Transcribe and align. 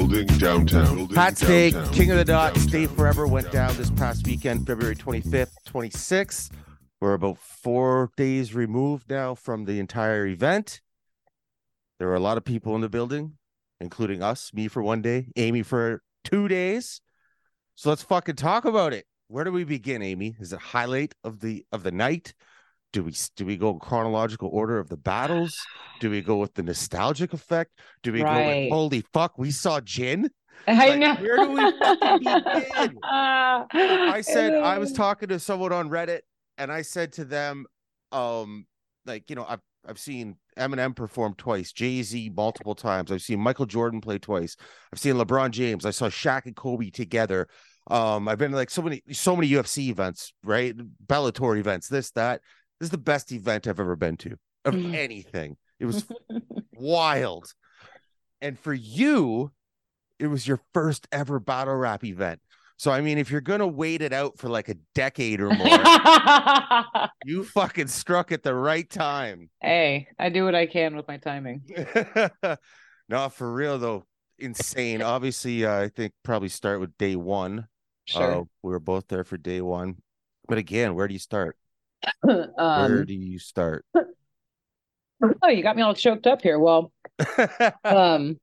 Building 0.00 0.26
downtown. 0.38 0.96
Building 0.96 1.14
Hot 1.14 1.36
downtown. 1.36 1.92
King 1.92 2.10
of 2.10 2.16
the 2.16 2.24
Dot, 2.24 2.54
Downtown. 2.54 2.68
Stay 2.70 2.86
Forever 2.86 3.26
went 3.26 3.52
down 3.52 3.76
this 3.76 3.90
past 3.90 4.26
weekend, 4.26 4.66
February 4.66 4.96
25th, 4.96 5.52
26th. 5.68 6.50
We're 7.02 7.12
about 7.12 7.36
four 7.36 8.10
days 8.16 8.54
removed 8.54 9.10
now 9.10 9.34
from 9.34 9.66
the 9.66 9.78
entire 9.78 10.26
event. 10.26 10.80
There 11.98 12.08
were 12.08 12.14
a 12.14 12.20
lot 12.20 12.38
of 12.38 12.46
people 12.46 12.74
in 12.76 12.80
the 12.80 12.88
building, 12.88 13.36
including 13.78 14.22
us, 14.22 14.54
me 14.54 14.68
for 14.68 14.82
one 14.82 15.02
day, 15.02 15.26
Amy 15.36 15.62
for 15.62 16.00
two 16.24 16.48
days. 16.48 17.02
So 17.74 17.90
let's 17.90 18.02
fucking 18.02 18.36
talk 18.36 18.64
about 18.64 18.94
it. 18.94 19.04
Where 19.28 19.44
do 19.44 19.52
we 19.52 19.64
begin, 19.64 20.00
Amy? 20.00 20.34
Is 20.40 20.54
it 20.54 20.60
highlight 20.60 21.14
of 21.22 21.40
the 21.40 21.66
of 21.72 21.82
the 21.82 21.92
night? 21.92 22.32
Do 22.92 23.04
we 23.04 23.14
do 23.36 23.46
we 23.46 23.56
go 23.56 23.70
in 23.70 23.78
chronological 23.78 24.48
order 24.52 24.78
of 24.78 24.88
the 24.88 24.96
battles? 24.96 25.56
Do 26.00 26.10
we 26.10 26.22
go 26.22 26.36
with 26.38 26.54
the 26.54 26.62
nostalgic 26.62 27.32
effect? 27.32 27.72
Do 28.02 28.12
we 28.12 28.22
go 28.22 28.46
with 28.46 28.70
holy 28.70 29.04
fuck, 29.12 29.38
we 29.38 29.50
saw 29.50 29.80
Jin? 29.80 30.30
I 30.66 30.90
Like, 30.90 30.98
know. 30.98 31.14
where 31.14 31.36
do 31.38 31.50
we 31.52 31.72
fucking 31.78 32.18
begin? 32.18 32.98
I 33.02 33.64
I 33.72 34.20
said 34.22 34.54
I 34.54 34.78
was 34.78 34.92
talking 34.92 35.28
to 35.28 35.38
someone 35.38 35.72
on 35.72 35.88
Reddit 35.88 36.20
and 36.58 36.70
I 36.72 36.82
said 36.82 37.12
to 37.14 37.24
them, 37.24 37.66
um, 38.12 38.66
like, 39.06 39.30
you 39.30 39.36
know, 39.36 39.46
I've 39.48 39.60
I've 39.88 39.98
seen 39.98 40.36
Eminem 40.58 40.94
perform 40.94 41.34
twice, 41.38 41.72
Jay-Z 41.72 42.30
multiple 42.36 42.74
times. 42.74 43.10
I've 43.10 43.22
seen 43.22 43.40
Michael 43.40 43.64
Jordan 43.64 44.00
play 44.02 44.18
twice. 44.18 44.56
I've 44.92 44.98
seen 44.98 45.14
LeBron 45.14 45.52
James. 45.52 45.86
I 45.86 45.90
saw 45.90 46.08
Shaq 46.08 46.44
and 46.44 46.54
Kobe 46.54 46.90
together. 46.90 47.48
Um, 47.90 48.28
I've 48.28 48.36
been 48.36 48.50
to, 48.50 48.56
like 48.58 48.68
so 48.70 48.82
many 48.82 49.02
so 49.12 49.34
many 49.34 49.48
UFC 49.48 49.88
events, 49.88 50.32
right? 50.44 50.74
Bellator 51.06 51.58
events, 51.58 51.88
this, 51.88 52.10
that. 52.12 52.42
This 52.80 52.86
is 52.86 52.90
the 52.90 52.98
best 52.98 53.30
event 53.30 53.66
I've 53.66 53.78
ever 53.78 53.94
been 53.94 54.16
to 54.18 54.36
of 54.64 54.74
Mhm. 54.74 54.94
anything. 54.94 55.56
It 55.78 55.84
was 55.86 56.06
wild. 56.74 57.52
And 58.40 58.58
for 58.58 58.72
you, 58.72 59.52
it 60.18 60.26
was 60.28 60.48
your 60.48 60.60
first 60.72 61.06
ever 61.12 61.38
battle 61.38 61.74
rap 61.76 62.02
event. 62.04 62.40
So 62.78 62.90
I 62.90 63.02
mean, 63.02 63.18
if 63.18 63.30
you're 63.30 63.42
gonna 63.42 63.66
wait 63.66 64.00
it 64.00 64.14
out 64.14 64.38
for 64.38 64.48
like 64.48 64.70
a 64.70 64.76
decade 64.94 65.42
or 65.42 65.50
more, 65.50 65.66
you 67.26 67.44
fucking 67.44 67.88
struck 67.88 68.32
at 68.32 68.42
the 68.42 68.54
right 68.54 68.88
time. 68.88 69.50
hey, 69.60 70.08
I 70.18 70.30
do 70.30 70.44
what 70.46 70.54
I 70.54 70.64
can 70.66 70.96
with 70.96 71.06
my 71.06 71.18
timing. 71.18 71.62
no, 73.10 73.28
for 73.28 73.52
real 73.52 73.78
though, 73.78 74.04
insane. 74.38 75.02
Obviously, 75.02 75.66
uh, 75.66 75.78
I 75.82 75.88
think 75.88 76.14
probably 76.22 76.48
start 76.48 76.80
with 76.80 76.96
day 76.96 77.16
one. 77.16 77.66
Sure. 78.06 78.40
Uh, 78.40 78.44
we 78.62 78.70
were 78.72 78.80
both 78.80 79.06
there 79.08 79.24
for 79.24 79.36
day 79.36 79.60
one. 79.60 79.96
But 80.48 80.56
again, 80.56 80.94
where 80.94 81.06
do 81.06 81.12
you 81.12 81.20
start? 81.20 81.56
Where 82.22 82.50
um, 82.58 83.04
do 83.04 83.14
you 83.14 83.38
start? 83.38 83.84
oh, 85.42 85.48
you 85.48 85.62
got 85.62 85.76
me 85.76 85.82
all 85.82 85.94
choked 85.94 86.26
up 86.26 86.42
here. 86.42 86.58
Well, 86.58 86.92
um, 87.84 88.38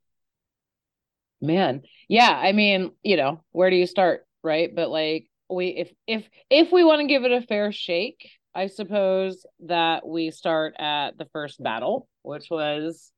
man, 1.42 1.84
yeah. 2.08 2.32
I 2.32 2.52
mean, 2.52 2.92
you 3.04 3.18
know, 3.18 3.42
where 3.52 3.70
do 3.70 3.76
you 3.76 3.88
start, 3.88 4.26
right? 4.44 4.74
But 4.74 4.90
like, 4.90 5.28
we 5.50 5.68
if 5.68 5.92
if 6.06 6.28
if 6.50 6.72
we 6.72 6.84
want 6.84 7.02
to 7.02 7.08
give 7.08 7.24
it 7.24 7.32
a 7.32 7.42
fair 7.42 7.72
shake, 7.72 8.30
I 8.54 8.68
suppose 8.68 9.46
that 9.66 10.08
we 10.08 10.32
start 10.32 10.76
at 10.80 11.18
the 11.18 11.28
first 11.34 11.62
battle, 11.62 12.08
which 12.24 12.48
was 12.50 13.12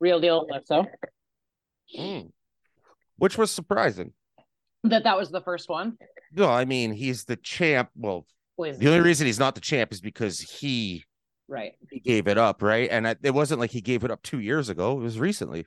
Real 0.00 0.20
Deal 0.20 0.46
Calypso. 0.46 0.86
Mm. 1.96 2.30
Which 3.16 3.38
was 3.38 3.50
surprising. 3.50 4.12
That 4.84 5.04
that 5.04 5.16
was 5.16 5.30
the 5.30 5.40
first 5.40 5.68
one. 5.68 5.98
No, 6.32 6.48
I 6.48 6.64
mean 6.64 6.92
he's 6.92 7.24
the 7.24 7.36
champ. 7.36 7.90
Well, 7.96 8.26
Was 8.56 8.78
the 8.78 8.88
only 8.88 9.00
reason 9.00 9.26
he's 9.26 9.38
not 9.38 9.54
the 9.54 9.60
champ 9.60 9.92
is 9.92 10.00
because 10.00 10.40
he 10.40 11.04
right. 11.48 11.72
he 11.90 12.00
gave 12.00 12.28
it 12.28 12.38
up, 12.38 12.62
right? 12.62 12.88
And 12.90 13.06
I, 13.08 13.16
it 13.22 13.34
wasn't 13.34 13.60
like 13.60 13.70
he 13.70 13.80
gave 13.80 14.04
it 14.04 14.10
up 14.10 14.22
two 14.22 14.40
years 14.40 14.68
ago; 14.68 14.92
it 14.98 15.02
was 15.02 15.18
recently. 15.18 15.66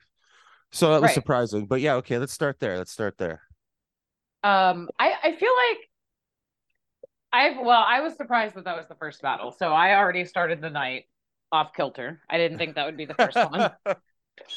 So 0.72 0.92
that 0.92 1.02
was 1.02 1.08
Right. 1.08 1.14
surprising. 1.14 1.66
But 1.66 1.80
yeah, 1.80 1.94
okay, 1.96 2.18
let's 2.18 2.32
start 2.32 2.60
there. 2.60 2.78
Let's 2.78 2.92
start 2.92 3.18
there. 3.18 3.42
Um, 4.42 4.88
I 4.98 5.12
I 5.22 5.36
feel 5.36 5.52
like 5.70 5.78
I've 7.32 7.56
well, 7.58 7.84
I 7.86 8.00
was 8.00 8.16
surprised 8.16 8.54
that 8.54 8.64
that 8.64 8.76
was 8.76 8.86
the 8.88 8.94
first 8.94 9.20
battle. 9.22 9.52
So 9.52 9.72
I 9.72 9.96
already 9.96 10.24
started 10.24 10.60
the 10.60 10.70
night 10.70 11.04
off 11.52 11.72
kilter. 11.74 12.20
I 12.28 12.38
didn't 12.38 12.58
think 12.58 12.74
that 12.76 12.86
would 12.86 12.96
be 12.96 13.06
the 13.06 13.14
first 13.14 13.36
one. 13.36 13.70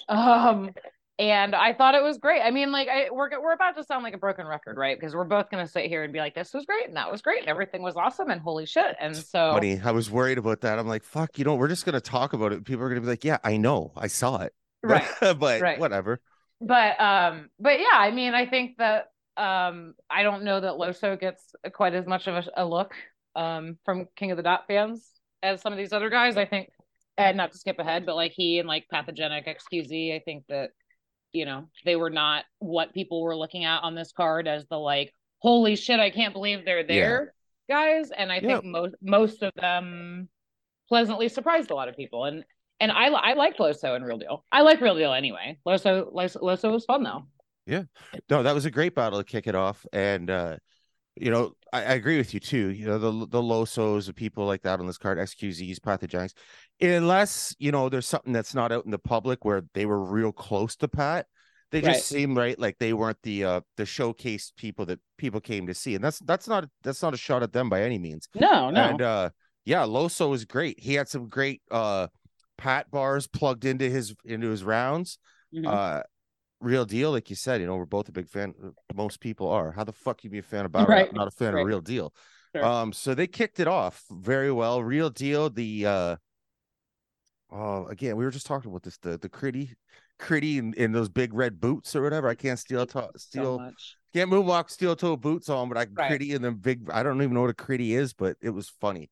Um, 0.07 0.75
and 1.21 1.53
I 1.53 1.71
thought 1.71 1.93
it 1.93 2.01
was 2.01 2.17
great. 2.17 2.41
I 2.41 2.49
mean, 2.49 2.71
like 2.71 2.87
I 2.87 3.09
we're 3.11 3.29
we're 3.39 3.53
about 3.53 3.75
to 3.77 3.83
sound 3.83 4.03
like 4.03 4.15
a 4.15 4.17
broken 4.17 4.47
record, 4.47 4.75
right? 4.75 4.99
Because 4.99 5.13
we're 5.13 5.23
both 5.23 5.51
gonna 5.51 5.67
sit 5.67 5.85
here 5.85 6.03
and 6.03 6.11
be 6.11 6.17
like, 6.17 6.33
this 6.33 6.51
was 6.51 6.65
great 6.65 6.87
and 6.87 6.97
that 6.97 7.11
was 7.11 7.21
great 7.21 7.41
and 7.41 7.47
everything 7.47 7.83
was 7.83 7.95
awesome 7.95 8.31
and 8.31 8.41
holy 8.41 8.65
shit. 8.65 8.95
And 8.99 9.15
so 9.15 9.53
Funny, 9.53 9.79
I 9.79 9.91
was 9.91 10.09
worried 10.09 10.39
about 10.39 10.61
that. 10.61 10.79
I'm 10.79 10.87
like, 10.87 11.03
fuck, 11.03 11.37
you 11.37 11.45
know, 11.45 11.53
we're 11.53 11.67
just 11.67 11.85
gonna 11.85 12.01
talk 12.01 12.33
about 12.33 12.53
it. 12.53 12.65
People 12.65 12.83
are 12.83 12.89
gonna 12.89 13.01
be 13.01 13.07
like, 13.07 13.23
yeah, 13.23 13.37
I 13.43 13.57
know, 13.57 13.91
I 13.95 14.07
saw 14.07 14.41
it, 14.41 14.51
right. 14.83 15.05
but 15.19 15.61
right. 15.61 15.79
whatever. 15.79 16.19
But 16.59 16.99
um, 16.99 17.51
but 17.59 17.79
yeah, 17.79 17.97
I 17.97 18.09
mean, 18.09 18.33
I 18.33 18.47
think 18.47 18.77
that 18.77 19.11
um, 19.37 19.93
I 20.09 20.23
don't 20.23 20.43
know 20.43 20.59
that 20.59 20.73
Loso 20.73 21.19
gets 21.19 21.53
quite 21.71 21.93
as 21.93 22.07
much 22.07 22.25
of 22.25 22.33
a, 22.33 22.63
a 22.63 22.65
look 22.65 22.93
um 23.35 23.77
from 23.85 24.07
King 24.15 24.31
of 24.31 24.37
the 24.37 24.43
Dot 24.43 24.63
fans 24.67 25.07
as 25.43 25.61
some 25.61 25.71
of 25.71 25.77
these 25.77 25.93
other 25.93 26.09
guys. 26.09 26.35
I 26.35 26.45
think, 26.45 26.69
and 27.15 27.37
not 27.37 27.51
to 27.51 27.59
skip 27.59 27.77
ahead, 27.77 28.07
but 28.07 28.15
like 28.15 28.31
he 28.35 28.57
and 28.57 28.67
like 28.67 28.87
Pathogenic 28.89 29.45
XQZ, 29.45 30.15
I 30.15 30.19
think 30.25 30.45
that 30.49 30.71
you 31.33 31.45
know 31.45 31.67
they 31.85 31.95
were 31.95 32.09
not 32.09 32.45
what 32.59 32.93
people 32.93 33.21
were 33.21 33.35
looking 33.35 33.65
at 33.65 33.83
on 33.83 33.95
this 33.95 34.11
card 34.11 34.47
as 34.47 34.65
the 34.67 34.77
like, 34.77 35.13
holy 35.39 35.75
shit, 35.75 35.99
I 35.99 36.09
can't 36.09 36.33
believe 36.33 36.65
they're 36.65 36.83
there, 36.85 37.33
guys. 37.69 38.11
And 38.11 38.31
I 38.31 38.35
Yeah. 38.35 38.47
think 38.59 38.65
most 38.65 38.95
most 39.01 39.43
of 39.43 39.53
them 39.55 40.29
pleasantly 40.89 41.29
surprised 41.29 41.71
a 41.71 41.75
lot 41.75 41.87
of 41.89 41.95
people. 41.95 42.25
And 42.25 42.43
and 42.79 42.91
I 42.91 43.07
I 43.07 43.33
like 43.33 43.57
Loso 43.57 43.95
and 43.95 44.05
Real 44.05 44.17
Deal. 44.17 44.45
I 44.51 44.61
like 44.61 44.81
Real 44.81 44.95
Deal 44.95 45.13
anyway. 45.13 45.57
Loso 45.67 46.11
Loso, 46.13 46.41
Loso 46.41 46.71
was 46.71 46.85
fun 46.85 47.03
though. 47.03 47.25
Yeah. 47.65 47.83
No, 48.29 48.43
that 48.43 48.55
was 48.55 48.65
a 48.65 48.71
great 48.71 48.95
battle 48.95 49.19
to 49.19 49.23
kick 49.23 49.47
it 49.47 49.55
off, 49.55 49.85
and 49.93 50.29
uh, 50.29 50.57
you 51.15 51.29
know, 51.29 51.53
I, 51.73 51.79
I 51.79 51.93
agree 51.93 52.17
with 52.17 52.33
you 52.33 52.39
too. 52.39 52.69
You 52.69 52.85
know, 52.85 52.97
the 52.97 53.11
the 53.27 53.41
Losos, 53.41 54.07
the 54.07 54.13
people 54.13 54.45
like 54.45 54.61
that 54.63 54.79
on 54.79 54.87
this 54.87 54.97
card, 54.97 55.17
XQZs, 55.17 55.81
Pathogenics, 55.81 56.33
unless 56.79 57.55
you 57.59 57.71
know 57.71 57.89
there's 57.89 58.07
something 58.07 58.33
that's 58.33 58.55
not 58.55 58.71
out 58.71 58.85
in 58.85 58.91
the 58.91 58.99
public 58.99 59.43
where 59.45 59.63
they 59.73 59.85
were 59.85 60.03
real 60.03 60.31
close 60.31 60.75
to 60.77 60.87
Pat. 60.87 61.27
They 61.71 61.79
just 61.81 62.11
Right. 62.11 62.19
seem 62.19 62.37
right 62.37 62.59
like 62.59 62.77
they 62.79 62.91
weren't 62.93 63.21
the 63.23 63.45
uh 63.45 63.61
the 63.77 63.85
showcase 63.85 64.51
people 64.57 64.85
that 64.87 64.99
people 65.17 65.39
came 65.39 65.67
to 65.67 65.73
see, 65.73 65.95
and 65.95 66.03
that's 66.03 66.19
that's 66.19 66.47
not 66.47 66.67
that's 66.83 67.01
not 67.01 67.13
a 67.13 67.17
shot 67.17 67.43
at 67.43 67.53
them 67.53 67.69
by 67.69 67.83
any 67.83 67.97
means. 67.97 68.27
No, 68.35 68.69
no. 68.69 68.81
And 68.81 69.01
uh 69.01 69.29
yeah, 69.63 69.83
Loso 69.83 70.29
was 70.29 70.43
great. 70.45 70.79
He 70.79 70.95
had 70.95 71.07
some 71.07 71.29
great 71.29 71.61
uh 71.71 72.07
pat 72.57 72.91
bars 72.91 73.27
plugged 73.27 73.65
into 73.65 73.89
his 73.89 74.13
into 74.25 74.49
his 74.49 74.63
rounds. 74.63 75.17
Mhm. 75.53 75.67
Uh 75.67 76.03
real 76.61 76.85
deal, 76.85 77.11
like 77.11 77.29
you 77.29 77.35
said, 77.35 77.59
you 77.59 77.67
know, 77.67 77.75
we're 77.75 77.85
both 77.85 78.07
a 78.07 78.11
big 78.11 78.27
fan. 78.29 78.53
uh, 78.63 78.69
Most 78.95 79.19
people 79.19 79.49
are. 79.49 79.71
How 79.71 79.83
the 79.83 79.91
fuck 79.91 80.23
you 80.23 80.29
be 80.29 80.39
a 80.39 80.43
fan 80.43 80.65
of 80.65 80.71
battle 80.71 80.87
Right, 80.89 81.13
not 81.13 81.27
a 81.27 81.31
fan 81.31 81.53
right. 81.53 81.61
of 81.61 81.67
real 81.67 81.81
deal? 81.81 82.13
Sure. 82.55 82.63
Um, 82.65 82.93
so 82.93 83.13
they 83.13 83.27
kicked 83.27 83.59
it 83.59 83.67
off 83.67 84.03
very 84.11 84.51
well. 84.51 84.83
Real 84.83 85.09
deal, 85.09 85.49
the 85.49 85.85
uh 85.85 86.15
oh 87.51 87.85
again, 87.87 88.15
we 88.17 88.23
were 88.25 88.31
just 88.31 88.45
talking 88.45 88.69
about 88.69 88.83
this, 88.83 88.97
the 88.97 89.17
the 89.17 89.29
critty 89.29 89.73
critty 90.19 90.57
in, 90.59 90.73
in 90.75 90.91
those 90.91 91.09
big 91.09 91.33
red 91.33 91.59
boots 91.59 91.95
or 91.95 92.01
whatever. 92.03 92.27
I 92.29 92.35
can't 92.35 92.59
steal 92.59 92.85
to- 92.87 93.09
steal 93.17 93.59
much. 93.59 93.97
can't 94.13 94.29
moonwalk 94.29 94.69
steel 94.69 94.95
toe 94.95 95.17
boots 95.17 95.49
on, 95.49 95.67
but 95.67 95.77
I 95.77 95.85
can 95.85 95.95
Right. 95.95 96.11
critty 96.11 96.33
in 96.35 96.41
them 96.41 96.55
big. 96.57 96.89
I 96.91 97.01
don't 97.03 97.21
even 97.21 97.33
know 97.33 97.41
what 97.41 97.49
a 97.49 97.53
critty 97.55 97.91
is, 97.95 98.13
but 98.13 98.37
it 98.41 98.51
was 98.51 98.69
funny. 98.69 99.09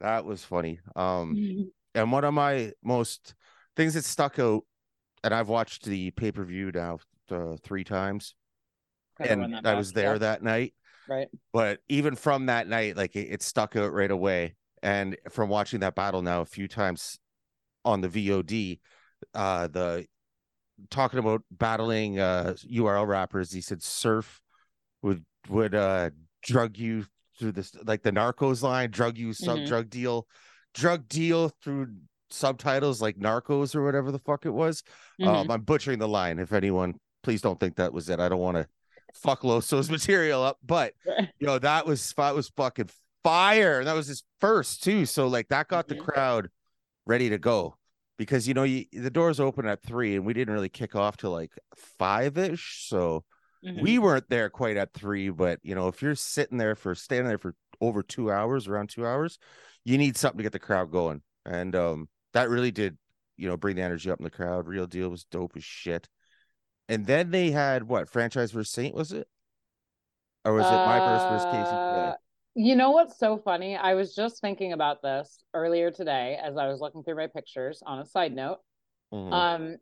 That 0.00 0.24
was 0.24 0.42
funny. 0.44 0.80
Um, 0.96 1.70
and 1.94 2.10
one 2.12 2.24
of 2.24 2.34
my 2.34 2.72
most 2.82 3.34
things 3.76 3.94
that 3.94 4.04
stuck 4.04 4.38
out, 4.38 4.64
and 5.24 5.34
I've 5.34 5.48
watched 5.48 5.84
the 5.84 6.10
pay 6.12 6.32
per 6.32 6.44
view 6.44 6.70
now 6.72 6.98
uh, 7.30 7.56
three 7.62 7.84
times, 7.84 8.34
and 9.18 9.66
I 9.66 9.74
was 9.74 9.92
there 9.92 10.14
yeah. 10.14 10.18
that 10.18 10.42
night. 10.42 10.74
Right. 11.08 11.28
But 11.52 11.80
even 11.88 12.14
from 12.14 12.46
that 12.46 12.68
night, 12.68 12.96
like 12.96 13.16
it, 13.16 13.28
it 13.28 13.42
stuck 13.42 13.76
out 13.76 13.92
right 13.92 14.10
away. 14.10 14.54
And 14.82 15.16
from 15.30 15.48
watching 15.48 15.80
that 15.80 15.94
battle 15.94 16.22
now 16.22 16.42
a 16.42 16.46
few 16.46 16.68
times 16.68 17.18
on 17.84 18.00
the 18.00 18.08
VOD, 18.08 18.78
uh, 19.34 19.66
the 19.68 20.06
talking 20.90 21.18
about 21.18 21.42
battling 21.50 22.20
uh 22.20 22.54
URL 22.70 23.06
rappers, 23.06 23.50
he 23.52 23.60
said 23.60 23.82
Surf 23.82 24.40
would 25.02 25.24
would 25.48 25.74
uh 25.74 26.10
drug 26.42 26.76
you 26.76 27.06
through 27.38 27.52
this 27.52 27.72
like 27.84 28.02
the 28.02 28.12
Narcos 28.12 28.62
line, 28.62 28.90
drug 28.90 29.18
you 29.18 29.32
sub 29.32 29.58
Mhm. 29.58 29.66
drug 29.66 29.90
deal, 29.90 30.26
drug 30.74 31.08
deal 31.08 31.48
through 31.62 31.88
subtitles 32.30 33.00
like 33.02 33.18
Narcos 33.18 33.74
or 33.74 33.84
whatever 33.84 34.10
the 34.12 34.18
fuck 34.18 34.46
it 34.46 34.50
was. 34.50 34.82
Mhm. 35.20 35.26
Um, 35.28 35.50
I'm 35.50 35.62
butchering 35.62 35.98
the 35.98 36.08
line. 36.08 36.38
If 36.38 36.52
anyone, 36.52 36.94
please 37.22 37.40
don't 37.42 37.58
think 37.58 37.76
that 37.76 37.92
was 37.92 38.08
it. 38.08 38.20
I 38.20 38.28
don't 38.28 38.40
want 38.40 38.56
to 38.56 38.66
fuck 39.14 39.42
Loso's 39.42 39.90
material 39.90 40.42
up, 40.42 40.58
but 40.64 40.94
you 41.38 41.46
know 41.46 41.58
that 41.58 41.86
was 41.86 42.12
that 42.16 42.34
was 42.34 42.48
fucking 42.56 42.90
fire, 43.24 43.78
and 43.80 43.88
that 43.88 43.94
was 43.94 44.06
his 44.06 44.22
first 44.40 44.82
too. 44.82 45.06
So 45.06 45.26
like 45.26 45.48
that 45.48 45.68
got 45.68 45.88
the 45.88 45.94
Mhm. 45.96 46.04
crowd 46.04 46.48
ready 47.06 47.30
to 47.30 47.38
go 47.38 47.76
because 48.18 48.46
you 48.46 48.54
know 48.54 48.64
you, 48.64 48.84
the 48.92 49.10
doors 49.10 49.40
open 49.40 49.66
at 49.66 49.82
three, 49.82 50.16
and 50.16 50.24
we 50.26 50.32
didn't 50.34 50.54
really 50.54 50.68
kick 50.68 50.94
off 50.94 51.16
till 51.16 51.30
like 51.30 51.52
five 51.98 52.36
ish. 52.38 52.86
So 52.88 53.24
Mhm. 53.64 53.82
we 53.82 53.98
weren't 53.98 54.28
there 54.28 54.50
quite 54.50 54.76
at 54.76 54.92
three, 54.92 55.30
but 55.30 55.58
you 55.62 55.74
know 55.74 55.88
if 55.88 56.00
you're 56.02 56.14
sitting 56.14 56.58
there 56.58 56.74
for 56.76 56.94
standing 56.94 57.26
there 57.28 57.38
for 57.38 57.54
over 57.80 58.02
two 58.02 58.30
hours, 58.30 58.68
around 58.68 58.90
two 58.90 59.06
hours, 59.06 59.38
you 59.84 59.98
need 59.98 60.16
something 60.16 60.38
to 60.38 60.42
get 60.42 60.52
the 60.52 60.58
crowd 60.58 60.90
going, 60.92 61.22
and 61.46 61.74
um 61.74 62.08
that 62.32 62.48
really 62.48 62.70
did 62.70 62.98
you 63.36 63.48
know 63.48 63.56
bring 63.56 63.76
the 63.76 63.82
energy 63.82 64.10
up 64.10 64.18
in 64.20 64.24
the 64.24 64.30
crowd. 64.30 64.66
Real 64.66 64.86
deal 64.86 65.08
was 65.08 65.24
dope 65.24 65.52
as 65.56 65.64
shit. 65.64 66.08
and 66.88 67.06
then 67.06 67.30
they 67.30 67.50
had 67.50 67.84
what 67.84 68.08
franchise 68.08 68.52
versus 68.52 68.72
Saynt 68.72 68.94
was 68.94 69.12
it, 69.12 69.28
or 70.44 70.54
was 70.54 70.64
it 70.64 70.86
my 70.86 70.98
versus 71.00 71.28
versus 71.28 71.46
Casey? 71.52 71.98
Uh, 71.98 72.12
You 72.54 72.74
know 72.76 72.90
what's 72.90 73.18
so 73.18 73.36
funny? 73.38 73.76
I 73.76 73.94
was 73.94 74.14
just 74.14 74.40
thinking 74.40 74.72
about 74.72 75.02
this 75.02 75.42
earlier 75.54 75.90
today 75.90 76.38
as 76.42 76.56
I 76.56 76.66
was 76.66 76.80
looking 76.80 77.02
through 77.02 77.16
my 77.16 77.26
pictures. 77.28 77.82
On 77.86 77.98
a 78.00 78.04
side 78.06 78.34
note, 78.34 78.58
Mhm. 79.12 79.32
um, 79.32 79.76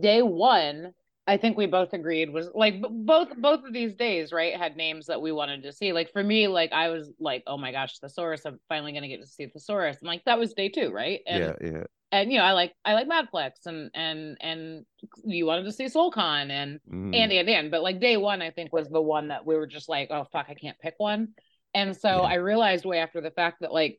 day 0.00 0.22
one, 0.22 0.94
I 1.26 1.36
think 1.36 1.56
we 1.56 1.66
both 1.66 1.92
agreed 1.92 2.30
was 2.30 2.48
like 2.54 2.82
both 2.82 3.28
both 3.36 3.64
of 3.64 3.72
these 3.72 3.94
days, 3.94 4.32
right? 4.32 4.56
Had 4.56 4.76
names 4.76 5.06
that 5.06 5.22
we 5.22 5.30
wanted 5.30 5.62
to 5.62 5.72
see. 5.72 5.92
Like 5.92 6.12
for 6.12 6.22
me, 6.22 6.48
like 6.48 6.72
I 6.72 6.88
was 6.88 7.12
like, 7.20 7.44
oh 7.46 7.56
my 7.56 7.70
gosh, 7.70 7.98
The 8.00 8.08
Saurus! 8.08 8.42
I'm 8.44 8.58
finally 8.68 8.92
gonna 8.92 9.08
get 9.08 9.20
to 9.20 9.26
see 9.26 9.46
The 9.46 9.60
Saurus. 9.60 9.96
I'm 10.02 10.08
like, 10.08 10.24
that 10.24 10.38
was 10.38 10.52
day 10.54 10.68
two, 10.68 10.90
right? 10.90 11.20
And 11.26 11.54
yeah, 11.60 11.68
yeah. 11.70 11.84
and 12.10 12.32
you 12.32 12.38
know, 12.38 12.44
I 12.44 12.52
like 12.52 12.74
I 12.84 12.94
like 12.94 13.08
MadFlex 13.08 13.66
and 13.66 13.90
and 13.94 14.36
and 14.40 14.84
you 15.24 15.46
wanted 15.46 15.64
to 15.64 15.72
see 15.72 15.88
Soul 15.88 16.10
Khan 16.10 16.50
and 16.50 16.80
Mhm. 16.90 17.14
and 17.14 17.32
and 17.32 17.48
and 17.48 17.70
but 17.70 17.82
like 17.82 18.00
day 18.00 18.16
one 18.16 18.40
i 18.42 18.50
think 18.50 18.72
was 18.72 18.88
the 18.88 19.00
one 19.00 19.28
that 19.28 19.44
we 19.46 19.54
were 19.56 19.66
just 19.66 19.88
like 19.88 20.08
oh 20.10 20.24
fuck 20.32 20.46
i 20.48 20.54
can't 20.54 20.78
pick 20.78 20.94
one 20.98 21.28
and 21.74 21.96
so 21.96 22.08
Yeah. 22.22 22.28
i 22.28 22.34
realized 22.34 22.84
way 22.84 22.98
after 22.98 23.20
the 23.20 23.30
fact 23.30 23.60
that 23.60 23.72
like 23.72 23.98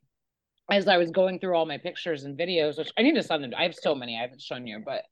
as 0.72 0.88
i 0.88 0.98
was 0.98 1.12
going 1.12 1.40
through 1.40 1.56
all 1.56 1.66
my 1.66 1.78
pictures 1.78 2.24
and 2.24 2.38
videos 2.38 2.78
which 2.78 2.92
i 2.98 3.02
need 3.02 3.16
to 3.16 3.24
send 3.24 3.44
them 3.44 3.52
i 3.58 3.64
have 3.64 3.76
so 3.76 3.94
many 3.96 4.18
i 4.18 4.22
haven't 4.22 4.42
shown 4.42 4.66
you 4.66 4.82
but 4.84 5.04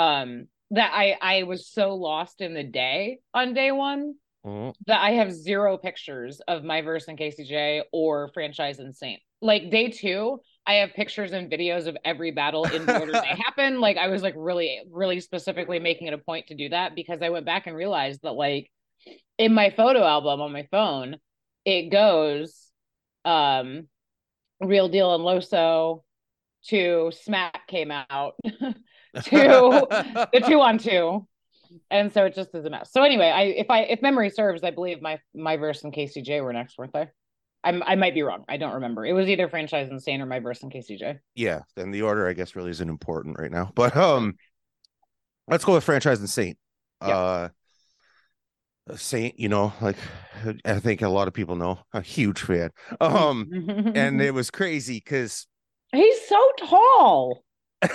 um 0.00 0.46
that 0.72 0.90
i 0.94 1.16
i 1.22 1.42
was 1.44 1.68
so 1.68 1.94
lost 1.94 2.40
in 2.40 2.54
the 2.54 2.64
day 2.64 3.18
on 3.34 3.54
day 3.54 3.72
one 3.72 4.14
Mhm. 4.44 4.74
that 4.86 5.00
i 5.00 5.12
have 5.12 5.32
zero 5.32 5.76
pictures 5.78 6.40
of 6.48 6.62
MyVerse 6.62 7.08
in 7.08 7.16
kcj 7.16 7.82
or 7.92 8.28
franchise 8.34 8.78
and 8.80 8.94
saint 8.94 9.20
like 9.40 9.70
day 9.70 9.88
two 9.88 10.40
I 10.64 10.74
have 10.74 10.94
pictures 10.94 11.32
and 11.32 11.50
videos 11.50 11.88
of 11.88 11.96
every 12.04 12.30
battle 12.30 12.66
in 12.66 12.86
the 12.86 12.92
order 12.92 13.12
they 13.12 13.26
happen. 13.44 13.80
Like 13.80 13.96
I 13.96 14.06
was 14.08 14.22
like 14.22 14.34
really, 14.36 14.80
really 14.90 15.18
specifically 15.20 15.80
making 15.80 16.06
it 16.06 16.14
a 16.14 16.18
point 16.18 16.46
to 16.48 16.54
do 16.54 16.68
that 16.68 16.94
because 16.94 17.20
I 17.20 17.30
went 17.30 17.46
back 17.46 17.66
and 17.66 17.74
realized 17.74 18.20
that 18.22 18.32
like 18.34 18.70
in 19.38 19.52
my 19.52 19.70
photo 19.70 20.04
album 20.04 20.40
on 20.40 20.52
my 20.52 20.68
phone, 20.70 21.16
it 21.64 21.90
goes 21.90 22.70
um 23.24 23.88
Real 24.60 24.88
Deal 24.88 25.14
and 25.14 25.24
Loso 25.24 26.04
to 26.68 27.10
Smack 27.22 27.66
came 27.66 27.90
out 27.90 28.34
to 29.14 30.28
the 30.32 30.40
two 30.46 30.60
on 30.60 30.78
two. 30.78 31.26
And 31.90 32.12
so 32.12 32.26
it 32.26 32.34
just 32.34 32.54
is 32.54 32.66
a 32.66 32.70
mess. 32.70 32.90
So 32.92 33.02
anyway, 33.02 33.28
I 33.28 33.42
if 33.44 33.70
I 33.70 33.80
if 33.84 34.02
memory 34.02 34.28
serves, 34.28 34.62
I 34.62 34.72
believe 34.72 35.00
my 35.00 35.18
MyVerse 35.34 35.84
and 35.84 35.92
KCJ 35.92 36.42
were 36.44 36.52
next, 36.52 36.76
weren't 36.76 36.92
they? 36.92 37.08
I'm, 37.64 37.82
I 37.86 37.94
might 37.94 38.12
be 38.12 38.22
wrong. 38.22 38.44
I 38.46 38.58
don't 38.58 38.74
remember. 38.74 39.06
It 39.06 39.14
was 39.14 39.26
either 39.26 39.48
franchise 39.48 39.88
insane 39.90 40.20
or 40.20 40.26
MyVerse 40.26 40.62
and 40.64 40.70
KCJ. 40.70 41.20
yeah, 41.34 41.60
then 41.74 41.90
the 41.90 42.02
order 42.02 42.28
I 42.28 42.34
guess 42.34 42.54
really 42.56 42.72
isn't 42.72 42.88
important 42.90 43.38
right 43.38 43.50
now. 43.50 43.72
But 43.74 43.96
um 43.96 44.34
let's 45.48 45.64
go 45.64 45.72
with 45.72 45.84
franchise 45.84 46.18
and 46.20 46.28
Saynt. 46.28 46.58
Yeah. 47.00 47.16
Uh 47.16 47.48
Saynt, 48.94 49.38
you 49.38 49.48
know, 49.48 49.72
like 49.80 49.96
I 50.66 50.78
think 50.78 51.00
a 51.00 51.08
lot 51.08 51.26
of 51.26 51.32
people 51.32 51.56
know, 51.56 51.78
a 51.94 52.02
huge 52.02 52.42
fan. 52.42 52.68
Um 53.00 53.48
and 53.94 54.20
it 54.28 54.34
was 54.34 54.50
crazy 54.50 54.96
because 54.98 55.46
he's 55.90 56.28
so 56.28 56.52
tall. 56.58 57.44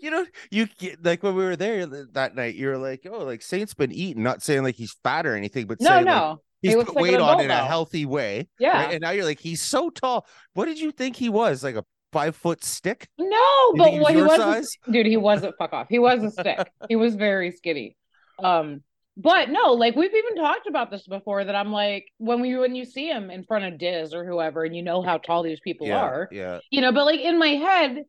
you 0.00 0.10
know, 0.10 0.26
you 0.50 0.68
like 1.02 1.22
when 1.22 1.34
we 1.34 1.44
were 1.44 1.56
there 1.56 1.86
that 1.86 2.34
night, 2.34 2.54
you 2.54 2.68
were 2.68 2.78
like, 2.78 3.06
oh, 3.10 3.24
like 3.24 3.42
Saynt's 3.42 3.74
been 3.74 3.92
eating, 3.92 4.22
not 4.22 4.42
saying 4.42 4.62
like 4.62 4.76
he's 4.76 4.96
fat 5.02 5.26
or 5.26 5.36
anything, 5.36 5.66
but 5.66 5.80
No, 5.80 5.90
saying 5.90 6.06
like, 6.06 6.14
no. 6.14 6.40
he's 6.62 6.74
looks 6.74 6.88
put 6.88 6.96
like 6.96 7.02
weight 7.02 7.20
on 7.20 7.40
in 7.40 7.50
a 7.50 7.64
healthy 7.64 8.06
way. 8.06 8.48
Yeah. 8.58 8.84
right? 8.84 8.92
And 8.92 9.02
now 9.02 9.10
you're 9.10 9.24
like, 9.24 9.40
he's 9.40 9.62
so 9.62 9.90
tall. 9.90 10.26
What 10.54 10.66
did 10.66 10.78
you 10.78 10.92
think 10.92 11.16
he 11.16 11.28
was? 11.28 11.62
Like 11.64 11.76
a 11.76 11.84
five 12.12 12.36
foot 12.36 12.64
stick? 12.64 13.08
No, 13.18 13.72
but 13.76 13.90
he 13.90 14.00
what 14.00 14.14
he 14.14 14.22
was, 14.22 14.36
size? 14.36 14.76
a, 14.86 14.92
dude, 14.92 15.06
he 15.06 15.16
wasn't 15.16 15.54
fuck 15.58 15.72
off. 15.72 15.86
He 15.88 15.98
was 15.98 16.22
a 16.22 16.30
stick. 16.30 16.70
he 16.88 16.96
was 16.96 17.14
very 17.14 17.50
skinny. 17.52 17.96
Um, 18.38 18.82
but 19.16 19.50
no, 19.50 19.72
like 19.72 19.96
we've 19.96 20.14
even 20.14 20.36
talked 20.36 20.66
about 20.66 20.90
this 20.90 21.06
before. 21.06 21.44
That 21.44 21.54
I'm 21.54 21.72
like, 21.72 22.06
when 22.18 22.40
we 22.40 22.56
when 22.56 22.74
you 22.74 22.84
see 22.84 23.08
him 23.08 23.30
in 23.30 23.44
front 23.44 23.64
of 23.64 23.78
Diz 23.78 24.14
or 24.14 24.24
whoever, 24.24 24.64
and 24.64 24.74
you 24.74 24.82
know 24.82 25.02
how 25.02 25.18
tall 25.18 25.42
these 25.42 25.60
people 25.60 25.88
yeah, 25.88 26.00
are, 26.00 26.28
yeah. 26.32 26.60
you 26.70 26.80
know. 26.80 26.92
But 26.92 27.04
like 27.06 27.20
in 27.20 27.38
my 27.38 27.48
head, 27.48 28.04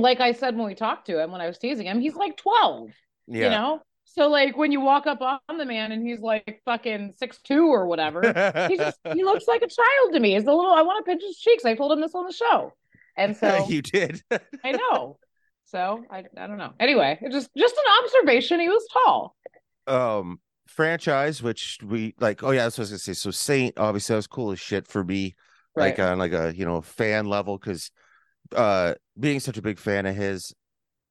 like 0.00 0.20
I 0.20 0.32
said 0.32 0.56
when 0.56 0.66
we 0.66 0.74
talked 0.74 1.06
to 1.06 1.22
him 1.22 1.30
when 1.32 1.40
I 1.40 1.46
was 1.46 1.58
teasing 1.58 1.86
him, 1.86 2.00
he's 2.00 2.14
like 2.14 2.36
12. 2.36 2.90
Yeah. 3.26 3.44
You 3.44 3.50
know. 3.50 3.80
So 4.04 4.28
like 4.28 4.56
when 4.56 4.72
you 4.72 4.80
walk 4.80 5.06
up 5.06 5.20
on 5.20 5.58
the 5.58 5.66
man 5.66 5.92
and 5.92 6.06
he's 6.06 6.20
like 6.20 6.62
fucking 6.64 7.14
six 7.18 7.38
two 7.42 7.66
or 7.66 7.86
whatever, 7.86 8.22
he 8.68 8.76
just 8.76 8.98
he 9.12 9.22
looks 9.22 9.46
like 9.46 9.62
a 9.62 9.68
child 9.68 10.12
to 10.12 10.20
me. 10.20 10.34
He's 10.34 10.44
a 10.44 10.52
little. 10.52 10.72
I 10.72 10.82
want 10.82 11.04
to 11.04 11.08
pinch 11.08 11.22
his 11.22 11.38
cheeks. 11.38 11.64
I 11.64 11.74
told 11.74 11.92
him 11.92 12.00
this 12.00 12.14
on 12.14 12.26
the 12.26 12.32
show, 12.32 12.72
and 13.16 13.36
so 13.36 13.66
you 13.68 13.82
did. 13.82 14.22
I 14.64 14.72
know. 14.72 15.18
So 15.66 16.02
I 16.10 16.24
I 16.36 16.46
don't 16.46 16.56
know. 16.56 16.72
Anyway, 16.80 17.18
it 17.20 17.30
just 17.30 17.50
just 17.56 17.76
an 17.76 18.04
observation. 18.04 18.60
He 18.60 18.68
was 18.68 18.86
tall. 18.92 19.36
um 19.86 20.40
franchise, 20.66 21.42
which 21.42 21.78
we 21.84 22.14
like, 22.18 22.42
oh 22.42 22.50
yeah, 22.50 22.64
that's 22.64 22.78
what 22.78 22.82
I 22.82 22.84
was 22.84 22.90
gonna 22.90 22.98
say. 22.98 23.12
So 23.12 23.30
Saynt, 23.30 23.74
obviously, 23.78 24.14
that 24.14 24.18
was 24.18 24.26
cool 24.26 24.50
as 24.52 24.58
shit 24.58 24.88
for 24.88 25.04
me. 25.04 25.36
like 25.76 25.98
on 25.98 26.18
like 26.18 26.32
a 26.32 26.52
you 26.56 26.64
know 26.64 26.80
fan 26.80 27.26
level 27.26 27.58
because 27.58 27.90
uh 28.56 28.94
being 29.18 29.40
such 29.40 29.58
a 29.58 29.62
big 29.62 29.78
fan 29.78 30.06
of 30.06 30.14
his 30.16 30.54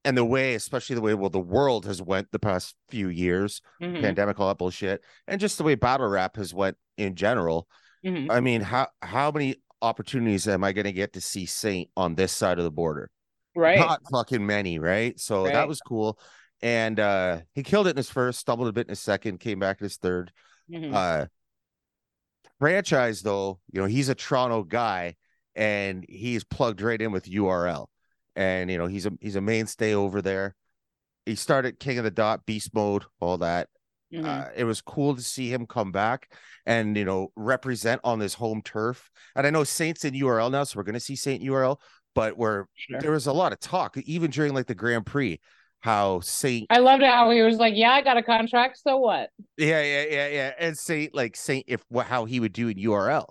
and 0.05 0.17
the 0.17 0.25
way 0.25 0.55
especially 0.55 0.95
the 0.95 1.01
way 1.01 1.13
well 1.13 1.29
the 1.29 1.39
world 1.39 1.85
has 1.85 2.01
went 2.01 2.31
the 2.31 2.39
past 2.39 2.75
few 2.89 3.09
years 3.09 3.61
Mhm, 3.81 4.01
pandemic 4.01 4.39
all 4.39 4.47
that 4.47 4.57
bullshit 4.57 5.03
and 5.27 5.39
just 5.39 5.57
the 5.57 5.63
way 5.63 5.75
battle 5.75 6.07
rap 6.07 6.35
has 6.37 6.53
went 6.53 6.77
in 6.97 7.15
general. 7.15 7.67
Mhm. 8.05 8.31
i 8.31 8.39
mean 8.39 8.61
how 8.61 8.87
how 9.01 9.31
many 9.31 9.55
opportunities 9.81 10.47
am 10.47 10.63
i 10.63 10.71
going 10.71 10.85
to 10.85 10.91
get 10.93 11.13
to 11.13 11.21
see 11.21 11.45
Saynt 11.45 11.89
on 11.95 12.15
this 12.15 12.31
side 12.31 12.57
of 12.57 12.63
the 12.63 12.71
border? 12.71 13.09
Right. 13.55 13.77
not 13.79 14.01
fucking 14.11 14.45
many 14.45 14.77
right? 14.79 15.19
So 15.19 15.43
that 15.45 15.67
was 15.67 15.81
cool. 15.81 16.19
And 16.61 16.99
uh 16.99 17.41
he 17.53 17.61
killed 17.63 17.87
it 17.87 17.91
in 17.91 17.97
his 17.97 18.09
first 18.09 18.39
stumbled 18.39 18.67
a 18.67 18.71
bit 18.73 18.87
in 18.87 18.91
his 18.91 18.99
second 18.99 19.39
came 19.39 19.59
back 19.59 19.79
in 19.81 19.85
his 19.85 19.97
third. 19.97 20.31
Mhm. 20.71 20.93
uh 20.93 21.25
franchise 22.59 23.21
though 23.21 23.59
you 23.71 23.79
know 23.79 23.87
he's 23.87 24.09
a 24.09 24.15
toronto 24.15 24.63
guy 24.63 25.15
and 25.57 26.05
he's 26.07 26.43
plugged 26.43 26.81
right 26.81 27.01
in 27.01 27.11
with 27.11 27.25
url 27.25 27.87
and 28.35 28.69
you 28.71 28.77
know 28.77 28.85
he's 28.87 29.05
a 29.05 29.11
he's 29.19 29.35
a 29.35 29.41
mainstay 29.41 29.93
over 29.93 30.21
there 30.21 30.55
he 31.25 31.35
started 31.35 31.79
king 31.79 31.97
of 31.97 32.03
the 32.03 32.11
dot 32.11 32.45
beast 32.45 32.73
mode 32.73 33.03
all 33.19 33.37
that 33.39 33.67
Mhm. 34.13 34.23
uh, 34.25 34.49
it 34.55 34.63
was 34.63 34.79
cool 34.79 35.17
to 35.17 35.21
see 35.21 35.51
him 35.51 35.65
come 35.65 35.91
back 35.91 36.31
and 36.65 36.95
you 36.95 37.03
know 37.03 37.33
represent 37.35 37.99
on 38.05 38.19
this 38.19 38.35
home 38.35 38.61
turf 38.61 39.09
and 39.35 39.45
i 39.45 39.49
know 39.49 39.65
Saynt's 39.65 40.05
in 40.05 40.13
url 40.13 40.49
now 40.49 40.63
so 40.63 40.77
we're 40.77 40.83
going 40.83 40.93
to 40.93 40.99
see 41.01 41.17
Saynt 41.17 41.43
url 41.43 41.81
but 42.15 42.37
we're 42.37 42.65
Sure. 42.75 43.01
there 43.01 43.11
was 43.11 43.27
a 43.27 43.33
lot 43.33 43.51
of 43.51 43.59
talk 43.59 43.97
even 43.97 44.31
during 44.31 44.53
like 44.53 44.67
the 44.67 44.75
grand 44.75 45.05
prix 45.05 45.39
how 45.81 46.21
Saynt 46.21 46.67
I 46.69 46.79
loved 46.79 47.03
how 47.03 47.29
he 47.29 47.41
was 47.43 47.57
like, 47.57 47.75
"Yeah, 47.75 47.91
I 47.91 48.01
got 48.01 48.17
a 48.17 48.23
contract. 48.23 48.79
So 48.79 48.97
what?" 48.97 49.29
Yeah, 49.57 49.81
yeah, 49.83 50.05
yeah, 50.09 50.27
yeah. 50.27 50.51
And 50.59 50.75
Saynt 50.75 51.13
like 51.13 51.35
Saynt 51.35 51.65
if 51.67 51.83
what 51.87 52.07
how 52.07 52.25
he 52.25 52.39
would 52.39 52.51
do 52.51 52.67
in 52.67 52.77
URL. 52.77 53.27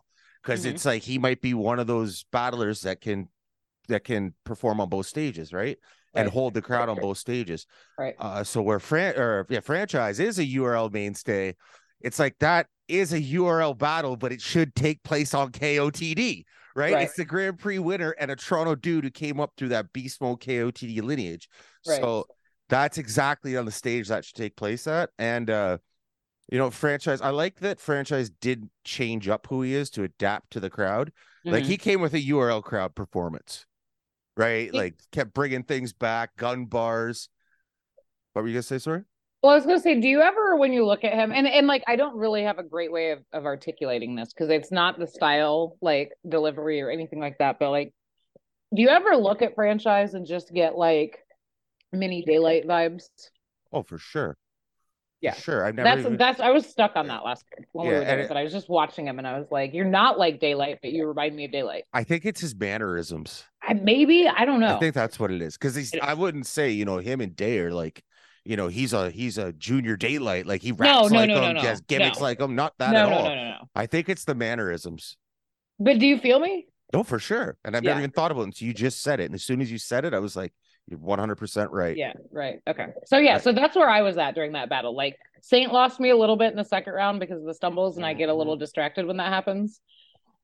Because 0.47 0.65
Mhm. 0.65 0.71
it's 0.71 0.85
like 0.85 1.03
he 1.03 1.19
might 1.19 1.41
be 1.41 1.55
one 1.55 1.81
of 1.81 1.88
those 1.88 2.25
battlers 2.31 2.83
that 2.83 3.00
can 3.00 3.29
that 3.88 4.05
can 4.05 4.35
perform 4.45 4.81
on 4.81 4.88
both 4.88 5.07
stages, 5.07 5.53
right? 5.53 5.79
And 6.15 6.29
hold 6.31 6.55
the 6.55 6.62
crowd 6.62 6.88
on 6.88 6.97
both 6.99 7.19
stages. 7.19 7.67
Right. 7.99 8.15
Uh 8.19 8.43
so 8.45 8.62
where 8.62 8.81
fran 8.81 9.17
or 9.19 9.45
yeah, 9.50 9.61
franchise 9.61 10.19
is 10.21 10.38
a 10.38 10.45
URL 10.45 10.88
mainstay, 10.91 11.57
it's 12.00 12.19
like 12.19 12.37
that 12.38 12.69
is 12.88 13.12
a 13.12 13.21
URL 13.21 13.75
battle, 13.76 14.17
but 14.17 14.33
it 14.33 14.41
should 14.41 14.75
take 14.75 15.03
place 15.03 15.35
on 15.35 15.50
KOTD, 15.53 16.45
right? 16.75 16.95
Right. 16.95 17.03
It's 17.03 17.17
the 17.17 17.25
Grand 17.25 17.59
Prix 17.59 17.79
winner 17.81 18.12
and 18.19 18.31
a 18.31 18.37
Toronto 18.37 18.75
dude 18.76 19.05
who 19.05 19.11
came 19.11 19.41
up 19.41 19.53
through 19.57 19.69
that 19.71 19.93
beast 19.93 20.21
mode 20.21 20.41
KOTD 20.41 21.03
lineage. 21.03 21.49
Right. 21.87 22.00
So 22.00 22.26
that's 22.69 22.99
exactly 22.99 23.57
on 23.57 23.67
the 23.67 23.73
stage 23.73 24.09
that 24.09 24.25
should 24.25 24.37
take 24.37 24.57
place 24.57 24.87
at. 24.87 25.11
And 25.19 25.50
uh 25.50 25.79
you 26.49 26.59
know, 26.59 26.71
franchise. 26.71 27.21
I 27.21 27.31
like 27.31 27.61
that 27.61 27.81
franchise 27.81 28.31
did 28.31 28.69
change 28.85 29.29
up 29.29 29.47
who 29.49 29.62
he 29.62 29.75
is 29.75 29.91
to 29.91 30.03
adapt 30.05 30.53
to 30.53 30.61
the 30.61 30.71
crowd. 30.71 31.12
Like 31.45 31.65
Mhm. 31.65 31.67
he 31.67 31.76
came 31.76 32.00
with 32.00 32.15
a 32.15 32.21
URL 32.21 32.62
crowd 32.62 32.95
performance, 32.95 33.67
right? 34.37 34.71
He- 34.71 34.76
like 34.76 34.95
kept 35.12 35.33
bringing 35.35 35.62
things 35.62 35.93
back, 35.93 36.37
gun 36.37 36.67
bars. 36.67 37.29
What 38.33 38.43
were 38.43 38.49
you 38.49 38.55
gonna 38.55 38.62
say, 38.62 38.79
sorry? 38.79 39.05
Well, 39.43 39.53
I 39.53 39.57
was 39.57 39.67
gonna 39.67 39.81
say, 39.81 40.00
do 40.00 40.09
you 40.09 40.23
ever, 40.23 40.57
when 40.57 40.73
you 40.73 40.85
look 40.85 41.05
at 41.05 41.12
him, 41.12 41.33
and 41.33 41.47
and 41.47 41.67
like, 41.67 41.85
I 41.87 41.97
don't 41.97 42.17
really 42.17 42.43
have 42.43 42.59
a 42.59 42.65
great 42.65 42.91
way 42.91 43.11
of 43.12 43.25
of 43.33 43.45
articulating 43.45 44.15
this 44.17 44.33
because 44.33 44.50
it's 44.50 44.73
not 44.73 44.99
the 44.99 45.07
style 45.07 45.76
like 45.81 46.12
delivery 46.29 46.81
or 46.81 46.91
anything 46.91 47.21
like 47.21 47.38
that. 47.38 47.59
But 47.59 47.71
like, 47.71 47.95
do 48.75 48.83
you 48.83 48.88
ever 48.88 49.17
look 49.17 49.43
at 49.43 49.55
franchise 49.55 50.15
and 50.15 50.26
just 50.26 50.53
get 50.53 50.76
like 50.76 51.19
mini 51.93 52.25
Daylyt 52.26 52.67
vibes? 52.67 53.05
Oh, 53.73 53.83
for 53.83 53.99
sure. 53.99 54.37
Yeah. 55.20 55.35
Sure. 55.35 55.64
I've 55.64 55.75
never 55.75 55.88
That's 55.88 56.00
even... 56.00 56.16
that's 56.18 56.40
I 56.40 56.50
was 56.50 56.66
stuck 56.66 56.92
on 56.94 57.08
that 57.08 57.25
last 57.25 57.44
when 57.73 57.87
we 57.87 57.92
Yeah, 57.92 57.99
were 57.99 58.04
and 58.04 58.11
there, 58.11 58.20
it- 58.20 58.28
but 58.28 58.37
I 58.37 58.42
was 58.42 58.52
just 58.52 58.68
watching 58.68 59.06
him 59.06 59.18
and 59.18 59.26
I 59.26 59.38
was 59.38 59.49
like, 59.50 59.73
"You're 59.73 59.85
not 59.87 60.18
like 60.18 60.40
Daylyt, 60.40 60.78
but 60.82 60.92
you 60.92 61.06
remind 61.06 61.35
me 61.35 61.46
of 61.46 61.50
Daylyt." 61.52 61.82
I 61.92 62.04
think 62.04 62.25
it's 62.26 62.40
his 62.40 62.54
mannerisms. 62.54 63.44
I, 63.62 63.75
maybe 63.75 64.28
I 64.28 64.44
don't 64.44 64.61
know. 64.61 64.76
I 64.76 64.78
think 64.78 64.94
that's 64.94 65.18
what 65.18 65.30
it 65.30 65.42
is. 65.42 65.56
Because 65.56 65.75
he's 65.75 65.92
It 65.94 66.02
I 66.02 66.14
wouldn't 66.14 66.46
say, 66.46 66.70
you 66.70 66.85
know, 66.85 66.99
him 66.99 67.20
and 67.20 67.35
Day 67.35 67.58
are 67.61 67.73
like, 67.73 68.02
you 68.44 68.56
know, 68.56 68.68
he's 68.68 68.92
a 68.92 69.11
he's 69.11 69.38
a 69.38 69.52
junior 69.54 69.96
Daylyt. 69.96 70.44
Like 70.46 70.62
he 70.62 70.73
No, 70.78 71.00
raps 71.00 71.08
no, 71.08 71.18
like 71.18 71.28
no, 71.28 71.35
no, 71.35 71.46
him, 71.49 71.54
no, 71.54 71.61
has 71.62 71.80
gimmicks 71.80 72.18
no. 72.18 72.25
like 72.25 72.40
him. 72.40 72.54
Not 72.54 72.75
that 72.78 72.92
no, 72.92 73.02
at 73.06 73.08
no, 73.08 73.18
all. 73.18 73.25
no, 73.25 73.35
no, 73.35 73.44
no. 73.50 73.68
I 73.75 73.87
think 73.87 74.08
it's 74.08 74.25
the 74.25 74.35
mannerisms. 74.35 75.16
But 75.78 75.99
do 75.99 76.06
you 76.06 76.18
feel 76.18 76.38
me? 76.40 76.66
No, 76.92 77.02
for 77.02 77.18
sure. 77.18 77.58
And 77.64 77.76
I've 77.76 77.85
never 77.85 77.99
even 77.99 78.12
thought 78.12 78.30
about 78.30 78.42
it 78.42 78.46
until 78.46 78.68
you 78.68 78.75
just 78.75 79.02
said 79.02 79.20
it. 79.20 79.25
And 79.25 79.35
as 79.35 79.42
soon 79.44 79.61
as 79.61 79.70
you 79.70 79.78
said 79.78 80.04
it, 80.04 80.14
I 80.14 80.18
was 80.20 80.37
like, 80.37 80.52
You're 80.88 80.99
100% 81.00 81.69
right. 81.71 81.97
Yeah, 81.97 82.12
right. 82.31 82.61
Okay. 82.66 82.87
So 83.07 83.19
yeah, 83.19 83.38
so 83.38 83.52
that's 83.52 83.75
where 83.75 83.90
I 83.90 84.02
was 84.02 84.16
at 84.19 84.35
during 84.35 84.52
that 84.52 84.69
battle. 84.69 84.95
Like 84.95 85.16
Saynt 85.43 85.73
lost 85.73 85.99
me 85.99 86.11
a 86.11 86.16
little 86.16 86.37
bit 86.37 86.50
in 86.50 86.57
the 86.57 86.64
second 86.64 86.93
round 86.93 87.21
because 87.21 87.40
of 87.40 87.47
the 87.47 87.55
stumbles, 87.55 87.97
and 87.97 88.07
I 88.07 88.14
get 88.14 88.28
a 88.28 88.35
little 88.35 88.57
distracted 88.57 89.07
when 89.07 89.16
that 89.16 89.33
happens. 89.33 89.81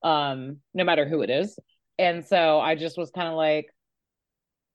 Um, 0.03 0.57
no 0.75 0.83
matter 0.83 1.09
who 1.09 1.23
it 1.23 1.31
is. 1.31 1.57
And 1.97 2.25
so 2.27 2.59
I 2.59 2.75
just 2.75 2.99
was 2.99 3.13
kind 3.13 3.29
of 3.29 3.35
like, 3.35 3.67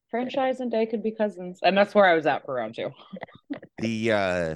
franchise 0.09 0.59
and 0.59 0.71
Day 0.71 0.85
could 0.85 1.03
be 1.03 1.11
cousins. 1.11 1.59
And 1.61 1.77
that's 1.77 1.93
where 1.93 2.05
I 2.05 2.13
was 2.13 2.25
at 2.25 2.45
for 2.45 2.55
round 2.55 2.75
two. 2.75 2.91
The 3.79 4.11
uh 4.11 4.55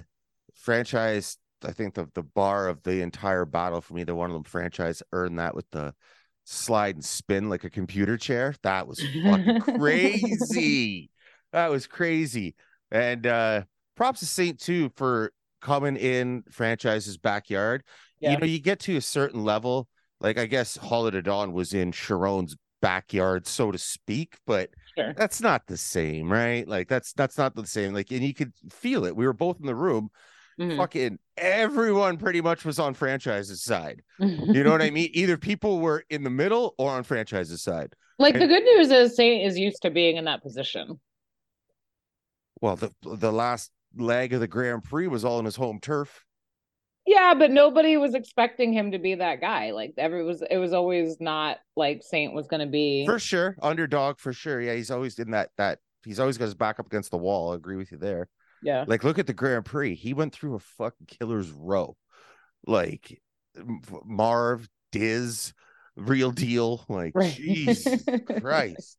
franchise, 0.56 1.38
I 1.64 1.74
think 1.74 1.94
the 1.94 2.10
the 2.16 2.24
bar 2.24 2.70
of 2.70 2.82
the 2.82 3.02
entire 3.02 3.46
battle 3.46 3.80
from 3.80 4.00
either 4.00 4.16
one 4.16 4.32
of 4.32 4.34
them 4.34 4.44
franchise 4.44 5.04
earned 5.12 5.38
that 5.38 5.56
with 5.56 5.70
the 5.72 5.94
slide 6.52 6.96
and 6.96 7.06
spin 7.06 7.50
like 7.50 7.64
a 7.64 7.70
computer 7.70 8.18
chair. 8.18 8.54
That 8.64 8.88
was 8.88 9.02
fucking 9.24 9.62
crazy. 9.78 11.10
That 11.52 11.70
was 11.70 11.88
crazy. 11.88 12.56
And 12.92 13.26
uh 13.26 13.64
props 13.96 14.20
to 14.20 14.26
Saynt 14.26 14.60
too 14.60 14.92
for 14.96 15.32
coming 15.62 15.96
in 15.96 16.44
franchise's 16.52 17.18
backyard. 17.18 17.84
Yeah. 18.20 18.32
You 18.32 18.38
know, 18.38 18.46
you 18.46 18.60
get 18.60 18.80
to 18.82 18.98
a 18.98 19.02
certain 19.02 19.44
level, 19.44 19.88
like 20.20 20.38
I 20.38 20.46
guess 20.46 20.78
Hollow 20.78 21.12
Da 21.12 21.22
Don 21.22 21.54
was 21.54 21.74
in 21.74 21.92
Charron's 21.92 22.56
backyard, 22.82 23.46
so 23.48 23.72
to 23.72 23.78
speak, 23.78 24.38
but 24.46 24.70
Sure. 24.98 25.14
that's 25.14 25.40
not 25.40 25.68
the 25.68 25.78
same, 25.78 26.30
right? 26.32 26.68
Like 26.68 26.90
that's 26.90 27.14
that's 27.14 27.38
not 27.38 27.56
the 27.56 27.66
same. 27.66 27.94
Like, 27.94 28.12
and 28.12 28.24
you 28.24 28.34
could 28.34 28.52
feel 28.72 29.06
it. 29.06 29.16
We 29.16 29.26
were 29.26 29.34
both 29.34 29.60
in 29.60 29.66
the 29.66 29.76
room. 29.76 30.10
Mhm. 30.60 30.78
Fucking 30.78 31.20
everyone 31.38 32.18
pretty 32.18 32.42
much 32.42 32.66
was 32.66 32.78
on 32.80 32.94
franchise's 32.94 33.64
side. 33.64 34.02
You 34.20 34.64
know 34.64 34.72
what 34.72 34.82
I 34.82 34.90
mean? 34.92 35.10
Either 35.14 35.38
people 35.38 35.80
were 35.80 36.04
in 36.10 36.24
the 36.24 36.30
middle 36.30 36.76
or 36.78 36.92
on 36.92 37.04
franchise's 37.04 37.62
side. 37.64 37.94
like 38.20 38.34
the 38.36 38.48
good 38.48 38.64
news 38.64 38.92
is 38.92 39.16
Saynt 39.16 39.46
is 39.48 39.58
used 39.58 39.82
to 39.84 39.90
being 39.90 40.18
in 40.18 40.26
that 40.26 40.44
position. 40.44 41.00
Well, 42.62 42.76
the 42.76 42.92
the 43.02 43.32
last 43.32 43.72
leg 43.98 44.34
of 44.34 44.40
the 44.40 44.48
Grand 44.48 44.84
Prix 44.84 45.08
was 45.08 45.26
all 45.26 45.40
in 45.40 45.46
his 45.46 45.56
home 45.56 45.80
turf. 45.82 46.24
Yeah, 47.08 47.34
but 47.34 47.50
nobody 47.50 47.98
was 47.98 48.14
expecting 48.14 48.72
him 48.74 48.92
to 48.92 49.00
be 49.00 49.16
that 49.16 49.42
guy. 49.42 49.72
Like 49.72 49.94
every 49.98 50.24
was 50.24 50.44
it 50.48 50.58
was 50.58 50.72
always 50.74 51.20
not 51.20 51.58
like 51.76 52.04
Saynt 52.04 52.34
was 52.34 52.48
gonna 52.48 52.68
be 52.68 53.06
For 53.08 53.18
sure. 53.18 53.56
Underdog 53.62 54.20
for 54.20 54.34
sure. 54.34 54.62
Yeah, 54.62 54.76
he's 54.76 54.92
always 54.92 55.18
in 55.18 55.32
that 55.32 55.50
that 55.58 55.80
he's 56.06 56.20
always 56.20 56.38
got 56.38 56.46
his 56.46 56.54
back 56.56 56.80
up 56.80 56.86
against 56.86 57.10
the 57.10 57.18
wall. 57.18 57.54
I 57.54 57.56
agree 57.56 57.78
with 57.78 57.92
you 57.92 57.98
there. 57.98 58.28
Yeah. 58.64 58.86
Like, 58.88 59.04
look 59.04 59.20
at 59.20 59.28
the 59.28 59.34
Grand 59.34 59.66
Prix. 59.66 59.96
He 59.96 60.14
went 60.14 60.34
through 60.34 60.56
a 60.56 60.60
fucking 60.60 61.08
killer's 61.08 61.50
row. 61.50 61.96
Like 62.68 63.22
Marv, 64.06 64.70
Diz, 64.92 65.54
Real 65.96 66.32
Deal. 66.32 66.86
Like, 66.88 67.14
Right. 67.16 67.34
Jesus 67.34 68.04
Christ. 68.42 68.98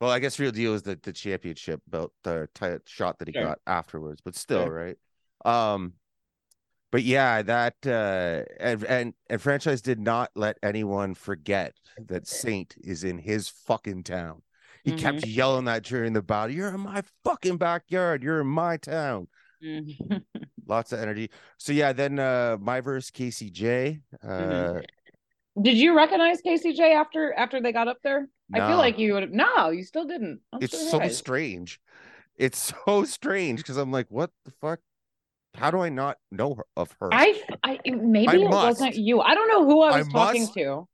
Well, 0.00 0.10
I 0.10 0.20
guess 0.20 0.38
Real 0.38 0.52
Deal 0.52 0.74
is 0.74 0.82
the, 0.82 0.98
the 1.02 1.12
championship 1.12 1.80
belt, 1.88 2.12
the 2.22 2.48
t- 2.54 2.76
shot 2.86 3.18
that 3.18 3.28
he 3.28 3.32
Sure. 3.34 3.44
got 3.44 3.58
afterwards, 3.66 4.20
but 4.24 4.36
still, 4.36 4.64
Sure. 4.66 4.72
right? 4.72 4.96
Um, 5.44 5.94
but 6.90 7.02
yeah, 7.02 7.42
that 7.42 7.74
uh, 7.84 8.44
and 8.58 8.82
and 8.84 9.14
and 9.28 9.42
franchise 9.42 9.82
did 9.82 10.00
not 10.00 10.30
let 10.34 10.56
anyone 10.62 11.14
forget 11.14 11.74
that 12.06 12.26
Saynt 12.26 12.76
is 12.78 13.04
in 13.04 13.18
his 13.18 13.48
fucking 13.48 14.04
town. 14.04 14.40
He 14.90 14.96
kept 14.96 15.18
Mm-hmm. 15.18 15.30
yelling 15.30 15.64
that 15.66 15.82
during 15.84 16.12
the 16.12 16.22
battle. 16.22 16.54
You're 16.54 16.68
in 16.74 16.80
my 16.80 17.02
fucking 17.24 17.56
backyard. 17.58 18.22
You're 18.22 18.40
in 18.40 18.46
my 18.46 18.76
town. 18.76 19.28
Mhm. 19.62 20.22
Lots 20.66 20.92
of 20.92 21.00
energy. 21.00 21.30
So 21.58 21.72
yeah, 21.72 21.92
then 21.92 22.18
uh 22.18 22.56
MyVerse 22.58 23.10
KCJ. 23.12 24.00
Uh 24.22 24.26
Mhm. 24.28 24.84
Did 25.60 25.76
you 25.76 25.96
recognize 25.96 26.40
Casey 26.40 26.72
Jay 26.72 26.92
after 26.92 27.32
after 27.34 27.60
they 27.60 27.72
got 27.72 27.88
up 27.88 27.98
there? 28.04 28.28
I 28.54 28.60
feel 28.68 28.76
like 28.78 28.98
you 28.98 29.12
would 29.14 29.22
have 29.24 29.32
no, 29.32 29.70
you 29.70 29.82
still 29.84 30.06
didn't. 30.06 30.40
I'm 30.52 30.62
it's 30.62 30.78
so 30.78 30.90
surprised. 30.90 31.16
strange. 31.16 31.80
It's 32.36 32.72
so 32.86 33.04
strange 33.04 33.58
because 33.60 33.76
I'm 33.76 33.90
like, 33.90 34.06
what 34.08 34.30
the 34.44 34.52
fuck? 34.60 34.80
How 35.54 35.70
do 35.72 35.80
I 35.80 35.88
not 35.88 36.18
know 36.30 36.54
her, 36.54 36.64
of 36.76 36.94
her? 37.00 37.08
I, 37.12 37.42
I 37.64 37.80
maybe 37.86 38.28
I 38.28 38.34
it 38.36 38.50
wasn't 38.50 38.94
you. 38.94 39.20
I 39.20 39.34
don't 39.34 39.48
know 39.48 39.64
who 39.66 39.82
I 39.82 39.96
I 39.96 39.98
was 39.98 40.08
talking 40.08 40.42
must. 40.42 40.54
to. 40.54 40.86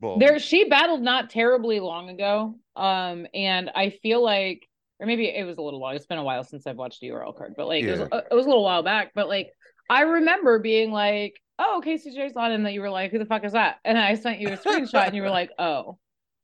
Well, 0.00 0.18
There, 0.18 0.38
she 0.38 0.68
battled 0.68 1.02
not 1.02 1.30
terribly 1.30 1.80
long 1.80 2.08
ago. 2.10 2.54
Um, 2.76 3.26
and 3.34 3.70
I 3.74 3.90
feel 3.90 4.22
like, 4.22 4.68
or 5.00 5.06
maybe 5.06 5.26
it 5.28 5.44
was 5.44 5.58
a 5.58 5.62
little 5.62 5.80
while. 5.80 5.94
It's 5.96 6.06
been 6.06 6.18
a 6.18 6.24
while 6.24 6.44
since 6.44 6.66
I've 6.66 6.76
watched 6.76 7.00
the 7.00 7.08
URL 7.08 7.36
card, 7.36 7.54
but 7.56 7.66
like 7.66 7.84
it, 7.84 7.90
was, 7.90 8.00
Yeah. 8.00 8.20
it 8.30 8.34
was 8.34 8.46
a 8.46 8.48
little 8.48 8.64
while 8.64 8.82
back. 8.82 9.12
But 9.14 9.28
like 9.28 9.48
I 9.90 10.02
remember 10.02 10.58
being 10.58 10.92
like, 10.92 11.40
"Oh, 11.58 11.80
casey 11.82 12.10
KCJ's 12.10 12.36
on," 12.36 12.52
and 12.52 12.66
that 12.66 12.72
you 12.72 12.80
were 12.80 12.90
like, 12.90 13.10
"Who 13.10 13.18
the 13.18 13.24
fuck 13.26 13.44
is 13.44 13.52
that?" 13.52 13.76
And 13.84 13.96
I 13.98 14.14
sent 14.14 14.40
you 14.40 14.48
a 14.48 14.56
screenshot, 14.56 15.06
and 15.06 15.16
you 15.16 15.22
were 15.22 15.30
like, 15.30 15.50
"Oh." 15.58 15.98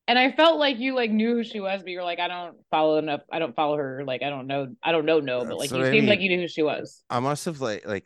And 0.06 0.18
I 0.18 0.32
felt 0.32 0.58
like 0.58 0.78
you 0.78 0.94
like 0.94 1.10
knew 1.10 1.34
who 1.34 1.44
she 1.44 1.60
was, 1.60 1.82
but 1.82 1.90
you 1.90 1.98
were 1.98 2.04
like, 2.04 2.20
"I 2.20 2.28
don't 2.28 2.56
follow 2.70 2.98
enough. 2.98 3.22
I 3.32 3.38
don't 3.38 3.54
follow 3.56 3.76
her. 3.76 4.04
Like 4.04 4.22
I 4.22 4.30
don't 4.30 4.46
know. 4.46 4.74
I 4.82 4.92
don't 4.92 5.04
know. 5.06 5.20
No, 5.20 5.44
but 5.44 5.58
like 5.58 5.70
you 5.70 5.84
I 5.84 5.90
seemed 5.90 6.08
like 6.08 6.20
you 6.20 6.28
knew 6.30 6.40
who 6.40 6.48
she 6.48 6.62
was." 6.62 7.02
I 7.10 7.20
must 7.20 7.44
have 7.46 7.60
like 7.60 7.86
like 7.86 8.04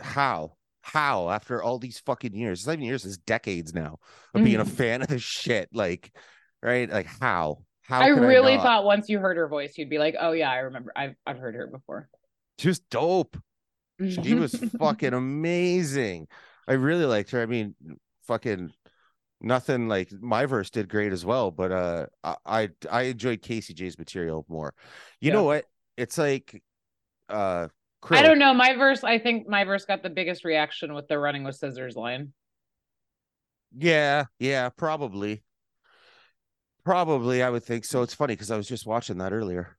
how 0.00 0.52
how 0.82 1.30
after 1.30 1.62
all 1.62 1.78
these 1.78 1.98
fucking 2.00 2.34
years, 2.34 2.60
it's 2.60 2.66
not 2.66 2.74
even 2.74 2.84
years, 2.84 3.04
it's 3.04 3.18
decades 3.18 3.74
now 3.74 3.98
of 4.34 4.42
being 4.42 4.60
a 4.60 4.64
Mhm. 4.64 4.66
fan 4.66 5.02
of 5.02 5.08
this 5.08 5.22
shit. 5.22 5.68
Like, 5.72 6.12
right? 6.62 6.88
Like 6.90 7.06
how? 7.06 7.64
How 7.82 8.00
I 8.00 8.08
really 8.08 8.56
not? 8.56 8.62
thought 8.62 8.84
once 8.84 9.08
you 9.08 9.18
heard 9.18 9.36
her 9.36 9.48
voice, 9.48 9.76
you'd 9.78 9.90
be 9.90 9.98
like, 9.98 10.14
"Oh 10.18 10.32
yeah, 10.32 10.50
I 10.50 10.58
remember. 10.58 10.92
I've 10.96 11.16
I've 11.26 11.38
heard 11.38 11.54
her 11.54 11.66
before." 11.66 12.08
just 12.58 12.88
dope. 12.90 13.36
She 14.06 14.34
was 14.34 14.56
fucking 14.78 15.14
amazing. 15.14 16.28
I 16.68 16.74
really 16.74 17.04
liked 17.06 17.30
her. 17.32 17.42
I 17.42 17.46
mean, 17.46 17.74
fucking 18.26 18.72
nothing 19.40 19.88
like 19.88 20.10
MyVerse 20.10 20.70
did 20.70 20.88
great 20.88 21.12
as 21.12 21.24
well, 21.24 21.50
but 21.50 21.72
uh 21.72 22.06
I 22.24 22.36
I, 22.46 22.70
I 22.90 23.02
enjoyed 23.04 23.42
Casey 23.42 23.74
Jay's 23.74 23.98
material 23.98 24.46
more. 24.48 24.74
You 25.20 25.30
Yeah. 25.30 25.32
know 25.32 25.44
what? 25.44 25.66
It's 25.96 26.18
like 26.18 26.62
uh 27.28 27.68
I 28.10 28.22
don't 28.22 28.38
know. 28.38 28.54
MyVerse, 28.54 29.04
I 29.04 29.18
think 29.18 29.48
MyVerse 29.48 29.86
got 29.86 30.02
the 30.02 30.10
biggest 30.10 30.44
reaction 30.44 30.94
with 30.94 31.08
the 31.08 31.18
running 31.18 31.44
with 31.44 31.56
scissors 31.56 31.96
line. 31.96 32.32
Yeah, 33.76 34.24
yeah, 34.38 34.68
probably. 34.70 35.42
Probably 36.84 37.42
I 37.42 37.50
would 37.50 37.64
think 37.64 37.84
so. 37.84 38.02
It's 38.02 38.14
funny 38.14 38.34
because 38.34 38.50
I 38.50 38.56
was 38.56 38.66
just 38.68 38.86
watching 38.86 39.18
that 39.18 39.32
earlier. 39.32 39.76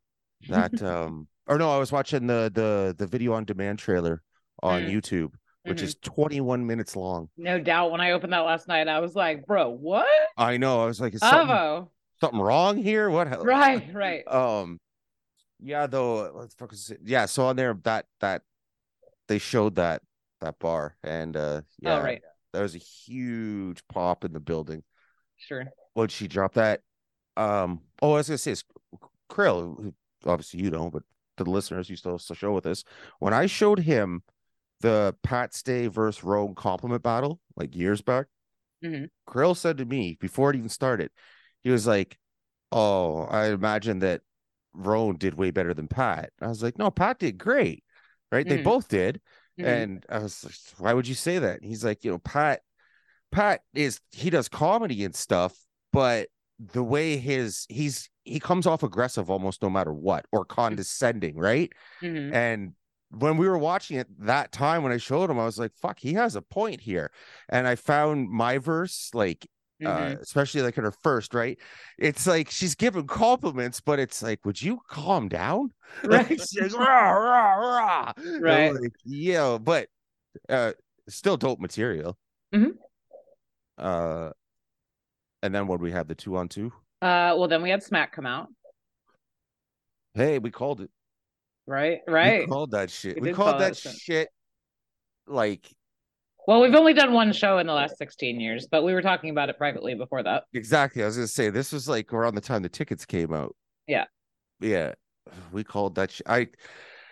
That 0.49 0.81
um 0.83 1.27
or 1.47 1.57
no, 1.57 1.71
I 1.71 1.77
was 1.77 1.91
watching 1.91 2.27
the 2.27 2.51
the 2.53 2.95
the 2.97 3.07
video 3.07 3.33
on 3.33 3.45
demand 3.45 3.79
trailer 3.79 4.21
on 4.61 4.83
Mm. 4.83 4.91
YouTube, 4.91 5.33
which 5.63 5.79
Mhm. 5.79 5.83
is 5.83 5.95
21 5.95 6.67
minutes 6.67 6.95
long. 6.95 7.29
No 7.37 7.59
doubt. 7.59 7.91
When 7.91 8.01
I 8.01 8.11
opened 8.11 8.33
that 8.33 8.39
last 8.39 8.67
night, 8.67 8.87
I 8.87 8.99
was 8.99 9.15
like, 9.15 9.45
"Bro, 9.47 9.71
what?" 9.71 10.07
I 10.37 10.57
know. 10.57 10.83
I 10.83 10.85
was 10.85 11.01
like, 11.01 11.15
is 11.15 11.21
something, 11.21 11.87
something 12.21 12.39
wrong 12.39 12.77
here? 12.77 13.09
What? 13.09 13.43
Right, 13.43 13.91
right. 13.93 14.23
Um, 14.31 14.79
yeah, 15.61 15.87
though. 15.87 16.31
What 16.33 16.49
the 16.49 16.55
fuck 16.57 16.73
is 16.73 16.89
it? 16.91 16.99
Yeah, 17.03 17.25
so 17.25 17.45
on 17.47 17.55
there, 17.55 17.73
that 17.83 18.05
that 18.19 18.43
they 19.27 19.37
showed 19.37 19.75
that 19.75 20.01
that 20.41 20.59
bar, 20.59 20.95
and 21.03 21.35
uh, 21.35 21.61
yeah, 21.79 21.99
Oh, 21.99 22.03
right. 22.03 22.21
there 22.53 22.63
was 22.63 22.75
a 22.75 22.79
huge 22.79 23.81
pop 23.87 24.23
in 24.23 24.33
the 24.33 24.39
building 24.39 24.83
Sure. 25.37 25.65
when 25.93 26.07
she 26.09 26.27
dropped 26.27 26.55
that. 26.55 26.81
Um, 27.37 27.81
oh, 28.01 28.13
I 28.13 28.17
was 28.17 28.27
gonna 28.29 28.37
say, 28.37 28.51
is 28.51 28.63
Krill, 29.29 29.93
obviously 30.25 30.61
you 30.61 30.71
know, 30.71 30.89
but 30.89 31.03
to 31.37 31.43
the 31.43 31.49
listeners, 31.51 31.89
you 31.89 31.95
still 31.95 32.19
still 32.19 32.35
show 32.35 32.51
with 32.53 32.65
us. 32.65 32.83
When 33.19 33.33
I 33.33 33.45
showed 33.45 33.79
him 33.79 34.23
the 34.81 35.15
Pat 35.23 35.53
Stay 35.53 35.87
versus 35.87 36.23
Rogue 36.23 36.55
compliment 36.55 37.03
battle 37.03 37.39
like 37.55 37.75
years 37.75 38.01
back, 38.01 38.27
Mhm. 38.83 39.09
Krill 39.27 39.55
said 39.55 39.77
to 39.77 39.85
me 39.85 40.17
before 40.19 40.49
it 40.51 40.55
even 40.55 40.69
started, 40.69 41.11
he 41.61 41.69
was 41.69 41.85
like, 41.85 42.17
"Oh, 42.71 43.23
I 43.23 43.47
imagine 43.47 43.99
that 43.99 44.21
Rone 44.73 45.17
did 45.17 45.35
way 45.35 45.51
better 45.51 45.73
than 45.73 45.87
Pat." 45.87 46.31
I 46.41 46.47
was 46.47 46.63
like, 46.63 46.77
"No, 46.77 46.91
Pat 46.91 47.19
did 47.19 47.37
great, 47.37 47.83
right? 48.31 48.47
They 48.47 48.57
Mhm. 48.57 48.63
both 48.63 48.87
did." 48.87 49.21
Mhm. 49.59 49.65
And 49.65 50.05
I 50.09 50.19
was 50.19 50.43
like, 50.43 50.55
"Why 50.79 50.93
would 50.93 51.07
you 51.07 51.15
say 51.15 51.39
that?" 51.39 51.63
He's 51.63 51.83
like, 51.83 52.03
"You 52.03 52.11
know, 52.11 52.19
Pat, 52.19 52.61
Pat 53.31 53.61
is 53.73 54.01
he 54.11 54.29
does 54.29 54.49
comedy 54.49 55.03
and 55.05 55.15
stuff, 55.15 55.55
but 55.93 56.29
the 56.59 56.83
way 56.83 57.17
his 57.17 57.65
he's 57.69 58.09
he 58.25 58.39
comes 58.39 58.67
off 58.67 58.83
aggressive 58.83 59.29
almost 59.29 59.61
no 59.61 59.69
matter 59.69 59.93
what 59.93 60.25
or 60.31 60.45
condescending, 60.45 61.37
right?" 61.37 61.71
Mhm. 62.01 62.33
And 62.33 62.75
when 63.11 63.37
we 63.37 63.47
were 63.47 63.57
watching 63.57 63.97
it 63.97 64.07
that 64.19 64.51
time 64.51 64.83
when 64.83 64.91
I 64.91 64.97
showed 64.97 65.29
him, 65.31 65.39
I 65.39 65.45
was 65.45 65.57
like, 65.57 65.73
fuck, 65.75 65.99
he 65.99 66.13
has 66.13 66.35
a 66.35 66.41
point 66.43 66.81
here. 66.81 67.11
And 67.49 67.67
I 67.67 67.75
found 67.75 68.29
MyVerse, 68.29 69.15
like, 69.15 69.47
uh, 69.85 69.97
Mhm. 69.97 70.19
especially 70.21 70.61
like 70.61 70.77
in 70.77 70.83
her 70.83 70.91
first, 70.91 71.33
right? 71.33 71.57
It's 71.97 72.27
like 72.27 72.49
she's 72.49 72.75
giving 72.75 73.07
compliments, 73.07 73.79
but 73.81 73.99
it's 73.99 74.21
like, 74.21 74.43
would 74.45 74.61
you 74.61 74.79
calm 74.87 75.27
down? 75.29 75.73
Like, 76.03 76.29
Right. 76.29 76.41
she's 76.41 76.73
rah, 76.73 77.11
rah, 77.11 77.53
rah. 77.55 78.13
Right. 78.39 78.73
like, 78.73 78.93
yeah, 79.05 79.57
but 79.59 79.87
uh 80.47 80.73
still 81.07 81.37
dope 81.37 81.59
material. 81.59 82.17
Mhm. 82.53 82.73
Uh 83.77 84.31
and 85.41 85.55
then 85.55 85.67
what 85.67 85.79
we 85.79 85.91
had 85.91 86.07
the 86.07 86.15
two 86.15 86.35
on 86.37 86.49
two, 86.49 86.71
Uh, 87.01 87.33
well, 87.37 87.47
then 87.47 87.61
we 87.61 87.69
had 87.69 87.81
Smack 87.81 88.11
come 88.11 88.25
out. 88.25 88.49
hey, 90.13 90.37
we 90.39 90.51
called 90.51 90.81
it. 90.81 90.89
Right. 91.65 92.01
Right. 92.07 92.41
We 92.41 92.47
called 92.47 92.71
that 92.71 92.89
shit. 92.91 93.15
We 93.21 93.29
We, 93.29 93.33
called 93.33 93.51
call 93.51 93.59
that 93.59 93.77
shit 93.77 94.29
like 95.27 95.71
Well, 96.47 96.61
we've 96.61 96.75
only 96.75 96.93
done 96.93 97.13
one 97.13 97.31
show 97.31 97.59
in 97.59 97.67
the 97.67 97.73
last 97.73 97.97
16 97.97 98.39
years, 98.39 98.67
but 98.71 98.83
we 98.83 98.93
were 98.93 99.01
talking 99.01 99.29
about 99.29 99.49
it 99.49 99.57
privately 99.57 99.93
before 99.93 100.23
that. 100.23 100.45
Exactly. 100.53 101.03
I 101.03 101.05
was 101.05 101.15
gonna 101.15 101.27
say 101.27 101.49
this 101.49 101.71
was 101.71 101.87
like 101.87 102.11
around 102.13 102.35
the 102.35 102.41
time 102.41 102.63
the 102.63 102.69
tickets 102.69 103.05
came 103.05 103.33
out. 103.33 103.55
Yeah. 103.87 104.05
yeah, 104.59 104.93
we 105.51 105.63
called 105.63 105.95
that. 105.95 106.11
Sh- 106.11 106.21
I 106.25 106.47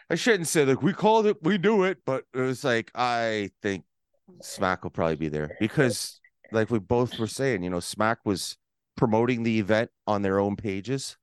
I 0.09 0.15
shouldn't 0.15 0.47
say 0.47 0.65
like 0.65 0.81
we 0.81 0.93
called 0.93 1.25
it, 1.27 1.37
we 1.41 1.57
knew 1.57 1.83
it, 1.83 1.99
but 2.05 2.23
it 2.33 2.39
was 2.39 2.63
like 2.63 2.91
I 2.95 3.51
think 3.61 3.83
Smack 4.41 4.83
will 4.83 4.91
probably 4.91 5.15
be 5.15 5.29
there 5.29 5.55
because, 5.59 6.19
like 6.51 6.69
we 6.69 6.79
both 6.79 7.17
were 7.19 7.27
saying, 7.27 7.63
you 7.63 7.69
know, 7.69 7.79
Smack 7.79 8.19
was 8.25 8.57
promoting 8.95 9.43
the 9.43 9.59
event 9.59 9.89
on 10.05 10.21
their 10.21 10.39
own 10.39 10.55
pages, 10.55 11.17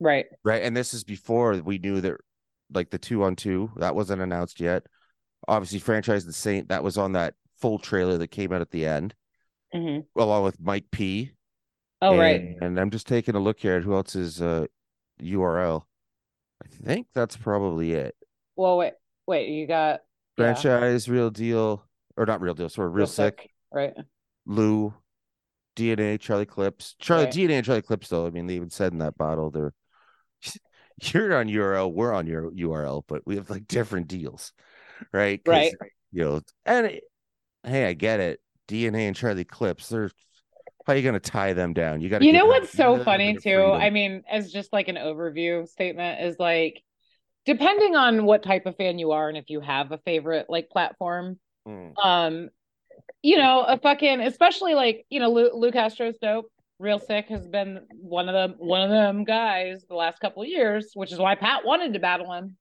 right? 0.00 0.26
right? 0.44 0.62
And 0.62 0.76
this 0.76 0.94
is 0.94 1.04
before 1.04 1.54
we 1.56 1.78
knew 1.78 2.00
that, 2.00 2.16
like 2.72 2.90
the 2.90 2.98
two 2.98 3.22
on 3.22 3.36
two 3.36 3.70
that 3.76 3.94
wasn't 3.94 4.22
announced 4.22 4.60
yet. 4.60 4.84
Obviously, 5.48 5.78
franchise 5.78 6.24
the 6.24 6.32
Saynt 6.32 6.68
that 6.68 6.82
was 6.82 6.98
on 6.98 7.12
that 7.12 7.34
full 7.58 7.78
trailer 7.78 8.18
that 8.18 8.28
came 8.28 8.52
out 8.52 8.60
at 8.60 8.70
the 8.70 8.86
end, 8.86 9.14
hmm 9.72 10.00
along 10.16 10.44
with 10.44 10.60
Mike 10.60 10.86
P. 10.90 11.32
Oh, 12.02 12.10
and, 12.10 12.20
right. 12.20 12.56
And 12.60 12.78
I'm 12.78 12.90
just 12.90 13.06
taking 13.06 13.34
a 13.34 13.40
look 13.40 13.60
here 13.60 13.76
at 13.76 13.82
who 13.82 13.94
else 13.94 14.14
is 14.16 14.42
uh 14.42 14.66
URL. 15.20 15.84
I 16.62 16.66
think 16.84 17.08
that's 17.14 17.36
probably 17.36 17.92
it. 17.92 18.14
Well, 18.56 18.76
wait, 18.78 18.94
wait. 19.26 19.48
You 19.48 19.66
got 19.66 20.00
yeah, 20.36 20.54
Franchise, 20.54 21.08
real 21.08 21.30
deal, 21.30 21.84
or 22.16 22.26
not 22.26 22.40
real 22.40 22.54
deal, 22.54 22.68
sorry, 22.68 22.90
Real 22.90 23.06
Sikh. 23.06 23.50
right? 23.72 23.94
Lu, 24.46 24.94
DNA, 25.74 26.18
Charlie 26.18 26.46
Clips. 26.46 26.94
Charlie 26.98 27.24
Right. 27.24 27.34
DNA 27.34 27.50
and 27.58 27.66
Charlie 27.66 27.82
Clips, 27.82 28.08
though. 28.08 28.26
I 28.26 28.30
mean, 28.30 28.46
they 28.46 28.54
even 28.54 28.70
said 28.70 28.92
in 28.92 28.98
that 28.98 29.18
bottle 29.18 29.50
they're 29.50 29.74
you're 31.02 31.36
on 31.36 31.48
URL, 31.48 31.92
we're 31.92 32.12
on 32.12 32.26
your 32.26 32.50
URL, 32.50 33.04
but 33.06 33.22
we 33.26 33.36
have 33.36 33.50
like 33.50 33.66
different 33.68 34.08
deals, 34.08 34.52
right? 35.12 35.40
Right. 35.46 35.72
You 36.12 36.24
know, 36.24 36.40
and 36.64 36.86
it- 36.86 37.04
hey, 37.64 37.86
I 37.86 37.92
get 37.92 38.20
it. 38.20 38.40
DNA 38.68 39.06
and 39.06 39.14
Charlie 39.16 39.44
Clips, 39.44 39.88
they're 39.88 40.10
how 40.86 40.92
you 40.92 41.02
gonna 41.02 41.18
tie 41.18 41.52
them 41.52 41.72
down? 41.72 42.00
You 42.00 42.08
got 42.08 42.20
to. 42.20 42.24
You 42.24 42.32
know 42.32 42.46
what's 42.46 42.70
so 42.72 43.02
funny 43.02 43.36
too? 43.36 43.60
I 43.60 43.90
mean, 43.90 44.22
as 44.30 44.52
just 44.52 44.72
like 44.72 44.86
an 44.88 44.94
overview 44.96 45.66
statement 45.68 46.20
is 46.22 46.38
like 46.38 46.80
depending 47.44 47.96
on 47.96 48.24
what 48.24 48.42
type 48.44 48.66
of 48.66 48.76
fan 48.76 48.98
you 48.98 49.10
are 49.12 49.28
and 49.28 49.36
if 49.36 49.50
you 49.50 49.60
have 49.60 49.90
a 49.92 49.98
favorite 49.98 50.46
like 50.48 50.68
platform, 50.70 51.38
Mm. 51.66 51.92
um, 52.04 52.48
you 53.22 53.36
know, 53.38 53.62
a 53.62 53.76
fucking 53.78 54.20
especially 54.20 54.74
like, 54.74 55.04
you 55.10 55.18
know, 55.18 55.30
Lu, 55.30 55.50
Lu 55.52 55.72
Castro's 55.72 56.16
dope. 56.22 56.46
Real 56.78 56.98
Sikh 57.00 57.26
has 57.28 57.48
been 57.48 57.80
one 57.94 58.28
of 58.28 58.34
them 58.34 58.54
one 58.58 58.82
of 58.82 58.90
them 58.90 59.24
guys 59.24 59.84
the 59.88 59.94
last 59.96 60.20
couple 60.20 60.42
of 60.42 60.48
years, 60.48 60.90
which 60.94 61.10
is 61.10 61.18
why 61.18 61.34
Pat 61.34 61.64
wanted 61.64 61.94
to 61.94 61.98
battle 61.98 62.32
him. 62.32 62.56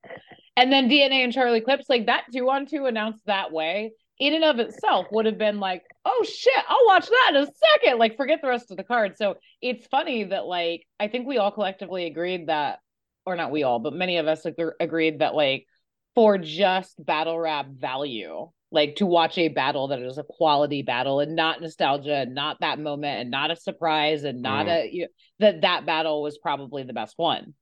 And 0.57 0.71
then 0.71 0.89
DNA 0.89 1.23
and 1.23 1.33
Charlie 1.33 1.61
Clips, 1.61 1.85
like 1.89 2.05
that 2.05 2.25
two 2.33 2.49
on 2.49 2.65
two 2.65 2.85
announced 2.85 3.25
that 3.25 3.51
way, 3.51 3.91
in 4.19 4.33
and 4.33 4.45
of 4.45 4.59
itself 4.59 5.07
would 5.11 5.25
have 5.25 5.37
been 5.37 5.59
like, 5.59 5.83
oh 6.05 6.25
shit, 6.27 6.53
I'll 6.67 6.85
watch 6.85 7.07
that 7.07 7.31
in 7.35 7.43
a 7.43 7.47
second. 7.73 7.99
Like, 7.99 8.15
forget 8.15 8.41
the 8.41 8.47
rest 8.47 8.71
of 8.71 8.77
the 8.77 8.83
card. 8.83 9.17
So 9.17 9.35
it's 9.61 9.85
funny 9.87 10.23
that, 10.25 10.45
like, 10.45 10.85
I 10.99 11.07
think 11.09 11.27
we 11.27 11.37
all 11.37 11.51
collectively 11.51 12.05
agreed 12.05 12.47
that, 12.47 12.79
or 13.25 13.35
not 13.35 13.51
we 13.51 13.63
all, 13.63 13.79
but 13.79 13.93
many 13.93 14.17
of 14.17 14.27
us 14.27 14.45
ag- 14.45 14.55
agreed 14.79 15.19
that, 15.19 15.35
like, 15.35 15.65
for 16.13 16.37
just 16.37 16.95
battle 17.03 17.37
rap 17.37 17.67
value, 17.69 18.49
like 18.71 18.95
to 18.97 19.05
watch 19.05 19.37
a 19.37 19.49
battle 19.49 19.89
that 19.89 20.01
is 20.01 20.17
a 20.17 20.23
quality 20.23 20.81
battle 20.81 21.19
and 21.19 21.35
not 21.35 21.61
nostalgia 21.61 22.15
and 22.15 22.33
not 22.33 22.57
that 22.61 22.79
moment 22.79 23.19
and 23.19 23.31
not 23.31 23.51
a 23.51 23.55
surprise 23.55 24.23
and 24.23 24.41
not 24.41 24.67
mm. 24.67 24.69
a 24.69 24.89
you, 24.91 25.07
that 25.39 25.61
that 25.61 25.85
battle 25.85 26.23
was 26.23 26.37
probably 26.37 26.83
the 26.83 26.93
best 26.93 27.15
one. 27.17 27.53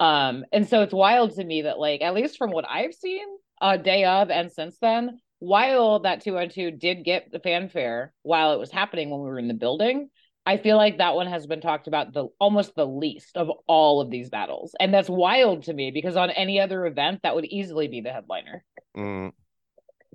Um, 0.00 0.44
and 0.52 0.68
so 0.68 0.82
it's 0.82 0.94
wild 0.94 1.34
to 1.34 1.44
me 1.44 1.62
that 1.62 1.78
like 1.78 2.02
at 2.02 2.14
least 2.14 2.38
from 2.38 2.50
what 2.50 2.68
I've 2.68 2.94
seen, 2.94 3.26
uh 3.60 3.76
day 3.76 4.04
of 4.04 4.30
and 4.30 4.52
since 4.52 4.78
then, 4.80 5.20
while 5.40 6.00
that 6.00 6.20
two 6.22 6.38
on 6.38 6.48
two 6.48 6.70
did 6.70 7.04
get 7.04 7.30
the 7.32 7.40
fanfare 7.40 8.12
while 8.22 8.52
it 8.52 8.58
was 8.58 8.70
happening 8.70 9.10
when 9.10 9.20
we 9.20 9.26
were 9.26 9.38
in 9.38 9.48
the 9.48 9.54
building, 9.54 10.10
I 10.46 10.56
feel 10.56 10.76
like 10.76 10.98
that 10.98 11.14
one 11.14 11.26
has 11.26 11.46
been 11.46 11.60
talked 11.60 11.88
about 11.88 12.12
the 12.12 12.28
almost 12.38 12.74
the 12.74 12.86
least 12.86 13.36
of 13.36 13.50
all 13.66 14.00
of 14.00 14.10
these 14.10 14.30
battles. 14.30 14.74
And 14.78 14.94
that's 14.94 15.10
wild 15.10 15.64
to 15.64 15.74
me 15.74 15.90
because 15.90 16.16
on 16.16 16.30
any 16.30 16.60
other 16.60 16.86
event 16.86 17.20
that 17.22 17.34
would 17.34 17.44
easily 17.44 17.88
be 17.88 18.00
the 18.00 18.12
headliner. 18.12 18.64
Mm. 18.96 19.32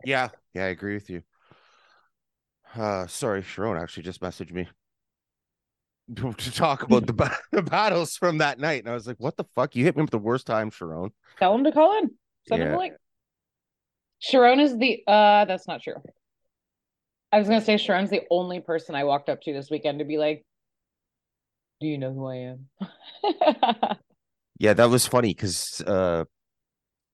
Yeah, 0.06 0.30
yeah, 0.54 0.66
I 0.66 0.68
agree 0.70 0.96
with 0.96 1.10
you. 1.10 1.24
Uh 2.76 3.06
sorry, 3.08 3.44
Charron 3.44 3.82
actually 3.82 4.04
just 4.04 4.22
messaged 4.22 4.52
me 4.52 4.68
to 6.16 6.34
to 6.38 6.52
talk 6.52 6.84
about 6.84 7.06
the, 7.08 7.38
the 7.52 7.62
battles 7.62 8.18
from 8.18 8.40
that 8.40 8.60
night. 8.60 8.84
And 8.84 8.90
I 8.90 8.94
was 8.94 9.08
like, 9.08 9.18
what 9.20 9.38
the 9.38 9.46
fuck? 9.56 9.76
You 9.76 9.84
hit 9.84 9.96
me 9.96 10.02
with 10.02 10.12
the 10.12 10.18
worst 10.20 10.46
time, 10.48 10.72
Charron. 10.72 11.12
Tell 11.40 11.54
him 11.56 11.64
to 11.64 11.72
call 11.72 11.98
in. 12.00 12.12
Send 12.48 12.62
him 12.62 12.70
Yeah. 12.70 12.76
a 12.76 12.80
link. 12.80 12.94
Charron 14.22 14.60
is 14.62 14.78
the 14.78 15.04
uh 15.08 15.46
that's 15.46 15.68
not 15.68 15.82
true. 15.82 15.96
I 17.32 17.40
was 17.40 17.48
gonna 17.48 17.62
say 17.62 17.76
Charron's 17.76 18.10
the 18.10 18.24
only 18.30 18.60
person 18.60 18.96
I 18.96 19.04
walked 19.04 19.28
up 19.30 19.42
to 19.42 19.54
this 19.54 19.70
weekend 19.70 20.00
to 20.00 20.06
be 20.06 20.18
like, 20.18 20.46
Do 21.82 21.88
you 21.88 21.98
know 21.98 22.14
who 22.14 22.26
I 22.28 22.36
am? 22.36 23.98
Yeah, 24.60 24.74
that 24.74 24.86
was 24.90 25.06
funny 25.08 25.30
because 25.30 25.82
uh 25.82 26.24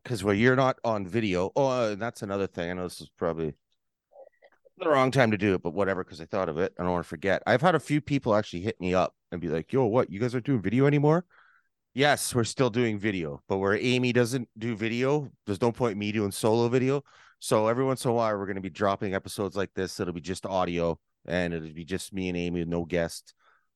because 0.04 0.24
when 0.24 0.38
you're 0.38 0.56
not 0.56 0.78
on 0.84 1.08
video, 1.08 1.52
oh 1.56 1.68
uh, 1.68 1.96
that's 1.96 2.22
another 2.22 2.48
thing. 2.48 2.70
I 2.70 2.74
know 2.74 2.84
this 2.84 3.02
is 3.02 3.10
probably 3.18 3.56
the 4.80 4.90
wrong 4.90 5.12
time 5.12 5.32
to 5.32 5.38
do 5.38 5.54
it, 5.54 5.62
but 5.62 5.74
whatever, 5.74 6.04
because 6.04 6.22
I 6.22 6.26
thought 6.26 6.50
of 6.50 6.58
it. 6.58 6.74
I 6.80 6.84
don't 6.84 6.92
want 6.92 7.06
to 7.06 7.10
forget. 7.10 7.44
I've 7.46 7.62
had 7.62 7.76
a 7.76 7.80
few 7.80 8.02
people 8.02 8.36
actually 8.36 8.62
hit 8.62 8.80
me 8.80 8.94
up 8.94 9.14
and 9.32 9.42
be 9.42 9.48
like, 9.48 9.72
yo, 9.72 9.86
what? 9.86 10.10
You 10.10 10.20
guys 10.20 10.34
aren't 10.34 10.46
doing 10.46 10.62
video 10.62 10.86
anymore? 10.86 11.26
Yes, 11.94 12.34
we're 12.34 12.44
still 12.44 12.70
doing 12.70 13.00
video, 13.00 13.42
but 13.48 13.58
where 13.58 13.76
Amy 13.76 14.14
doesn't 14.14 14.48
do 14.58 14.76
video, 14.76 15.30
there's 15.46 15.62
no 15.62 15.72
point 15.72 15.98
me 15.98 16.12
doing 16.12 16.32
solo 16.32 16.70
video. 16.70 17.04
So 17.40 17.68
every 17.68 17.84
once 17.84 18.06
in 18.06 18.12
a 18.12 18.14
while, 18.14 18.38
we're 18.38 18.46
going 18.46 18.56
to 18.56 18.62
be 18.62 18.70
dropping 18.70 19.16
episodes 19.16 19.56
like 19.56 19.74
this. 19.74 20.00
It'll 20.00 20.14
be 20.14 20.22
just 20.22 20.46
audio 20.46 21.00
and 21.26 21.54
it'll 21.54 21.74
be 21.74 21.86
just 21.86 22.14
me 22.14 22.30
and 22.30 22.38
Amy, 22.38 22.64
no 22.66 22.86
guest. 22.86 23.34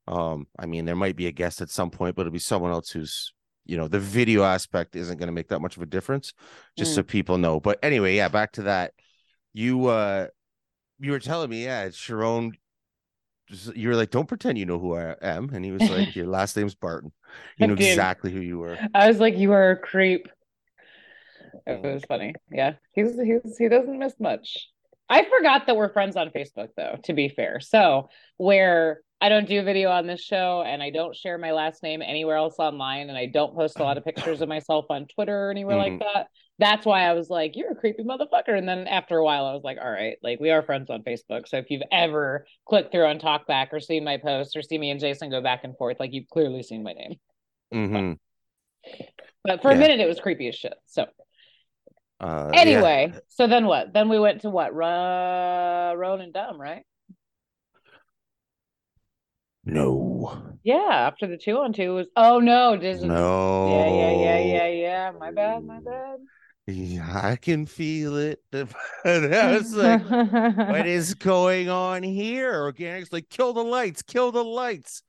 Um, 0.07 0.47
I 0.59 0.65
mean, 0.65 0.85
there 0.85 0.95
might 0.95 1.15
be 1.15 1.27
a 1.27 1.31
guest 1.31 1.61
at 1.61 1.69
some 1.69 1.89
point, 1.89 2.15
but 2.15 2.21
it'll 2.23 2.33
be 2.33 2.39
someone 2.39 2.71
else 2.71 2.91
who's, 2.91 3.33
you 3.65 3.77
know, 3.77 3.87
the 3.87 3.99
video 3.99 4.43
aspect 4.43 4.95
isn't 4.95 5.17
going 5.17 5.27
to 5.27 5.33
make 5.33 5.47
that 5.47 5.61
much 5.61 5.77
of 5.77 5.81
a 5.81 5.87
difference, 5.87 6.33
just 6.77 6.93
so 6.93 7.03
people 7.03 7.37
know. 7.37 7.59
But 7.59 7.79
anyway, 7.81 8.15
yeah, 8.17 8.27
back 8.27 8.51
to 8.53 8.63
that. 8.63 8.93
You, 9.53 9.87
uh, 9.87 10.27
you 11.03 11.11
were 11.11 11.19
telling 11.19 11.49
me, 11.49 11.65
yeah, 11.65 11.83
it's 11.83 11.97
Charron. 11.97 12.53
You 13.75 13.89
were 13.89 13.95
like, 13.95 14.09
"Don't 14.09 14.27
pretend 14.27 14.57
you 14.57 14.65
know 14.65 14.79
who 14.79 14.95
I 14.95 15.15
am," 15.21 15.49
and 15.53 15.63
he 15.63 15.71
was 15.71 15.87
like, 15.89 16.15
"Your 16.15 16.27
last 16.27 16.55
name's 16.57 16.75
Barton. 16.75 17.11
You 17.57 17.67
know 17.67 17.73
exactly 17.73 18.31
who 18.31 18.39
you 18.39 18.57
were." 18.59 18.77
I 18.95 19.07
was 19.07 19.19
like, 19.19 19.37
You 19.37 19.51
are 19.51 19.71
a 19.71 19.77
creep. 19.77 20.27
It 21.67 21.81
Mm. 21.83 21.93
was 21.93 22.03
funny. 22.05 22.33
Yeah. 22.51 22.73
He's 22.93 23.19
he's 23.21 23.57
he 23.57 23.69
doesn't 23.69 23.99
miss 23.99 24.15
much. 24.19 24.69
I 25.09 25.25
forgot 25.25 25.67
that 25.67 25.75
we're 25.75 25.91
friends 25.93 26.15
on 26.15 26.29
Facebook 26.29 26.69
though, 26.75 26.97
to 27.03 27.13
be 27.13 27.29
fair. 27.29 27.59
So 27.59 28.09
where 28.37 29.01
I 29.23 29.29
don't 29.29 29.47
do 29.47 29.63
video 29.63 29.89
on 29.89 30.05
this 30.05 30.21
show 30.21 30.63
and 30.67 30.83
I 30.83 30.89
don't 30.89 31.15
share 31.15 31.38
my 31.38 31.53
last 31.53 31.81
name 31.81 32.01
anywhere 32.01 32.36
else 32.36 32.55
online 32.59 33.07
and 33.07 33.17
I 33.17 33.25
don't 33.27 33.55
post 33.55 33.79
a 33.79 33.83
lot 33.83 33.97
of 33.97 34.03
pictures 34.09 34.41
of 34.41 34.49
myself 34.49 34.88
on 34.89 35.07
Twitter 35.07 35.47
or 35.47 35.49
anywhere 35.49 35.77
like 35.77 35.97
that. 35.99 36.27
That's 36.59 36.86
why 36.86 37.03
I 37.03 37.13
was 37.13 37.29
like, 37.29 37.55
You're 37.55 37.71
a 37.71 37.75
creepy 37.75 38.03
motherfucker. 38.03 38.49
And 38.57 38.67
then 38.67 38.86
after 38.86 39.17
a 39.17 39.23
while 39.23 39.45
I 39.45 39.53
was 39.53 39.63
like, 39.63 39.77
All 39.81 39.89
right, 39.89 40.17
like 40.21 40.41
we 40.41 40.49
are 40.51 40.62
friends 40.62 40.89
on 40.89 41.03
Facebook. 41.03 41.47
So 41.47 41.55
if 41.55 41.71
you've 41.71 41.83
ever 41.89 42.45
clicked 42.67 42.91
through 42.91 43.05
on 43.05 43.17
Talkback 43.17 43.67
or 43.71 43.79
seen 43.79 44.03
my 44.03 44.17
posts 44.17 44.57
or 44.57 44.62
see 44.62 44.77
me 44.77 44.89
and 44.89 44.99
Jason 44.99 45.29
go 45.29 45.41
back 45.41 45.63
and 45.63 45.77
forth, 45.77 46.01
like 46.01 46.12
you've 46.12 46.27
clearly 46.27 46.62
seen 46.62 46.83
my 46.83 46.91
name. 46.91 47.15
hmm 47.71 48.13
But 49.45 49.62
for 49.62 49.71
a 49.71 49.75
minute 49.77 50.01
it 50.01 50.07
was 50.07 50.19
creepy 50.19 50.49
as 50.49 50.55
shit. 50.55 50.75
So 50.88 51.05
Uh, 52.19 52.51
yeah. 52.51 52.59
Anyway, 52.59 53.13
so 53.29 53.47
then 53.47 53.67
what? 53.67 53.93
Then 53.93 54.09
we 54.09 54.19
went 54.19 54.41
to 54.41 54.49
what? 54.49 54.75
Ro- 54.75 55.95
Rone 55.95 56.19
and 56.19 56.33
Dumb, 56.33 56.59
right? 56.59 56.83
No, 59.65 60.58
Yeah, 60.63 61.08
after 61.08 61.28
the 61.28 61.38
two 61.38 61.58
on 61.58 61.73
two 61.73 61.93
was 61.95 62.08
oh 62.15 62.39
no, 62.39 62.78
Disney. 62.78 63.10
no, 63.10 63.65
Yeah, 63.65 63.88
yeah, 63.88 64.12
yeah, 64.12 64.39
yeah, 64.39 64.67
yeah. 64.67 65.12
My 65.19 65.32
bad, 65.32 65.63
my 65.65 65.80
bad. 65.80 66.19
Yeah, 66.65 67.19
I 67.21 67.36
can 67.36 67.65
feel 67.65 68.15
it. 68.17 68.39
I 68.54 69.58
was 69.58 69.73
like, 69.73 70.02
"What 70.65 70.88
is 70.88 71.13
going 71.13 71.69
on 71.69 72.04
here?" 72.04 72.54
Organik's 72.54 73.12
like, 73.12 73.30
"Kill 73.30 73.52
the 73.54 73.63
lights, 73.63 74.02
kill 74.02 74.32
the 74.32 74.43
lights." 74.43 75.04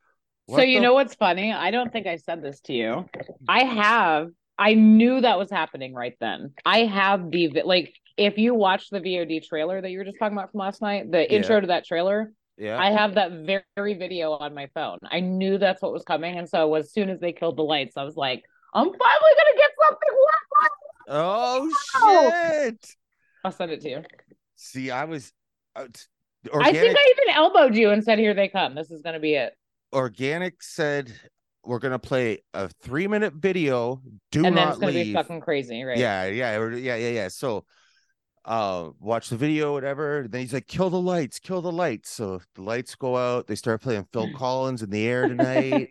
so 0.49 0.63
you 0.63 0.77
the- 0.77 0.81
know 0.81 0.95
what's 0.95 1.15
funny? 1.15 1.53
I 1.53 1.71
don't 1.71 1.93
think 1.93 2.07
I 2.07 2.17
said 2.17 2.43
this 2.43 2.61
to 2.63 2.73
you. 2.73 3.07
I 3.49 3.65
have 3.65 4.31
I 4.59 4.75
knew 4.75 5.21
that 5.21 5.39
was 5.39 5.51
happening 5.51 5.95
right 5.95 6.15
then. 6.21 6.53
I 6.65 6.81
have 6.81 7.31
the 7.31 7.63
like 7.65 7.95
if 8.17 8.39
you 8.39 8.55
watch 8.55 8.91
the 8.91 9.01
VOD 9.01 9.41
trailer 9.41 9.81
that 9.81 9.91
you 9.91 9.99
were 9.99 10.05
just 10.05 10.19
talking 10.19 10.37
about 10.37 10.51
from 10.53 10.61
last 10.61 10.81
night, 10.83 11.11
the 11.11 11.29
Yeah. 11.29 11.37
intro 11.37 11.61
to 11.61 11.67
that 11.69 11.85
trailer, 11.85 12.33
Yeah, 12.57 12.79
I 12.79 12.91
have 12.93 13.15
that 13.15 13.33
very 13.77 13.95
video 13.95 14.33
on 14.33 14.55
my 14.55 14.69
phone. 14.75 14.99
I 15.11 15.21
knew 15.21 15.59
that's 15.59 15.83
what 15.83 15.93
was 15.93 16.05
coming, 16.05 16.39
and 16.39 16.49
so 16.49 16.75
as 16.75 16.93
soon 16.93 17.11
as 17.11 17.21
they 17.21 17.33
killed 17.33 17.57
the 17.57 17.63
lights, 17.63 17.97
I 17.97 18.05
was 18.05 18.17
like, 18.17 18.45
"I'm 18.73 18.87
finally 18.87 18.99
gonna 18.99 19.57
get 19.57 19.71
something 19.83 20.15
worth 20.15 20.45
Oh 21.07 21.71
shit! 22.63 22.87
I'll 23.45 23.53
send 23.53 23.73
it 23.73 23.81
to 23.83 23.91
you. 23.91 24.03
See, 24.57 24.91
I 24.91 25.05
was. 25.05 25.33
Uh, 25.77 25.87
t- 25.93 26.01
I 26.53 26.71
Organik, 26.71 26.81
think 26.81 26.99
I 26.99 27.15
even 27.17 27.35
elbowed 27.35 27.75
you 27.75 27.91
and 27.91 28.05
said, 28.05 28.19
"Here 28.19 28.35
they 28.35 28.49
come. 28.49 28.75
This 28.75 28.91
is 28.91 29.03
gonna 29.03 29.21
be 29.21 29.35
it." 29.35 29.55
Organik 29.93 30.55
said 30.61 31.13
we're 31.65 31.79
gonna 31.79 31.99
play 31.99 32.43
a 32.53 32.69
three 32.83 33.07
minute 33.07 33.35
video. 33.35 34.01
Do 34.31 34.45
and 34.45 34.57
then 34.57 34.65
not 34.65 34.69
it's 34.71 34.79
gonna 34.79 34.93
leave. 34.93 35.07
be 35.07 35.13
fucking 35.13 35.41
crazy, 35.41 35.83
right? 35.83 35.99
Yeah, 35.99 36.27
yeah, 36.27 36.69
yeah, 36.69 36.97
yeah, 36.97 37.09
yeah. 37.11 37.29
So, 37.29 37.65
uh, 38.45 38.91
watch 39.01 39.29
the 39.31 39.37
video, 39.37 39.73
whatever. 39.73 40.27
Then 40.29 40.41
he's 40.43 40.53
like, 40.53 40.67
"Kill 40.67 40.91
the 40.91 41.01
lights, 41.01 41.39
kill 41.39 41.63
the 41.63 41.73
lights." 41.73 42.11
So 42.11 42.41
the 42.55 42.63
lights 42.63 42.95
go 42.95 43.17
out. 43.17 43.47
They 43.47 43.55
start 43.55 43.81
playing 43.83 44.07
Phil 44.13 44.31
Collins 44.37 44.83
in 44.83 44.91
the 44.91 45.07
air 45.07 45.29
tonight, 45.29 45.89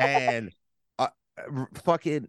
and 0.00 0.50
uh, 0.98 1.08
fucking 1.84 2.28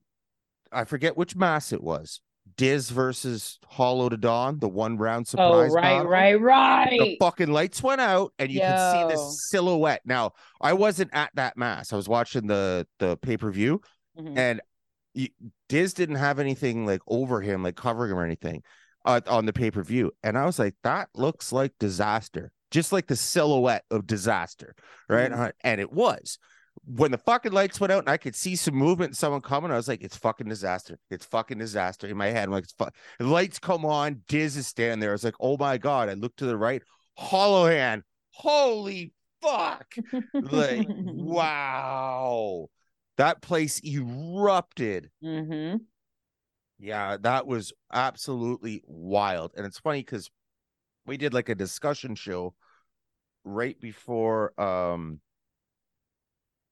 I 0.72 0.84
forget 0.84 1.18
which 1.18 1.36
mass 1.36 1.72
it 1.74 1.84
was. 1.84 2.22
Diz 2.58 2.90
versus 2.92 3.60
Hollow 3.68 4.08
Da 4.08 4.18
Don, 4.18 4.60
the 4.60 4.70
one 4.70 4.98
round 4.98 5.28
surprise 5.28 5.72
Oh, 5.72 5.76
surprise. 5.76 6.06
right, 6.06 6.34
battle. 6.34 6.42
right, 6.42 7.00
The 7.00 7.18
fucking 7.20 7.50
lights 7.52 7.82
went 7.82 8.00
out 8.00 8.34
and 8.40 8.52
you 8.52 8.60
can 8.62 8.94
see 8.94 9.00
Yo. 9.02 9.10
the 9.10 9.18
silhouette. 9.50 10.02
Now, 10.06 10.32
I 10.62 10.74
wasn't 10.74 11.10
at 11.12 11.32
that 11.34 11.58
mass. 11.58 11.92
I 11.92 11.96
was 11.96 12.08
watching 12.08 12.46
the 12.48 12.88
the 13.00 13.18
pay-per-view 13.18 13.82
Mhm. 14.20 14.38
and 14.38 14.62
Diz 15.70 15.94
didn't 15.94 16.16
have 16.18 16.40
anything 16.40 16.86
like 16.86 17.02
over 17.08 17.42
him, 17.42 17.64
like 17.64 17.76
covering 17.76 18.12
him 18.12 18.20
or 18.20 18.24
anything 18.26 18.62
uh, 19.06 19.22
on 19.28 19.46
the 19.46 19.54
pay-per-view. 19.54 20.12
And 20.24 20.38
I 20.38 20.46
was 20.46 20.60
like, 20.60 20.76
that 20.84 21.10
looks 21.16 21.52
like 21.52 21.74
Dizaster. 21.80 22.50
Just 22.72 22.92
like 22.92 23.08
the 23.08 23.16
silhouette 23.16 23.86
of 23.92 24.06
Dizaster, 24.06 24.72
right? 25.08 25.32
Uh, 25.32 25.52
And 25.64 25.80
it 25.80 25.92
was 25.94 26.38
when 26.84 27.12
the 27.12 27.18
fucking 27.18 27.52
lights 27.52 27.80
went 27.80 27.92
out 27.92 28.00
and 28.00 28.10
I 28.10 28.18
could 28.18 28.36
see 28.36 28.56
some 28.56 28.76
movement 28.76 29.10
and 29.12 29.18
someone 29.18 29.42
coming, 29.42 29.72
I 29.72 29.76
was 29.76 29.88
like, 29.88 30.04
it's 30.04 30.18
fucking 30.18 30.48
Dizaster. 30.48 30.98
It's 31.10 31.26
fucking 31.26 31.58
Dizaster. 31.58 32.10
In 32.10 32.18
my 32.18 32.28
head, 32.28 32.46
I'm 32.46 32.52
like, 32.52 32.66
it's 32.66 32.76
lights 33.20 33.60
come 33.60 33.86
on, 33.86 34.22
Diz 34.28 34.58
is 34.58 34.68
standing 34.68 35.00
there. 35.00 35.12
I 35.12 35.14
was 35.14 35.24
like, 35.24 35.36
oh 35.40 35.58
my 35.58 35.78
God. 35.78 36.10
I 36.10 36.14
looked 36.14 36.40
to 36.40 36.46
the 36.46 36.58
right, 36.58 36.82
Hollohan. 37.18 38.02
Holy 38.32 39.14
fuck. 39.42 39.96
Like, 40.34 40.88
wow. 40.90 42.68
That 43.18 43.42
place 43.42 43.80
erupted. 43.84 45.10
Mhm. 45.24 45.80
Yeah, 46.80 47.18
that 47.22 47.48
was 47.48 47.74
absolutely 47.94 48.84
wild. 48.86 49.54
And 49.56 49.66
it's 49.66 49.80
funny 49.80 50.00
because 50.00 50.30
we 51.06 51.18
did 51.18 51.34
like 51.34 51.50
a 51.50 51.56
discussion 51.56 52.16
show 52.16 52.54
right 53.44 53.80
before 53.80 54.60
um 54.60 55.20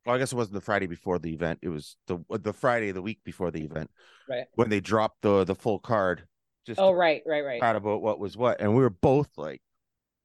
well, 0.05 0.15
I 0.15 0.19
guess 0.19 0.33
it 0.33 0.35
wasn't 0.35 0.55
the 0.55 0.61
Friday 0.61 0.87
before 0.87 1.17
the 1.17 1.31
event. 1.33 1.59
It 1.61 1.69
was 1.69 1.95
the 2.07 2.19
the 2.29 2.51
Friday 2.51 2.91
the 2.91 3.01
week 3.01 3.19
before 3.23 3.51
the 3.51 3.63
event 3.63 3.89
Right. 4.27 4.45
when 4.55 4.69
they 4.69 4.81
dropped 4.81 5.21
the 5.21 5.43
the 5.45 5.55
full 5.55 5.79
card. 5.79 6.27
Just 6.65 6.79
Oh, 6.79 6.91
right, 6.91 7.21
right, 7.25 7.43
right. 7.43 7.61
chat 7.61 7.75
about 7.75 8.01
what 8.01 8.19
was 8.19 8.35
what. 8.35 8.59
And 8.59 8.75
we 8.75 8.81
were 8.81 8.89
both 8.89 9.29
like, 9.37 9.61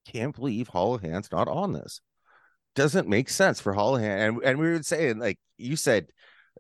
can't 0.06 0.34
believe 0.34 0.68
Hollohan's 0.68 1.30
not 1.30 1.48
on 1.48 1.72
this. 1.72 2.00
Doesn't 2.74 3.08
make 3.08 3.28
sense 3.28 3.60
for 3.60 3.74
Hollohan. 3.74 4.28
And 4.28 4.42
and 4.42 4.58
we 4.58 4.68
were 4.68 4.82
saying, 4.82 5.18
like 5.18 5.38
you 5.58 5.76
said, 5.76 6.08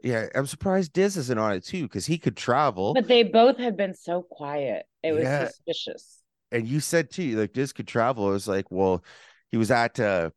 yeah, 0.02 0.26
I'm 0.34 0.46
surprised 0.46 0.92
Diz 0.92 1.16
isn't 1.16 1.38
on 1.38 1.52
it 1.52 1.64
too, 1.64 1.82
because 1.84 2.06
he 2.06 2.18
could 2.18 2.36
travel. 2.36 2.94
But 2.94 3.08
they 3.08 3.22
both 3.22 3.56
had 3.58 3.76
been 3.76 3.94
so 3.94 4.22
quiet. 4.22 4.86
It 5.02 5.12
was 5.12 5.22
Yeah. 5.24 5.46
suspicious. 5.48 6.22
and 6.50 6.66
you 6.66 6.80
said 6.80 7.10
too, 7.10 7.36
like 7.38 7.52
Diz 7.52 7.72
could 7.72 7.86
travel. 7.88 8.28
It 8.28 8.32
was 8.32 8.48
like, 8.48 8.70
well, 8.70 9.04
he 9.50 9.56
was 9.56 9.70
at 9.70 9.98
uh 10.00 10.30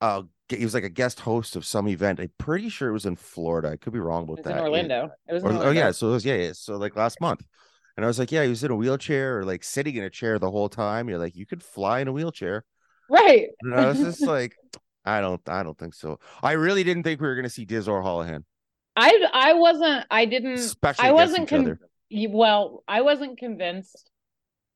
uh 0.00 0.22
he 0.48 0.64
was 0.64 0.72
like 0.72 0.84
a 0.84 0.88
guest 0.88 1.20
host 1.20 1.56
of 1.56 1.64
some 1.66 1.88
event. 1.88 2.20
I'm 2.20 2.30
pretty 2.38 2.68
sure 2.70 2.88
it 2.88 2.92
was 2.92 3.04
in 3.06 3.16
Florida. 3.16 3.68
I 3.70 3.76
could 3.76 3.92
be 3.92 3.98
wrong 4.00 4.24
about 4.24 4.42
that. 4.44 4.56
in 4.56 4.62
Orlando. 4.64 5.10
It 5.28 5.34
was 5.34 5.42
in 5.42 5.48
Or- 5.48 5.52
Orlando. 5.52 5.68
oh 5.70 5.72
yeah, 5.72 5.90
so 5.90 6.08
it 6.08 6.12
was 6.12 6.24
yeah, 6.24 6.36
yeah, 6.36 6.52
so 6.54 6.76
like 6.76 6.96
last 6.96 7.20
month. 7.20 7.42
And 7.96 8.04
I 8.04 8.06
was 8.08 8.18
like, 8.18 8.30
yeah, 8.32 8.44
he 8.44 8.48
was 8.48 8.62
in 8.62 8.70
a 8.70 8.76
wheelchair 8.76 9.38
or 9.40 9.44
like 9.44 9.64
sitting 9.64 9.96
in 9.96 10.04
a 10.04 10.10
chair 10.10 10.38
the 10.38 10.50
whole 10.50 10.68
time. 10.68 11.08
You're 11.08 11.18
like, 11.18 11.34
you 11.36 11.46
could 11.46 11.62
fly 11.64 12.00
in 12.00 12.06
a 12.08 12.12
wheelchair. 12.12 12.64
Right. 13.10 13.48
And 13.62 13.74
I 13.74 13.86
was 13.88 13.98
just 13.98 14.20
like, 14.22 14.54
I 15.04 15.20
don't, 15.20 15.40
I 15.48 15.62
don't 15.62 15.78
think 15.78 15.94
so. 15.94 16.18
I 16.42 16.52
really 16.52 16.84
didn't 16.84 17.02
think 17.02 17.20
we 17.20 17.28
were 17.28 17.36
gonna 17.36 17.48
see 17.48 17.64
Diz 17.64 17.88
or 17.88 18.02
Hollohan, 18.02 18.44
I 18.98 19.24
I 19.32 19.52
wasn't 19.54 20.06
I 20.10 20.24
didn't 20.24 20.58
especially 20.58 21.08
I 21.08 21.12
wasn't 21.12 21.48
con- 21.48 21.78
well, 22.30 22.82
I 22.88 23.02
wasn't 23.02 23.38
convinced 23.38 24.10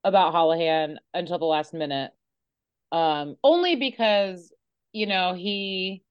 about 0.05 0.33
Hollohan 0.33 0.97
until 1.13 1.39
the 1.39 1.45
last 1.45 1.75
minute. 1.75 2.13
Um, 2.93 3.37
only 3.43 3.77
because, 3.77 4.53
you 4.93 5.07
know, 5.07 5.35
he 5.35 6.05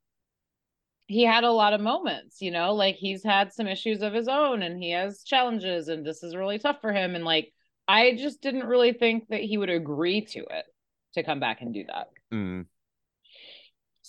he 1.07 1.23
had 1.23 1.43
a 1.43 1.51
lot 1.51 1.73
of 1.73 1.81
moments, 1.81 2.41
you 2.41 2.51
know, 2.51 2.73
like 2.73 2.95
he's 2.95 3.23
had 3.23 3.53
some 3.53 3.67
issues 3.67 4.01
of 4.01 4.13
his 4.13 4.27
own 4.27 4.61
and 4.61 4.81
he 4.81 4.91
has 4.91 5.23
challenges 5.23 5.87
and 5.87 6.05
this 6.05 6.23
is 6.23 6.35
really 6.35 6.57
tough 6.59 6.81
for 6.81 6.91
him. 6.91 7.15
And 7.15 7.23
like 7.23 7.53
I 7.87 8.15
just 8.15 8.41
didn't 8.41 8.65
really 8.65 8.93
think 8.93 9.27
that 9.29 9.41
he 9.41 9.57
would 9.57 9.69
agree 9.69 10.21
to 10.25 10.39
it 10.39 10.65
to 11.13 11.23
come 11.23 11.39
back 11.39 11.61
and 11.61 11.73
do 11.73 11.85
that. 11.87 12.09
Mm, 12.33 12.65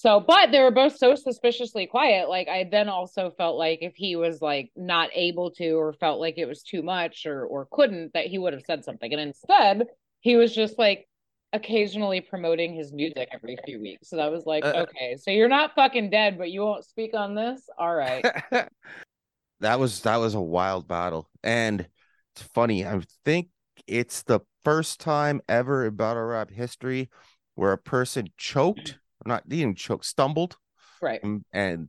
So, 0.02 0.18
but 0.18 0.50
they 0.50 0.58
were 0.58 0.72
both 0.72 0.96
so 0.96 1.14
suspiciously 1.14 1.86
quiet. 1.86 2.28
Like, 2.28 2.48
I 2.48 2.68
then 2.68 2.88
also 2.88 3.30
felt 3.38 3.56
like 3.56 3.78
if 3.82 3.94
he 3.94 4.16
was 4.16 4.42
like 4.42 4.72
not 4.74 5.10
able 5.14 5.52
to, 5.52 5.74
or 5.74 5.92
felt 5.92 6.18
like 6.18 6.38
it 6.38 6.46
was 6.46 6.64
too 6.64 6.82
much, 6.82 7.24
or 7.24 7.46
or 7.46 7.68
couldn't, 7.70 8.12
that 8.12 8.26
he 8.26 8.36
would 8.36 8.52
have 8.52 8.64
said 8.66 8.84
something. 8.84 9.12
And 9.12 9.22
instead, 9.22 9.86
he 10.18 10.34
was 10.34 10.52
just 10.52 10.76
like 10.76 11.06
occasionally 11.52 12.20
promoting 12.20 12.74
his 12.74 12.92
music 12.92 13.28
every 13.32 13.56
few 13.64 13.80
weeks. 13.80 14.10
So 14.10 14.16
that 14.16 14.32
was 14.32 14.44
like, 14.44 14.64
Uh, 14.64 14.86
okay, 14.88 15.16
so 15.16 15.30
you're 15.30 15.48
not 15.48 15.76
fucking 15.76 16.10
dead, 16.10 16.36
but 16.36 16.50
you 16.50 16.62
won't 16.62 16.84
speak 16.84 17.14
on 17.14 17.36
this. 17.36 17.70
All 17.78 17.94
right. 17.94 18.26
that 19.60 19.78
was 19.78 20.00
that 20.00 20.16
was 20.16 20.34
a 20.34 20.40
wild 20.40 20.88
battle, 20.88 21.30
and 21.44 21.86
it's 22.34 22.42
funny. 22.42 22.84
I 22.84 23.02
think 23.24 23.50
it's 23.86 24.24
the 24.24 24.40
first 24.64 24.98
time 24.98 25.40
ever 25.48 25.86
in 25.86 25.94
battle 25.94 26.24
rap 26.24 26.50
history 26.50 27.08
where 27.54 27.70
a 27.70 27.78
person 27.78 28.30
choked, 28.36 28.98
not 29.26 29.44
even 29.50 29.74
choked, 29.74 30.04
stumbled, 30.04 30.56
right. 31.00 31.22
and, 31.22 31.44
and 31.52 31.88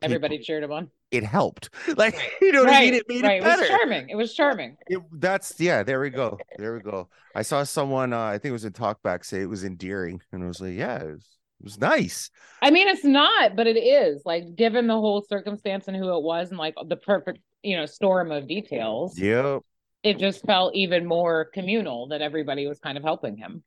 Everybody 0.00 0.38
cheered 0.38 0.62
him 0.62 0.70
on. 0.72 0.90
it 1.10 1.24
helped. 1.24 1.70
Like 1.96 2.16
you 2.40 2.52
know 2.52 2.64
what 2.64 2.72
I 2.72 2.80
mean? 2.82 2.94
It 2.94 3.04
made 3.08 3.22
right. 3.24 3.40
it 3.40 3.44
better. 3.44 3.62
It 3.64 3.70
was 3.70 3.78
charming. 3.78 4.08
It 4.10 4.14
was 4.16 4.34
charming. 4.34 4.76
It- 4.86 5.02
that's 5.12 5.54
yeah. 5.58 5.82
There 5.82 6.00
we 6.00 6.10
go. 6.10 6.38
There 6.56 6.74
we 6.74 6.80
go. 6.80 7.08
I 7.34 7.42
saw 7.42 7.64
someone. 7.64 8.12
Uh, 8.12 8.20
I 8.22 8.32
think 8.38 8.50
it 8.50 8.52
was 8.52 8.64
in 8.64 8.72
Talkback 8.72 9.24
say 9.24 9.40
it 9.42 9.48
was 9.48 9.64
endearing, 9.64 10.20
and 10.32 10.44
I 10.44 10.46
was 10.46 10.60
like, 10.60 10.74
yeah, 10.74 10.98
it 10.98 11.06
was, 11.14 11.26
it 11.60 11.64
was 11.64 11.78
nice. 11.80 12.30
I 12.62 12.70
mean, 12.70 12.86
it's 12.88 13.04
not, 13.04 13.56
but 13.56 13.66
it 13.66 13.76
is. 13.76 14.22
Like, 14.24 14.54
given 14.54 14.86
the 14.86 14.94
whole 14.94 15.22
circumstance 15.28 15.88
and 15.88 15.96
who 15.96 16.16
it 16.16 16.22
was, 16.22 16.50
and 16.50 16.58
like 16.58 16.74
the 16.86 16.96
perfect, 16.96 17.40
you 17.62 17.76
know, 17.76 17.86
storm 17.86 18.30
of 18.30 18.46
details. 18.46 19.18
Yep. 19.18 19.62
it 20.04 20.18
just 20.18 20.44
felt 20.46 20.74
even 20.76 21.06
more 21.06 21.46
communal 21.52 22.08
that 22.08 22.22
everybody 22.22 22.66
was 22.68 22.78
kind 22.78 22.96
of 22.96 23.02
helping 23.04 23.36
him. 23.36 23.64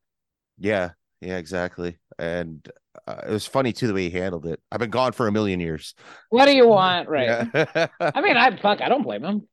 Yeah. 0.57 0.91
Yeah. 1.19 1.37
Exactly. 1.37 1.97
And 2.21 2.69
uh, 3.07 3.21
it 3.27 3.31
was 3.31 3.47
funny 3.47 3.73
too 3.73 3.87
the 3.87 3.93
way 3.93 4.09
he 4.09 4.17
handled 4.19 4.45
it. 4.45 4.59
I've 4.71 4.79
been 4.79 4.91
gone 4.91 5.11
for 5.11 5.27
a 5.27 5.31
million 5.31 5.59
years. 5.59 5.95
What 6.29 6.45
do 6.45 6.55
you 6.55 6.67
want? 6.67 7.09
Right. 7.09 7.47
Yeah. 7.53 7.87
I 7.99 8.21
mean, 8.21 8.37
I 8.37 8.55
fuck, 8.57 8.79
I 8.81 8.89
don't 8.89 9.01
blame 9.03 9.23
him. 9.23 9.47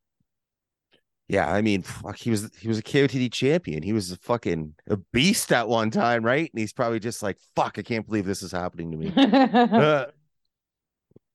yeah. 1.28 1.50
I 1.50 1.62
mean, 1.62 1.80
fuck, 1.82 2.16
he 2.16 2.30
was 2.30 2.50
he 2.60 2.68
was 2.68 2.78
a 2.78 2.82
KOTD 2.82 3.32
champion. 3.32 3.82
He 3.82 3.92
was 3.94 4.12
a 4.12 4.16
fucking 4.18 4.74
a 4.88 4.98
beast 5.12 5.50
at 5.52 5.66
one 5.68 5.90
time, 5.90 6.22
right? 6.24 6.50
And 6.52 6.60
he's 6.60 6.72
probably 6.74 7.00
just 7.00 7.22
like, 7.22 7.38
fuck, 7.56 7.78
I 7.78 7.82
can't 7.82 8.06
believe 8.06 8.26
this 8.26 8.42
is 8.42 8.52
happening 8.52 8.90
to 8.92 8.96
me. 8.98 9.12
Uh, 9.16 10.06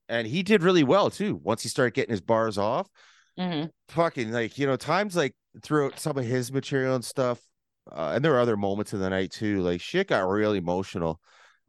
and 0.08 0.26
he 0.26 0.42
did 0.42 0.62
really 0.62 0.84
well 0.84 1.10
too. 1.10 1.40
Once 1.42 1.62
he 1.62 1.68
started 1.68 1.94
getting 1.94 2.12
his 2.12 2.20
bars 2.20 2.58
off, 2.58 2.88
Mhm. 3.38 3.70
fucking 3.88 4.30
like 4.30 4.58
you 4.58 4.66
know 4.66 4.76
times 4.76 5.16
like 5.16 5.34
throughout 5.62 5.98
some 5.98 6.16
of 6.16 6.24
his 6.24 6.52
material 6.52 6.94
and 6.94 7.04
stuff 7.04 7.40
uh, 7.92 8.12
and 8.14 8.24
there 8.24 8.32
were 8.32 8.40
other 8.40 8.56
moments 8.56 8.92
in 8.92 9.00
the 9.00 9.10
night 9.10 9.30
too 9.30 9.60
like 9.60 9.80
shit 9.80 10.08
got 10.08 10.20
real 10.28 10.52
emotional 10.52 11.20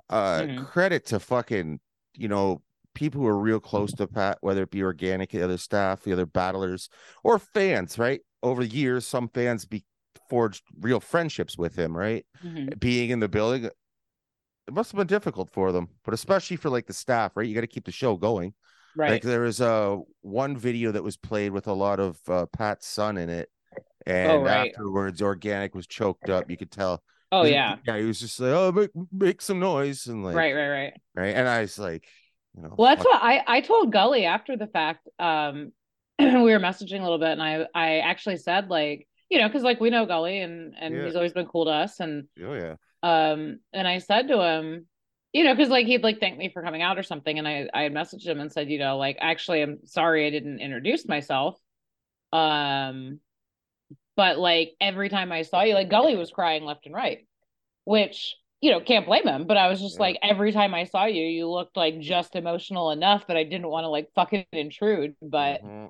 uh 0.10 0.44
Mhm. 0.44 0.68
credit 0.68 1.06
to 1.06 1.20
fucking 1.20 1.80
you 2.16 2.28
know 2.28 2.62
people 2.94 3.20
who 3.22 3.28
are 3.28 3.38
real 3.38 3.60
close 3.60 3.92
to 3.94 4.08
pat 4.08 4.38
whether 4.42 4.64
it 4.64 4.72
be 4.72 4.80
Organik 4.80 5.32
the 5.32 5.42
other 5.44 5.58
staff 5.58 6.04
the 6.04 6.14
other 6.14 6.26
battlers 6.26 6.90
or 7.24 7.40
fans 7.40 7.98
right 8.00 8.22
over 8.44 8.64
the 8.64 8.74
years 8.74 9.06
some 9.06 9.28
fans 9.30 9.66
be 9.66 9.84
forged 10.30 10.64
real 10.80 11.00
friendships 11.00 11.58
with 11.58 11.76
him 11.76 11.96
right 11.96 12.26
Mhm. 12.44 12.80
being 12.80 13.10
in 13.10 13.20
the 13.20 13.28
building 13.28 13.66
it 13.66 14.74
must 14.74 14.92
have 14.92 14.98
been 14.98 15.08
difficult 15.08 15.50
for 15.52 15.72
them 15.72 15.88
but 16.04 16.14
especially 16.14 16.58
for 16.58 16.70
like 16.70 16.86
the 16.88 16.94
staff 16.94 17.36
right 17.36 17.48
you 17.48 17.54
got 17.56 17.62
to 17.62 17.68
keep 17.68 17.86
the 17.86 17.92
show 17.92 18.16
going 18.16 18.54
Right. 18.96 19.12
like 19.12 19.24
there 19.24 19.42
was 19.42 19.60
uh 19.60 19.98
one 20.22 20.56
video 20.56 20.92
that 20.92 21.04
was 21.04 21.18
played 21.18 21.52
with 21.52 21.68
a 21.68 21.74
lot 21.74 22.00
of 22.00 22.18
uh, 22.30 22.46
Pat's 22.48 22.88
son 22.88 23.18
in 23.18 23.30
it, 23.30 23.50
and 24.06 24.44
right. 24.44 24.70
afterwards, 24.70 25.22
Organik 25.22 25.74
was 25.74 25.88
choked 25.88 26.30
up. 26.30 26.50
You 26.50 26.58
could 26.58 26.72
tell. 26.72 27.02
oh 27.32 27.44
He- 27.44 27.52
yeah. 27.52 27.78
yeah. 27.86 27.98
He 27.98 28.06
was 28.06 28.20
just 28.20 28.40
like, 28.40 28.52
"Oh, 28.52 28.72
make, 28.72 28.92
make 29.12 29.42
some 29.42 29.60
noise," 29.60 30.08
and 30.08 30.24
like, 30.24 30.36
Right, 30.36 30.54
right, 30.54 30.70
right. 30.70 30.94
right. 31.16 31.36
And 31.36 31.48
I 31.48 31.62
was 31.62 31.78
like, 31.80 32.08
you 32.56 32.64
know, 32.64 32.76
Well, 32.78 32.90
that's 32.96 33.04
fuck- 33.04 33.14
what 33.14 33.24
I 33.24 33.44
I 33.48 33.62
told 33.62 33.92
Gully 33.92 34.26
after 34.26 34.56
the 34.58 34.68
fact. 34.68 35.08
Um, 35.20 35.72
we 36.20 36.26
were 36.26 36.60
messaging 36.60 37.00
a 37.00 37.04
little 37.04 37.20
bit, 37.20 37.32
and 37.32 37.44
I 37.44 37.66
I 37.74 38.00
actually 38.00 38.38
said 38.38 38.70
like, 38.70 39.08
you 39.30 39.40
know, 39.40 39.48
because 39.48 39.64
like 39.64 39.80
we 39.82 39.90
know 39.90 40.06
Gully, 40.06 40.40
and 40.40 40.74
and 40.80 40.96
Yeah. 40.96 41.06
he's 41.06 41.16
always 41.16 41.34
been 41.34 41.48
cool 41.48 41.66
to 41.66 41.72
us, 41.72 42.00
and 42.00 42.26
oh 42.44 42.54
yeah, 42.54 42.76
um, 43.04 43.60
and 43.74 43.88
I 43.88 43.98
said 43.98 44.28
to 44.30 44.40
him, 44.42 44.86
you 45.34 45.44
know, 45.44 45.54
because 45.54 45.70
like 45.70 45.88
he'd 45.88 46.04
like 46.04 46.20
thank 46.22 46.38
me 46.38 46.50
for 46.50 46.62
coming 46.64 46.82
out 46.82 46.98
or 46.98 47.04
something, 47.04 47.38
and 47.38 47.46
I 47.48 47.68
I 47.74 47.82
had 47.84 47.92
messaged 47.94 48.26
him 48.26 48.40
and 48.40 48.50
said, 48.52 48.70
you 48.70 48.80
know, 48.80 48.98
like 48.98 49.18
actually 49.20 49.62
I'm 49.62 49.80
sorry 49.86 50.26
I 50.26 50.30
didn't 50.30 50.60
introduce 50.62 51.06
myself, 51.08 51.60
um, 52.32 53.20
but 54.16 54.38
like 54.40 54.76
every 54.82 55.10
time 55.10 55.32
I 55.32 55.44
saw 55.44 55.64
you, 55.64 55.74
like 55.74 55.90
Gully 55.90 56.16
was 56.16 56.32
crying 56.32 56.64
left 56.66 56.86
and 56.86 56.96
right, 56.96 57.28
which 57.86 58.36
you 58.62 58.72
know 58.72 58.82
can't 58.82 59.06
blame 59.08 59.28
him, 59.28 59.48
but 59.48 59.58
I 59.58 59.70
was 59.70 59.82
just 59.82 60.00
Yeah. 60.00 60.02
like 60.02 60.18
every 60.24 60.52
time 60.54 60.74
I 60.76 60.86
saw 60.86 61.06
you, 61.06 61.24
you 61.24 61.50
looked 61.50 61.78
like 61.78 62.00
just 62.02 62.36
emotional 62.36 62.92
enough 62.92 63.28
that 63.28 63.38
I 63.38 63.44
didn't 63.44 63.70
want 63.70 63.86
to 63.86 63.90
like 63.90 64.10
fucking 64.16 64.46
intrude, 64.54 65.16
but 65.22 65.62
Mhm. 65.62 65.90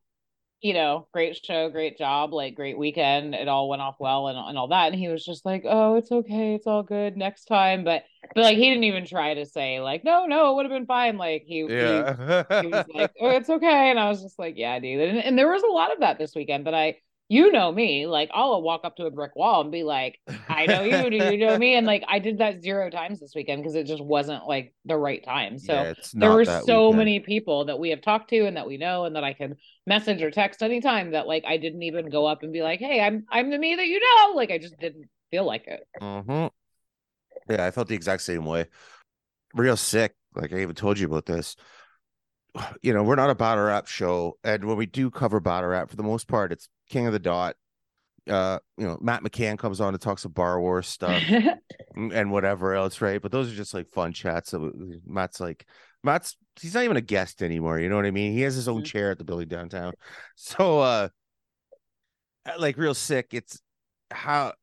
you 0.62 0.74
know, 0.74 1.08
great 1.14 1.38
show, 1.46 1.70
great 1.70 1.98
job, 1.98 2.34
like 2.34 2.56
great 2.56 2.78
weekend. 2.78 3.36
It 3.36 3.48
all 3.48 3.70
went 3.70 3.82
off 3.82 3.98
well 4.00 4.28
and, 4.28 4.38
and 4.38 4.58
all 4.58 4.70
that. 4.70 4.88
And 4.88 4.96
he 4.96 5.10
was 5.10 5.24
just 5.24 5.46
like, 5.46 5.64
Oh, 5.68 5.96
it's 5.96 6.12
okay, 6.12 6.56
it's 6.56 6.66
all 6.68 6.82
good 6.84 7.18
next 7.18 7.46
time. 7.46 7.84
But 7.84 8.04
but 8.34 8.42
like 8.42 8.58
he 8.58 8.70
didn't 8.70 8.86
even 8.86 9.06
try 9.06 9.36
to 9.36 9.46
say, 9.46 9.80
like, 9.82 10.04
no, 10.04 10.26
no, 10.26 10.52
it 10.52 10.56
would 10.56 10.66
have 10.66 10.72
been 10.72 10.88
fine. 10.88 11.18
Like 11.18 11.44
he, 11.46 11.68
Yeah. 11.68 12.16
he, 12.58 12.60
he 12.60 12.68
was 12.68 12.86
like, 12.88 13.12
Oh, 13.20 13.30
it's 13.32 13.50
okay. 13.50 13.92
And 13.92 14.00
I 14.00 14.10
was 14.10 14.22
just 14.24 14.40
like, 14.40 14.56
Yeah, 14.58 14.80
dude. 14.80 15.02
And, 15.10 15.20
and 15.20 15.38
there 15.38 15.52
was 15.52 15.64
a 15.64 15.68
lot 15.68 15.94
of 15.94 16.00
that 16.00 16.18
this 16.18 16.34
weekend 16.36 16.66
that 16.68 16.74
I 16.74 16.98
you 17.28 17.52
know 17.52 17.72
me, 17.72 18.06
like 18.08 18.30
I'll 18.34 18.62
walk 18.62 18.82
up 18.84 18.98
to 18.98 19.06
a 19.06 19.12
brick 19.12 19.36
wall 19.36 19.62
and 19.62 19.72
be 19.72 19.84
like, 19.84 20.20
I 20.48 20.68
know 20.68 20.84
you, 20.84 21.10
do 21.10 21.18
you 21.18 21.38
know 21.38 21.58
me? 21.58 21.76
And 21.76 21.88
like 21.88 22.04
I 22.08 22.20
did 22.20 22.38
that 22.38 22.62
zero 22.62 22.90
times 22.90 23.20
this 23.20 23.34
weekend 23.36 23.64
because 23.64 23.76
it 23.76 23.86
just 23.88 24.04
wasn't 24.04 24.46
like 24.48 24.74
the 24.86 24.96
right 24.98 25.24
time. 25.24 25.58
So 25.58 25.74
Yeah, 25.74 25.94
there 26.20 26.32
were 26.32 26.46
so 26.46 26.88
weekend. 26.88 26.98
many 26.98 27.20
people 27.20 27.66
that 27.66 27.80
we 27.80 27.90
have 27.90 28.02
talked 28.02 28.30
to 28.30 28.46
and 28.46 28.58
that 28.58 28.68
we 28.68 28.78
know 28.78 29.06
and 29.06 29.16
that 29.16 29.24
I 29.24 29.34
can 29.34 29.56
message 29.88 30.22
or 30.22 30.30
text 30.32 30.62
anytime 30.62 31.12
that 31.12 31.28
like 31.28 31.46
I 31.48 31.58
didn't 31.58 31.84
even 31.84 32.10
go 32.12 32.26
up 32.28 32.44
and 32.44 32.54
be 32.54 32.62
like, 32.62 32.80
Hey, 32.80 33.02
I'm 33.02 33.26
I'm 33.32 33.50
the 33.50 33.58
me 33.58 33.76
that 33.76 33.88
you 33.88 34.00
know. 34.00 34.34
Like 34.36 34.52
I 34.52 34.60
just 34.60 34.80
didn't 34.80 35.10
feel 35.32 35.46
like 35.46 35.66
it. 35.68 35.88
Mhm. 36.02 36.50
Yeah, 37.50 37.66
I 37.66 37.72
felt 37.72 37.88
the 37.88 37.96
exact 37.96 38.24
same 38.24 38.46
way. 38.46 38.68
Real 39.54 39.78
Sikh. 39.78 40.14
Like 40.36 40.54
I 40.54 40.60
even 40.62 40.76
told 40.76 41.00
you 41.00 41.08
about 41.08 41.26
this. 41.26 41.56
You 42.82 42.94
know, 42.94 43.04
we're 43.04 43.15
not 43.15 43.30
a 43.30 43.36
battle 43.36 43.65
rap 43.65 43.88
show, 43.88 44.38
and 44.44 44.63
when 44.65 44.78
we 44.78 44.86
do 44.86 45.12
cover 45.12 45.39
battle 45.39 45.70
rap, 45.70 45.89
for 45.89 45.96
the 45.98 46.04
most 46.04 46.28
part, 46.28 46.52
it's 46.52 46.70
King 46.89 47.06
of 47.08 47.13
the 47.13 47.20
Dot. 47.20 47.56
Uh, 48.30 48.60
you 48.78 48.86
know, 48.88 48.98
Matt 49.02 49.24
McCann 49.24 49.58
comes 49.58 49.80
on 49.82 49.94
and 49.94 50.02
talks 50.02 50.26
of 50.26 50.34
Bar 50.34 50.60
Wars 50.60 50.88
stuff 50.88 51.22
and 51.96 52.32
whatever 52.32 52.74
else, 52.74 53.02
right? 53.02 53.22
But 53.22 53.32
those 53.32 53.52
are 53.52 53.56
just 53.56 53.74
like 53.74 53.88
fun 53.89 54.13
chats. 54.13 54.52
That 54.52 55.00
Matt's 55.06 55.39
like, 55.39 55.65
Matt's 56.04 56.36
he's 56.60 56.74
not 56.74 56.84
even 56.86 56.98
a 56.98 57.02
guest 57.02 57.44
anymore. 57.44 57.80
You 57.80 57.89
know 57.89 57.98
what 57.98 58.06
I 58.06 58.12
mean? 58.12 58.32
He 58.34 58.41
has 58.41 58.56
his 58.56 58.68
own 58.68 58.82
Mhm. 58.82 58.86
chair 58.86 59.12
at 59.12 59.18
the 59.20 59.26
building 59.26 59.48
downtown. 59.48 59.94
So, 60.36 60.80
uh, 60.80 61.10
like 62.58 62.78
Real 62.78 62.94
Sikh. 62.94 63.34
It's 63.34 63.62
how 64.12 64.54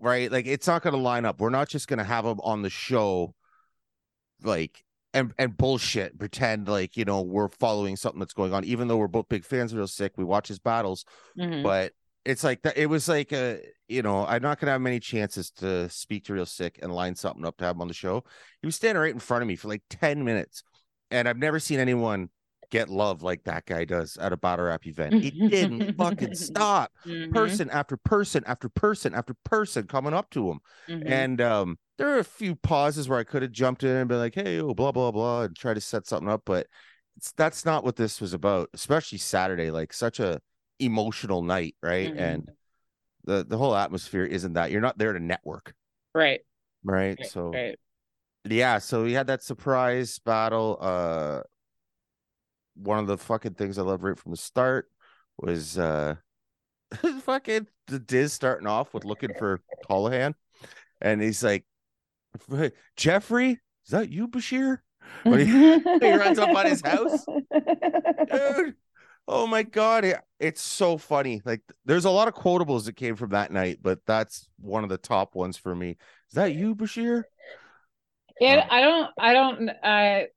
right? 0.00 0.30
Like 0.30 0.46
it's 0.46 0.66
not 0.66 0.82
going 0.82 0.94
to 0.94 1.00
line 1.00 1.24
up. 1.24 1.40
We're 1.40 1.50
not 1.50 1.68
just 1.68 1.88
going 1.88 1.98
to 1.98 2.04
have 2.04 2.24
him 2.24 2.40
on 2.40 2.62
the 2.62 2.70
show, 2.70 3.34
like 4.42 4.82
and 5.18 5.34
and 5.38 5.56
bullshit. 5.56 6.18
Pretend 6.18 6.68
like 6.68 6.96
you 6.96 7.04
know 7.04 7.22
we're 7.22 7.48
following 7.48 7.96
something 7.96 8.20
that's 8.20 8.34
going 8.34 8.52
on, 8.54 8.64
even 8.64 8.88
though 8.88 8.96
we're 8.96 9.08
both 9.08 9.28
big 9.28 9.44
fans 9.44 9.72
of 9.72 9.78
Real 9.78 9.86
Sikh. 9.86 10.12
We 10.16 10.24
watch 10.24 10.48
his 10.48 10.58
battles, 10.58 11.04
Mhm. 11.38 11.62
but 11.62 11.92
it's 12.24 12.44
like 12.44 12.62
that. 12.62 12.76
It 12.76 12.86
was 12.86 13.08
like 13.08 13.32
a 13.32 13.60
you 13.88 14.02
know 14.02 14.26
I'm 14.26 14.42
not 14.42 14.60
to 14.60 14.66
have 14.66 14.80
many 14.80 15.00
chances 15.00 15.50
to 15.52 15.88
speak 15.88 16.24
to 16.24 16.34
Real 16.34 16.46
Sikh 16.46 16.78
and 16.82 16.94
line 16.94 17.14
something 17.14 17.44
up 17.44 17.56
to 17.58 17.64
have 17.64 17.76
him 17.76 17.82
on 17.82 17.88
the 17.88 17.94
show. 17.94 18.24
He 18.62 18.66
was 18.66 18.76
standing 18.76 19.00
right 19.00 19.12
in 19.12 19.18
front 19.20 19.42
of 19.42 19.48
me 19.48 19.56
for 19.56 19.68
like 19.68 19.82
ten 19.90 20.24
minutes, 20.24 20.62
and 21.10 21.28
I've 21.28 21.38
never 21.38 21.58
seen 21.58 21.80
anyone 21.80 22.28
get 22.70 22.88
love 22.88 23.22
like 23.22 23.44
that 23.44 23.66
guy 23.66 23.84
does 23.84 24.16
at 24.18 24.32
a 24.32 24.36
battle 24.36 24.66
rap 24.66 24.86
event. 24.86 25.14
He 25.14 25.30
didn't 25.30 25.94
fucking 25.98 26.34
stop 26.34 26.92
Mhm. 27.06 27.32
person 27.32 27.70
after 27.70 27.96
person 27.96 28.44
after 28.46 28.68
person 28.68 29.14
after 29.14 29.34
person 29.44 29.86
coming 29.86 30.14
up 30.14 30.30
to 30.30 30.50
him. 30.50 30.60
Mhm. 30.88 31.10
And 31.10 31.40
um, 31.40 31.78
there 31.96 32.08
are 32.08 32.18
a 32.18 32.24
few 32.24 32.54
pauses 32.56 33.08
where 33.08 33.18
I 33.18 33.24
could 33.24 33.42
have 33.42 33.52
jumped 33.52 33.84
in 33.84 33.90
and 33.90 34.08
been 34.08 34.18
like, 34.18 34.34
"Hey, 34.34 34.60
oh, 34.60 34.74
blah 34.74 34.92
blah 34.92 35.10
blah," 35.10 35.42
and 35.42 35.56
try 35.56 35.74
to 35.74 35.80
set 35.80 36.06
something 36.06 36.28
up, 36.28 36.42
but 36.44 36.66
it's 37.16 37.32
that's 37.32 37.64
not 37.64 37.84
what 37.84 37.96
this 37.96 38.20
was 38.20 38.32
about. 38.32 38.68
Especially 38.74 39.18
Saturday, 39.18 39.70
like 39.70 39.92
such 39.92 40.20
a 40.20 40.40
emotional 40.78 41.42
night, 41.42 41.74
right? 41.82 42.14
Mhm. 42.14 42.18
And 42.18 42.50
the 43.24 43.44
the 43.44 43.58
whole 43.58 43.74
atmosphere 43.74 44.24
isn't 44.24 44.54
that. 44.54 44.70
You're 44.70 44.80
not 44.80 44.98
there 44.98 45.12
to 45.12 45.20
network, 45.20 45.74
right. 46.14 46.40
right? 46.84 47.18
Right. 47.18 47.26
So 47.26 47.50
right. 47.52 47.78
yeah, 48.44 48.78
so 48.78 49.04
we 49.04 49.12
had 49.12 49.26
that 49.26 49.42
surprise 49.42 50.18
battle. 50.18 50.78
Uh, 50.80 51.40
one 52.78 52.98
of 52.98 53.06
the 53.06 53.18
fucking 53.18 53.54
things 53.54 53.78
I 53.78 53.82
loved 53.82 54.02
right 54.02 54.18
from 54.18 54.32
the 54.32 54.36
start 54.36 54.88
was 55.38 55.78
uh, 55.78 56.16
fucking 57.22 57.66
the 57.86 57.98
Diz 57.98 58.32
starting 58.32 58.66
off 58.66 58.94
with 58.94 59.04
looking 59.04 59.34
for 59.34 59.60
Callahan, 59.86 60.34
and 61.00 61.22
he's 61.22 61.42
like, 61.44 61.64
Jeffrey, 62.96 63.52
is 63.84 63.90
that 63.90 64.10
you, 64.10 64.28
Bashir? 64.28 64.78
When 65.24 65.40
he, 65.40 65.46
he 66.00 66.12
runs 66.12 66.38
up 66.38 66.54
on 66.54 66.66
his 66.66 66.82
house? 66.82 67.26
dude. 68.30 68.74
Oh 69.26 69.46
my 69.46 69.62
god, 69.62 70.04
it, 70.04 70.18
it's 70.40 70.62
so 70.62 70.96
funny. 70.96 71.42
Like, 71.44 71.62
there's 71.84 72.06
a 72.06 72.10
lot 72.10 72.28
of 72.28 72.34
quotables 72.34 72.86
that 72.86 72.96
came 72.96 73.14
from 73.16 73.30
that 73.30 73.52
night, 73.52 73.78
but 73.82 74.00
that's 74.06 74.48
one 74.58 74.84
of 74.84 74.90
the 74.90 74.96
top 74.98 75.34
ones 75.34 75.56
for 75.56 75.74
me. 75.74 75.90
Is 76.28 76.34
that 76.34 76.54
you, 76.54 76.74
Bashir? 76.74 77.24
Yeah, 78.40 78.62
Um, 78.62 78.68
I 78.70 78.80
don't, 78.80 79.10
I 79.18 79.32
don't, 79.32 79.70
I, 79.82 80.28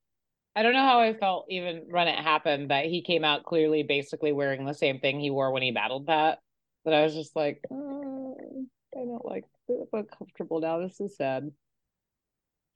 I 0.56 0.64
don't 0.64 0.74
know 0.74 0.84
how 0.84 1.00
I 1.00 1.14
felt 1.14 1.46
even 1.50 1.84
when 1.90 2.08
it 2.08 2.20
happened 2.20 2.72
that 2.72 2.86
he 2.86 3.02
came 3.02 3.24
out 3.24 3.44
clearly, 3.44 3.84
basically 3.84 4.34
wearing 4.34 4.66
the 4.66 4.74
same 4.74 5.00
thing 5.00 5.20
he 5.20 5.32
wore 5.32 5.52
when 5.52 5.64
he 5.64 5.72
battled 5.72 6.08
Pat. 6.08 6.40
But 6.84 6.94
I 6.94 7.04
was 7.04 7.14
just 7.14 7.36
like, 7.36 7.62
"Uh, 7.72 7.76
I 7.76 9.06
don't 9.06 9.26
like, 9.26 9.46
feel 9.68 9.88
comfortable 10.18 10.60
now. 10.60 10.80
This 10.80 11.00
is 11.00 11.16
sad. 11.16 11.52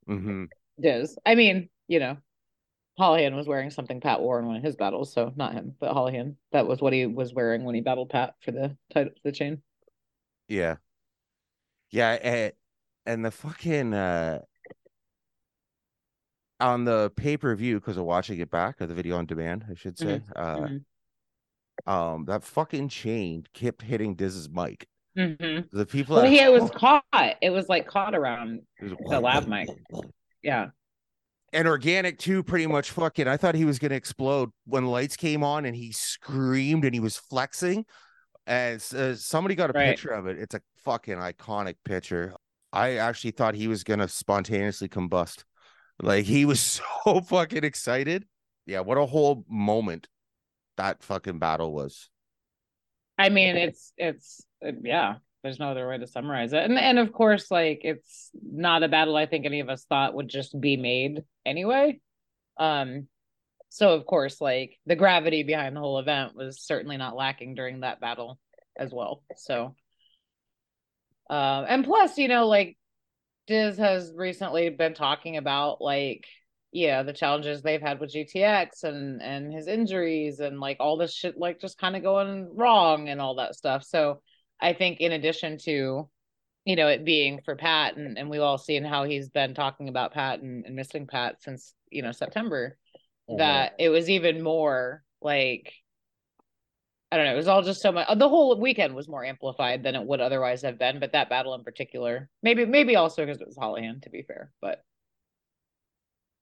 Mm-hmm. 0.08 0.46
Diz. 0.80 1.18
I 1.26 1.36
mean, 1.36 1.70
you 1.88 2.00
know, 2.00 2.18
Hollohan 3.00 3.36
was 3.36 3.48
wearing 3.48 3.72
something 3.72 4.00
Pat 4.00 4.22
wore 4.22 4.40
in 4.40 4.46
one 4.46 4.56
of 4.56 4.64
his 4.64 4.76
battles, 4.76 5.12
so 5.12 5.34
not 5.36 5.54
him, 5.54 5.76
but 5.80 5.94
Hollohan. 5.94 6.36
That 6.52 6.68
was 6.68 6.82
what 6.82 6.94
he 6.94 7.06
was 7.06 7.34
wearing 7.34 7.64
when 7.64 7.76
he 7.76 7.82
battled 7.82 8.10
Pat 8.10 8.36
for 8.42 8.52
the 8.52 8.78
title, 8.94 9.14
the 9.24 9.32
chain. 9.32 9.62
Yeah. 10.48 10.78
Yeah, 11.92 12.12
and, 12.12 12.54
and 13.06 13.26
the 13.26 13.32
fucking 13.32 13.94
uh 13.94 14.42
on 16.60 16.86
the 16.86 17.12
pay-per-view 17.16 17.80
because 17.80 17.98
of 17.98 18.06
watching 18.06 18.40
it 18.40 18.50
back 18.50 18.82
or 18.82 18.88
the 18.88 18.94
video 18.94 19.18
on 19.18 19.26
demand, 19.26 19.66
I 19.70 19.76
should 19.76 19.98
say. 19.98 20.22
Uh 20.36 20.56
Mhm. 20.58 20.84
um 21.86 22.26
that 22.26 22.44
fucking 22.44 22.88
chain 22.90 23.46
kept 23.54 23.82
hitting 23.82 24.16
Diz's 24.16 24.50
mic. 24.50 24.88
Mhm. 25.18 25.70
The 25.72 25.86
people 25.86 26.16
Well, 26.18 26.26
he 26.26 26.40
it 26.40 26.52
was 26.52 26.70
caught. 26.72 27.04
It 27.42 27.50
was 27.50 27.68
like 27.70 27.88
caught 27.88 28.16
around. 28.16 28.62
the 28.80 29.20
lab 29.20 29.48
mic. 29.48 29.70
Yeah. 30.42 30.70
and 31.54 31.68
Organik 31.68 32.18
too 32.18 32.44
pretty 32.44 32.68
much 32.68 32.92
fucking 32.92 33.28
i 33.28 33.38
thought 33.38 33.56
he 33.56 33.64
was 33.66 33.80
gonna 33.80 33.96
explode 33.96 34.50
when 34.66 34.86
lights 34.88 35.16
came 35.16 35.42
on 35.44 35.64
and 35.66 35.76
he 35.76 35.92
screamed 35.92 36.84
and 36.84 36.94
he 36.94 37.00
was 37.00 37.16
flexing 37.18 37.86
and 38.46 38.84
uh, 38.96 39.16
somebody 39.16 39.56
got 39.56 39.70
a 39.70 39.74
Right. 39.74 39.88
picture 39.90 40.10
of 40.10 40.28
it 40.28 40.38
it's 40.38 40.54
a 40.56 40.62
fucking 40.84 41.16
iconic 41.18 41.76
picture 41.86 42.34
i 42.74 42.96
actually 42.98 43.32
thought 43.32 43.56
he 43.56 43.68
was 43.70 43.84
gonna 43.86 44.08
spontaneously 44.08 44.90
combust 44.90 45.44
like 46.02 46.26
he 46.26 46.46
was 46.46 46.60
so 47.06 47.22
fucking 47.22 47.64
excited 47.64 48.26
yeah 48.66 48.80
what 48.80 48.98
a 48.98 49.06
whole 49.06 49.46
moment 49.48 50.08
that 50.78 51.04
fucking 51.04 51.40
battle 51.40 51.72
was 51.72 52.10
I 53.18 53.30
mean, 53.30 53.56
it's 53.56 53.94
it's 53.98 54.46
yeah. 54.62 55.16
There's 55.44 55.60
no 55.60 55.70
other 55.70 55.88
way 55.88 56.00
to 56.00 56.08
summarize 56.08 56.54
it, 56.54 56.64
and 56.64 56.78
and 56.78 56.98
of 56.98 57.14
course, 57.14 57.52
like 57.52 57.82
it's 57.84 58.32
not 58.44 58.84
a 58.84 58.88
battle 58.88 59.16
I 59.16 59.28
think 59.28 59.46
any 59.46 59.60
of 59.60 59.70
us 59.70 59.86
thought 59.86 60.16
would 60.16 60.28
just 60.28 60.60
be 60.60 60.76
made 60.76 61.24
anyway. 61.46 62.00
Um, 62.58 63.08
so 63.70 63.94
of 63.94 64.06
course, 64.06 64.42
like 64.42 64.80
the 64.86 64.96
gravity 64.96 65.44
behind 65.44 65.76
the 65.76 65.82
whole 65.82 66.00
event 66.00 66.36
was 66.36 66.62
certainly 66.62 66.98
not 66.98 67.16
lacking 67.16 67.56
during 67.56 67.82
that 67.82 68.02
battle 68.02 68.40
as 68.76 68.92
well. 68.92 69.22
So, 69.38 69.76
uh, 71.30 71.66
and 71.68 71.86
plus, 71.86 72.18
you 72.18 72.28
know, 72.28 72.48
like 72.48 72.78
Diz 73.48 73.78
has 73.78 74.12
recently 74.16 74.70
been 74.70 74.94
talking 74.94 75.38
about 75.38 75.82
like 75.82 76.26
yeah 76.72 77.04
the 77.04 77.14
challenges 77.14 77.62
they've 77.62 77.82
had 77.82 78.00
with 78.00 78.14
GTX 78.14 78.84
and 78.84 79.22
and 79.22 79.54
his 79.54 79.68
injuries 79.68 80.40
and 80.40 80.60
like 80.60 80.78
all 80.80 80.98
this 80.98 81.14
shit 81.14 81.38
like 81.38 81.60
just 81.60 81.78
kind 81.78 81.96
of 81.96 82.04
going 82.04 82.56
wrong 82.56 83.10
and 83.10 83.22
all 83.22 83.36
that 83.36 83.56
stuff. 83.56 83.84
So 83.84 84.22
I 84.60 84.74
think 84.74 85.00
in 85.00 85.12
addition 85.12 85.58
to 85.60 86.10
you 86.66 86.76
know 86.76 86.88
it 86.88 87.06
being 87.06 87.42
for 87.46 87.56
Pat 87.56 87.96
and 87.98 88.18
and 88.18 88.30
we've 88.30 88.42
all 88.42 88.58
seen 88.58 88.84
how 88.84 89.04
he's 89.04 89.30
been 89.30 89.54
talking 89.54 89.90
about 89.90 90.14
Pat 90.14 90.42
and, 90.42 90.66
and 90.66 90.76
missing 90.76 91.08
Pat 91.08 91.42
since 91.42 91.74
you 91.90 92.02
know 92.02 92.12
September 92.12 92.78
mm-hmm. 93.30 93.38
that 93.38 93.74
it 93.80 93.90
was 93.90 94.10
even 94.10 94.42
more 94.42 95.04
like 95.22 95.74
I 97.12 97.18
don't 97.18 97.26
know. 97.28 97.34
It 97.34 97.38
was 97.38 97.48
all 97.48 97.62
just 97.62 97.82
so 97.82 97.92
much. 97.92 98.08
The 98.18 98.28
whole 98.28 98.60
weekend 98.60 98.94
was 98.96 99.08
more 99.08 99.24
amplified 99.24 99.84
than 99.84 99.96
it 99.96 100.04
would 100.04 100.22
otherwise 100.22 100.62
have 100.64 100.80
been. 100.80 101.00
But 101.00 101.14
that 101.14 101.30
battle 101.30 101.54
in 101.54 101.64
particular, 101.64 102.30
maybe, 102.42 102.66
maybe 102.66 102.96
also 102.96 103.26
because 103.26 103.40
it 103.42 103.48
was 103.48 103.58
Hollohan, 103.58 104.02
to 104.02 104.10
be 104.10 104.24
fair. 104.24 104.52
But 104.62 104.84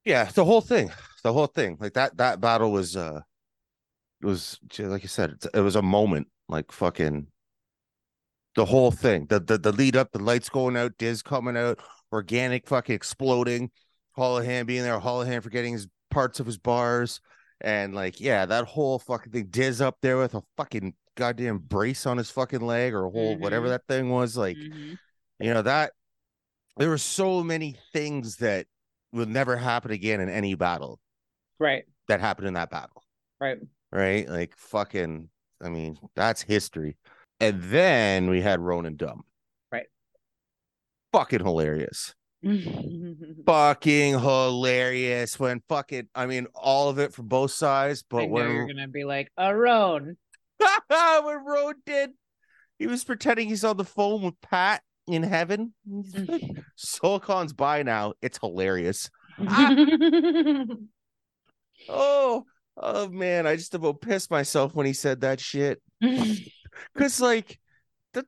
yeah 0.06 0.26
the 0.26 0.45
whole 0.45 0.62
thing 0.62 0.91
the 1.23 1.34
whole 1.34 1.47
thing 1.47 1.78
like 1.80 1.93
that 1.93 2.15
that 2.17 2.41
battle 2.41 2.71
was 2.71 2.95
uh 2.95 3.21
it 4.21 4.26
was 4.26 4.60
like 4.80 5.04
you 5.04 5.10
said 5.10 5.36
it 5.54 5.60
was 5.60 5.76
a 5.76 5.82
moment 5.82 6.28
like 6.49 6.71
fucking 6.71 7.28
the 8.56 8.65
whole 8.65 8.91
thing 8.91 9.26
the 9.28 9.39
the, 9.39 9.58
the 9.58 9.71
lead 9.71 9.95
up 9.95 10.12
the 10.12 10.19
lights 10.19 10.49
going 10.49 10.78
out 10.78 10.97
diz 10.97 11.21
coming 11.21 11.58
out 11.58 11.80
Organik 12.13 12.67
fucking 12.67 12.93
exploding 12.95 13.71
Hollohan 14.17 14.67
being 14.67 14.84
there 14.84 14.99
Hollohan 14.99 15.41
forgetting 15.41 15.73
his 15.73 15.88
parts 16.12 16.39
of 16.39 16.45
his 16.45 16.58
bars 16.58 17.21
and 17.63 17.95
like 17.95 18.19
yeah 18.19 18.45
that 18.45 18.65
whole 18.65 18.99
fucking 18.99 19.32
thing 19.32 19.47
diz 19.49 19.82
up 19.82 19.97
there 20.02 20.17
with 20.17 20.36
a 20.36 20.43
fucking 20.58 20.93
goddamn 21.15 21.60
brace 21.60 22.06
on 22.06 22.17
his 22.17 22.30
fucking 22.30 22.62
leg 22.62 22.93
or 22.93 23.06
a 23.06 23.10
whole 23.10 23.38
whatever 23.38 23.67
Mhm. 23.67 23.69
that 23.69 23.88
thing 23.88 24.10
was 24.10 24.36
like 24.36 24.58
Mhm. 24.58 24.97
you 25.39 25.54
know 25.54 25.62
that 25.62 25.93
there 26.78 26.89
were 26.89 26.97
so 26.97 27.43
many 27.43 27.78
things 27.93 28.38
that 28.38 28.65
will 29.12 29.28
never 29.28 29.56
happen 29.56 29.91
again 29.91 30.19
in 30.19 30.30
any 30.30 30.56
battle 30.56 30.99
right, 31.60 31.86
that 32.08 32.19
happened 32.19 32.47
in 32.47 32.56
that 32.56 32.69
battle 32.71 33.04
right, 33.39 33.60
right 33.91 34.28
like 34.28 34.56
fucking 34.58 35.30
I 35.62 35.69
mean, 35.69 35.97
that's 36.13 36.41
history. 36.41 36.97
And 37.39 37.62
then 37.63 38.30
we 38.30 38.41
had 38.41 38.60
Ronan 38.60 38.97
Dumb. 38.97 39.23
Right. 39.71 39.86
Fucking 41.13 41.39
hilarious. 41.39 42.13
fucking 43.45 44.19
hilarious 44.19 45.39
when 45.39 45.62
fucking 45.69 46.10
I 46.13 46.25
mean 46.25 46.47
all 46.53 46.89
of 46.89 46.99
it 46.99 47.13
from 47.13 47.27
both 47.27 47.51
sides, 47.51 48.03
but 48.08 48.23
I 48.23 48.27
when 48.27 48.51
you're 48.51 48.67
gonna 48.67 48.88
be 48.88 49.06
like 49.06 49.32
a 49.38 49.56
Rone. 49.56 50.17
when 50.88 51.45
Rone 51.45 51.75
did 51.86 52.12
he 52.79 52.88
was 52.88 53.03
pretending 53.03 53.47
he's 53.47 53.63
on 53.63 53.77
the 53.77 53.86
phone 53.86 54.21
with 54.23 54.39
Pat 54.41 54.82
in 55.08 55.23
heaven. 55.23 55.73
Silicon's 56.77 57.53
by 57.53 57.84
now. 57.84 58.13
It's 58.21 58.39
hilarious. 58.39 59.10
Ah! 59.39 59.75
Oh, 61.89 62.45
oh 62.77 63.10
man, 63.10 63.47
I 63.47 63.56
just 63.56 63.73
about 63.73 64.01
pissed 64.01 64.32
myself 64.32 64.75
when 64.75 64.86
he 64.86 64.93
said 64.93 65.21
that 65.21 65.39
shit. 65.39 65.82
Cause 66.97 67.19
like 67.19 67.60
that 68.13 68.25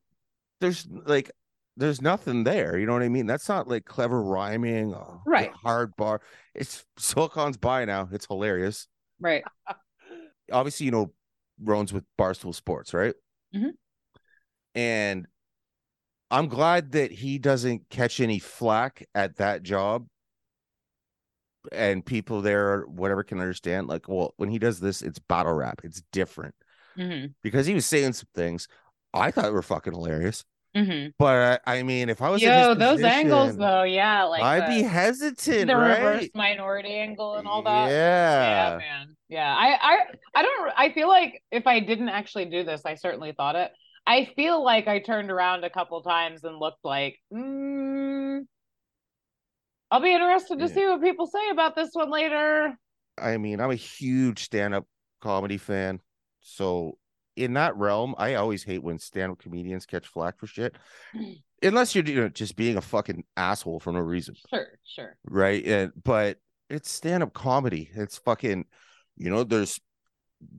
there's 0.62 0.88
like 0.89 1.32
there's 1.78 2.02
nothing 2.02 2.44
there. 2.44 2.78
You 2.78 2.86
know 2.86 2.94
what 2.94 3.02
I 3.04 3.10
mean? 3.10 3.26
That's 3.26 3.50
not 3.50 3.68
like 3.68 3.86
clever 3.86 4.22
rhyming, 4.22 4.94
or 4.94 5.22
Right. 5.26 5.52
Hard 5.64 5.96
bar. 5.96 6.22
It's 6.54 6.86
Silicon's 6.98 7.58
by 7.58 7.86
now. 7.86 8.08
It's 8.12 8.28
hilarious. 8.28 8.88
right. 9.20 9.44
Obviously, 10.52 10.86
you 10.86 10.92
know, 10.92 11.12
Rone's 11.62 11.92
with 11.92 12.04
Barstool 12.20 12.54
Sports, 12.54 12.94
right? 12.94 13.16
Mhm. 13.54 13.72
And 14.74 15.28
I'm 16.32 16.48
glad 16.48 16.92
that 16.94 17.12
he 17.12 17.38
doesn't 17.38 17.90
catch 17.90 18.20
any 18.20 18.40
flack 18.40 19.08
at 19.16 19.38
that 19.38 19.64
job. 19.64 20.08
And 21.72 22.06
people 22.06 22.42
there, 22.42 22.82
whatever, 22.84 23.24
can 23.24 23.40
understand. 23.40 23.88
Like, 23.88 24.08
well, 24.08 24.34
when 24.38 24.50
he 24.50 24.60
does 24.60 24.80
this, 24.80 25.02
it's 25.02 25.18
battle 25.20 25.54
rap. 25.54 25.82
It's 25.84 26.04
different 26.12 26.54
hmm 26.96 27.26
because 27.44 27.66
he 27.68 27.74
was 27.74 27.86
saying 27.86 28.14
some 28.14 28.28
things 28.34 28.68
I 29.14 29.32
thought 29.32 29.52
were 29.52 29.62
fucking 29.62 29.94
hilarious. 29.94 30.46
Hmm 30.76 31.08
But 31.18 31.62
I 31.66 31.84
mean, 31.84 32.10
if 32.10 32.22
I 32.22 32.30
was 32.30 32.42
Yo, 32.42 32.76
those 32.76 33.02
angles 33.04 33.58
though, 33.58 33.84
yeah, 33.84 34.24
like 34.24 34.44
I'd 34.44 34.62
the, 34.62 34.68
be 34.68 34.82
hesitant, 34.84 35.68
the 35.68 35.76
right? 35.76 36.00
reverse 36.00 36.30
minority 36.36 36.94
angle 36.96 37.36
and 37.36 37.48
all 37.48 37.64
that. 37.64 37.88
Yeah. 37.90 38.42
yeah, 38.42 38.78
man. 38.78 39.16
Yeah, 39.30 39.56
I, 39.56 39.78
I, 39.82 39.98
I 40.36 40.42
don't. 40.44 40.72
I 40.78 40.92
feel 40.92 41.08
like 41.08 41.42
if 41.52 41.66
I 41.66 41.80
didn't 41.80 42.10
actually 42.10 42.46
do 42.46 42.64
this, 42.64 42.82
I 42.86 42.96
certainly 42.96 43.32
thought 43.32 43.56
it. 43.56 43.72
I 44.06 44.26
feel 44.36 44.64
like 44.64 44.88
I 44.88 45.00
turned 45.00 45.32
around 45.32 45.64
a 45.64 45.70
couple 45.70 46.02
times 46.04 46.44
and 46.44 46.60
looked 46.60 46.84
like, 46.84 47.18
mm, 47.34 48.42
I'll 49.92 50.02
be 50.02 50.14
interested 50.14 50.60
to 50.60 50.68
Yeah. 50.68 50.74
see 50.74 50.86
what 50.86 51.02
people 51.02 51.28
say 51.28 51.50
about 51.50 51.76
this 51.76 51.90
one 51.94 52.12
later. 52.12 52.78
I 53.18 53.38
mean, 53.38 53.60
I'm 53.62 53.72
a 53.72 53.76
huge 53.76 54.44
stand-up 54.44 54.86
comedy 55.22 55.58
fan. 55.58 56.02
So 56.42 56.98
in 57.36 57.54
that 57.54 57.76
realm, 57.76 58.15
I 58.17 58.36
always 58.36 58.63
hate 58.63 58.84
when 58.84 59.00
stand-up 59.00 59.39
comedians 59.39 59.86
catch 59.86 60.08
flack 60.08 60.39
for 60.39 60.48
shit. 60.48 60.76
Mm. 61.15 61.41
Unless 61.63 61.95
you're 61.95 62.06
you 62.06 62.15
know, 62.15 62.30
just 62.30 62.56
being 62.56 62.78
a 62.78 62.82
fucking 62.82 63.24
asshole 63.36 63.80
for 63.80 63.91
no 63.91 64.00
reason. 64.00 64.36
Sure, 64.50 64.67
sure. 64.84 65.17
Right. 65.26 65.65
And 65.65 65.91
but 66.04 66.38
it's 66.69 66.91
stand-up 66.91 67.34
comedy. 67.34 67.89
It's 67.93 68.17
fucking, 68.19 68.65
you 69.17 69.30
know, 69.30 69.43
there's 69.43 69.80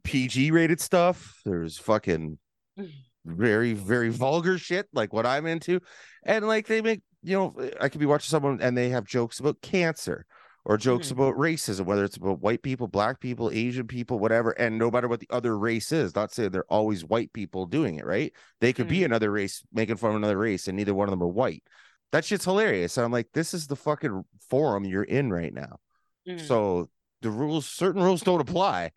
PG 0.03 0.51
rated 0.51 0.81
stuff. 0.81 1.41
There's 1.45 1.79
fucking 1.79 2.39
mm. 2.79 2.91
very, 3.25 3.73
very 3.73 4.09
vulgar 4.09 4.59
shit, 4.59 4.89
like 4.93 5.13
what 5.13 5.27
I'm 5.27 5.47
into. 5.47 5.81
And 6.25 6.47
like 6.47 6.67
they 6.67 6.83
make, 6.83 7.03
you 7.23 7.37
know, 7.37 7.71
I 7.81 7.89
could 7.89 8.01
be 8.01 8.07
watching 8.07 8.31
someone 8.31 8.61
and 8.61 8.77
they 8.77 8.91
have 8.91 9.05
jokes 9.05 9.41
about 9.41 9.61
cancer 9.63 10.27
or 10.69 10.77
jokes 10.77 11.09
Mhm. 11.09 11.13
about 11.13 11.37
racism, 11.37 11.85
whether 11.85 12.03
it's 12.05 12.17
about 12.17 12.41
white 12.41 12.61
people, 12.61 12.89
black 12.89 13.21
people, 13.21 13.51
Asian 13.53 13.87
people, 13.87 14.19
whatever. 14.19 14.51
And 14.51 14.77
no 14.79 14.91
matter 14.91 15.07
what 15.07 15.21
the 15.21 15.31
other 15.31 15.57
race 15.57 15.93
is, 15.93 16.15
not 16.17 16.33
saying 16.33 16.51
they're 16.51 16.65
always 16.65 17.05
white 17.05 17.33
people 17.33 17.67
doing 17.67 17.95
it, 17.95 18.05
right? 18.05 18.33
They 18.61 18.73
could 18.73 18.89
be 18.89 18.99
Mhm. 18.99 19.05
another 19.07 19.31
race 19.31 19.63
making 19.73 19.97
fun 19.97 20.11
of 20.11 20.17
another 20.17 20.37
race, 20.37 20.67
and 20.67 20.77
neither 20.77 20.93
one 20.93 21.07
of 21.09 21.13
them 21.13 21.23
are 21.23 21.29
white. 21.29 21.63
That 22.11 22.25
shit's 22.25 22.45
hilarious. 22.45 22.97
And 22.97 23.05
I'm 23.05 23.13
like, 23.13 23.29
this 23.33 23.55
is 23.55 23.69
the 23.69 23.77
fucking 23.77 24.25
forum 24.51 24.85
you're 24.85 25.05
in 25.05 25.33
right 25.33 25.55
now. 25.55 25.79
Mhm. 26.27 26.41
So 26.47 26.91
the 27.23 27.31
rules, 27.31 27.67
certain 27.67 28.03
rules 28.03 28.23
don't 28.23 28.41
apply. 28.41 28.91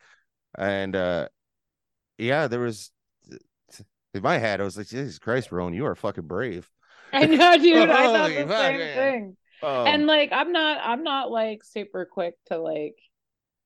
And 0.57 0.95
uh 0.95 1.29
yeah, 2.17 2.47
there 2.47 2.59
was 2.59 2.91
in 4.15 4.23
my 4.23 4.39
head, 4.39 4.59
I 4.59 4.63
was 4.63 4.75
like, 4.75 4.87
Jesus 4.87 5.19
Christ, 5.19 5.51
Rone, 5.51 5.75
you 5.75 5.85
are 5.85 5.93
fucking 5.95 6.25
brave. 6.25 6.67
I 7.13 7.25
know, 7.27 7.57
dude. 7.61 7.89
I 7.89 8.05
thought 8.05 8.29
the 8.29 8.35
same 8.35 8.47
man. 8.47 8.95
thing. 8.95 9.37
Um, 9.61 9.87
and 9.87 10.07
like 10.07 10.31
i'm 10.31 10.51
not 10.51 10.79
i'm 10.83 11.03
not 11.03 11.31
like 11.31 11.63
super 11.63 12.05
quick 12.05 12.35
to 12.47 12.57
like 12.57 12.95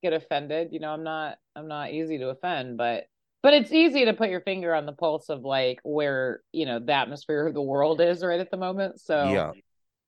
get 0.02 0.14
offended 0.14 0.70
you 0.72 0.80
know 0.80 0.90
i'm 0.90 1.04
not 1.04 1.38
i'm 1.56 1.68
not 1.68 1.92
easy 1.92 2.18
to 2.18 2.30
offend 2.30 2.78
but 2.78 3.06
but 3.44 3.54
it's 3.54 3.72
easy 3.72 4.06
to 4.06 4.14
put 4.14 4.30
your 4.30 4.42
finger 4.42 4.74
on 4.74 4.86
the 4.86 4.94
pulse 4.94 5.30
of 5.30 5.44
like 5.44 5.80
where 5.84 6.42
you 6.52 6.66
know 6.66 6.80
the 6.80 6.94
atmosphere 6.94 7.46
of 7.48 7.54
the 7.54 7.62
world 7.62 8.02
is 8.02 8.24
right 8.24 8.40
at 8.40 8.50
the 8.50 8.58
moment 8.58 9.00
so 9.00 9.32
yeah, 9.32 9.52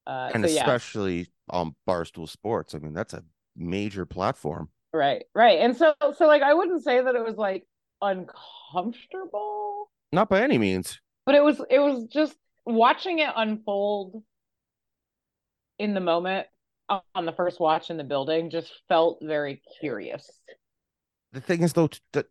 uh 0.07 0.31
and 0.33 0.43
so 0.43 0.49
yeah 0.49 0.61
especially 0.61 1.27
on 1.49 1.75
Barstool 1.87 2.27
Sports. 2.27 2.73
I 2.73 2.79
mean, 2.79 2.93
that's 2.93 3.13
a 3.13 3.23
major 3.55 4.05
platform. 4.05 4.69
right 4.93 5.23
right 5.35 5.59
and 5.59 5.77
so 5.77 5.93
so 6.17 6.25
like 6.25 6.41
i 6.41 6.53
wouldn't 6.53 6.83
say 6.83 7.01
that 7.01 7.15
it 7.15 7.23
was 7.23 7.35
like 7.35 7.63
uncomfortable 8.01 9.89
Not 10.11 10.29
by 10.29 10.41
any 10.41 10.57
means. 10.57 10.99
but 11.25 11.35
it 11.35 11.43
was 11.43 11.61
it 11.69 11.79
was 11.79 12.05
just 12.05 12.35
watching 12.65 13.19
it 13.19 13.29
unfold 13.35 14.23
in 15.79 15.93
the 15.93 15.99
moment 15.99 16.47
on 16.89 17.25
the 17.25 17.31
first 17.31 17.59
watch 17.59 17.89
in 17.89 17.97
the 17.97 18.03
building 18.03 18.49
just 18.49 18.71
felt 18.87 19.17
very 19.21 19.61
curious 19.79 20.29
The 21.33 21.41
thing 21.41 21.63
is, 21.63 21.73
though, 21.73 21.89
that 22.13 22.27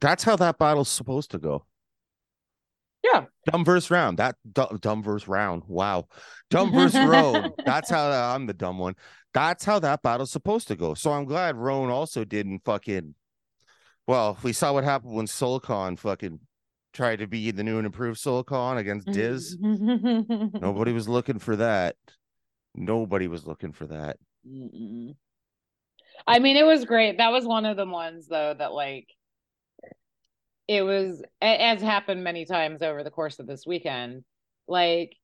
that's 0.00 0.24
how 0.24 0.36
that 0.36 0.58
battle's 0.58 0.88
supposed 0.88 1.30
to 1.32 1.38
go. 1.38 1.64
Yeah. 3.04 3.26
Dumb 3.50 3.64
verse 3.64 3.90
round. 3.90 4.18
That 4.18 4.36
du- 4.50 4.78
dumb 4.80 5.02
verse 5.02 5.28
round. 5.28 5.62
Wow. 5.68 6.08
Dumb 6.50 6.72
verse 6.78 6.94
road. 6.94 7.52
That's 7.64 7.90
how 7.90 8.10
uh, 8.10 8.34
I'm 8.34 8.46
the 8.46 8.54
dumb 8.54 8.78
one. 8.78 8.94
That's 9.34 9.64
how 9.64 9.78
that 9.80 10.02
battle's 10.02 10.32
supposed 10.32 10.68
to 10.68 10.76
go. 10.76 10.94
So 10.94 11.12
I'm 11.12 11.26
glad 11.26 11.56
Rone 11.56 11.90
also 11.90 12.24
didn't 12.24 12.62
fucking. 12.64 13.14
Well, 14.06 14.38
we 14.42 14.52
saw 14.52 14.72
what 14.72 14.84
happened 14.84 15.14
when 15.14 15.26
Silicon 15.26 15.96
fucking 15.96 16.40
tried 16.92 17.20
to 17.20 17.26
be 17.26 17.50
the 17.50 17.62
new 17.62 17.78
and 17.78 17.86
improved 17.86 18.18
Silicon 18.18 18.78
against 18.78 19.06
Diz. 19.08 19.56
Nobody 19.60 20.92
was 20.92 21.08
looking 21.08 21.38
for 21.38 21.56
that. 21.56 21.96
Nobody 22.74 23.28
was 23.28 23.46
looking 23.46 23.72
for 23.72 23.86
that. 23.86 24.16
Mm-mm. 24.46 25.14
I 26.26 26.38
mean, 26.38 26.56
it 26.56 26.66
was 26.66 26.84
great. 26.84 27.18
That 27.18 27.32
was 27.32 27.44
one 27.44 27.64
of 27.64 27.76
the 27.76 27.86
ones 27.86 28.28
though 28.28 28.54
that 28.56 28.72
like 28.72 29.08
it 30.66 30.82
was 30.82 31.22
as 31.42 31.82
happened 31.82 32.24
many 32.24 32.44
times 32.46 32.82
over 32.82 33.04
the 33.04 33.10
course 33.10 33.38
of 33.38 33.46
this 33.46 33.66
weekend. 33.66 34.24
Like 34.66 35.16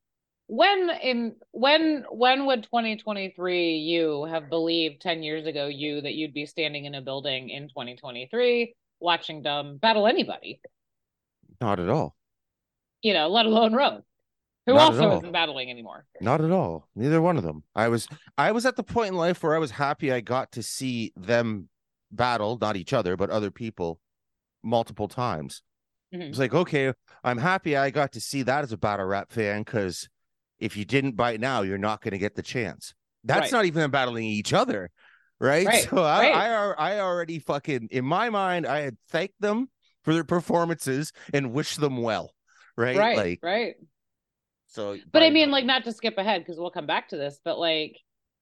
when 0.47 0.91
in 1.03 1.37
when 1.53 2.05
when 2.11 2.47
would 2.47 2.65
2023 2.65 3.77
you 3.77 4.25
have 4.25 4.51
believed 4.51 5.01
10 5.01 5.23
years 5.23 5.47
ago 5.47 5.67
you 5.67 6.01
that 6.01 6.15
you'd 6.15 6.35
be 6.35 6.45
standing 6.45 6.85
in 6.87 6.95
a 6.97 7.01
building 7.01 7.49
in 7.51 7.69
2023 7.69 8.75
watching 8.99 9.43
them 9.43 9.79
battle 9.79 10.07
anybody, 10.07 10.61
Not 11.61 11.81
at 11.81 11.89
all. 11.89 12.17
you 13.03 13.15
know, 13.15 13.29
let 13.29 13.47
alone 13.47 13.73
Rone, 13.75 14.03
who 14.71 14.77
Not 14.77 14.93
also 14.95 15.19
isn't 15.19 15.33
battling 15.33 15.71
anymore. 15.71 16.05
Not 16.21 16.41
at 16.41 16.51
all. 16.51 16.89
Neither 16.95 17.21
one 17.21 17.37
of 17.37 17.43
them. 17.43 17.65
I 17.75 17.89
was 17.89 18.09
I 18.37 18.53
was 18.53 18.67
at 18.67 18.77
the 18.77 18.83
point 18.83 19.09
in 19.09 19.15
life 19.17 19.43
where 19.43 19.55
I 19.55 19.59
was 19.59 19.71
happy 19.71 20.13
I 20.13 20.21
got 20.21 20.53
to 20.53 20.63
see 20.63 21.13
them 21.17 21.69
battle, 22.11 22.59
not 22.61 22.77
each 22.77 22.93
other, 22.93 23.17
but 23.17 23.31
other 23.31 23.51
people 23.51 24.01
multiple 24.63 25.09
times. 25.09 25.63
Mhm. 26.15 26.29
It's 26.31 26.39
like, 26.39 26.55
okay, 26.55 26.93
I'm 27.23 27.39
happy 27.39 27.77
I 27.77 27.91
got 27.91 28.13
to 28.13 28.21
see 28.21 28.43
that 28.43 28.65
as 28.65 28.73
a 28.73 28.77
battle 28.77 29.07
rap 29.07 29.33
fan 29.33 29.63
because 29.63 30.09
if 30.59 30.77
you 30.77 30.85
didn't 30.85 31.17
bite 31.17 31.41
now, 31.41 31.63
you're 31.63 31.79
not 31.79 32.03
going 32.03 32.13
to 32.13 32.19
get 32.19 32.35
the 32.35 32.43
chance. 32.43 32.95
That's 33.25 33.41
Right. 33.41 33.53
not 33.53 33.65
even 33.65 33.81
them 33.83 33.91
battling 33.91 34.25
each 34.25 34.53
other, 34.53 34.91
right? 35.39 35.67
Right, 35.67 35.89
So 35.89 36.03
I, 36.03 36.21
right. 36.21 36.35
I, 36.35 36.95
I 36.97 37.01
already 37.01 37.39
fucking 37.39 37.89
in 37.91 38.05
my 38.05 38.31
mind, 38.31 38.67
I 38.67 38.81
had 38.81 38.97
thanked 39.09 39.41
them 39.41 39.69
for 40.05 40.15
their 40.15 40.25
performances 40.25 41.13
and 41.33 41.53
wished 41.53 41.81
them 41.81 41.99
well, 42.03 42.33
right? 42.77 42.97
Right, 42.97 43.17
Like 43.17 43.41
right. 43.43 43.75
So. 44.71 44.97
But 45.13 45.23
I 45.23 45.29
by- 45.29 45.35
mean, 45.35 45.51
like, 45.51 45.65
not 45.65 45.85
to 45.85 45.93
skip 45.93 46.17
ahead 46.17 46.43
because 46.43 46.59
we'll 46.59 46.71
come 46.71 46.87
back 46.87 47.09
to 47.11 47.17
this, 47.17 47.41
but 47.45 47.59
like, 47.59 47.97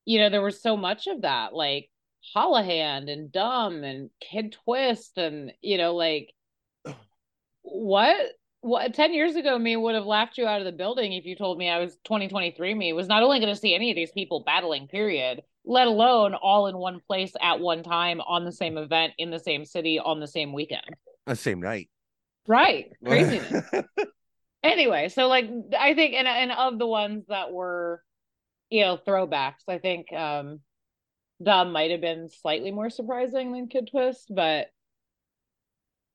you 0.05 0.19
know, 0.21 0.31
there 0.31 0.43
was 0.43 0.63
so 0.63 0.77
much 0.77 1.07
of 1.07 1.23
that, 1.23 1.55
like 1.55 1.91
Hollohan 2.37 3.11
and 3.11 3.33
Dumb 3.33 3.83
and 3.83 4.11
Kid 4.21 4.57
Twist, 4.65 5.19
and 5.19 5.53
you 5.61 5.79
know, 5.79 5.95
like, 5.95 6.33
what? 7.63 8.17
What 8.61 8.93
10 8.93 9.15
years 9.15 9.37
ago, 9.37 9.57
me 9.57 9.77
would 9.77 9.95
have 9.95 10.05
laughed 10.05 10.37
you 10.37 10.45
out 10.45 10.61
of 10.61 10.65
the 10.65 10.73
building 10.73 11.13
if 11.13 11.25
you 11.25 11.37
told 11.37 11.59
me 11.59 11.69
I 11.69 11.79
was 11.79 11.95
2023 12.05 12.75
me 12.75 12.93
was 12.93 13.07
not 13.07 13.23
only 13.23 13.39
going 13.39 13.55
to 13.55 13.59
see 13.59 13.73
any 13.73 13.91
of 13.91 13.95
these 13.95 14.11
people 14.11 14.43
battling, 14.45 14.89
period, 14.89 15.43
let 15.65 15.87
alone 15.87 16.35
all 16.35 16.67
in 16.67 16.77
one 16.77 17.01
place 17.07 17.33
at 17.41 17.61
one 17.61 17.85
time 17.85 18.21
on 18.21 18.45
the 18.45 18.51
same 18.51 18.77
event 18.77 19.13
in 19.17 19.31
the 19.31 19.39
same 19.39 19.65
city 19.65 20.01
on 20.01 20.19
the 20.19 20.27
same 20.27 20.53
weekend. 20.53 20.83
the 21.27 21.37
same 21.37 21.61
night. 21.61 21.89
Right. 22.49 22.91
Craziness. 23.05 23.65
Anyway 24.63 25.09
so 25.09 25.29
like 25.29 25.49
i 25.79 25.95
think 25.95 26.15
and 26.15 26.27
and 26.27 26.53
of 26.53 26.79
the 26.79 26.87
ones 26.87 27.25
that 27.29 27.53
were 27.53 28.03
you 28.71 28.83
know 28.83 28.99
throwbacks 28.99 29.63
i 29.69 29.79
think 29.79 30.13
um 30.13 30.61
Dom 31.41 31.71
might 31.71 31.93
have 31.93 32.01
been 32.01 32.29
slightly 32.29 32.73
more 32.73 32.91
surprising 32.91 33.53
than 33.53 33.69
kid 33.69 33.89
twist 33.91 34.27
but 34.35 34.69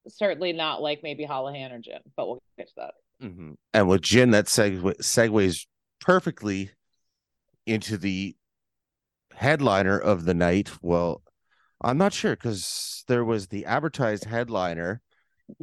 certainly 0.07 0.53
not 0.53 0.81
like 0.81 1.01
maybe 1.03 1.25
Hollohan 1.25 1.71
or 1.73 1.79
Jin, 1.79 1.99
but 2.15 2.27
we'll 2.27 2.43
get 2.57 2.67
to 2.67 2.73
that. 2.77 2.93
Mm-hmm. 3.21 3.53
And 3.73 3.87
with 3.87 4.01
Jin, 4.01 4.31
that 4.31 4.45
segue 4.45 4.97
segues 4.97 5.65
perfectly 6.01 6.71
into 7.65 7.97
the 7.97 8.35
headliner 9.33 9.97
of 9.97 10.25
the 10.25 10.33
night. 10.33 10.71
Well, 10.81 11.23
I'm 11.81 11.97
not 11.97 12.13
sure 12.13 12.35
because 12.35 13.03
there 13.07 13.23
was 13.23 13.47
the 13.47 13.65
advertised 13.65 14.25
headliner, 14.25 15.01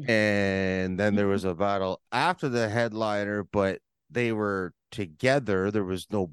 and 0.07 0.99
then 0.99 1.15
there 1.15 1.27
was 1.27 1.45
a 1.45 1.55
battle 1.55 2.01
after 2.13 2.49
the 2.49 2.69
headliner, 2.69 3.45
but 3.45 3.81
they 4.11 4.33
were 4.33 4.73
together. 4.91 5.71
There 5.71 5.85
was 5.85 6.07
no 6.11 6.33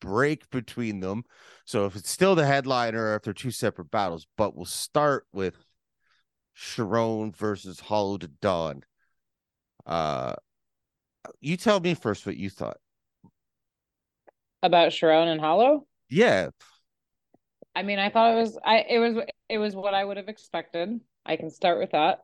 break 0.00 0.48
between 0.50 1.00
them. 1.00 1.24
So 1.64 1.86
if 1.86 1.96
it's 1.96 2.10
still 2.10 2.34
the 2.34 2.46
headliner, 2.46 3.14
if 3.14 3.22
they're 3.22 3.32
two 3.32 3.50
separate 3.50 3.90
battles, 3.90 4.26
but 4.36 4.56
we'll 4.56 4.64
start 4.64 5.26
with 5.32 5.56
Charron 6.56 7.34
versus 7.34 7.80
Hollow 7.80 8.18
Da 8.18 8.28
Don. 8.40 8.82
Uh, 9.86 10.34
you 11.40 11.56
tell 11.56 11.80
me 11.80 11.94
first 11.94 12.26
what 12.26 12.36
you 12.36 12.50
thought 12.50 12.78
about 14.62 14.92
Charron 14.92 15.28
and 15.28 15.40
Hollow. 15.40 15.86
Yeah, 16.08 16.50
I 17.74 17.82
mean, 17.82 17.98
I 17.98 18.10
thought 18.10 18.32
it 18.32 18.36
was 18.36 18.58
I 18.64 18.84
it 18.88 18.98
was 18.98 19.24
it 19.48 19.58
was 19.58 19.74
what 19.74 19.94
I 19.94 20.04
would 20.04 20.16
have 20.16 20.28
expected. 20.28 21.00
I 21.24 21.36
can 21.36 21.50
start 21.50 21.78
with 21.78 21.92
that. 21.92 22.20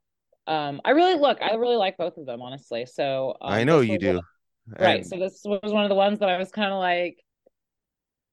Um, 0.46 0.80
I 0.84 0.90
really 0.90 1.18
look, 1.18 1.38
I 1.42 1.54
really 1.54 1.76
like 1.76 1.96
both 1.96 2.16
of 2.16 2.26
them, 2.26 2.40
honestly. 2.42 2.86
So 2.86 3.36
um, 3.40 3.52
I 3.52 3.64
know 3.64 3.80
you 3.80 3.98
do. 3.98 4.14
One, 4.14 4.22
right. 4.78 5.06
So 5.06 5.18
this 5.18 5.40
was 5.44 5.72
one 5.72 5.84
of 5.84 5.88
the 5.88 5.94
ones 5.94 6.20
that 6.20 6.28
I 6.28 6.38
was 6.38 6.50
kind 6.50 6.72
of 6.72 6.78
like, 6.78 7.18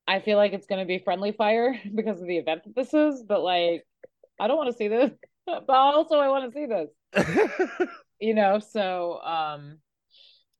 I 0.08 0.20
feel 0.20 0.38
like 0.38 0.54
it's 0.54 0.68
gonna 0.68 0.86
be 0.86 1.00
friendly 1.00 1.32
fire 1.32 1.80
because 1.96 2.22
of 2.22 2.28
the 2.28 2.38
event 2.38 2.64
that 2.66 2.76
this 2.76 2.94
is, 2.94 3.24
but 3.24 3.42
like 3.42 3.86
I 4.40 4.48
don't 4.48 4.58
want 4.58 4.72
to 4.72 4.78
see 4.78 4.88
this. 4.88 5.12
but 5.46 5.70
also 5.70 6.18
I 6.18 6.30
want 6.30 6.52
to 6.52 6.58
see 6.58 6.66
this. 6.66 7.88
you 8.20 8.34
know, 8.34 8.60
so 8.60 9.20
um 9.22 9.78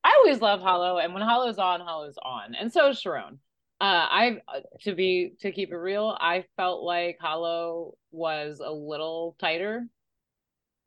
I 0.02 0.14
always 0.18 0.42
love 0.42 0.60
Hollow, 0.60 0.98
and 0.98 1.14
when 1.14 1.22
Hollow's 1.22 1.58
on, 1.58 1.80
Hollow's 1.80 2.18
on, 2.22 2.54
and 2.54 2.70
so 2.70 2.90
is 2.90 3.02
Charron. 3.02 3.38
Uh, 3.80 4.06
I 4.10 4.36
uh, 4.46 4.60
to 4.82 4.94
be 4.94 5.32
to 5.40 5.50
keep 5.50 5.72
it 5.72 5.76
real, 5.76 6.16
I 6.20 6.44
felt 6.56 6.82
like 6.82 7.16
Hollow 7.20 7.94
was 8.12 8.60
a 8.64 8.70
little 8.70 9.34
tighter 9.40 9.88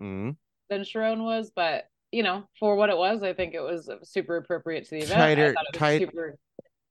mm-hmm. 0.01 0.31
Than 0.69 0.81
Charron 0.81 1.23
was, 1.23 1.51
but 1.55 1.85
you 2.11 2.23
know, 2.23 2.43
for 2.59 2.75
what 2.75 2.89
it 2.89 2.97
was, 2.97 3.23
I 3.23 3.33
think 3.33 3.53
it 3.53 3.61
was 3.61 3.89
super 4.03 4.37
appropriate 4.37 4.85
to 4.85 4.91
the 4.91 4.97
event. 4.97 5.19
Tighter, 5.19 5.55
tight, 5.73 5.99
super... 5.99 6.37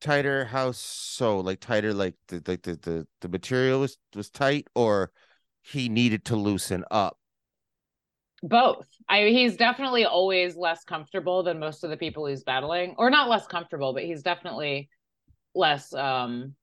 tighter. 0.01 0.45
How 0.45 0.73
so? 0.73 1.41
Like 1.41 1.61
tighter, 1.61 1.95
like 1.95 2.15
the 2.29 2.43
like 2.47 2.63
the, 2.63 2.77
the 2.77 3.07
the 3.21 3.29
material 3.29 3.81
was 3.81 3.99
was 4.15 4.31
tight, 4.31 4.69
or 4.75 5.13
he 5.63 5.89
needed 5.89 6.25
to 6.27 6.37
loosen 6.37 6.85
up 6.91 7.19
both. 8.43 8.87
I 9.09 9.27
he's 9.27 9.57
definitely 9.57 10.05
always 10.05 10.57
less 10.57 10.85
comfortable 10.85 11.43
than 11.43 11.59
most 11.59 11.85
of 11.85 11.91
the 11.91 11.97
people 11.97 12.27
he's 12.27 12.45
battling, 12.45 12.95
or 12.99 13.11
not 13.11 13.29
less 13.29 13.47
comfortable, 13.47 13.93
but 13.93 14.05
he's 14.05 14.23
definitely 14.23 14.89
less 15.55 15.93
um 15.95 16.55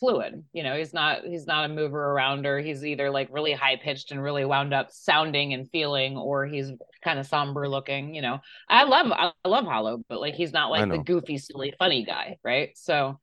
fluid. 0.00 0.42
You 0.52 0.62
know, 0.64 0.76
he's 0.76 0.92
not 0.92 1.24
he's 1.24 1.46
not 1.46 1.70
a 1.70 1.72
mover 1.72 2.14
arounder. 2.14 2.64
He's 2.64 2.84
either 2.84 3.10
like 3.10 3.28
really 3.30 3.52
high 3.52 3.76
pitched 3.76 4.10
and 4.10 4.22
really 4.22 4.44
wound 4.44 4.74
up 4.74 4.90
sounding 4.90 5.52
and 5.52 5.70
feeling, 5.70 6.16
or 6.16 6.46
he's 6.46 6.72
kind 7.04 7.18
of 7.18 7.26
somber 7.26 7.68
looking. 7.68 8.14
You 8.14 8.22
know, 8.22 8.40
I 8.68 8.84
love 8.84 9.12
I 9.12 9.48
love 9.48 9.66
Hollow, 9.66 10.02
but 10.08 10.20
like 10.20 10.34
he's 10.34 10.52
not 10.52 10.70
like 10.70 10.90
the 10.90 10.98
goofy, 10.98 11.38
silly, 11.38 11.74
funny 11.78 12.04
guy, 12.04 12.38
right? 12.42 12.70
So, 12.74 13.20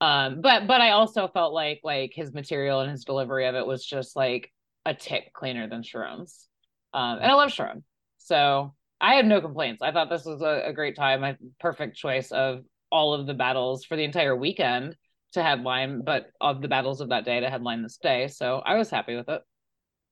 um, 0.00 0.40
but 0.42 0.66
but 0.66 0.80
I 0.80 0.90
also 0.90 1.28
felt 1.28 1.54
like 1.54 1.80
like 1.84 2.12
his 2.12 2.34
material 2.34 2.80
and 2.80 2.90
his 2.90 3.04
delivery 3.04 3.46
of 3.46 3.54
it 3.54 3.66
was 3.66 3.84
just 3.84 4.16
like 4.16 4.52
a 4.84 4.92
tick 4.92 5.32
cleaner 5.32 5.68
than 5.68 5.82
Charron's. 5.82 6.46
Um, 6.92 7.18
and 7.18 7.30
I 7.30 7.34
love 7.34 7.50
Charron, 7.50 7.82
so 8.18 8.74
I 9.00 9.14
had 9.14 9.26
no 9.26 9.40
complaints. 9.40 9.80
I 9.82 9.92
thought 9.92 10.10
this 10.10 10.24
was 10.24 10.42
a, 10.42 10.64
a 10.66 10.72
great 10.72 10.96
time, 10.96 11.22
a 11.22 11.36
perfect 11.60 11.96
choice 11.96 12.32
of 12.32 12.64
all 12.90 13.14
of 13.14 13.26
the 13.26 13.34
battles 13.34 13.84
for 13.84 13.96
the 13.96 14.04
entire 14.04 14.34
weekend 14.34 14.96
to 15.32 15.42
headline, 15.42 16.02
but 16.02 16.30
of 16.40 16.62
the 16.62 16.68
battles 16.68 17.00
of 17.00 17.10
that 17.10 17.24
day 17.24 17.40
to 17.40 17.50
headline 17.50 17.82
this 17.82 17.98
day. 17.98 18.28
So 18.28 18.62
I 18.64 18.76
was 18.76 18.90
happy 18.90 19.16
with 19.16 19.28
it. 19.28 19.42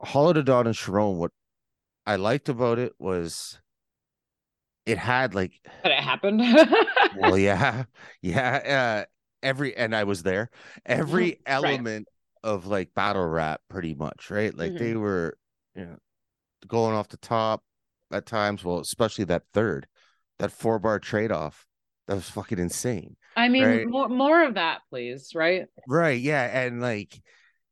Hollow 0.02 0.32
Da 0.32 0.42
Don 0.42 0.66
and 0.66 0.76
Charron, 0.76 1.16
what 1.16 1.30
I 2.06 2.16
liked 2.16 2.48
about 2.48 2.78
it 2.78 2.92
was 2.98 3.58
it 4.84 4.98
had 4.98 5.34
like 5.34 5.52
that 5.82 5.92
it 5.92 6.02
happened. 6.02 6.40
well, 7.18 7.36
yeah, 7.36 7.84
yeah. 8.22 9.04
Uh, 9.04 9.04
every 9.42 9.76
and 9.76 9.94
I 9.94 10.04
was 10.04 10.22
there. 10.22 10.50
Every 10.84 11.32
mm-hmm. 11.32 11.42
element 11.46 12.08
of 12.44 12.66
like 12.66 12.94
battle 12.94 13.26
rap, 13.26 13.60
pretty 13.68 13.94
much, 13.94 14.30
right? 14.30 14.56
Like 14.56 14.72
mm-hmm. 14.72 14.84
they 14.84 14.94
were, 14.94 15.36
you 15.74 15.86
know, 15.86 15.96
going 16.68 16.94
off 16.94 17.08
the 17.08 17.16
top 17.16 17.62
at 18.12 18.26
times. 18.26 18.64
Well, 18.64 18.78
especially 18.78 19.24
that 19.24 19.44
third, 19.52 19.88
that 20.38 20.52
four 20.52 20.78
bar 20.78 21.00
trade 21.00 21.32
off. 21.32 21.66
That 22.06 22.14
was 22.14 22.30
fucking 22.30 22.60
insane. 22.60 23.16
I 23.37 23.49
mean, 23.49 23.64
right? 23.64 23.87
more 23.87 24.09
more 24.09 24.45
of 24.45 24.55
that, 24.55 24.80
please. 24.91 25.32
Right. 25.34 25.66
Right. 25.87 26.20
Yeah, 26.20 26.43
and 26.43 26.80
like 26.80 27.20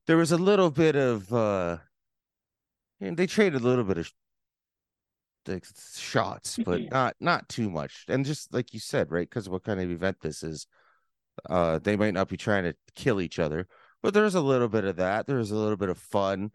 there 0.06 0.18
was 0.18 0.30
a 0.30 0.36
little 0.36 0.70
bit 0.70 0.94
of 0.94 1.32
uh 1.32 1.78
and 3.00 3.16
they 3.16 3.26
traded 3.26 3.60
a 3.60 3.64
little 3.64 3.84
bit 3.84 3.98
of 3.98 4.12
like 5.46 5.64
shots, 5.96 6.58
but 6.64 6.82
not 6.90 7.16
not 7.20 7.48
too 7.48 7.70
much. 7.70 8.04
And 8.08 8.24
just 8.24 8.52
like 8.52 8.72
you 8.72 8.80
said, 8.80 9.10
right, 9.10 9.28
because 9.28 9.48
what 9.48 9.64
kind 9.64 9.80
of 9.80 9.90
event 9.90 10.18
this 10.20 10.42
is, 10.42 10.66
uh, 11.48 11.78
they 11.78 11.96
might 11.96 12.14
not 12.14 12.28
be 12.28 12.36
trying 12.36 12.64
to 12.64 12.74
kill 12.94 13.20
each 13.20 13.38
other, 13.38 13.66
but 14.02 14.14
there's 14.14 14.34
a 14.34 14.40
little 14.40 14.68
bit 14.68 14.84
of 14.84 14.96
that. 14.96 15.26
There's 15.26 15.50
a 15.50 15.56
little 15.56 15.76
bit 15.76 15.88
of 15.88 15.98
fun. 15.98 16.50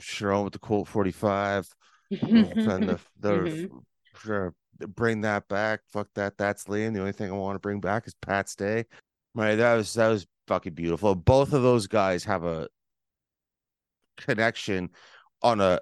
Charron 0.00 0.44
with 0.44 0.54
the 0.54 0.58
Colt 0.58 0.88
45, 0.88 1.68
and 2.10 2.88
the 2.88 2.98
the 3.18 3.30
mm-hmm. 3.32 4.48
Bring 4.88 5.22
that 5.22 5.48
back. 5.48 5.80
Fuck 5.92 6.08
that. 6.14 6.36
That's 6.38 6.64
Liam. 6.64 6.94
The 6.94 7.00
only 7.00 7.12
thing 7.12 7.30
I 7.30 7.34
want 7.34 7.56
to 7.56 7.60
bring 7.60 7.80
back 7.80 8.06
is 8.06 8.14
Pat 8.14 8.48
Stay. 8.48 8.86
Right. 9.34 9.56
That 9.56 9.74
was 9.74 9.94
that 9.94 10.08
was 10.08 10.26
fucking 10.48 10.74
beautiful. 10.74 11.14
Both 11.14 11.52
of 11.52 11.62
those 11.62 11.86
guys 11.86 12.24
have 12.24 12.44
a 12.44 12.68
connection 14.16 14.90
on 15.42 15.60
a 15.60 15.80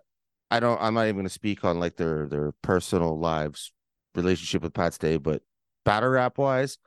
I 0.50 0.60
don't 0.60 0.80
I'm 0.80 0.94
not 0.94 1.04
even 1.04 1.16
gonna 1.16 1.28
speak 1.28 1.64
on 1.64 1.80
like 1.80 1.96
their 1.96 2.26
their 2.26 2.52
personal 2.62 3.18
lives 3.18 3.72
relationship 4.14 4.62
with 4.62 4.74
Pat 4.74 4.94
Stay, 4.94 5.16
but 5.16 5.42
battle 5.84 6.10
rap 6.10 6.38
wise, 6.38 6.78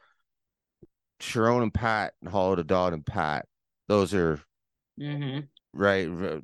Charron 1.20 1.64
and 1.64 1.74
Pat 1.74 2.14
and 2.22 2.32
Hollow 2.32 2.56
Da 2.56 2.64
Don 2.64 2.94
and 2.94 3.06
Pat, 3.06 3.46
those 3.88 4.14
are 4.14 4.40
mm-hmm. 5.00 5.40
right 5.74 6.42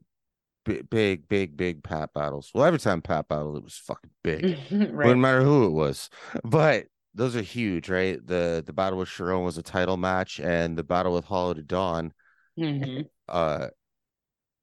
big, 0.89 1.27
big, 1.27 1.57
big 1.57 1.83
Pat 1.83 2.13
battles. 2.13 2.51
Well, 2.53 2.65
every 2.65 2.79
time 2.79 3.01
Pat 3.01 3.27
battled, 3.27 3.57
it 3.57 3.63
was 3.63 3.77
fucking 3.77 4.11
big. 4.23 4.57
right. 4.71 5.07
Wouldn't 5.07 5.19
matter 5.19 5.41
who 5.41 5.65
it 5.65 5.71
was. 5.71 6.09
But 6.43 6.85
those 7.13 7.35
are 7.35 7.41
huge, 7.41 7.89
right? 7.89 8.19
The 8.25 8.63
the 8.65 8.73
battle 8.73 8.99
with 8.99 9.09
Charron 9.09 9.43
was 9.43 9.57
a 9.57 9.63
title 9.63 9.97
match, 9.97 10.39
and 10.39 10.77
the 10.77 10.83
battle 10.83 11.13
with 11.13 11.25
Hollow 11.25 11.53
Da 11.55 11.63
Don. 11.65 12.13
Mm-hmm. 12.59 13.01
Uh, 13.27 13.67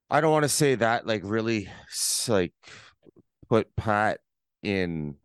I 0.09 0.21
don't 0.21 0.31
want 0.31 0.43
to 0.43 0.49
say 0.49 0.75
that 0.75 1.07
like 1.07 1.21
really 1.23 1.69
like 2.27 2.53
put 3.49 3.75
Pat 3.75 4.19
in 4.63 5.15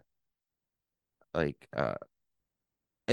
like 1.33 1.69
uh 1.77 1.95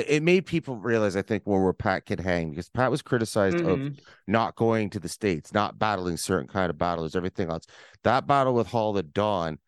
it 0.07 0.23
made 0.23 0.45
people 0.45 0.75
realize, 0.75 1.15
I 1.15 1.21
think, 1.21 1.43
where, 1.45 1.61
where 1.61 1.73
Pat 1.73 2.05
could 2.05 2.19
hang 2.19 2.49
because 2.51 2.69
Pat 2.69 2.91
was 2.91 3.01
criticized 3.01 3.57
mm-hmm. 3.57 3.87
of 3.87 3.99
not 4.27 4.55
going 4.55 4.89
to 4.91 4.99
the 4.99 5.09
states, 5.09 5.53
not 5.53 5.79
battling 5.79 6.17
certain 6.17 6.47
kind 6.47 6.69
of 6.69 6.77
battles, 6.77 7.15
everything 7.15 7.49
else. 7.49 7.65
That 8.03 8.27
battle 8.27 8.53
with 8.53 8.67
Hollow 8.67 9.01
Da 9.01 9.07
Don, 9.13 9.59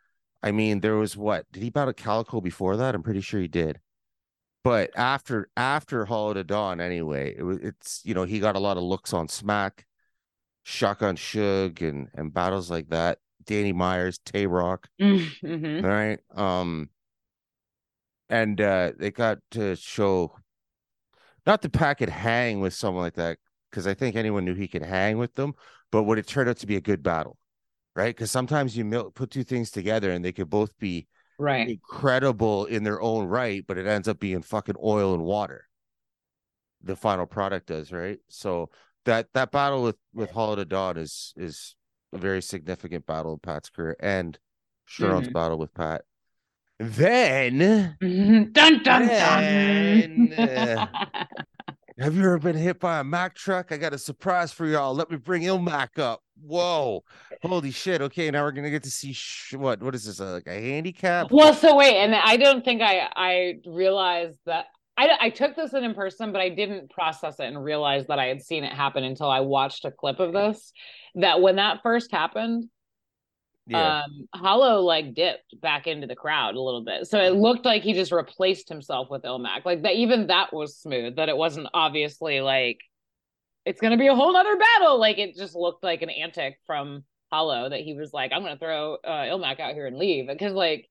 I 0.43 0.51
mean, 0.51 0.79
there 0.79 0.95
was 0.95 1.17
what 1.17 1.51
did 1.51 1.63
he 1.63 1.69
battle 1.69 1.93
Calicoe 1.93 2.41
before 2.41 2.77
that? 2.77 2.95
I'm 2.95 3.03
pretty 3.03 3.21
sure 3.21 3.41
he 3.41 3.47
did. 3.47 3.79
But 4.63 4.91
after 4.95 5.49
after 5.55 6.05
Hollow 6.05 6.33
Da 6.33 6.43
Don, 6.43 6.81
anyway, 6.81 7.35
it 7.37 7.43
was 7.43 7.57
it's 7.57 8.01
you 8.03 8.13
know 8.13 8.23
he 8.23 8.39
got 8.39 8.55
a 8.55 8.59
lot 8.59 8.77
of 8.77 8.83
looks 8.83 9.13
on 9.13 9.27
Smack, 9.27 9.85
Shotgun 10.63 11.15
Shug, 11.15 11.81
and 11.81 12.09
and 12.13 12.33
battles 12.33 12.69
like 12.69 12.89
that. 12.89 13.19
Danny 13.45 13.73
Myers, 13.73 14.19
Tay 14.19 14.45
Roc, 14.45 14.87
mm-hmm. 15.01 15.85
right? 15.85 16.19
Um, 16.35 16.89
and 18.29 18.59
uh, 18.61 18.91
they 18.97 19.11
got 19.11 19.39
to 19.51 19.75
show 19.75 20.35
not 21.45 21.61
the 21.61 21.69
Pat 21.69 21.97
could 21.97 22.09
hang 22.09 22.59
with 22.59 22.73
someone 22.73 23.03
like 23.03 23.15
that 23.15 23.37
because 23.69 23.87
I 23.87 23.93
think 23.93 24.15
anyone 24.15 24.45
knew 24.45 24.53
he 24.53 24.67
could 24.67 24.83
hang 24.83 25.17
with 25.17 25.35
them, 25.35 25.53
but 25.91 26.03
would 26.03 26.17
it 26.17 26.27
turned 26.27 26.49
out 26.49 26.57
to 26.57 26.67
be 26.67 26.75
a 26.75 26.81
good 26.81 27.01
battle, 27.01 27.37
right? 27.95 28.15
Because 28.15 28.31
sometimes 28.31 28.77
you 28.77 29.11
put 29.15 29.31
two 29.31 29.43
things 29.43 29.71
together 29.71 30.11
and 30.11 30.23
they 30.23 30.31
could 30.31 30.49
both 30.49 30.77
be 30.77 31.07
right 31.37 31.69
incredible 31.69 32.65
in 32.65 32.83
their 32.83 33.01
own 33.01 33.25
right, 33.25 33.63
but 33.67 33.77
it 33.77 33.87
ends 33.87 34.07
up 34.07 34.19
being 34.19 34.41
fucking 34.41 34.75
oil 34.83 35.13
and 35.13 35.23
water. 35.23 35.65
The 36.83 36.95
final 36.95 37.25
product 37.25 37.67
does, 37.67 37.91
right? 37.91 38.19
So 38.27 38.69
that 39.05 39.27
that 39.33 39.51
battle 39.51 39.83
with 39.83 39.97
with 40.13 40.31
Hollow 40.31 40.57
Da 40.57 40.63
Don 40.65 40.97
is 40.97 41.33
is 41.35 41.75
a 42.13 42.17
very 42.17 42.41
significant 42.41 43.05
battle 43.05 43.33
in 43.33 43.39
Pat's 43.39 43.69
career 43.69 43.95
and 43.99 44.37
Charron's 44.87 45.27
mm-hmm. 45.27 45.33
battle 45.33 45.57
with 45.57 45.73
Pat. 45.73 46.03
Then, 46.79 47.97
dun 48.53 48.83
dun 48.83 49.05
then, 49.05 50.29
dun. 50.29 50.49
uh, 50.49 50.87
have 51.99 52.15
you 52.15 52.21
ever 52.21 52.39
been 52.39 52.55
hit 52.55 52.79
by 52.79 52.99
a 52.99 53.03
Mack 53.03 53.35
truck? 53.35 53.73
I 53.73 53.77
got 53.77 53.93
a 53.93 53.97
surprise 53.97 54.53
for 54.53 54.65
y'all. 54.65 54.93
Let 54.95 55.11
me 55.11 55.17
bring 55.17 55.41
Ilmac 55.43 55.99
up. 55.99 56.23
Whoa, 56.41 57.03
Holy 57.43 57.71
shit! 57.71 58.01
Okay, 58.01 58.31
now 58.31 58.43
we're 58.43 58.53
gonna 58.53 58.69
get 58.69 58.83
to 58.83 58.91
see 58.91 59.11
sh- 59.11 59.55
what? 59.55 59.83
What 59.83 59.93
is 59.93 60.05
this? 60.05 60.21
Uh, 60.21 60.31
like 60.31 60.47
a 60.47 60.53
handicap? 60.53 61.31
Well, 61.31 61.53
so 61.53 61.75
wait, 61.75 61.97
and 61.97 62.15
I 62.15 62.37
don't 62.37 62.63
think 62.63 62.81
I 62.81 63.09
I 63.13 63.55
realized 63.65 64.39
that 64.45 64.67
I 64.97 65.09
I 65.19 65.29
took 65.31 65.57
this 65.57 65.73
in 65.73 65.83
in 65.83 65.93
person, 65.93 66.31
but 66.31 66.39
I 66.39 66.47
didn't 66.47 66.91
process 66.91 67.39
it 67.39 67.45
and 67.45 67.61
realize 67.61 68.07
that 68.07 68.19
I 68.19 68.27
had 68.27 68.41
seen 68.41 68.63
it 68.63 68.71
happen 68.71 69.03
until 69.03 69.29
I 69.29 69.41
watched 69.41 69.83
a 69.83 69.91
clip 69.91 70.21
of 70.21 70.31
this. 70.31 70.71
That 71.15 71.41
when 71.41 71.57
that 71.57 71.81
first 71.83 72.11
happened, 72.11 72.69
Yeah. 73.69 74.01
um 74.03 74.27
Hollow 74.33 74.81
like 74.81 75.13
dipped 75.13 75.59
back 75.61 75.87
into 75.87 76.07
the 76.07 76.15
crowd 76.15 76.55
a 76.55 76.61
little 76.61 76.83
bit. 76.83 77.07
So 77.07 77.19
it 77.19 77.35
looked 77.35 77.65
like 77.65 77.83
he 77.83 77.93
just 77.93 78.11
replaced 78.11 78.67
himself 78.67 79.09
with 79.09 79.23
Ilmac. 79.23 79.63
Like 79.63 79.83
that 79.83 79.95
even 79.95 80.27
that 80.27 80.51
was 80.51 80.77
smooth, 80.77 81.15
that 81.17 81.29
it 81.29 81.37
wasn't 81.37 81.67
obviously 81.73 82.41
like 82.41 82.79
it's 83.65 83.79
gonna 83.79 83.97
be 83.97 84.07
a 84.07 84.15
whole 84.15 84.33
nother 84.33 84.57
battle. 84.57 84.99
Like 84.99 85.19
it 85.19 85.35
just 85.35 85.55
looked 85.55 85.83
like 85.83 86.01
an 86.01 86.09
antic 86.09 86.57
from 86.65 87.03
Hollow 87.31 87.69
that 87.69 87.81
he 87.81 87.93
was 87.93 88.11
like, 88.11 88.31
I'm 88.33 88.41
gonna 88.41 88.57
throw 88.57 88.95
uh 88.95 89.25
Ilmac 89.25 89.59
out 89.59 89.75
here 89.75 89.85
and 89.85 89.97
leave. 89.97 90.27
Because 90.27 90.53
like 90.53 90.89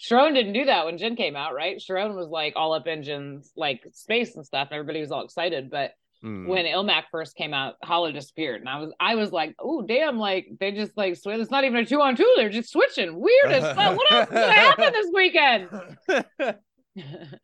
Charron 0.00 0.34
didn't 0.34 0.54
do 0.54 0.64
that 0.64 0.86
when 0.86 0.98
Jin 0.98 1.14
came 1.14 1.36
out, 1.36 1.54
right? 1.54 1.78
Charron 1.78 2.16
was 2.16 2.28
like 2.28 2.54
all 2.56 2.72
up 2.72 2.86
engines 2.86 3.52
like 3.54 3.82
space 3.92 4.34
and 4.34 4.44
stuff, 4.44 4.68
and 4.70 4.78
everybody 4.78 5.00
was 5.00 5.12
all 5.12 5.24
excited. 5.24 5.70
But 5.70 5.92
Hmm. 6.22 6.46
when 6.46 6.66
Ilmac 6.66 7.04
first 7.10 7.34
came 7.34 7.54
out, 7.54 7.76
Hollow 7.82 8.12
disappeared, 8.12 8.60
and 8.60 8.68
I 8.68 8.78
was 8.78 8.92
I 9.00 9.14
was 9.14 9.32
like, 9.32 9.54
oh 9.58 9.82
damn, 9.82 10.18
like 10.18 10.48
they 10.60 10.70
just 10.70 10.94
like 10.96 11.16
switch. 11.16 11.40
It's 11.40 11.50
not 11.50 11.64
even 11.64 11.78
a 11.78 11.86
two 11.86 12.00
on 12.00 12.14
two; 12.14 12.30
they're 12.36 12.50
just 12.50 12.70
switching. 12.70 13.18
Weird 13.18 13.52
as 13.52 13.62
fuck. 13.74 13.96
What 13.96 14.12
else 14.12 14.28
is 14.28 14.34
gonna 14.34 14.52
happen 14.52 14.92
this 14.92 15.10
weekend? 15.14 15.68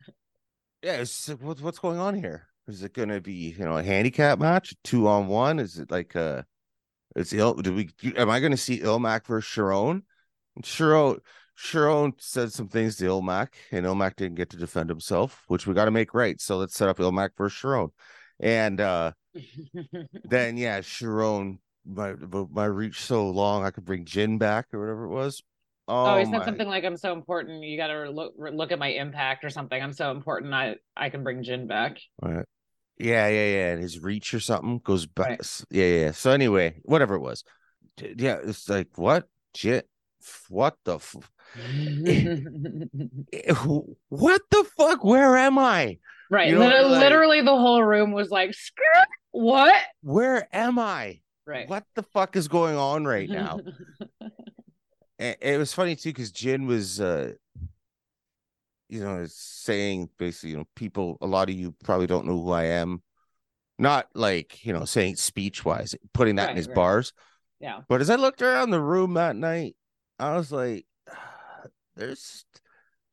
yeah. 0.83 1.01
It's, 1.01 1.29
what, 1.29 1.61
what's 1.63 1.79
going 1.79 1.99
on 1.99 2.15
here? 2.15 2.49
Is 2.69 2.83
it 2.83 2.93
gonna 2.93 3.21
be 3.21 3.55
you 3.59 3.65
know 3.65 3.79
a 3.79 3.83
handicap 3.83 4.39
match, 4.39 4.75
two 4.85 5.09
on 5.09 5.27
one? 5.29 5.59
Is 5.59 5.79
it 5.79 5.91
like 5.91 6.15
uh 6.15 6.43
Is 7.15 7.33
Il? 7.33 7.55
Do 7.55 7.73
we? 7.73 7.89
Am 8.17 8.29
I 8.29 8.41
gonna 8.41 8.59
see 8.59 8.81
Ilmac 8.81 9.27
versus 9.27 9.51
Charron? 9.51 10.03
Charron. 10.63 11.19
Charron 11.59 12.13
said 12.19 12.53
some 12.53 12.69
things 12.69 12.97
to 12.97 13.05
Ilmac, 13.05 13.49
and 13.73 13.87
Ilmac 13.87 14.17
didn't 14.17 14.35
get 14.35 14.51
to 14.51 14.59
defend 14.59 14.91
himself, 14.91 15.43
which 15.49 15.67
we 15.67 15.73
got 15.73 15.87
to 15.87 15.91
make 15.91 16.13
right. 16.13 16.39
So 16.39 16.59
let's 16.59 16.75
set 16.77 16.91
up 16.91 16.99
Ilmac 16.99 17.31
versus 17.39 17.59
Charron. 17.59 17.93
And 18.41 18.81
uh 18.81 19.13
then 20.25 20.57
yeah, 20.57 20.81
Charron, 20.81 21.59
my 21.85 22.15
my 22.51 22.65
reach 22.65 23.01
so 23.01 23.29
long 23.31 23.65
I 23.65 23.71
could 23.71 23.85
bring 23.85 24.05
Jin 24.05 24.39
back 24.39 24.67
or 24.73 24.81
whatever 24.81 25.05
it 25.05 25.11
was. 25.11 25.43
Oh, 25.89 26.15
Oh, 26.15 26.19
he 26.19 26.25
said 26.25 26.45
something 26.45 26.67
like, 26.67 26.85
"I'm 26.85 26.97
so 26.97 27.13
important. 27.13 27.63
You 27.63 27.77
got 27.77 27.89
to 27.89 28.11
look 28.11 28.35
look 28.37 28.73
at 28.73 28.79
my 28.79 28.89
impact 28.89 29.45
or 29.45 29.51
something. 29.51 29.81
I'm 29.81 29.93
so 29.93 30.11
important. 30.11 30.53
I 30.53 30.77
I 30.97 31.11
can 31.11 31.23
bring 31.23 31.43
Jin 31.45 31.67
back." 31.67 31.99
Right. 32.21 32.45
Yeah, 32.99 33.29
yeah, 33.29 33.47
yeah. 33.47 33.73
And 33.73 33.83
his 33.83 34.01
reach 34.01 34.35
or 34.35 34.41
something 34.41 34.81
goes 34.83 35.07
back. 35.07 35.29
Right. 35.29 35.65
Yeah, 35.71 35.87
yeah. 35.87 36.11
So 36.11 36.33
anyway, 36.33 36.81
whatever 36.83 37.15
it 37.15 37.21
was. 37.21 37.45
Yeah, 38.01 38.39
it's 38.43 38.69
like 38.69 38.89
what? 38.97 39.29
Shit. 39.55 39.89
What 40.49 40.77
the 40.85 40.97
f- 40.97 41.31
Eh, 43.33 43.55
what 44.09 44.43
the 44.51 44.65
fuck? 44.77 45.05
Where 45.05 45.37
am 45.37 45.59
I? 45.59 45.99
Right. 46.31 46.49
You 46.49 46.59
know, 46.59 46.67
like- 46.67 47.01
literally, 47.01 47.43
the 47.43 47.57
whole 47.57 47.83
room 47.83 48.13
was 48.13 48.31
like, 48.31 48.55
"Screw 48.55 48.85
what?" 49.33 49.83
Where 50.03 50.49
am 50.53 50.79
I? 50.79 51.21
Right. 51.47 51.69
What 51.69 51.85
the 51.95 52.03
fuck 52.03 52.37
is 52.37 52.49
going 52.49 52.77
on 52.77 53.05
right 53.05 53.29
now? 53.29 53.61
And 55.19 55.37
it 55.41 55.59
was 55.59 55.73
funny 55.73 55.97
too 55.97 56.11
because 56.11 56.31
Jin 56.31 56.67
was 56.67 57.01
uh 57.01 57.33
you 58.89 59.01
know 59.01 59.25
saying 59.29 60.11
basically 60.19 60.51
you 60.51 60.57
know 60.59 60.67
people 60.77 61.19
a 61.21 61.27
lot 61.27 61.49
of 61.49 61.55
you 61.55 61.75
probably 61.85 62.07
don't 62.07 62.27
know 62.27 62.41
who 62.41 62.51
I 62.51 62.65
am 62.65 63.03
not 63.79 64.09
like 64.15 64.65
you 64.65 64.73
know 64.73 64.85
saying 64.85 65.17
speech 65.17 65.65
wise 65.65 65.95
putting 66.13 66.37
that 66.37 66.51
in 66.51 66.57
his 66.57 66.69
right. 66.69 66.75
bars 66.75 67.13
yeah. 67.61 67.81
but 67.89 68.01
as 68.01 68.11
I 68.11 68.17
looked 68.17 68.43
around 68.43 68.71
the 68.71 68.81
room 68.81 69.15
that 69.15 69.37
night 69.37 69.77
I 70.19 70.37
was 70.37 70.53
like 70.53 70.87
there's 71.97 72.45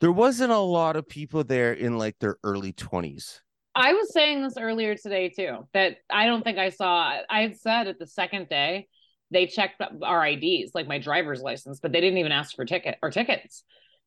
there 0.04 0.12
wasn't 0.12 0.52
a 0.52 0.58
lot 0.58 0.98
of 0.98 1.08
people 1.08 1.46
there 1.46 1.72
in 1.72 1.98
like 1.98 2.20
their 2.20 2.38
early 2.44 2.74
20s 2.74 3.40
I 3.76 3.94
was 3.94 4.14
saying 4.14 4.44
this 4.44 4.56
earlier 4.60 4.96
today 4.96 5.30
too. 5.30 5.68
That 5.74 5.98
I 6.10 6.28
don't 6.28 6.44
think 6.44 6.60
I 6.60 6.70
saw. 6.70 7.18
I 7.28 7.42
had 7.42 7.58
said 7.58 7.88
at 7.88 7.98
the 7.98 8.06
second 8.06 8.48
day 8.48 8.88
they 9.32 9.48
checked 9.48 9.82
our 10.04 10.28
IDs, 10.28 10.72
like 10.76 10.88
my 10.88 11.00
driver's 11.00 11.42
license, 11.42 11.80
but 11.80 11.92
they 11.92 12.00
didn't 12.00 12.20
even 12.20 12.32
ask 12.32 12.56
for 12.56 12.66
ticket 12.66 12.98
or 13.02 13.10
tickets. 13.10 13.64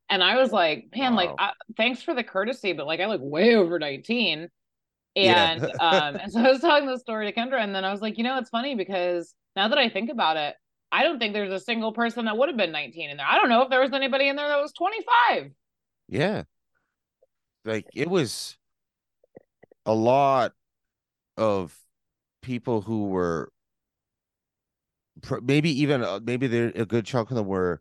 And 0.08 0.22
I 0.22 0.36
was 0.36 0.52
like, 0.52 0.84
man, 0.94 1.16
like, 1.16 1.30
I, 1.36 1.50
thanks 1.76 2.00
for 2.00 2.14
the 2.14 2.22
courtesy, 2.22 2.74
but 2.74 2.86
like, 2.86 3.00
I 3.00 3.06
look 3.06 3.20
way 3.24 3.56
over 3.56 3.80
nineteen. 3.80 4.48
Yeah. 5.16 5.50
And 5.52 5.64
um, 5.80 6.14
and 6.14 6.32
so 6.32 6.40
I 6.40 6.50
was 6.52 6.60
telling 6.60 6.86
this 6.86 7.00
story 7.00 7.26
to 7.26 7.36
Kendra, 7.36 7.60
and 7.60 7.74
then 7.74 7.84
I 7.84 7.90
was 7.90 8.00
like, 8.00 8.18
you 8.18 8.24
know, 8.24 8.38
it's 8.38 8.50
funny 8.50 8.76
because 8.76 9.34
now 9.56 9.66
that 9.66 9.78
I 9.78 9.88
think 9.88 10.10
about 10.10 10.36
it, 10.36 10.54
I 10.92 11.02
don't 11.02 11.18
think 11.18 11.32
there's 11.32 11.52
a 11.52 11.58
single 11.58 11.92
person 11.92 12.26
that 12.26 12.36
would 12.38 12.48
have 12.48 12.56
been 12.56 12.70
19 12.70 13.10
in 13.10 13.16
there. 13.16 13.26
I 13.28 13.36
don't 13.36 13.48
know 13.48 13.62
if 13.62 13.70
there 13.70 13.80
was 13.80 13.92
anybody 13.92 14.28
in 14.28 14.36
there 14.36 14.46
that 14.46 14.60
was 14.60 14.72
25. 14.74 15.50
Yeah. 16.08 16.44
Like 17.64 17.86
it 17.94 18.08
was 18.08 18.56
a 19.84 19.94
lot 19.94 20.52
of 21.36 21.76
people 22.42 22.80
who 22.80 23.06
were 23.08 23.50
maybe 25.42 25.80
even 25.80 26.02
uh, 26.02 26.20
maybe 26.22 26.46
there 26.46 26.72
a 26.74 26.84
good 26.84 27.06
chunk 27.06 27.30
of 27.30 27.36
them 27.36 27.46
were 27.46 27.80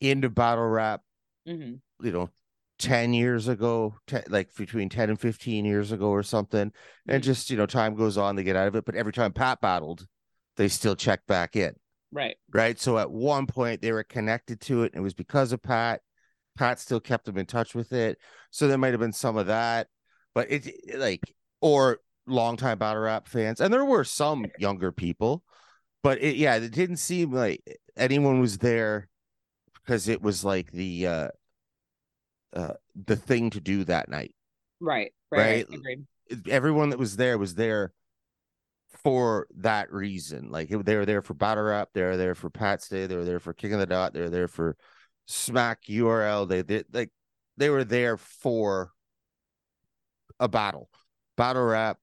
into 0.00 0.28
battle 0.30 0.66
rap, 0.66 1.02
Mm-hmm. 1.46 2.06
you 2.06 2.12
know, 2.12 2.30
10 2.78 3.14
years 3.14 3.48
ago, 3.48 3.94
like 4.28 4.54
between 4.56 4.88
10 4.88 5.10
and 5.10 5.20
15 5.20 5.64
years 5.64 5.92
ago 5.92 6.08
or 6.08 6.22
something. 6.22 6.72
And 7.08 7.22
Mhm. 7.22 7.26
just, 7.26 7.50
you 7.50 7.56
know, 7.56 7.66
time 7.66 7.94
goes 7.94 8.16
on, 8.16 8.36
they 8.36 8.44
get 8.44 8.56
out 8.56 8.68
of 8.68 8.76
it, 8.76 8.84
but 8.84 8.94
every 8.94 9.12
time 9.12 9.32
Pat 9.32 9.60
battled, 9.60 10.06
they 10.56 10.68
still 10.68 10.96
check 10.96 11.26
back 11.26 11.56
in 11.56 11.74
Right. 12.12 12.36
right? 12.52 12.78
So 12.78 12.98
at 12.98 13.10
one 13.10 13.46
point 13.46 13.80
they 13.82 13.92
were 13.92 14.04
connected 14.04 14.60
to 14.62 14.82
it. 14.84 14.92
And 14.92 15.00
it 15.00 15.02
was 15.02 15.14
because 15.14 15.52
of 15.52 15.62
Pat. 15.62 16.02
Pat 16.56 16.78
still 16.78 17.00
kept 17.00 17.24
them 17.24 17.38
in 17.38 17.46
touch 17.46 17.74
with 17.74 17.92
it. 17.92 18.18
So 18.50 18.68
there 18.68 18.78
might 18.78 18.92
have 18.92 19.00
been 19.00 19.12
some 19.12 19.36
of 19.36 19.46
that, 19.46 19.88
but 20.34 20.50
it 20.50 20.66
it- 20.66 20.98
like 20.98 21.34
or 21.60 21.98
longtime 22.26 22.78
battle 22.78 23.02
rap 23.02 23.28
fans, 23.28 23.60
and 23.60 23.72
there 23.72 23.84
were 23.84 24.04
some 24.04 24.46
younger 24.58 24.92
people, 24.92 25.42
but 26.02 26.20
it 26.20 26.36
yeah, 26.36 26.56
it 26.56 26.72
didn't 26.72 26.96
seem 26.96 27.32
like 27.32 27.62
anyone 27.96 28.40
was 28.40 28.58
there 28.58 29.08
because 29.74 30.08
it 30.08 30.22
was 30.22 30.44
like 30.44 30.70
the 30.72 31.06
uh 31.06 31.28
uh 32.54 32.74
the 33.06 33.16
thing 33.16 33.50
to 33.50 33.60
do 33.60 33.84
that 33.84 34.08
night. 34.08 34.34
Right. 34.80 35.12
Right. 35.30 35.66
Right. 36.30 36.44
Everyone 36.48 36.90
that 36.90 36.98
was 36.98 37.16
there 37.16 37.38
was 37.38 37.54
there 37.54 37.92
for 39.02 39.46
that 39.56 39.92
reason. 39.92 40.50
Like 40.50 40.70
it, 40.70 40.84
they 40.84 40.96
were 40.96 41.06
there 41.06 41.22
for 41.22 41.34
battle 41.34 41.64
rap, 41.64 41.90
they 41.92 42.02
were 42.02 42.16
there 42.16 42.34
for 42.34 42.50
Pat 42.50 42.82
Stay, 42.82 43.06
they 43.06 43.16
were 43.16 43.24
there 43.24 43.40
for 43.40 43.52
King 43.52 43.72
of 43.72 43.80
the 43.80 43.86
Dot, 43.86 44.12
they 44.12 44.20
were 44.20 44.30
there 44.30 44.48
for 44.48 44.76
Smack 45.26 45.82
URL. 45.88 46.48
They 46.48 46.62
did 46.62 46.86
like 46.92 47.10
they 47.56 47.70
were 47.70 47.84
there 47.84 48.16
for 48.16 48.90
a 50.40 50.48
battle, 50.48 50.88
battle 51.36 51.62
rap, 51.64 51.98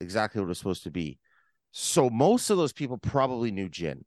exactly 0.00 0.40
what 0.40 0.46
it 0.46 0.48
was 0.48 0.58
supposed 0.58 0.84
to 0.84 0.90
be. 0.90 1.18
So 1.72 2.08
most 2.08 2.50
of 2.50 2.56
those 2.56 2.72
people 2.72 2.96
probably 2.98 3.50
knew 3.50 3.68
Jin, 3.68 4.04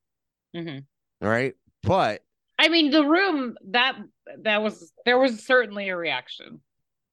Mhm. 0.55 0.85
all 1.21 1.29
right? 1.29 1.53
But 1.83 2.23
I 2.57 2.67
mean, 2.69 2.91
the 2.91 3.05
room 3.05 3.57
that 3.69 3.97
that 4.39 4.61
was 4.61 4.91
there 5.05 5.19
was 5.19 5.45
certainly 5.45 5.89
a 5.89 5.95
reaction. 5.97 6.61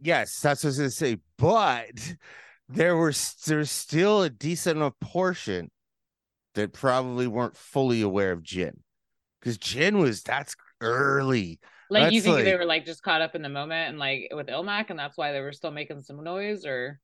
yes, 0.01 0.41
that's 0.41 0.63
what 0.65 0.69
I 0.69 0.71
was 0.71 0.79
gonna 0.79 0.91
say. 0.91 1.19
But 1.37 2.17
there 2.69 2.97
were 2.97 3.13
there's 3.47 3.71
still 3.71 4.23
a 4.23 4.31
decent 4.31 4.77
enough 4.79 4.99
portion 5.01 5.71
that 6.55 6.73
probably 6.73 7.27
weren't 7.27 7.57
fully 7.57 8.01
aware 8.01 8.33
of 8.33 8.43
Jin. 8.43 8.83
Because 9.41 9.59
Jin 9.59 9.99
was 9.99 10.23
that's 10.23 10.57
early. 10.81 11.61
Like 11.89 12.13
you 12.13 12.21
That's 12.21 12.35
think 12.35 12.45
they 12.45 12.57
were 12.57 12.65
like 12.65 12.85
just 12.85 13.03
caught 13.03 13.23
up 13.23 13.35
in 13.35 13.43
the 13.43 13.49
moment 13.49 13.91
and 13.91 13.99
like 13.99 14.29
with 14.33 14.49
Ilmac, 14.49 14.91
and 14.91 14.99
that's 14.99 15.17
why 15.17 15.33
they 15.33 15.41
were 15.41 15.53
still 15.53 15.71
making 15.71 16.03
some 16.03 16.23
noise, 16.23 16.65
or 16.67 17.01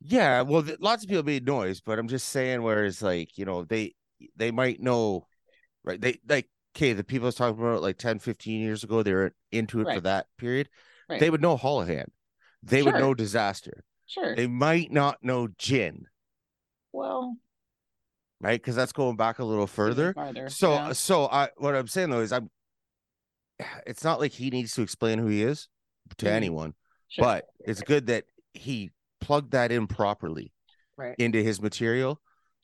Yeah, 0.00 0.42
well, 0.42 0.62
th- 0.62 0.80
lots 0.80 1.04
of 1.04 1.08
people 1.08 1.22
made 1.22 1.46
noise, 1.46 1.80
but 1.80 1.98
I'm 1.98 2.08
just 2.08 2.28
saying, 2.28 2.62
whereas 2.62 3.02
like 3.02 3.38
you 3.38 3.44
know 3.44 3.64
they 3.64 3.94
they 4.36 4.50
might 4.50 4.80
know, 4.80 5.26
right? 5.84 6.00
They 6.00 6.18
like 6.28 6.48
okay, 6.76 6.92
the 6.92 7.04
people 7.04 7.26
I 7.26 7.28
was 7.28 7.34
talking 7.36 7.60
about 7.60 7.82
like 7.82 7.98
10, 7.98 8.18
15 8.18 8.60
years 8.60 8.82
ago, 8.82 9.02
they 9.02 9.14
were 9.14 9.32
into 9.52 9.80
it 9.80 9.94
for 9.94 10.00
that 10.00 10.26
period. 10.38 10.68
Right. 11.08 11.20
They 11.20 11.30
would 11.30 11.42
know 11.42 11.56
Hollohan, 11.56 12.06
they 12.62 12.82
would 12.82 12.94
know 12.94 13.14
Dizaster. 13.14 13.80
sure. 14.06 14.34
They 14.34 14.48
might 14.48 14.90
not 14.90 15.22
know 15.22 15.48
Jin, 15.56 16.06
well, 16.92 17.36
right? 18.40 18.60
Because 18.60 18.74
that's 18.74 18.92
going 18.92 19.16
back 19.16 19.38
a 19.38 19.44
little 19.44 19.68
further. 19.68 20.14
farther. 20.14 20.48
So 20.48 20.72
yeah. 20.72 20.92
so 20.92 21.26
I 21.26 21.50
what 21.56 21.76
I'm 21.76 21.86
saying 21.86 22.10
though 22.10 22.20
is 22.20 22.32
I'm. 22.32 22.50
It's 23.86 24.04
not 24.04 24.20
like 24.20 24.32
he 24.32 24.50
needs 24.50 24.74
to 24.74 24.82
explain 24.82 25.18
who 25.18 25.28
he 25.28 25.42
is 25.42 25.68
to 26.18 26.26
Mhm. 26.26 26.30
anyone, 26.30 26.74
Sure. 27.08 27.24
but 27.24 27.46
it's 27.60 27.82
good 27.82 28.06
that 28.06 28.24
he 28.52 28.90
plugged 29.20 29.52
that 29.52 29.70
in 29.72 29.86
properly 29.86 30.52
right. 30.96 31.14
into 31.18 31.42
his 31.42 31.60
material. 31.62 32.20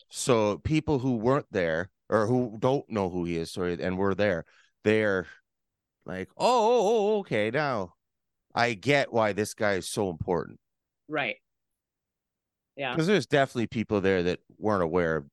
So 0.08 0.58
people 0.58 0.98
who 0.98 1.16
weren't 1.16 1.46
there 1.50 1.90
or 2.08 2.26
who 2.26 2.56
don't 2.58 2.88
know 2.90 3.08
who 3.08 3.24
he 3.24 3.36
is, 3.36 3.52
sorry, 3.52 3.80
and 3.80 3.96
were 3.96 4.14
there, 4.14 4.44
they're 4.82 5.26
like, 6.04 6.28
oh, 6.36 6.46
oh, 6.46 6.88
oh, 6.88 7.18
okay, 7.20 7.50
now 7.50 7.94
I 8.54 8.74
get 8.74 9.12
why 9.12 9.32
this 9.32 9.54
guy 9.54 9.74
is 9.74 9.88
so 9.88 10.10
important. 10.10 10.58
Right. 11.06 11.36
Yeah. 12.76 12.92
Because 12.92 13.06
there's 13.06 13.26
definitely 13.26 13.68
people 13.68 14.00
there 14.00 14.24
that 14.24 14.40
weren't 14.58 14.82
aware 14.82 15.16
of 15.16 15.26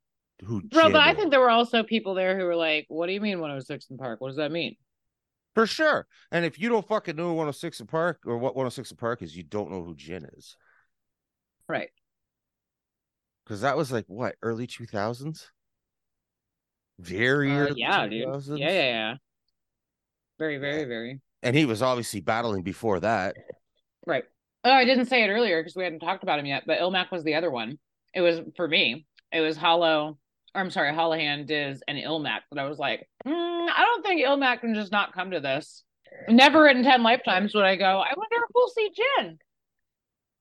who. 0.44 0.62
Bro, 0.62 0.92
but 0.92 1.02
I 1.02 1.16
think 1.16 1.32
there 1.32 1.40
were 1.40 1.50
also 1.50 1.82
people 1.82 2.14
there 2.14 2.38
who 2.38 2.46
were 2.46 2.56
like, 2.56 2.86
"What 2.90 3.08
do 3.08 3.14
you 3.14 3.22
mean 3.22 3.40
106 3.40 3.88
& 3.92 3.98
Park? 3.98 4.22
What 4.22 4.28
does 4.28 4.38
that 4.38 4.52
mean?" 4.52 4.76
For 5.58 5.66
sure. 5.66 6.06
And 6.32 6.46
if 6.46 6.60
you 6.60 6.70
don't 6.70 6.88
fucking 6.88 7.16
know 7.16 7.30
106 7.30 7.82
& 7.86 7.88
Park 7.88 8.20
or 8.28 8.38
what 8.38 8.56
106 8.56 8.94
& 8.94 8.94
Park 8.94 9.24
is, 9.24 9.36
you 9.36 9.42
don't 9.42 9.72
know 9.72 9.82
who 9.82 9.96
Jin 9.96 10.24
is. 10.38 10.56
Right. 11.68 11.90
Because 13.44 13.62
that 13.62 13.76
was 13.76 13.92
like 13.92 14.06
what 14.06 14.36
early 14.44 14.68
2000s. 14.68 15.48
Very 17.00 17.52
Uh, 17.52 17.56
early 17.56 17.82
yeah, 17.82 18.06
dude. 18.06 18.28
2000s? 18.28 18.60
Yeah, 18.60 18.70
yeah, 18.70 18.84
yeah. 18.84 19.14
Very, 20.38 20.60
very, 20.60 20.84
very. 20.84 21.22
And 21.42 21.56
he 21.56 21.66
was 21.66 21.82
obviously 21.82 22.22
battling 22.22 22.62
before 22.62 23.00
that. 23.00 23.36
Right. 24.06 24.26
Oh, 24.64 24.72
I 24.72 24.86
didn't 24.86 25.08
say 25.08 25.24
it 25.24 25.30
earlier 25.30 25.60
because 25.60 25.76
we 25.76 25.84
hadn't 25.84 26.02
talked 26.02 26.22
about 26.22 26.38
him 26.38 26.46
yet, 26.46 26.66
but 26.68 26.78
Ilmac 26.78 27.10
was 27.10 27.24
the 27.24 27.34
other 27.34 27.50
one. 27.50 27.80
It 28.14 28.22
was 28.22 28.42
for 28.56 28.68
me. 28.68 29.08
It 29.32 29.40
was 29.40 29.58
Hollow. 29.58 30.20
Or 30.54 30.62
I'm 30.62 30.70
sorry, 30.70 30.92
Hollohan, 30.92 31.48
Diz, 31.48 31.82
and 31.88 31.98
Ilmac. 31.98 32.42
But 32.52 32.60
I 32.60 32.70
was 32.70 32.78
like, 32.78 33.10
mm, 33.26 33.57
I 33.70 33.84
don't 33.84 34.06
think 34.06 34.22
Ilmac 34.22 34.62
can 34.62 34.76
just 34.76 34.92
not 34.92 35.14
come 35.14 35.32
to 35.32 35.40
this. 35.40 35.84
Never 36.30 36.68
in 36.68 36.84
ten 36.84 37.04
lifetimes 37.04 37.54
would 37.54 37.66
I 37.66 37.76
go. 37.76 37.86
I 37.86 38.14
wonder 38.16 38.36
if 38.36 38.50
we'll 38.54 38.70
see 38.70 38.92
Jin. 38.96 39.38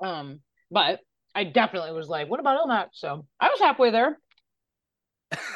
Um, 0.01 0.41
but 0.70 1.01
I 1.35 1.45
definitely 1.45 1.93
was 1.93 2.09
like, 2.09 2.29
what 2.29 2.41
about 2.41 2.61
Ilmac? 2.66 2.89
So 2.93 3.27
I 3.41 3.49
was 3.49 3.61
halfway 3.61 3.91
there. 3.91 4.18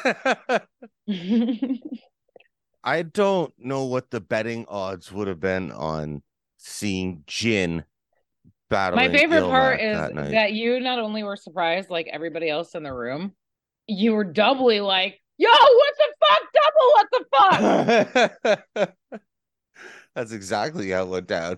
I 2.83 3.03
don't 3.03 3.53
know 3.57 3.85
what 3.85 4.09
the 4.09 4.21
betting 4.21 4.65
odds 4.67 5.11
would 5.11 5.27
have 5.27 5.39
been 5.39 5.71
on 5.71 6.23
seeing 6.57 7.23
Jin 7.27 7.83
battling. 8.69 9.11
My 9.11 9.17
favorite 9.17 9.41
part 9.41 9.79
is 9.79 9.97
that, 9.97 10.31
that 10.31 10.53
you 10.53 10.79
not 10.79 10.99
only 10.99 11.23
were 11.23 11.35
surprised 11.35 11.89
like 11.89 12.07
everybody 12.11 12.49
else 12.49 12.73
in 12.73 12.83
the 12.83 12.93
room, 12.93 13.33
you 13.87 14.13
were 14.13 14.23
doubly 14.23 14.81
like, 14.81 15.19
"Yo, 15.41 15.49
what 15.49 15.93
the 15.97 16.09
fuck? 16.21 16.43
Double 16.53 16.87
what 16.93 17.07
the 18.75 18.87
fuck?" 19.13 19.21
That's 20.15 20.31
exactly 20.31 20.89
how 20.91 21.03
it 21.03 21.09
went 21.09 21.27
down. 21.27 21.57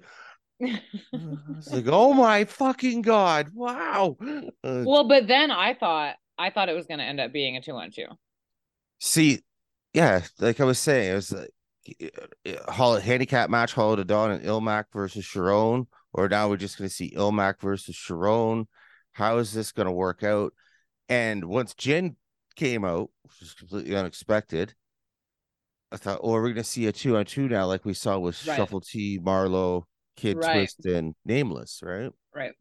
It's 0.60 1.72
like, 1.72 1.88
oh 1.88 2.14
my 2.14 2.46
fucking 2.46 3.02
god! 3.02 3.50
Wow. 3.54 4.18
Uh, 4.64 4.84
well, 4.86 5.08
but 5.08 5.28
then 5.28 5.52
I 5.52 5.74
thought 5.74 6.16
I 6.38 6.50
thought 6.50 6.70
it 6.70 6.76
was 6.76 6.86
going 6.86 7.00
to 7.00 7.04
end 7.04 7.20
up 7.20 7.34
being 7.34 7.58
a 7.58 7.62
two 7.62 7.74
on 7.74 7.92
two. 7.92 8.06
see, 9.00 9.42
yeah, 9.94 10.22
like 10.40 10.62
I 10.62 10.64
was 10.64 10.80
saying, 10.80 11.12
it 11.12 11.16
was 11.16 11.32
like 11.34 11.52
uh, 12.68 13.00
handicap 13.00 13.50
match 13.50 13.74
Hollow 13.74 13.98
Da 13.98 14.04
Don 14.04 14.32
and 14.32 14.44
Ilmac 14.46 14.86
versus 14.94 15.26
Charron, 15.26 15.88
or 16.14 16.30
now 16.30 16.48
we're 16.50 16.58
just 16.58 16.78
going 16.78 16.90
to 16.90 16.96
see 16.96 17.12
Ilmac 17.12 17.60
versus 17.62 17.96
Charron. 17.96 18.68
How 19.12 19.38
is 19.38 19.54
this 19.54 19.72
going 19.72 19.88
to 19.88 19.92
work 19.92 20.24
out? 20.24 20.54
And 21.10 21.46
once 21.46 21.74
Jin 21.74 22.16
came 22.56 22.86
out, 22.86 23.10
which 23.24 23.40
was 23.40 23.54
completely 23.54 23.96
unexpected, 23.96 24.74
I 25.92 25.98
thought, 25.98 26.20
oh, 26.24 26.32
we're 26.32 26.42
going 26.42 26.56
to 26.56 26.64
see 26.64 26.88
a 26.88 26.92
two 26.92 27.18
on 27.18 27.26
two 27.26 27.48
now, 27.48 27.68
like 27.68 27.86
we 27.86 27.94
saw 27.94 28.18
with 28.18 28.46
Right. 28.48 28.56
Shuffle 28.56 28.82
T, 28.82 29.20
Marlowe, 29.22 29.88
Kid 30.16 30.38
Right. 30.38 30.52
Twist, 30.52 30.86
and 30.86 31.14
Nameless, 31.26 31.82
right? 31.84 32.12
Right. 32.34 32.54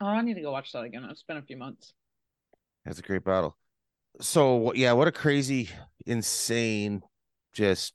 Oh, 0.00 0.06
I 0.06 0.20
need 0.20 0.34
to 0.34 0.42
go 0.42 0.52
watch 0.52 0.72
that 0.72 0.82
again. 0.82 1.04
It's 1.10 1.22
been 1.22 1.38
a 1.38 1.42
few 1.42 1.56
months. 1.56 1.94
That's 2.84 2.98
a 2.98 3.02
great 3.02 3.24
battle. 3.24 3.56
So 4.20 4.72
yeah, 4.74 4.92
what 4.92 5.08
a 5.08 5.12
crazy, 5.12 5.70
insane, 6.06 7.02
just 7.52 7.94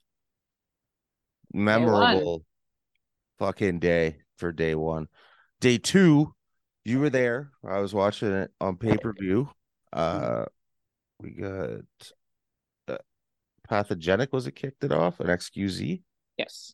memorable 1.54 2.44
fucking 3.40 3.80
day 3.80 4.18
for 4.38 4.52
day 4.52 4.76
one. 4.76 5.08
Day 5.60 5.78
two, 5.78 6.34
you 6.84 7.00
were 7.00 7.10
there. 7.10 7.52
I 7.68 7.80
was 7.80 7.94
watching 7.94 8.32
it 8.32 8.52
on 8.60 8.78
pay 8.78 8.98
per 8.98 9.14
view. 9.14 9.50
Uh, 9.94 10.46
we 11.22 11.32
got 11.32 11.82
uh, 12.88 12.98
Pathogenic 13.68 14.34
was 14.34 14.48
it 14.48 14.56
kicked 14.56 14.84
it 14.84 14.92
off 14.92 15.20
an 15.20 15.28
XQZ. 15.28 16.02
Yes. 16.38 16.74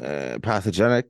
Uh, 0.00 0.38
Pathogenic, 0.42 1.06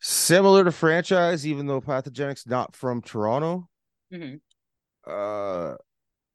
similar 0.00 0.64
to 0.64 0.72
franchise, 0.72 1.46
even 1.46 1.66
though 1.66 1.80
Pathogenic's 1.80 2.46
not 2.46 2.74
from 2.76 3.00
Toronto. 3.02 3.68
Mhm. 4.12 4.40
uh 5.06 5.76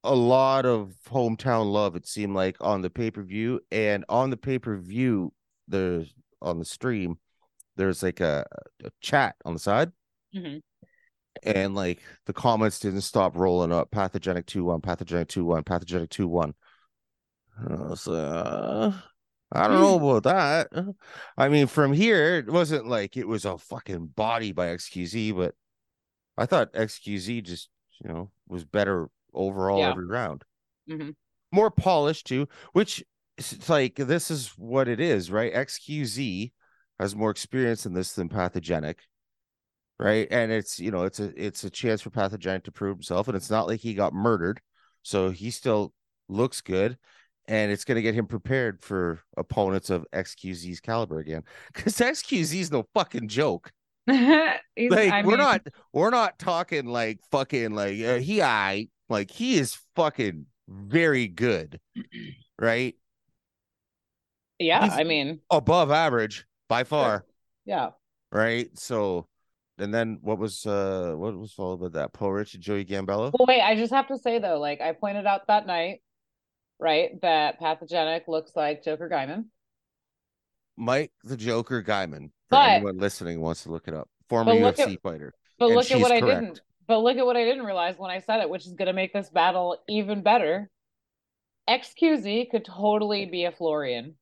a 0.03 0.15
lot 0.15 0.65
of 0.65 0.93
hometown 1.09 1.71
love 1.71 1.95
it 1.95 2.07
seemed 2.07 2.33
like 2.35 2.55
on 2.61 2.81
the 2.81 2.89
pay-per-view 2.89 3.59
and 3.71 4.05
on 4.09 4.29
the 4.29 4.37
pay-per-view 4.37 5.33
there's 5.67 6.13
on 6.41 6.59
the 6.59 6.65
stream 6.65 7.17
there's 7.75 8.01
like 8.03 8.19
a, 8.19 8.45
a 8.83 8.89
chat 9.01 9.35
on 9.43 9.53
the 9.53 9.59
side 9.59 9.91
Mhm. 10.33 10.61
And 11.43 11.75
like 11.75 12.01
the 12.25 12.33
comments 12.33 12.79
didn't 12.79 13.01
stop 13.01 13.35
rolling 13.35 13.71
up 13.71 13.91
pathogenic 13.91 14.45
2-1 14.45 14.81
pathogenic 14.81 15.27
2-1 15.27 15.63
pathogenic 15.65 16.09
2-1 16.09 16.53
I 17.59 17.73
was 17.73 18.07
uh, 18.07 18.93
I 19.51 19.67
don't 19.67 19.79
know 19.79 19.95
about 19.95 20.23
that. 20.23 20.95
I 21.37 21.49
mean, 21.49 21.67
from 21.67 21.93
here, 21.93 22.35
it 22.35 22.47
wasn't 22.49 22.87
like 22.87 23.17
it 23.17 23.27
was 23.27 23.45
a 23.45 23.57
fucking 23.57 24.07
body 24.07 24.51
by 24.51 24.67
XQZ, 24.67 25.35
but 25.35 25.55
I 26.37 26.45
thought 26.45 26.73
XQZ 26.73 27.41
just, 27.41 27.69
you 28.03 28.09
know, 28.09 28.29
was 28.47 28.63
better 28.65 29.09
overall 29.33 29.79
Yeah. 29.79 29.89
every 29.91 30.05
round. 30.05 30.43
Mhm. 30.87 31.15
More 31.51 31.71
polished 31.71 32.27
too, 32.27 32.47
which 32.73 33.03
it's 33.37 33.69
like 33.69 33.95
this 33.95 34.29
is 34.29 34.49
what 34.57 34.87
it 34.87 34.99
is, 34.99 35.31
right? 35.31 35.53
XQZ 35.53 36.51
has 36.99 37.15
more 37.15 37.31
experience 37.31 37.85
in 37.85 37.93
this 37.93 38.13
than 38.13 38.29
Pathogenic, 38.29 38.99
right? 39.99 40.27
And 40.31 40.51
it's 40.51 40.79
you 40.79 40.91
know, 40.91 41.03
it's 41.03 41.19
a 41.19 41.31
it's 41.43 41.63
a 41.63 41.69
chance 41.69 42.01
for 42.01 42.09
Pathogenic 42.09 42.63
to 42.65 42.71
prove 42.71 42.97
himself, 42.97 43.27
and 43.27 43.35
it's 43.37 43.49
not 43.49 43.67
like 43.67 43.79
he 43.81 43.93
got 43.93 44.13
murdered, 44.13 44.61
so 45.03 45.29
he 45.31 45.51
still 45.51 45.93
looks 46.29 46.61
good. 46.61 46.97
And 47.49 47.71
it's 47.71 47.85
going 47.85 47.95
to 47.95 48.01
get 48.01 48.13
him 48.13 48.27
prepared 48.27 48.81
for 48.83 49.21
opponents 49.37 49.89
of 49.89 50.05
XQZ's 50.13 50.81
caliber 50.81 51.19
again. 51.19 51.43
Because 51.73 51.97
XQZ's 51.97 52.71
no 52.71 52.85
fucking 52.93 53.29
joke 53.29 53.71
like 54.07 54.61
I 55.11 55.21
we're 55.23 55.31
mean, 55.31 55.37
not 55.37 55.67
we're 55.93 56.09
not 56.09 56.39
talking 56.39 56.85
like 56.87 57.19
fucking 57.31 57.71
like 57.73 57.99
uh, 58.01 58.17
he 58.17 58.41
I 58.41 58.87
like 59.09 59.31
he 59.31 59.57
is 59.57 59.77
fucking 59.95 60.45
very 60.69 61.27
good 61.27 61.79
right 62.59 62.95
Yeah, 64.59 64.83
he's- 64.83 64.97
I 64.97 65.03
mean, 65.03 65.41
above 65.51 65.91
average 65.91 66.45
by 66.69 66.83
far 66.83 67.25
yeah. 67.65 67.91
right 68.31 68.69
so 68.77 69.27
and 69.77 69.93
then 69.93 70.17
what 70.21 70.37
was 70.39 70.65
uh 70.65 71.13
what 71.15 71.37
was 71.37 71.53
followed 71.53 71.79
by 71.81 71.89
that 71.89 72.13
PoRich 72.13 72.53
and 72.55 72.63
Joey 72.63 72.85
Gambello 72.85 73.31
Well, 73.37 73.45
wait, 73.47 73.61
I 73.61 73.75
just 73.75 73.93
have 73.93 74.07
to 74.07 74.17
say 74.17 74.39
though, 74.39 74.59
like 74.59 74.81
I 74.81 74.91
pointed 74.93 75.25
out 75.25 75.47
that 75.47 75.67
night, 75.67 76.01
right, 76.79 77.19
that 77.21 77.59
pathogenic 77.59 78.27
looks 78.27 78.51
like 78.55 78.83
Joker 78.83 79.09
Guymon. 79.09 79.45
Mike 80.77 81.11
the 81.23 81.37
Joker 81.37 81.81
Guymon 81.83 82.27
for 82.49 82.51
But- 82.51 82.69
anyone 82.69 82.97
listening 82.97 83.41
wants 83.41 83.63
to 83.63 83.71
look 83.71 83.87
it 83.87 83.93
up 83.93 84.09
former 84.29 84.53
UFC 84.53 84.93
at- 84.93 85.01
fighter 85.01 85.33
But 85.59 85.67
And 85.67 85.75
look 85.75 85.89
at 85.91 85.99
what 85.99 86.11
I 86.11 86.19
didn't. 86.21 86.61
But 86.87 86.99
look 86.99 87.17
at 87.17 87.25
what 87.25 87.35
I 87.35 87.43
didn't 87.43 87.65
realize 87.65 87.95
when 87.97 88.11
I 88.11 88.19
said 88.19 88.39
it, 88.41 88.49
which 88.49 88.65
is 88.65 88.73
going 88.73 88.85
to 88.87 88.93
make 88.93 89.11
this 89.11 89.29
battle 89.29 89.77
even 89.89 90.21
better. 90.21 90.69
XQZ 91.69 92.49
could 92.49 92.63
totally 92.63 93.25
be 93.25 93.43
a 93.43 93.51
Florian. 93.51 94.15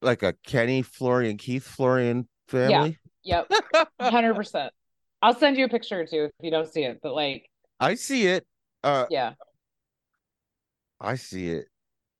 like 0.00 0.22
a 0.22 0.32
Kenny 0.46 0.80
Florian 0.80 1.36
Keith 1.36 1.66
Florian 1.66 2.28
family 2.46 2.96
Yep, 3.28 3.52
hundred 4.00 4.34
percent. 4.34 4.72
I'll 5.20 5.34
send 5.38 5.58
you 5.58 5.66
a 5.66 5.68
picture 5.68 6.00
or 6.00 6.06
two 6.06 6.24
if 6.24 6.30
you 6.40 6.50
don't 6.50 6.66
see 6.66 6.84
it. 6.84 7.00
But 7.02 7.14
like, 7.14 7.50
I 7.78 7.94
see 7.94 8.26
it 8.26 8.46
uh 8.82 9.04
yeah. 9.10 9.34
I 10.98 11.16
see 11.16 11.48
it 11.48 11.66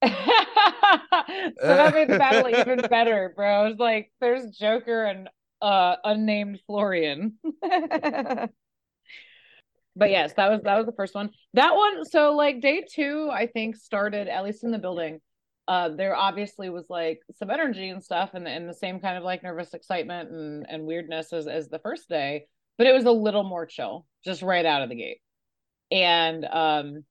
so 0.04 0.11
that 0.11 1.94
made 1.94 2.09
the 2.11 2.18
battle 2.18 2.48
even 2.54 2.80
better, 2.90 3.32
bro. 3.34 3.66
It's 3.66 3.80
like 3.80 4.12
there's 4.20 4.54
Joker 4.56 5.04
and 5.06 5.30
uh 5.62 5.96
unnamed 6.04 6.61
Florian. 6.66 7.38
but 7.62 8.50
yes, 10.11 10.34
that 10.34 10.50
was 10.50 10.61
that 10.64 10.76
was 10.76 10.84
the 10.84 10.92
first 10.92 11.14
one. 11.14 11.30
That 11.54 11.74
one, 11.74 12.04
so 12.04 12.34
like 12.34 12.61
day 12.61 12.84
two, 12.86 13.30
I 13.32 13.46
think 13.46 13.76
started 13.76 14.28
at 14.28 14.44
least 14.44 14.62
in 14.62 14.72
the 14.72 14.78
building. 14.78 15.20
Uh, 15.68 15.90
there 15.90 16.16
obviously 16.16 16.70
was 16.70 16.86
like 16.90 17.20
some 17.36 17.50
energy 17.50 17.90
and 17.90 18.02
stuff, 18.02 18.30
and, 18.34 18.48
and 18.48 18.68
the 18.68 18.74
same 18.74 19.00
kind 19.00 19.18
of 19.18 19.24
like 19.24 19.44
nervous 19.44 19.74
excitement 19.74 20.30
and 20.30 20.66
and 20.70 20.86
weirdness 20.86 21.32
as 21.34 21.46
as 21.48 21.68
the 21.68 21.78
first 21.80 22.08
day, 22.08 22.46
but 22.78 22.88
it 22.88 22.94
was 22.94 23.04
a 23.04 23.12
little 23.12 23.44
more 23.44 23.66
chill, 23.66 24.06
just 24.24 24.42
right 24.42 24.66
out 24.66 24.82
of 24.82 24.88
the 24.90 24.96
gate. 24.96 25.20
And 25.92 26.44
um, 26.46 27.04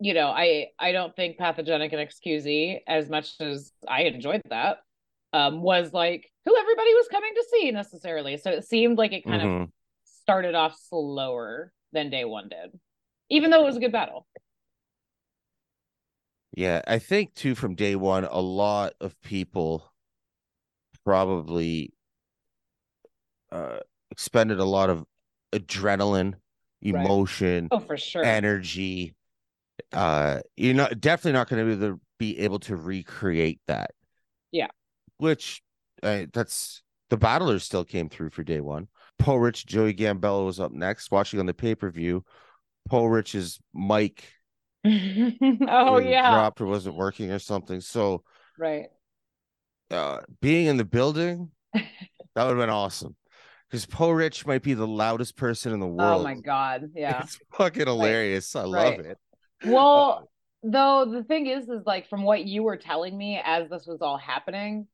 you 0.00 0.14
know, 0.14 0.28
I 0.28 0.68
I 0.78 0.92
don't 0.92 1.14
think 1.16 1.38
pathogenic 1.38 1.92
and 1.92 2.00
XQZ 2.08 2.80
as 2.86 3.08
much 3.08 3.40
as 3.40 3.72
I 3.88 4.02
enjoyed 4.02 4.42
that 4.50 4.78
um 5.32 5.62
was 5.62 5.92
like 5.92 6.30
who 6.46 6.56
everybody 6.56 6.94
was 6.94 7.08
coming 7.10 7.32
to 7.34 7.44
see 7.52 7.70
necessarily. 7.70 8.36
So 8.38 8.50
it 8.50 8.64
seemed 8.66 8.98
like 8.98 9.12
it 9.12 9.26
kind 9.26 9.42
of 9.42 9.52
Mhm. 9.52 9.72
started 10.04 10.54
off 10.54 10.76
slower 10.88 11.72
than 11.92 12.10
day 12.10 12.24
one 12.24 12.48
did, 12.48 12.78
even 13.30 13.50
though 13.50 13.62
it 13.62 13.66
was 13.66 13.76
a 13.76 13.80
good 13.80 13.92
battle. 13.92 14.26
Yeah, 16.56 16.80
I 16.86 16.98
think 16.98 17.34
too 17.34 17.54
from 17.54 17.74
day 17.74 17.94
one, 17.96 18.24
a 18.24 18.40
lot 18.40 18.94
of 19.00 19.20
people 19.20 19.92
probably 21.04 21.92
uh 23.52 23.78
expended 24.10 24.58
a 24.58 24.64
lot 24.64 24.90
of 24.90 25.04
adrenaline, 25.52 26.34
emotion, 26.82 27.68
Oh, 27.70 27.78
for 27.78 27.96
sure. 27.96 28.24
energy. 28.24 29.14
Uh, 29.92 30.40
you're 30.56 30.74
not 30.74 30.98
definitely 31.00 31.32
not 31.32 31.48
going 31.48 31.64
to 31.68 31.76
be 31.76 31.84
able 31.84 31.94
to 31.96 32.00
be 32.18 32.38
able 32.40 32.58
to 32.60 32.76
recreate 32.76 33.60
that. 33.66 33.90
Yeah. 34.50 34.68
which 35.18 35.62
uh, 36.02 36.24
that's 36.32 36.82
the 37.10 37.16
battlers 37.18 37.62
still 37.64 37.84
came 37.84 38.08
through 38.08 38.30
for 38.30 38.42
day 38.42 38.60
one. 38.60 38.88
PoRich, 39.20 39.66
Joey 39.66 39.92
Gambello 39.94 40.46
was 40.46 40.58
up 40.60 40.72
next. 40.72 41.10
Watching 41.10 41.38
on 41.40 41.46
the 41.46 41.54
pay 41.54 41.74
per 41.74 41.90
view, 41.90 42.24
PoRich's 42.90 43.60
mic 43.74 44.24
oh 45.68 45.98
yeah. 45.98 46.30
dropped 46.30 46.60
or 46.60 46.66
wasn't 46.66 46.96
working 46.96 47.30
or 47.30 47.38
something. 47.38 47.80
So 47.80 48.22
Right. 48.58 48.86
uh, 49.90 50.20
being 50.40 50.66
in 50.66 50.76
the 50.76 50.84
building, 50.84 51.50
that 51.72 51.88
would 52.36 52.48
have 52.50 52.58
been 52.58 52.70
awesome. 52.70 53.16
Because 53.68 53.86
PoRich 53.86 54.46
might 54.46 54.62
be 54.62 54.74
the 54.74 54.86
loudest 54.86 55.36
person 55.36 55.72
in 55.72 55.80
the 55.80 55.86
world. 55.86 56.20
Oh 56.20 56.24
my 56.24 56.34
god. 56.34 56.90
Yeah. 56.94 57.22
It's 57.22 57.38
fucking 57.54 57.86
hilarious. 57.86 58.54
I 58.54 58.62
love 58.62 58.98
Right. 58.98 59.06
it. 59.06 59.18
Well, 59.64 60.28
though 60.62 61.04
the 61.10 61.24
thing 61.24 61.46
is, 61.46 61.68
is 61.68 61.84
like 61.84 62.08
from 62.08 62.22
what 62.22 62.44
you 62.44 62.62
were 62.62 62.76
telling 62.76 63.16
me 63.16 63.40
as 63.44 63.68
this 63.68 63.86
was 63.86 64.02
all 64.02 64.18
happening, 64.18 64.86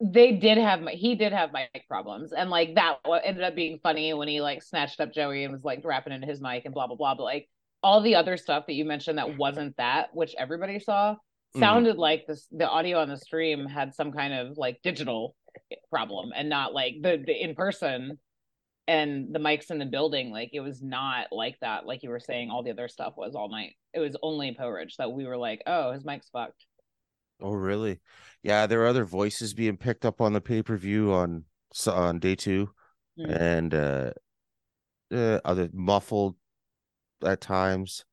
they 0.00 0.32
did 0.32 0.58
have 0.58 0.86
he 0.88 1.14
did 1.14 1.32
have 1.32 1.52
mic 1.54 1.84
problems, 1.88 2.32
and 2.32 2.50
like 2.50 2.74
that 2.74 2.98
ended 3.24 3.42
up 3.42 3.54
being 3.54 3.78
funny 3.82 4.12
when 4.12 4.28
he 4.28 4.42
like 4.42 4.62
snatched 4.62 5.00
up 5.00 5.12
Joey 5.14 5.44
and 5.44 5.54
was 5.54 5.64
like 5.64 5.82
rapping 5.82 6.12
into 6.12 6.26
his 6.26 6.40
mic 6.40 6.66
and 6.66 6.74
blah 6.74 6.86
blah 6.86 6.96
blah. 6.96 7.14
But 7.14 7.22
like 7.24 7.48
all 7.82 8.00
the 8.00 8.14
other 8.16 8.36
stuff 8.36 8.66
that 8.66 8.74
you 8.74 8.84
mentioned 8.84 9.18
that 9.18 9.36
wasn't 9.36 9.76
that, 9.76 10.08
which 10.14 10.34
everybody 10.38 10.78
saw, 10.78 11.14
Mhm. 11.54 11.60
sounded 11.60 11.96
like 11.96 12.26
this 12.26 12.46
the 12.50 12.68
audio 12.68 12.98
on 12.98 13.08
the 13.08 13.16
stream 13.16 13.66
had 13.66 13.94
some 13.94 14.12
kind 14.12 14.34
of 14.34 14.58
like 14.58 14.80
digital 14.82 15.34
problem 15.90 16.32
and 16.34 16.48
not 16.48 16.74
like 16.74 16.96
the, 17.00 17.22
the 17.24 17.32
in 17.42 17.54
person 17.54 18.18
and 18.88 19.34
the 19.34 19.38
mics 19.38 19.70
in 19.70 19.78
the 19.78 19.86
building 19.86 20.30
like 20.30 20.50
it 20.52 20.60
was 20.60 20.82
not 20.82 21.28
like 21.32 21.56
that 21.60 21.86
like 21.86 22.02
you 22.02 22.10
were 22.10 22.20
saying 22.20 22.50
all 22.50 22.62
the 22.62 22.70
other 22.70 22.88
stuff 22.88 23.14
was 23.16 23.34
all 23.34 23.48
night 23.48 23.72
it 23.94 24.00
was 24.00 24.16
only 24.22 24.54
PoRich 24.54 24.96
that 24.98 25.10
we 25.10 25.24
were 25.26 25.36
like 25.36 25.62
oh 25.66 25.92
his 25.92 26.04
mic's 26.04 26.28
fucked 26.28 26.64
Oh, 27.40 27.52
really? 27.52 28.00
Yeah, 28.42 28.66
there 28.66 28.80
are 28.82 28.86
other 28.86 29.04
voices 29.04 29.52
being 29.52 29.76
picked 29.76 30.06
up 30.06 30.22
on 30.22 30.32
the 30.32 30.40
pay 30.40 30.62
per 30.62 30.76
view 30.78 31.12
on 31.12 31.44
on 31.86 32.18
day 32.18 32.34
two, 32.34 32.70
Mm. 33.18 33.40
and 33.40 33.74
uh, 33.74 34.10
uh, 35.12 35.40
other 35.44 35.68
muffled 35.72 36.36
at 37.24 37.40
times. 37.40 38.04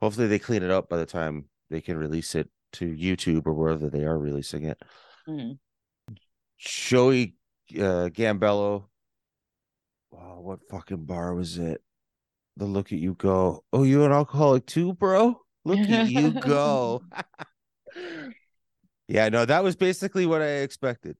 Hopefully, 0.00 0.26
they 0.26 0.38
clean 0.38 0.62
it 0.62 0.70
up 0.70 0.88
by 0.88 0.96
the 0.98 1.06
time 1.06 1.46
they 1.70 1.80
can 1.80 1.96
release 1.96 2.34
it 2.34 2.48
to 2.72 2.86
YouTube 2.86 3.46
or 3.46 3.54
wherever 3.54 3.88
they 3.88 4.04
are 4.04 4.18
releasing 4.18 4.64
it. 4.64 4.80
Mhm. 5.28 5.58
Joey 6.58 7.34
uh, 7.74 8.08
Gambello. 8.12 8.84
Oh, 10.12 10.40
what 10.40 10.60
fucking 10.70 11.04
bar 11.04 11.34
was 11.34 11.58
it? 11.58 11.82
The 12.56 12.64
look 12.64 12.92
at 12.92 12.98
you 12.98 13.14
go. 13.14 13.64
Oh, 13.72 13.82
you 13.82 14.04
an 14.04 14.12
alcoholic 14.12 14.66
too, 14.66 14.94
bro? 14.94 15.40
Look 15.64 15.78
at 15.78 16.08
you 16.08 16.30
go. 16.30 17.02
yeah, 19.08 19.28
no, 19.28 19.44
that 19.44 19.62
was 19.64 19.76
basically 19.76 20.26
what 20.26 20.40
I 20.40 20.60
expected. 20.62 21.16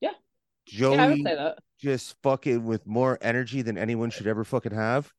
Yeah. 0.00 0.12
Joey 0.66 0.96
yeah 0.96 1.02
I 1.02 1.08
would 1.08 1.16
say 1.16 1.34
that 1.34 1.58
just 1.78 2.16
fucking 2.22 2.64
with 2.64 2.86
more 2.86 3.18
energy 3.20 3.62
than 3.62 3.76
anyone 3.76 4.10
should 4.10 4.26
ever 4.26 4.44
fucking 4.44 4.72
have. 4.72 5.12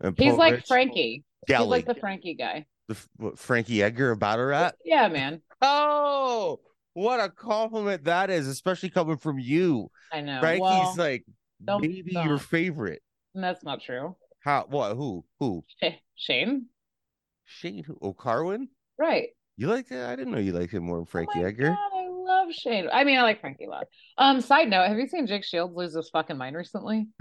And 0.00 0.14
he's 0.18 0.34
like 0.34 0.54
Rich 0.54 0.66
Frankie 0.66 1.24
he's 1.46 1.58
like 1.60 1.86
the 1.86 1.94
Frankie 1.94 2.34
guy 2.34 2.66
The 2.88 2.96
what, 3.16 3.38
Frankie 3.38 3.82
Edgar 3.82 4.10
of 4.12 4.18
Battle 4.18 4.46
Rat. 4.46 4.74
yeah 4.84 5.08
man 5.08 5.40
Oh, 5.62 6.60
what 6.92 7.20
a 7.20 7.28
compliment 7.30 8.04
that 8.04 8.28
is, 8.30 8.46
especially 8.46 8.90
coming 8.90 9.16
from 9.16 9.38
you. 9.38 9.90
I 10.12 10.20
know 10.20 10.40
Frankie's 10.40 10.60
well 10.60 10.94
like 10.96 11.24
don't- 11.64 11.80
maybe 11.80 12.12
your 12.12 12.24
don't. 12.26 12.38
favorite. 12.42 13.02
that's 13.34 13.64
not 13.64 13.80
true 13.82 14.16
How? 14.40 14.66
What? 14.68 14.94
Who? 14.96 15.24
Who? 15.40 15.64
Shane 16.16 16.66
Shane? 17.46 17.84
Who? 17.84 17.98
Oh, 18.02 18.12
Carwin? 18.12 18.68
right 18.98 19.28
You 19.56 19.68
like 19.68 19.88
that? 19.88 20.08
I 20.10 20.16
didn't 20.16 20.32
know 20.32 20.38
you 20.38 20.52
liked 20.52 20.72
him 20.72 20.84
more 20.84 20.96
than 20.98 21.06
Frankie 21.06 21.40
oh 21.40 21.44
Edgar. 21.46 21.70
God, 21.70 21.78
I 21.94 22.08
love 22.08 22.52
Shane 22.52 22.88
I 22.92 23.04
mean 23.04 23.18
I 23.18 23.22
like 23.22 23.40
Frankie 23.40 23.64
a 23.66 23.70
lot 23.70 23.86
um 24.18 24.40
side 24.40 24.68
note 24.68 24.88
have 24.88 24.98
you 24.98 25.06
seen 25.08 25.26
Jake 25.26 25.44
Shields 25.44 25.74
lose 25.74 25.94
his 25.94 26.10
fucking 26.10 26.36
mind 26.38 26.56
recently 26.56 27.08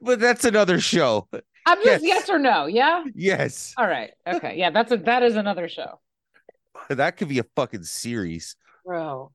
but 0.00 0.20
that's 0.20 0.44
another 0.44 0.80
show. 0.80 1.28
I'm 1.66 1.78
just 1.82 2.02
Yes. 2.04 2.28
yes 2.28 2.30
or 2.30 2.38
no 2.38 2.66
yeah 2.66 3.04
Yes, 3.14 3.74
all 3.78 3.86
right 3.86 4.10
okay 4.26 4.56
yeah 4.56 4.70
that's 4.70 4.92
a 4.92 4.98
that 4.98 5.22
is 5.22 5.36
another 5.36 5.68
show 5.68 5.98
that 6.90 7.16
could 7.16 7.28
be 7.28 7.38
a 7.38 7.44
fucking 7.56 7.84
series. 7.84 8.56
Bro. 8.84 9.32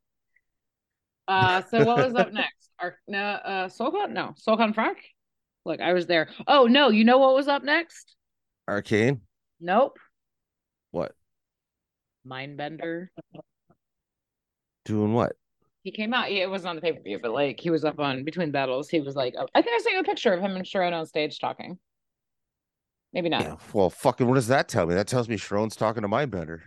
Uh, 1.28 1.62
so 1.70 1.84
what 1.86 1.98
was 2.04 2.14
up 2.16 2.32
next? 2.34 2.70
Ar- 2.80 2.98
no, 3.08 3.20
uh, 3.20 3.70
Soul 3.70 3.92
Khan? 3.92 4.14
No, 4.14 4.34
Solcon 4.38 4.74
Frak. 4.74 4.96
Look, 5.66 5.80
I 5.80 5.94
was 5.94 6.06
there. 6.08 6.30
Oh 6.48 6.66
no, 6.66 6.90
you 6.90 7.04
know 7.04 7.18
what 7.18 7.34
was 7.36 7.48
up 7.48 7.64
next? 7.64 8.16
Arcane. 8.68 9.22
Nope. 9.60 9.98
What? 10.92 11.14
Mindbender. 12.28 13.08
Doing 14.86 15.14
what? 15.14 15.34
He 15.90 15.96
came 15.96 16.14
out. 16.14 16.32
Yeah, 16.32 16.44
it 16.44 16.52
was 16.52 16.66
on 16.66 16.76
the 16.76 16.84
pay 16.84 16.92
per 16.94 17.02
view, 17.02 17.18
but 17.20 17.32
like 17.32 17.60
he 17.60 17.72
was 17.72 17.84
up 17.84 18.00
on 18.00 18.24
between 18.24 18.52
battles. 18.52 18.90
He 18.90 19.02
was 19.02 19.16
like, 19.16 19.34
I 19.56 19.62
think 19.64 19.74
I 19.76 19.82
sent 19.82 19.96
you 19.96 20.02
a 20.02 20.04
picture 20.04 20.32
of 20.32 20.40
him 20.40 20.56
and 20.56 20.64
Charron 20.64 20.94
on 20.94 21.08
stage 21.08 21.40
talking. 21.40 21.80
Maybe 23.12 23.28
not. 23.28 23.42
Yeah. 23.42 23.56
Well, 23.74 23.90
fucking. 23.90 24.28
What 24.28 24.36
does 24.36 24.50
that 24.50 24.68
tell 24.68 24.86
me? 24.86 24.94
That 24.94 25.08
tells 25.08 25.28
me 25.28 25.36
Charron's 25.36 25.76
talking 25.76 26.04
to 26.04 26.08
Mindbender. 26.08 26.60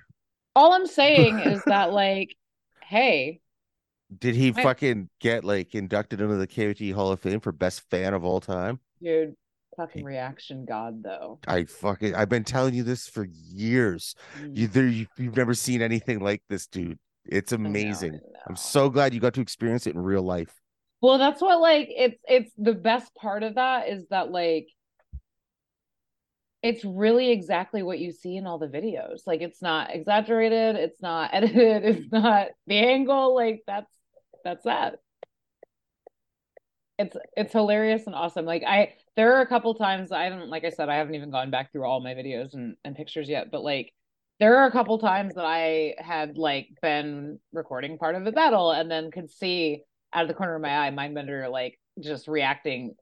All 0.56 0.72
I'm 0.72 0.88
saying 0.88 1.38
is 1.38 1.62
that 1.66 1.92
like, 1.92 2.34
hey, 2.82 3.40
Did 4.18 4.34
he 4.34 4.48
I- 4.56 4.60
fucking 4.64 5.08
get 5.20 5.44
like 5.44 5.72
inducted 5.76 6.20
into 6.20 6.34
the 6.34 6.48
KOT 6.48 6.90
Hall 6.96 7.12
of 7.12 7.20
Fame 7.20 7.38
for 7.38 7.52
best 7.52 7.88
fan 7.90 8.12
of 8.12 8.24
all 8.24 8.40
time? 8.40 8.80
dude, 9.00 9.34
fucking 9.76 10.02
reaction 10.04 10.64
god 10.64 11.04
though. 11.04 11.38
I 11.46 11.62
fucking 11.66 12.16
I've 12.16 12.28
been 12.28 12.42
telling 12.42 12.74
you 12.74 12.82
this 12.82 13.06
for 13.08 13.24
years. 13.30 14.16
Mm, 14.40 14.56
You 14.56 14.66
there 14.66 14.88
you, 14.88 15.06
you've 15.16 15.36
never 15.36 15.54
seen 15.54 15.80
anything 15.80 16.18
like 16.18 16.42
this, 16.48 16.66
dude. 16.66 16.98
It's 17.24 17.52
I 17.52 17.56
know, 17.56 17.68
I 17.68 17.68
amazing. 17.68 18.20
I'm 18.46 18.56
so 18.56 18.90
glad 18.90 19.14
you 19.14 19.20
got 19.20 19.34
to 19.34 19.40
experience 19.40 19.86
it 19.86 19.94
in 19.94 20.00
real 20.00 20.22
life. 20.22 20.60
Well, 21.00 21.18
that's 21.18 21.40
what 21.42 21.60
like 21.60 21.88
it's 21.90 22.18
it's 22.28 22.52
the 22.56 22.74
best 22.74 23.14
part 23.14 23.42
of 23.42 23.56
that 23.56 23.88
is 23.88 24.06
that 24.10 24.30
like 24.30 24.68
it's 26.62 26.84
really 26.84 27.30
exactly 27.30 27.82
what 27.82 27.98
you 27.98 28.12
see 28.12 28.36
in 28.36 28.46
all 28.46 28.58
the 28.58 28.68
videos. 28.68 29.22
Like 29.26 29.40
it's 29.40 29.60
not 29.60 29.94
exaggerated, 29.94 30.76
it's 30.76 31.02
not 31.02 31.30
edited, 31.34 31.84
it's 31.84 32.12
not 32.12 32.48
the 32.66 32.78
angle, 32.78 33.34
like 33.34 33.62
that's 33.66 33.90
that's 34.44 34.64
that. 34.64 35.00
It's 36.98 37.16
it's 37.36 37.52
hilarious 37.52 38.06
and 38.06 38.14
awesome. 38.14 38.44
Like 38.44 38.62
I 38.62 38.94
there 39.16 39.36
are 39.36 39.40
a 39.40 39.46
couple 39.46 39.74
times 39.74 40.12
I 40.12 40.24
haven't 40.24 40.50
like 40.50 40.64
I 40.64 40.70
said, 40.70 40.88
I 40.88 40.96
haven't 40.96 41.16
even 41.16 41.30
gone 41.30 41.50
back 41.50 41.72
through 41.72 41.84
all 41.84 42.00
my 42.00 42.14
videos 42.14 42.54
and, 42.54 42.76
and 42.84 42.94
pictures 42.94 43.28
yet, 43.28 43.50
but 43.50 43.64
like 43.64 43.92
there 44.42 44.56
are 44.56 44.66
a 44.66 44.72
couple 44.72 44.98
times 44.98 45.36
that 45.36 45.44
I 45.44 45.94
had 45.98 46.36
like 46.36 46.66
been 46.82 47.38
recording 47.52 47.96
part 47.96 48.16
of 48.16 48.24
the 48.24 48.32
battle 48.32 48.72
and 48.72 48.90
then 48.90 49.12
could 49.12 49.30
see 49.30 49.84
out 50.12 50.22
of 50.22 50.28
the 50.28 50.34
corner 50.34 50.56
of 50.56 50.62
my 50.62 50.84
eye 50.84 50.90
Mindbender 50.90 51.48
like 51.48 51.78
just 52.00 52.26
reacting 52.26 52.96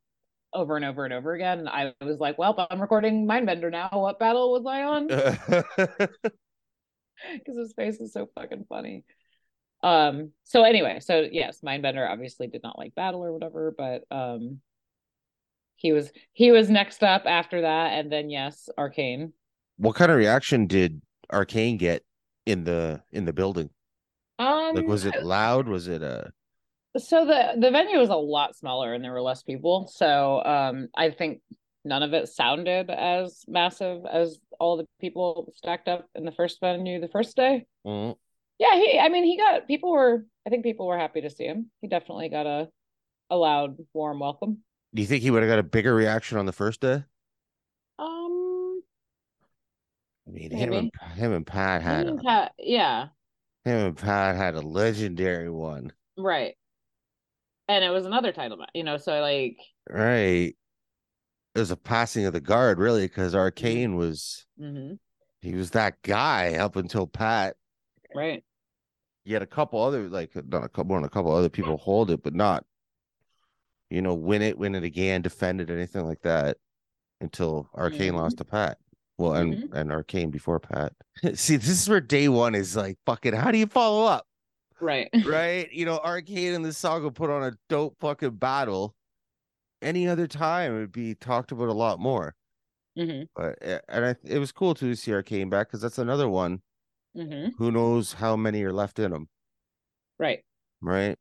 over 0.53 0.76
and 0.76 0.84
over 0.84 1.07
and 1.07 1.14
over 1.14 1.32
again. 1.32 1.61
And 1.61 1.68
I 1.70 1.95
was 2.05 2.18
like, 2.18 2.36
well, 2.36 2.66
I'm 2.70 2.78
recording 2.78 3.26
Mindbender 3.26 3.70
now. 3.70 3.88
What 3.91 4.18
battle 4.18 4.53
was 4.53 4.66
I 4.66 4.82
on? 4.82 5.09
Because 7.32 7.57
his 7.57 7.72
face 7.72 8.01
is 8.01 8.12
so 8.12 8.28
fucking 8.34 8.66
funny. 8.68 9.05
Um, 9.82 10.32
so 10.45 10.62
anyway, 10.62 11.01
so 11.01 11.26
yes, 11.32 11.61
Mindbender 11.64 12.07
obviously 12.07 12.49
did 12.49 12.62
not 12.62 12.78
like 12.78 12.95
battle 12.95 13.24
or 13.24 13.32
whatever, 13.32 13.74
but 13.76 14.05
um 14.11 14.61
he 15.76 15.93
was 15.93 16.12
he 16.34 16.51
was 16.51 16.68
next 16.68 17.03
up 17.03 17.22
after 17.24 17.62
that, 17.62 17.93
and 17.93 18.12
then 18.12 18.28
yes, 18.28 18.68
Arcane. 18.76 19.32
what 19.78 19.97
kind 19.97 20.11
of 20.11 20.18
reaction 20.18 20.66
did 20.66 21.01
Arcane 21.33 21.76
get 21.76 22.05
in 22.47 22.64
the 22.64 23.03
in 23.12 23.24
the 23.24 23.33
building? 23.33 23.70
Um 24.39 24.74
Like 24.74 24.87
was 24.87 25.05
it 25.05 25.22
loud? 25.22 25.68
Was 25.68 25.89
it 25.89 26.03
uh 26.03 26.28
so 26.99 27.24
the 27.24 27.55
the 27.59 27.70
venue 27.70 27.99
was 27.99 28.09
a 28.09 28.16
lot 28.16 28.57
smaller 28.57 28.95
and 28.95 29.05
there 29.05 29.12
were 29.12 29.22
less 29.22 29.43
people 29.43 29.87
so 29.87 30.43
um 30.45 30.89
i 30.97 31.11
think 31.11 31.41
none 31.85 32.03
of 32.03 32.12
it 32.12 32.28
sounded 32.28 32.91
as 32.91 33.45
massive 33.47 34.05
as 34.11 34.39
all 34.59 34.76
the 34.76 34.87
people 35.01 35.53
stacked 35.55 35.89
up 35.89 36.07
in 36.14 36.24
the 36.24 36.33
first 36.33 36.59
venue 36.61 37.01
the 37.01 37.09
first 37.09 37.37
day 37.37 37.64
mm, 37.87 38.14
yeah 38.59 38.74
he 38.74 38.99
i 38.99 39.09
mean 39.09 39.24
he 39.24 39.37
got 39.37 39.66
people 39.68 39.93
were 39.93 40.24
i 40.47 40.51
think 40.51 40.64
people 40.64 40.87
were 40.87 40.99
happy 40.99 41.20
to 41.20 41.31
see 41.31 41.45
him 41.45 41.70
he 41.81 41.89
definitely 41.89 42.28
got 42.28 42.47
a 42.47 42.68
a 43.31 43.37
loud 43.37 43.76
warm 43.95 44.18
welcome 44.18 44.59
do 44.93 45.03
you 45.03 45.07
think 45.07 45.22
he 45.22 45.31
would 45.31 45.43
have 45.43 45.51
got 45.51 45.61
a 45.61 45.64
bigger 45.64 45.95
reaction 45.95 46.37
on 46.37 46.47
the 46.47 46.53
first 46.53 46.81
day? 46.81 47.05
um 48.01 48.83
I 50.31 50.33
mean, 50.33 50.51
him 50.53 50.72
and 50.72 50.91
him 51.16 51.33
and 51.33 51.47
Pat 51.47 51.83
had 51.83 52.07
him 52.07 52.14
and 52.14 52.22
Pat- 52.22 52.53
yeah 52.59 53.09
him 53.64 53.87
and 53.87 53.97
Pat 53.97 54.37
had 54.37 54.55
a 54.55 54.61
legendary 54.61 55.51
one. 55.51 55.93
right 56.16 56.55
and 57.68 57.85
it 57.85 57.91
was 57.91 58.07
another 58.07 58.33
title 58.33 58.57
match 58.57 58.70
you 58.74 58.85
know 58.85 58.97
so 58.97 59.20
like 59.20 59.57
Right. 59.89 60.55
It 61.55 61.59
was 61.59 61.72
a 61.72 61.76
passing 61.76 62.26
of 62.26 62.33
the 62.33 62.41
guard, 62.41 62.78
really, 62.78 63.07
because 63.09 63.35
Arcane 63.35 63.97
was 63.97 64.47
mhm, 64.61 64.99
he 65.41 65.55
was 65.57 65.70
that 65.72 66.01
guy 66.03 66.55
up 66.55 66.76
until 66.76 67.09
Pat. 67.09 67.57
right 68.14 68.45
He 69.24 69.33
had 69.33 69.43
a 69.43 69.47
couple 69.47 69.83
other 69.83 70.09
like 70.09 70.31
not 70.47 70.62
a 70.64 70.68
couple 70.68 70.85
more 70.87 70.99
than 70.99 71.07
a 71.07 71.11
couple 71.11 71.33
other 71.35 71.49
people 71.49 71.76
hold 71.76 72.11
it, 72.12 72.22
but 72.22 72.35
not 72.35 72.64
you 73.89 74.01
know, 74.01 74.14
win 74.14 74.43
it, 74.43 74.57
win 74.57 74.76
it 74.76 74.85
again, 74.85 75.22
defend 75.22 75.61
it, 75.61 75.70
anything 75.70 76.05
like 76.07 76.20
that. 76.22 76.57
until 77.20 77.68
Arcane 77.74 78.12
Mhm. 78.14 78.16
lost 78.18 78.39
to 78.39 78.45
Pat. 78.45 78.78
Well, 79.21 79.35
and 79.35 79.55
Mhm. 79.71 79.77
and 79.79 79.93
Arcane 79.93 80.31
before 80.31 80.59
Pat. 80.59 80.95
See, 81.35 81.57
this 81.57 81.68
is 81.68 81.89
where 81.89 82.01
day 82.01 82.29
one 82.29 82.55
is 82.55 82.75
like 82.75 82.99
fucking. 83.05 83.35
How 83.35 83.51
do 83.51 83.59
you 83.59 83.66
follow 83.66 84.07
up, 84.07 84.27
Right. 84.81 85.11
right? 85.27 85.71
You 85.71 85.85
know, 85.85 85.99
Arcane 85.99 86.55
and 86.55 86.64
the 86.64 86.73
Saga 86.73 87.11
put 87.11 87.29
on 87.29 87.43
a 87.43 87.53
dope 87.68 87.97
fucking 88.01 88.37
battle. 88.37 88.97
Any 89.83 90.09
other 90.09 90.27
time, 90.27 90.75
it 90.75 90.79
would 90.79 90.93
be 90.93 91.14
talked 91.14 91.53
about 91.53 91.68
a 91.68 91.75
lot 91.75 92.01
more. 92.01 92.35
hmm 92.97 93.23
But 93.37 93.59
eh, 93.61 93.81
and 93.91 94.07
I, 94.07 94.16
it 94.25 94.39
was 94.39 94.53
cool 94.53 94.75
to 94.77 94.95
see 94.95 95.12
Arcane 95.12 95.51
back 95.51 95.68
because 95.68 95.83
that's 95.83 95.99
another 95.99 96.29
one. 96.29 96.62
hmm 97.14 97.49
Who 97.59 97.71
knows 97.71 98.14
how 98.14 98.37
many 98.37 98.62
are 98.64 98.73
left 98.73 98.99
in 98.99 99.12
him, 99.12 99.29
Right. 100.18 100.43
right? 100.81 101.18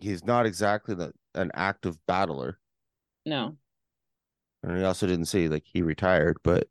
He's 0.00 0.24
not 0.24 0.46
exactly 0.46 0.94
the, 0.94 1.12
an 1.34 1.50
active 1.52 1.98
battler. 2.06 2.58
No. 3.26 3.58
And 4.62 4.78
he 4.78 4.84
also 4.84 5.06
didn't 5.06 5.26
say 5.26 5.46
like 5.48 5.64
he 5.66 5.82
retired, 5.82 6.38
but 6.42 6.68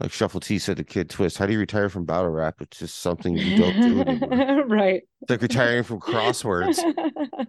like 0.00 0.12
Shuffle 0.12 0.40
T 0.40 0.58
said 0.58 0.76
to 0.76 0.84
Kid 0.84 1.10
Twist, 1.10 1.38
how 1.38 1.46
do 1.46 1.52
you 1.52 1.58
retire 1.58 1.88
from 1.88 2.04
battle 2.04 2.30
rap? 2.30 2.60
It's 2.60 2.78
just 2.78 2.98
something 2.98 3.36
you 3.36 3.56
don't 3.56 3.80
do 3.80 4.00
anymore. 4.06 4.66
right. 4.66 5.02
It's 5.22 5.30
like 5.30 5.42
retiring 5.42 5.82
from 5.82 6.00
crosswords. 6.00 6.78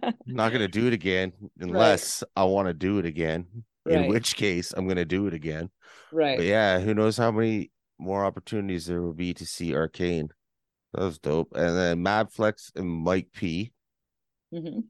I'm 0.02 0.14
not 0.26 0.52
gonna 0.52 0.68
do 0.68 0.86
it 0.86 0.92
again 0.92 1.32
unless 1.60 2.24
I 2.34 2.44
want 2.44 2.68
to 2.68 2.74
do 2.74 2.98
it 2.98 3.06
again. 3.06 3.46
In 3.86 4.08
which 4.08 4.36
case 4.36 4.72
I'm 4.76 4.86
gonna 4.86 5.04
do 5.04 5.26
it 5.26 5.34
again. 5.34 5.70
right. 6.12 6.36
But 6.36 6.46
yeah, 6.46 6.78
who 6.80 6.92
knows 6.94 7.16
how 7.16 7.30
many 7.30 7.70
more 7.98 8.24
opportunities 8.24 8.86
there 8.86 9.02
will 9.02 9.14
be 9.14 9.32
to 9.34 9.46
see 9.46 9.74
Arcane. 9.74 10.28
That 10.92 11.02
was 11.02 11.18
dope. 11.18 11.52
And 11.54 11.76
then 11.76 12.04
MadFlex 12.04 12.72
and 12.76 12.88
Mike 12.88 13.28
P. 13.32 13.72
hmm 14.52 14.80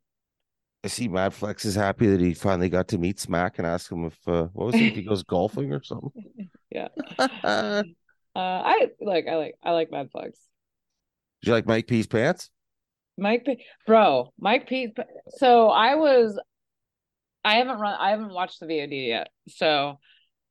I 0.83 0.89
see 0.89 1.09
MadFlex 1.09 1.67
is 1.67 1.75
happy 1.75 2.07
that 2.07 2.21
he 2.21 2.33
finally 2.33 2.71
got 2.71 2.89
to 2.89 2.99
meet 2.99 3.21
Smack 3.21 3.59
and 3.59 3.67
ask 3.67 3.93
him 3.93 4.07
if 4.07 4.17
uh, 4.27 4.45
what 4.53 4.67
was 4.67 4.75
it? 4.77 4.83
If 4.83 4.95
he 4.95 5.03
goes 5.03 5.23
golfing 5.23 5.73
or 5.73 5.83
something. 5.83 6.13
Yeah. 6.73 6.89
Uh, 8.37 8.63
I 8.65 8.87
like. 9.01 9.27
I 9.27 9.35
like. 9.35 9.55
I 9.61 9.73
like 9.73 9.91
MadFlex. 9.91 10.31
Do 11.43 11.51
you 11.51 11.53
like 11.53 11.67
Mike 11.67 11.89
P's 11.89 12.07
pants? 12.07 12.49
Mike 13.19 13.45
P. 13.45 13.65
Bro, 13.89 14.33
Mike 14.39 14.69
P. 14.69 14.95
So 15.31 15.69
I 15.69 15.97
was. 15.97 16.39
I 17.45 17.57
haven't 17.57 17.81
run. 17.81 17.97
I 17.99 18.11
haven't 18.11 18.33
watched 18.33 18.61
the 18.61 18.67
VOD 18.67 19.09
yet. 19.09 19.31
So, 19.49 19.99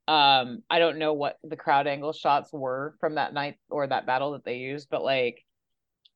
um, 0.08 0.62
I 0.68 0.78
don't 0.78 0.98
know 0.98 1.14
what 1.14 1.38
the 1.42 1.56
crowd 1.56 1.86
angle 1.86 2.12
shots 2.12 2.50
were 2.52 2.96
from 3.00 3.14
that 3.14 3.32
night 3.32 3.56
or 3.70 3.86
that 3.86 4.06
battle 4.06 4.32
that 4.32 4.44
they 4.44 4.56
used, 4.56 4.88
but 4.90 5.02
like, 5.02 5.42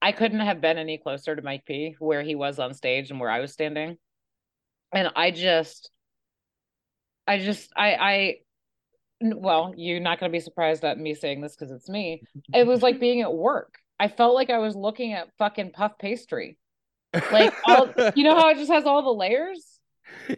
I 0.03 0.13
couldn't 0.13 0.41
have 0.41 0.61
been 0.61 0.77
any 0.77 0.99
closer 0.99 1.35
to 1.35 1.41
Mike 1.43 1.65
P. 1.65 1.97
where 1.99 2.23
he 2.23 2.35
was 2.35 2.59
on 2.59 2.75
stage 2.75 3.11
and 3.11 3.19
where 3.19 3.31
I 3.31 3.41
was 3.41 3.53
standing, 3.53 3.97
and 4.93 5.11
I 5.17 5.31
just, 5.31 5.91
I 7.27 7.39
just, 7.39 7.71
i 7.77 7.95
i 7.95 8.37
Well, 9.23 9.75
you're 9.77 10.01
not 10.01 10.21
going 10.21 10.31
to 10.31 10.37
be 10.37 10.41
surprised 10.41 10.85
at 10.85 10.99
me 10.99 11.15
saying 11.15 11.41
this 11.41 11.55
because 11.57 11.73
it's 11.73 11.89
me. 11.89 12.23
It 12.55 12.67
was 12.67 12.83
like 12.83 13.01
being 13.01 13.21
at 13.23 13.33
work. 13.33 13.75
I 13.99 14.09
felt 14.09 14.35
like 14.35 14.51
I 14.51 14.59
was 14.59 14.77
looking 14.77 15.13
at 15.13 15.29
fucking 15.39 15.73
puff 15.73 15.99
pastry. 15.99 16.59
Like, 17.33 17.55
all, 17.67 17.89
you 18.17 18.25
know 18.25 18.35
how 18.37 18.49
it 18.51 18.57
just 18.59 18.73
has 18.73 18.85
all 18.85 19.03
the 19.03 19.11
layers? 19.13 19.79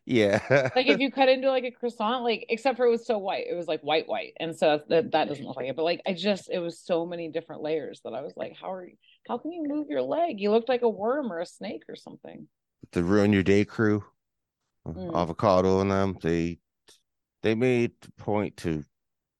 yeah. 0.04 0.40
Like 0.74 0.86
if 0.86 0.98
you 1.00 1.10
cut 1.10 1.28
into 1.28 1.48
like 1.48 1.64
a 1.64 1.70
croissant, 1.70 2.24
like 2.24 2.46
except 2.48 2.76
for 2.76 2.86
it 2.86 2.90
was 2.90 3.06
so 3.06 3.18
white, 3.18 3.46
it 3.50 3.54
was 3.54 3.66
like 3.66 3.80
white 3.82 4.08
white, 4.08 4.34
and 4.38 4.56
so 4.56 4.80
that 4.88 5.12
that 5.12 5.28
doesn't 5.28 5.44
look 5.44 5.56
like 5.56 5.68
it. 5.68 5.76
But 5.76 5.84
like 5.84 6.02
I 6.06 6.12
just, 6.12 6.50
it 6.50 6.58
was 6.58 6.78
so 6.78 7.06
many 7.06 7.28
different 7.30 7.62
layers 7.62 8.00
that 8.04 8.14
I 8.14 8.22
was 8.22 8.34
like, 8.36 8.54
how 8.60 8.72
are 8.72 8.86
you? 8.86 8.96
How 9.28 9.38
can 9.38 9.52
you 9.52 9.64
move 9.66 9.88
your 9.88 10.02
leg? 10.02 10.40
You 10.40 10.50
looked 10.50 10.68
like 10.68 10.82
a 10.82 10.88
worm 10.88 11.32
or 11.32 11.40
a 11.40 11.46
snake 11.46 11.82
or 11.88 11.96
something. 11.96 12.48
the 12.92 13.02
ruin 13.02 13.32
your 13.32 13.42
day 13.42 13.64
crew, 13.64 14.04
Mm. 14.94 15.14
avocado 15.14 15.80
and 15.80 15.90
them, 15.90 16.16
they 16.22 16.58
they 17.42 17.54
made 17.54 17.92
the 18.00 18.12
point 18.12 18.56
to 18.58 18.84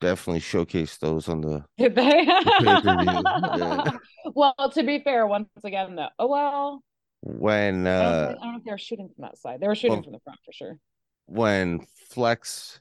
definitely 0.01 0.40
showcase 0.40 0.97
those 0.99 1.28
on 1.28 1.40
the 1.40 1.64
Did 1.78 1.94
they? 1.94 2.26
pay-per-view, 2.59 3.22
yeah. 3.57 3.90
Well, 4.34 4.55
to 4.74 4.82
be 4.82 5.01
fair, 5.01 5.26
once 5.26 5.49
again, 5.64 5.94
though, 5.97 6.09
oh 6.18 6.26
well, 6.26 6.82
when 7.22 7.86
I 7.86 8.03
don't, 8.03 8.12
uh 8.14 8.34
I 8.40 8.44
don't 8.44 8.53
know 8.53 8.59
if 8.59 8.64
they 8.64 8.70
were 8.72 8.78
shooting 8.78 9.09
from 9.14 9.22
that 9.22 9.38
side. 9.38 9.61
They 9.61 9.68
were 9.68 9.74
shooting 9.74 9.94
well- 9.99 10.03
from 10.03 10.12
the 10.12 10.20
front 10.20 10.38
for 10.44 10.53
sure. 10.53 10.78
when 11.26 11.86
Flex 12.11 12.80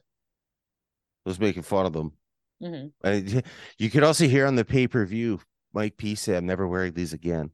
was 1.24 1.40
making 1.40 1.62
fun 1.62 1.86
of 1.86 1.92
them. 1.92 2.12
hmm 2.60 2.86
And 3.02 3.42
you 3.78 3.90
could 3.90 4.04
also 4.04 4.26
hear 4.28 4.46
on 4.46 4.54
the 4.56 4.64
pay-per-view 4.64 5.40
Mike 5.72 5.96
P 5.96 6.14
say, 6.14 6.36
I'm 6.36 6.46
never 6.46 6.66
wearing 6.66 6.92
these 6.94 7.12
again. 7.12 7.50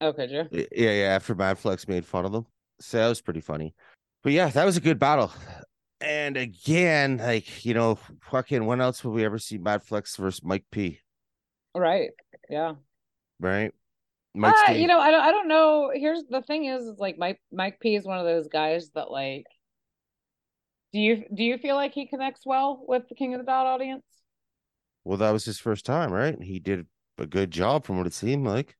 Oh, 0.00 0.12
could 0.12 0.30
Yeah, 0.30 0.64
yeah, 0.72 1.08
after 1.08 1.34
MadFlex 1.34 1.86
made 1.86 2.04
fun 2.06 2.24
of 2.24 2.32
them. 2.32 2.46
So 2.80 2.96
that 2.98 3.08
was 3.08 3.20
pretty 3.20 3.40
funny. 3.40 3.74
But 4.22 4.32
yeah, 4.32 4.48
that 4.48 4.64
was 4.64 4.76
a 4.76 4.80
good 4.80 4.98
battle. 4.98 5.32
And 6.00 6.36
again, 6.36 7.18
like, 7.18 7.64
you 7.64 7.74
know, 7.74 7.98
fucking 8.30 8.64
when 8.64 8.80
else 8.80 9.04
will 9.04 9.12
we 9.12 9.24
ever 9.24 9.38
see 9.38 9.58
MadFlex 9.58 10.16
versus 10.16 10.42
Mike 10.42 10.64
P? 10.70 11.00
Right. 11.74 12.10
Yeah. 12.48 12.74
Right? 13.38 13.72
Mike's 14.34 14.60
Uh, 14.68 14.72
you 14.72 14.86
know, 14.86 15.00
I 15.00 15.10
don't, 15.10 15.20
I 15.20 15.30
don't 15.30 15.48
know. 15.48 15.90
Here's 15.94 16.24
the 16.28 16.42
thing 16.42 16.66
is, 16.66 16.82
is 16.82 16.98
like 16.98 17.18
Mike 17.18 17.40
Mike 17.52 17.80
P 17.80 17.96
is 17.96 18.04
one 18.04 18.18
of 18.18 18.24
those 18.24 18.48
guys 18.48 18.90
that 18.94 19.10
like. 19.10 19.44
Do 20.92 20.98
you 20.98 21.24
do 21.32 21.44
you 21.44 21.58
feel 21.58 21.76
like 21.76 21.92
he 21.92 22.06
connects 22.06 22.44
well 22.44 22.84
with 22.86 23.08
the 23.08 23.14
King 23.14 23.34
of 23.34 23.40
the 23.40 23.46
Dot 23.46 23.66
audience? 23.66 24.04
well, 25.04 25.18
that 25.18 25.30
was 25.30 25.44
his 25.44 25.58
first 25.58 25.86
time, 25.86 26.12
right? 26.12 26.40
He 26.42 26.58
did 26.58 26.86
a 27.18 27.26
good 27.26 27.50
job 27.50 27.84
from 27.84 27.98
what 27.98 28.06
it 28.06 28.14
seemed 28.14 28.46
like. 28.46 28.76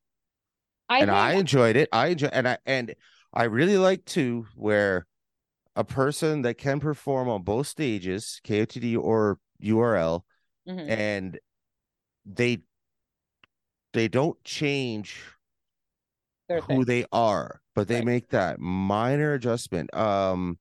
I 0.88 0.98
and 1.00 1.08
think, 1.08 1.16
I 1.18 1.32
enjoyed 1.34 1.76
it. 1.76 1.88
I 1.92 2.08
enjoy 2.08 2.28
and 2.32 2.48
I 2.48 2.58
and 2.66 2.94
I 3.32 3.44
really 3.44 3.78
like 3.78 4.04
too 4.04 4.46
where 4.54 5.06
a 5.76 5.84
person 5.84 6.42
that 6.42 6.54
can 6.58 6.80
perform 6.80 7.28
on 7.28 7.42
both 7.42 7.66
stages, 7.66 8.40
KOTD 8.44 8.96
or 8.96 9.38
URL, 9.62 10.24
Mhm. 10.66 10.88
and 10.88 11.38
they 12.24 12.62
they 13.92 14.08
don't 14.08 14.42
change 14.44 15.20
their 16.48 16.60
who 16.62 16.66
thing. 16.66 16.84
they 16.84 17.04
are, 17.12 17.60
but 17.74 17.88
they 17.88 17.96
Right. 17.96 18.04
make 18.04 18.28
that 18.30 18.60
minor 18.60 19.34
adjustment. 19.34 19.92
Um 19.94 20.58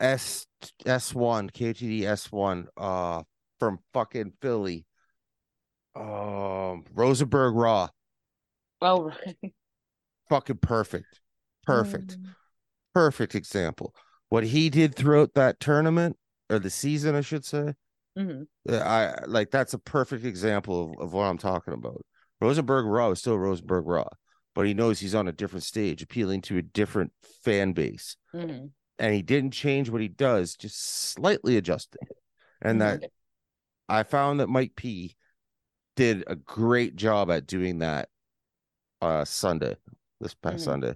S 0.00 0.46
S1, 0.86 1.50
KOTD 1.50 2.02
S1, 2.02 2.66
uh 2.76 3.22
from 3.58 3.78
fucking 3.92 4.32
Philly. 4.40 4.86
Um 5.94 6.84
Rosenberg 6.92 7.54
Raw. 7.54 7.88
Oh, 8.80 9.02
right. 9.26 9.54
Fucking 10.28 10.58
perfect. 10.58 11.20
Perfect. 11.64 12.18
Mm. 12.18 12.34
Perfect 12.94 13.34
example. 13.34 13.94
What 14.28 14.44
he 14.44 14.70
did 14.70 14.94
throughout 14.94 15.34
that 15.34 15.60
tournament 15.60 16.16
or 16.48 16.58
the 16.58 16.70
season, 16.70 17.14
I 17.14 17.20
should 17.20 17.44
say. 17.44 17.74
Mhm. 18.16 18.46
uh, 18.68 18.76
I 18.76 19.24
like 19.26 19.50
that's 19.50 19.74
a 19.74 19.78
perfect 19.78 20.24
example 20.24 20.92
of, 20.92 21.00
of 21.06 21.12
what 21.12 21.24
I'm 21.24 21.38
talking 21.38 21.74
about. 21.74 22.00
Rosenberg 22.40 22.86
Raw 22.86 23.10
is 23.10 23.18
still 23.18 23.38
Rosenberg 23.38 23.86
Raw, 23.86 24.08
but 24.54 24.66
he 24.66 24.74
knows 24.74 25.00
he's 25.00 25.14
on 25.14 25.28
a 25.28 25.32
different 25.32 25.64
stage, 25.64 26.02
appealing 26.02 26.42
to 26.42 26.58
a 26.58 26.62
different 26.62 27.12
fan 27.42 27.72
base. 27.72 28.16
Mhm. 28.32 28.70
And 28.98 29.14
he 29.14 29.22
didn't 29.22 29.50
change 29.50 29.90
what 29.90 30.00
he 30.00 30.08
does, 30.08 30.54
just 30.54 30.80
slightly 30.80 31.56
adjusting. 31.56 32.06
And 32.62 32.80
Mhm. 32.80 33.00
that 33.00 33.10
I 33.88 34.02
found 34.04 34.40
that 34.40 34.48
Mike 34.48 34.76
P 34.76 35.16
did 35.96 36.24
a 36.26 36.36
great 36.36 36.96
job 36.96 37.30
at 37.30 37.46
doing 37.46 37.78
that 37.80 38.08
uh 39.00 39.24
Sunday, 39.24 39.76
this 40.20 40.34
past 40.34 40.58
Mhm. 40.58 40.64
Sunday. 40.64 40.94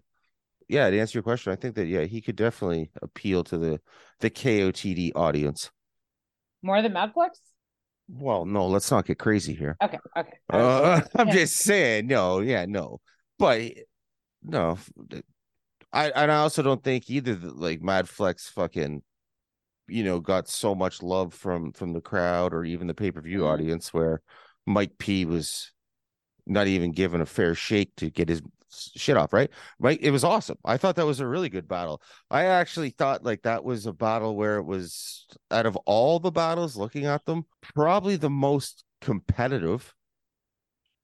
Yeah, 0.69 0.91
to 0.91 0.99
answer 1.01 1.19
your 1.19 1.23
question, 1.23 1.53
I 1.53 1.57
think 1.57 1.75
that 1.77 1.87
yeah, 1.87 2.03
he 2.05 2.21
could 2.21 2.37
definitely 2.37 2.91
appeal 3.03 3.45
to 3.45 3.59
the 3.59 3.81
the 4.21 4.31
KOTD 4.31 5.12
audience. 5.14 5.71
more 6.62 6.83
than 6.83 6.93
MadFlex. 6.93 7.41
Well, 8.09 8.47
no, 8.47 8.66
let's 8.66 8.91
not 8.91 9.07
get 9.07 9.19
crazy 9.19 9.55
here. 9.55 9.79
Okay, 9.83 9.99
okay. 10.16 10.39
Uh, 10.51 11.03
I'm 11.16 11.29
just 11.33 11.57
saying, 11.57 12.07
no, 12.07 12.41
yeah, 12.41 12.64
no, 12.66 13.01
but 13.39 13.73
no, 14.43 14.79
I 15.93 16.11
and 16.11 16.31
I 16.31 16.37
also 16.39 16.62
don't 16.62 16.83
think 16.83 17.09
either 17.11 17.35
that 17.35 17.57
like 17.57 17.81
MadFlex 17.81 18.51
fucking, 18.51 19.03
you 19.89 20.05
know, 20.05 20.21
got 20.21 20.49
so 20.49 20.75
much 20.75 21.03
love 21.03 21.35
from 21.35 21.73
from 21.73 21.93
the 21.93 22.01
crowd 22.01 22.55
or 22.55 22.64
even 22.64 22.87
the 22.87 22.95
pay 22.95 23.12
per 23.12 23.21
view 23.23 23.41
Mhm. 23.41 23.47
audience 23.47 23.95
where 23.95 24.23
Mike 24.66 24.99
P 24.99 25.25
was 25.25 25.73
not 26.47 26.66
even 26.69 26.93
given 26.93 27.21
a 27.21 27.27
fair 27.27 27.55
shake 27.55 27.95
to 27.97 28.11
get 28.11 28.29
his 28.29 28.43
shit 28.71 29.16
off. 29.16 29.33
Right, 29.33 29.51
Right. 29.79 29.99
it 30.03 30.11
was 30.11 30.25
awesome. 30.25 30.59
I 30.64 30.77
thought 30.77 30.97
that 30.97 31.07
was 31.07 31.21
a 31.21 31.27
really 31.27 31.49
good 31.49 31.69
battle. 31.69 32.03
I 32.31 32.45
actually 32.45 32.91
thought 32.91 33.25
like 33.25 33.43
that 33.43 33.64
was 33.64 33.87
a 33.87 33.93
battle 33.93 34.37
where 34.37 34.57
it 34.59 34.64
was 34.64 35.27
out 35.51 35.66
of 35.66 35.77
all 35.87 36.19
the 36.21 36.31
battles, 36.31 36.77
looking 36.77 37.07
at 37.07 37.25
them, 37.25 37.45
probably 37.75 38.16
the 38.16 38.31
most 38.31 38.85
competitive. 39.01 39.95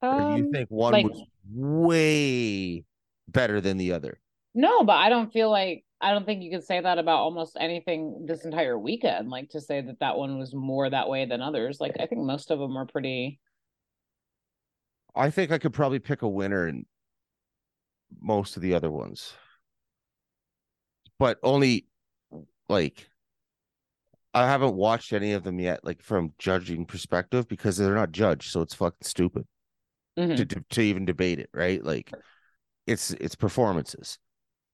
Do 0.02 0.08
you 0.08 0.14
Um, 0.14 0.50
think 0.52 0.68
one 0.68 0.92
like- 0.92 1.06
was 1.06 1.22
way 1.50 2.84
better 3.28 3.60
than 3.60 3.76
the 3.78 3.92
other? 3.92 4.20
No, 4.54 4.84
but 4.84 4.96
I 4.96 5.08
don't 5.08 5.32
feel 5.32 5.50
like 5.50 5.84
I 6.00 6.10
don't 6.12 6.26
think 6.26 6.42
you 6.42 6.50
could 6.50 6.64
say 6.64 6.78
that 6.80 6.98
about 6.98 7.20
almost 7.20 7.56
anything 7.58 8.26
this 8.26 8.44
entire 8.44 8.78
weekend. 8.78 9.30
Like 9.30 9.48
to 9.50 9.60
say 9.60 9.80
that 9.80 10.00
that 10.00 10.18
one 10.18 10.38
was 10.38 10.54
more 10.54 10.90
that 10.90 11.08
way 11.08 11.24
than 11.24 11.40
others. 11.40 11.80
Like 11.80 11.96
I 11.98 12.04
think 12.06 12.20
most 12.22 12.50
of 12.50 12.58
them 12.58 12.74
were 12.74 12.84
pretty. 12.84 13.40
I 15.14 15.30
think 15.30 15.50
I 15.50 15.58
could 15.58 15.72
probably 15.72 16.00
pick 16.00 16.22
a 16.22 16.28
winner 16.28 16.68
in 16.68 16.84
most 18.20 18.56
of 18.56 18.62
the 18.62 18.74
other 18.74 18.90
ones, 18.90 19.34
but 21.18 21.38
only 21.42 21.86
like 22.68 23.08
I 24.32 24.46
haven't 24.46 24.74
watched 24.74 25.12
any 25.12 25.32
of 25.32 25.44
them 25.44 25.60
yet, 25.60 25.84
like 25.84 26.02
from 26.02 26.32
judging 26.38 26.86
perspective, 26.86 27.46
because 27.48 27.76
they're 27.76 27.94
not 27.94 28.10
judged, 28.12 28.50
so 28.50 28.62
it's 28.62 28.74
fucking 28.74 28.98
stupid 29.02 29.46
Mhm. 30.18 30.36
to, 30.36 30.44
to 30.46 30.64
to 30.70 30.80
even 30.82 31.04
debate 31.04 31.38
it, 31.38 31.50
right? 31.54 31.82
Like 31.82 32.12
it's 32.86 33.12
it's 33.12 33.34
performances. 33.34 34.18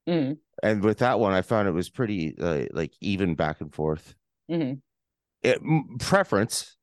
Mhm. 0.08 0.38
And 0.62 0.82
with 0.82 0.98
that 0.98 1.20
one, 1.20 1.32
I 1.32 1.42
found 1.42 1.68
it 1.68 1.72
was 1.72 1.90
pretty 1.90 2.36
uh, 2.38 2.66
like 2.72 2.92
even 3.00 3.34
back 3.34 3.60
and 3.60 3.72
forth. 3.74 4.14
Mhm. 4.50 4.80
It, 5.42 5.58
m- 5.62 5.96
preference, 5.98 6.76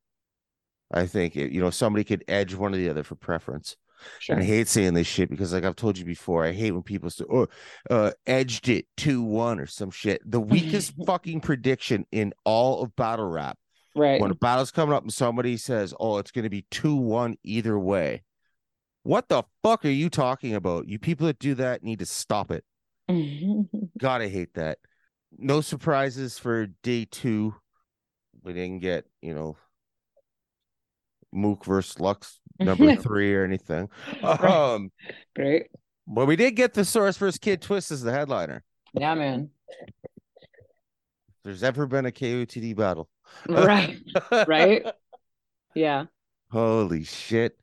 I 0.92 1.06
think 1.06 1.36
it, 1.36 1.52
you 1.52 1.62
know 1.62 1.70
somebody 1.70 2.04
could 2.04 2.24
edge 2.28 2.54
one 2.54 2.74
or 2.74 2.78
the 2.78 2.90
other 2.90 3.04
for 3.04 3.16
preference. 3.16 3.76
Sure. 4.20 4.36
And 4.36 4.44
I 4.44 4.46
hate 4.46 4.68
saying 4.68 4.94
this 4.94 5.08
shit 5.08 5.30
because, 5.30 5.54
like 5.54 5.64
I've 5.64 5.76
told 5.76 5.98
you 5.98 6.06
before, 6.06 6.46
I 6.46 6.52
hate 6.52 6.72
when 6.72 6.84
people 6.84 7.10
say, 7.10 7.26
"Oh, 7.32 7.48
uh, 7.90 8.12
edged 8.26 8.70
it 8.70 8.86
two 8.96 9.22
one 9.22 9.60
or 9.60 9.66
some 9.66 9.92
shit." 9.92 10.22
The 10.26 10.40
weakest 10.40 10.94
fucking 11.06 11.42
prediction 11.42 12.06
in 12.12 12.34
all 12.46 12.84
of 12.84 12.96
battle 12.96 13.28
rap 13.28 13.58
right. 13.96 14.22
when 14.22 14.32
a 14.32 14.36
battle's 14.36 14.72
coming 14.72 14.96
up 14.96 15.04
and 15.04 15.14
somebody 15.14 15.58
says, 15.58 15.94
"Oh, 16.00 16.18
it's 16.18 16.32
going 16.32 16.44
to 16.44 16.50
be 16.50 16.66
two 16.72 16.96
one 16.96 17.36
either 17.44 17.78
way." 17.78 18.24
What 19.04 19.30
the 19.30 19.44
fuck 19.64 19.86
are 19.86 19.90
you 19.90 20.10
talking 20.10 20.54
about? 20.54 20.90
You 20.90 21.00
people 21.00 21.28
that 21.28 21.40
do 21.40 21.56
that 21.56 21.82
need 21.82 22.00
to 22.00 22.06
stop 22.06 22.52
it. 22.52 22.66
Gotta 23.98 24.28
hate 24.28 24.54
that. 24.56 24.80
No 25.38 25.62
surprises 25.62 26.38
for 26.38 26.68
day 26.84 27.08
two. 27.10 27.56
We 28.44 28.54
didn't 28.54 28.80
get, 28.80 29.06
you 29.22 29.34
know, 29.34 29.56
Mook 31.38 31.64
versus 31.66 32.00
Lux 32.00 32.40
number 32.60 32.96
three 32.98 33.34
or 33.36 33.44
anything. 33.44 33.90
Um, 34.24 34.92
Great. 35.36 35.68
but 36.08 36.26
we 36.26 36.36
did 36.36 36.56
get 36.56 36.74
the 36.74 36.82
Saurus 36.82 37.18
versus 37.18 37.38
Kid 37.38 37.62
Twist 37.62 37.92
as 37.92 38.02
the 38.02 38.12
headliner. 38.12 38.64
Yeah, 38.94 39.14
man. 39.16 39.50
If 39.88 41.36
there's 41.44 41.64
ever 41.64 41.86
been 41.86 42.06
a 42.06 42.12
KOTD 42.12 42.76
battle. 42.76 43.10
Right. 43.48 43.98
Right. 44.48 44.86
Yeah. 45.76 46.06
Holy 46.52 47.04
shit. 47.04 47.58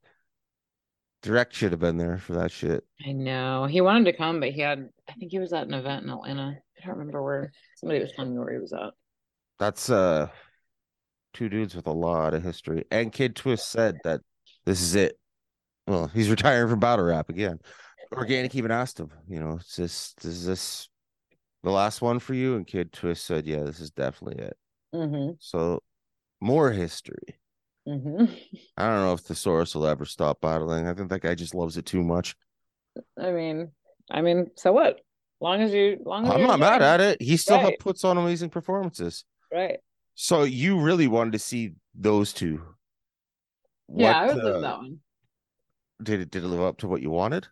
Direct 1.22 1.54
should 1.54 1.72
have 1.72 1.80
been 1.80 1.96
there 1.96 2.18
for 2.18 2.34
that 2.34 2.52
shit. 2.52 2.84
I 3.04 3.12
know. 3.12 3.64
He 3.64 3.80
wanted 3.80 4.04
to 4.12 4.16
come, 4.16 4.40
but 4.40 4.50
he 4.50 4.60
had 4.60 4.88
I 5.08 5.12
think 5.14 5.32
he 5.32 5.38
was 5.38 5.52
at 5.52 5.66
an 5.66 5.74
event 5.74 6.04
in 6.04 6.10
Atlanta. 6.10 6.58
I 6.82 6.86
don't 6.86 6.98
remember 6.98 7.22
where. 7.22 7.50
Somebody 7.76 8.00
was 8.00 8.12
telling 8.14 8.32
me 8.32 8.38
where 8.38 8.52
he 8.52 8.58
was 8.60 8.72
at. 8.74 8.92
That's 9.58 9.88
uh 9.90 10.28
two 11.34 11.48
dudes 11.48 11.74
with 11.74 11.86
a 11.86 11.92
lot 11.92 12.34
of 12.34 12.42
history. 12.42 12.84
And 12.90 13.12
Kid 13.12 13.36
Twist 13.36 13.70
said 13.70 13.98
that 14.04 14.20
this 14.64 14.80
is 14.80 14.94
it. 14.94 15.18
Well, 15.86 16.08
he's 16.08 16.30
retiring 16.30 16.68
from 16.70 16.80
battle 16.80 17.04
rap 17.04 17.28
again. 17.28 17.58
Organik 18.12 18.54
even 18.54 18.70
asked 18.70 18.98
him, 19.00 19.10
you 19.28 19.40
know, 19.40 19.58
is 19.58 19.76
this 19.76 20.14
is 20.24 20.46
this 20.46 20.88
the 21.62 21.70
last 21.70 22.00
one 22.00 22.18
for 22.18 22.34
you? 22.34 22.56
And 22.56 22.66
Kid 22.66 22.92
Twist 22.92 23.24
said, 23.26 23.46
Yeah, 23.46 23.64
this 23.64 23.80
is 23.80 23.90
definitely 23.90 24.44
it. 24.44 24.56
Mm-hmm. 24.94 25.32
So 25.40 25.82
more 26.40 26.70
history. 26.70 27.38
Mm-hmm. 27.88 28.32
I 28.76 28.86
don't 28.86 29.00
know 29.00 29.12
if 29.12 29.24
The 29.24 29.34
Saurus 29.34 29.74
will 29.74 29.86
ever 29.86 30.04
stop 30.04 30.40
battling. 30.40 30.86
I 30.86 30.94
think 30.94 31.10
that 31.10 31.20
guy 31.20 31.34
just 31.34 31.54
loves 31.54 31.76
it 31.76 31.84
too 31.84 32.02
much. 32.02 32.34
I 33.20 33.30
mean, 33.32 33.72
I 34.10 34.22
mean, 34.22 34.50
so 34.56 34.72
what? 34.72 35.00
Long 35.40 35.60
as 35.60 35.72
you, 35.74 35.98
long 36.04 36.26
as 36.26 36.32
I'm 36.32 36.42
not 36.42 36.60
mad 36.60 36.80
at 36.80 37.00
it. 37.00 37.20
He 37.20 37.36
still 37.36 37.58
Right. 37.58 37.78
puts 37.78 38.04
on 38.04 38.16
amazing 38.16 38.50
performances. 38.50 39.24
Right. 39.52 39.78
So 40.14 40.44
you 40.44 40.80
really 40.80 41.08
wanted 41.08 41.32
to 41.32 41.38
see 41.38 41.72
those 41.94 42.32
two. 42.32 42.62
yeah, 43.88 44.12
I 44.20 44.26
would 44.32 44.44
uh, 44.44 44.60
that 44.60 44.78
one. 44.78 45.00
Did 46.02 46.20
it 46.20 46.30
did 46.30 46.44
it 46.44 46.48
live 46.48 46.60
up 46.60 46.78
to 46.78 46.88
what 46.88 47.02
you 47.02 47.10
wanted? 47.10 47.48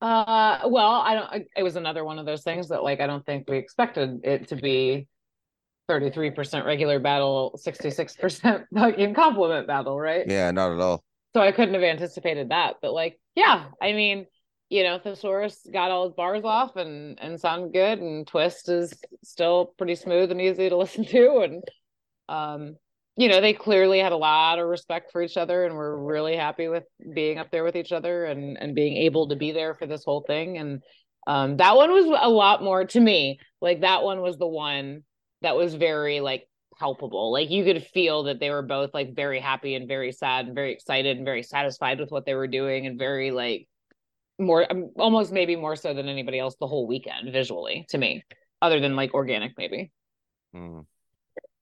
Uh, 0.00 0.60
well, 0.66 0.92
I 0.92 1.14
don't. 1.14 1.46
It 1.56 1.62
was 1.62 1.76
another 1.76 2.04
one 2.04 2.18
of 2.18 2.26
those 2.26 2.42
things 2.42 2.68
that, 2.68 2.82
like, 2.82 3.00
I 3.00 3.06
don't 3.06 3.24
think 3.24 3.48
we 3.48 3.58
expected 3.58 4.20
it 4.24 4.48
to 4.48 4.56
be 4.56 5.08
thirty-three 5.88 6.30
percent 6.30 6.64
regular 6.64 6.98
battle, 6.98 7.58
sixty-six 7.58 8.16
percent 8.16 8.64
fucking 8.74 9.14
compliment 9.14 9.66
battle, 9.66 9.98
right? 10.00 10.24
Yeah, 10.26 10.50
not 10.52 10.72
at 10.72 10.80
all. 10.80 11.04
So 11.34 11.42
I 11.42 11.52
couldn't 11.52 11.74
have 11.74 11.82
anticipated 11.82 12.48
that. 12.48 12.76
But 12.80 12.92
like, 12.92 13.20
yeah, 13.34 13.66
I 13.80 13.92
mean, 13.92 14.26
you 14.70 14.84
know, 14.84 14.98
The 15.02 15.10
Saurus 15.10 15.70
got 15.70 15.90
all 15.90 16.06
his 16.06 16.14
bars 16.14 16.44
off 16.44 16.76
and 16.76 17.18
and 17.20 17.38
sounded 17.38 17.72
good, 17.74 17.98
and 17.98 18.26
Twist 18.26 18.68
is 18.70 18.94
still 19.22 19.74
pretty 19.76 19.96
smooth 19.96 20.30
and 20.30 20.40
easy 20.40 20.70
to 20.70 20.76
listen 20.78 21.04
to, 21.04 21.40
and 21.40 21.62
um, 22.30 22.76
you 23.16 23.28
know, 23.28 23.40
they 23.40 23.52
clearly 23.52 23.98
had 23.98 24.12
a 24.12 24.16
lot 24.16 24.58
of 24.58 24.68
respect 24.68 25.12
for 25.12 25.20
each 25.20 25.36
other 25.36 25.64
and 25.66 25.74
were 25.74 26.02
really 26.04 26.36
happy 26.36 26.68
with 26.68 26.84
being 27.14 27.38
up 27.38 27.50
there 27.50 27.64
with 27.64 27.76
each 27.76 27.92
other 27.92 28.24
and 28.24 28.56
and 28.56 28.74
being 28.74 28.96
able 28.96 29.28
to 29.28 29.36
be 29.36 29.52
there 29.52 29.74
for 29.74 29.86
this 29.86 30.04
whole 30.04 30.24
thing. 30.26 30.56
And 30.56 30.82
um, 31.26 31.56
that 31.58 31.76
one 31.76 31.90
was 31.90 32.06
a 32.06 32.30
lot 32.30 32.62
more 32.62 32.84
to 32.84 33.00
me. 33.00 33.38
Like 33.60 33.82
that 33.82 34.02
one 34.02 34.22
was 34.22 34.38
the 34.38 34.46
one 34.46 35.02
that 35.42 35.56
was 35.56 35.74
very 35.74 36.20
like 36.20 36.48
palpable. 36.78 37.32
Like 37.32 37.50
you 37.50 37.64
could 37.64 37.84
feel 37.84 38.22
that 38.24 38.40
they 38.40 38.50
were 38.50 38.62
both 38.62 38.94
like 38.94 39.14
very 39.14 39.40
happy 39.40 39.74
and 39.74 39.86
very 39.86 40.12
sad 40.12 40.46
and 40.46 40.54
very 40.54 40.72
excited 40.72 41.16
and 41.16 41.26
very 41.26 41.42
satisfied 41.42 42.00
with 42.00 42.10
what 42.10 42.24
they 42.24 42.34
were 42.34 42.46
doing 42.46 42.86
and 42.86 42.98
very 42.98 43.32
like 43.32 43.68
more 44.38 44.70
um, 44.70 44.90
almost 44.96 45.32
maybe 45.32 45.56
more 45.56 45.76
so 45.76 45.92
than 45.92 46.08
anybody 46.08 46.38
else 46.38 46.56
the 46.58 46.66
whole 46.66 46.86
weekend 46.86 47.30
visually 47.32 47.84
to 47.90 47.98
me 47.98 48.24
other 48.62 48.80
than 48.80 48.96
like 48.96 49.12
Organik 49.12 49.50
maybe 49.58 49.90
Mm. 50.54 50.86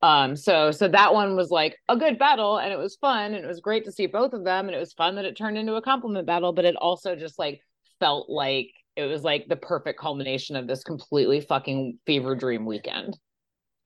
Um 0.03 0.37
so 0.37 0.71
so 0.71 0.87
that 0.87 1.13
one 1.13 1.35
was 1.35 1.51
like 1.51 1.77
a 1.89 1.97
good 1.97 2.19
battle 2.19 2.59
and 2.59 2.73
it 2.73 2.79
was 2.79 2.97
fun 2.97 3.35
and 3.35 3.45
it 3.45 3.49
was 3.49 3.61
great 3.61 3.85
to 3.85 3.93
see 3.93 4.07
both 4.07 4.33
of 4.33 4.45
them 4.45 4.67
and 4.67 4.75
it 4.75 4.79
was 4.79 4.93
fun 4.93 5.17
that 5.17 5.25
it 5.25 5.37
turned 5.37 5.59
into 5.59 5.75
a 5.75 5.83
compliment 5.83 6.27
battle 6.27 6.53
but 6.53 6.65
it 6.65 6.77
also 6.77 7.17
just 7.17 7.39
like 7.39 7.61
felt 7.99 8.31
like 8.31 8.71
it 8.97 9.05
was 9.05 9.23
like 9.23 9.47
the 9.49 9.57
perfect 9.57 9.99
culmination 10.01 10.57
of 10.57 10.67
this 10.67 10.83
completely 10.85 11.41
fucking 11.41 11.99
fever 12.07 12.35
dream 12.37 12.65
weekend 12.65 13.17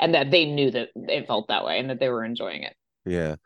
and 0.00 0.14
that 0.14 0.30
they 0.30 0.44
knew 0.44 0.70
that 0.70 0.88
it 0.96 1.26
felt 1.26 1.48
that 1.48 1.64
way 1.64 1.78
and 1.78 1.88
that 1.88 2.00
they 2.00 2.08
were 2.08 2.24
enjoying 2.24 2.62
it 2.62 2.74
Yeah. 3.06 3.36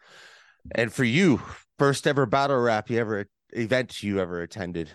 And 0.74 0.92
for 0.92 1.04
you, 1.04 1.40
first 1.78 2.06
ever 2.06 2.26
battle 2.26 2.58
rap 2.58 2.90
you 2.90 2.98
ever 2.98 3.26
event 3.52 4.02
you 4.02 4.18
ever 4.18 4.42
attended. 4.42 4.90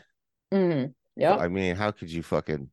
mm-hmm. 0.53 0.91
yeah 1.15 1.35
I 1.35 1.47
mean, 1.47 1.75
how 1.75 1.91
could 1.91 2.11
you 2.11 2.23
fucking 2.23 2.69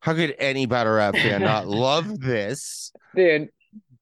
how 0.00 0.14
could 0.14 0.34
any 0.38 0.66
battle 0.66 0.94
rap 0.94 1.14
fan 1.14 1.42
not 1.42 1.66
love 1.68 2.20
this? 2.20 2.92
dude 3.14 3.48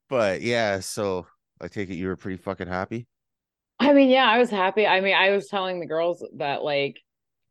But 0.09 0.43
yeah, 0.43 0.81
so 0.81 1.27
I 1.61 1.69
take 1.69 1.91
it 1.91 1.97
you 1.97 2.07
were 2.07 2.17
pretty 2.17 2.39
fucking 2.39 2.69
happy. 2.69 3.07
I 3.81 3.93
mean, 3.93 4.09
yeah, 4.09 4.29
I 4.29 4.39
was 4.39 4.51
happy. 4.51 4.87
I 4.87 5.01
mean, 5.01 5.15
I 5.15 5.31
was 5.31 5.49
telling 5.49 5.81
the 5.81 5.87
girls 5.87 6.27
that 6.37 6.63
like, 6.63 6.99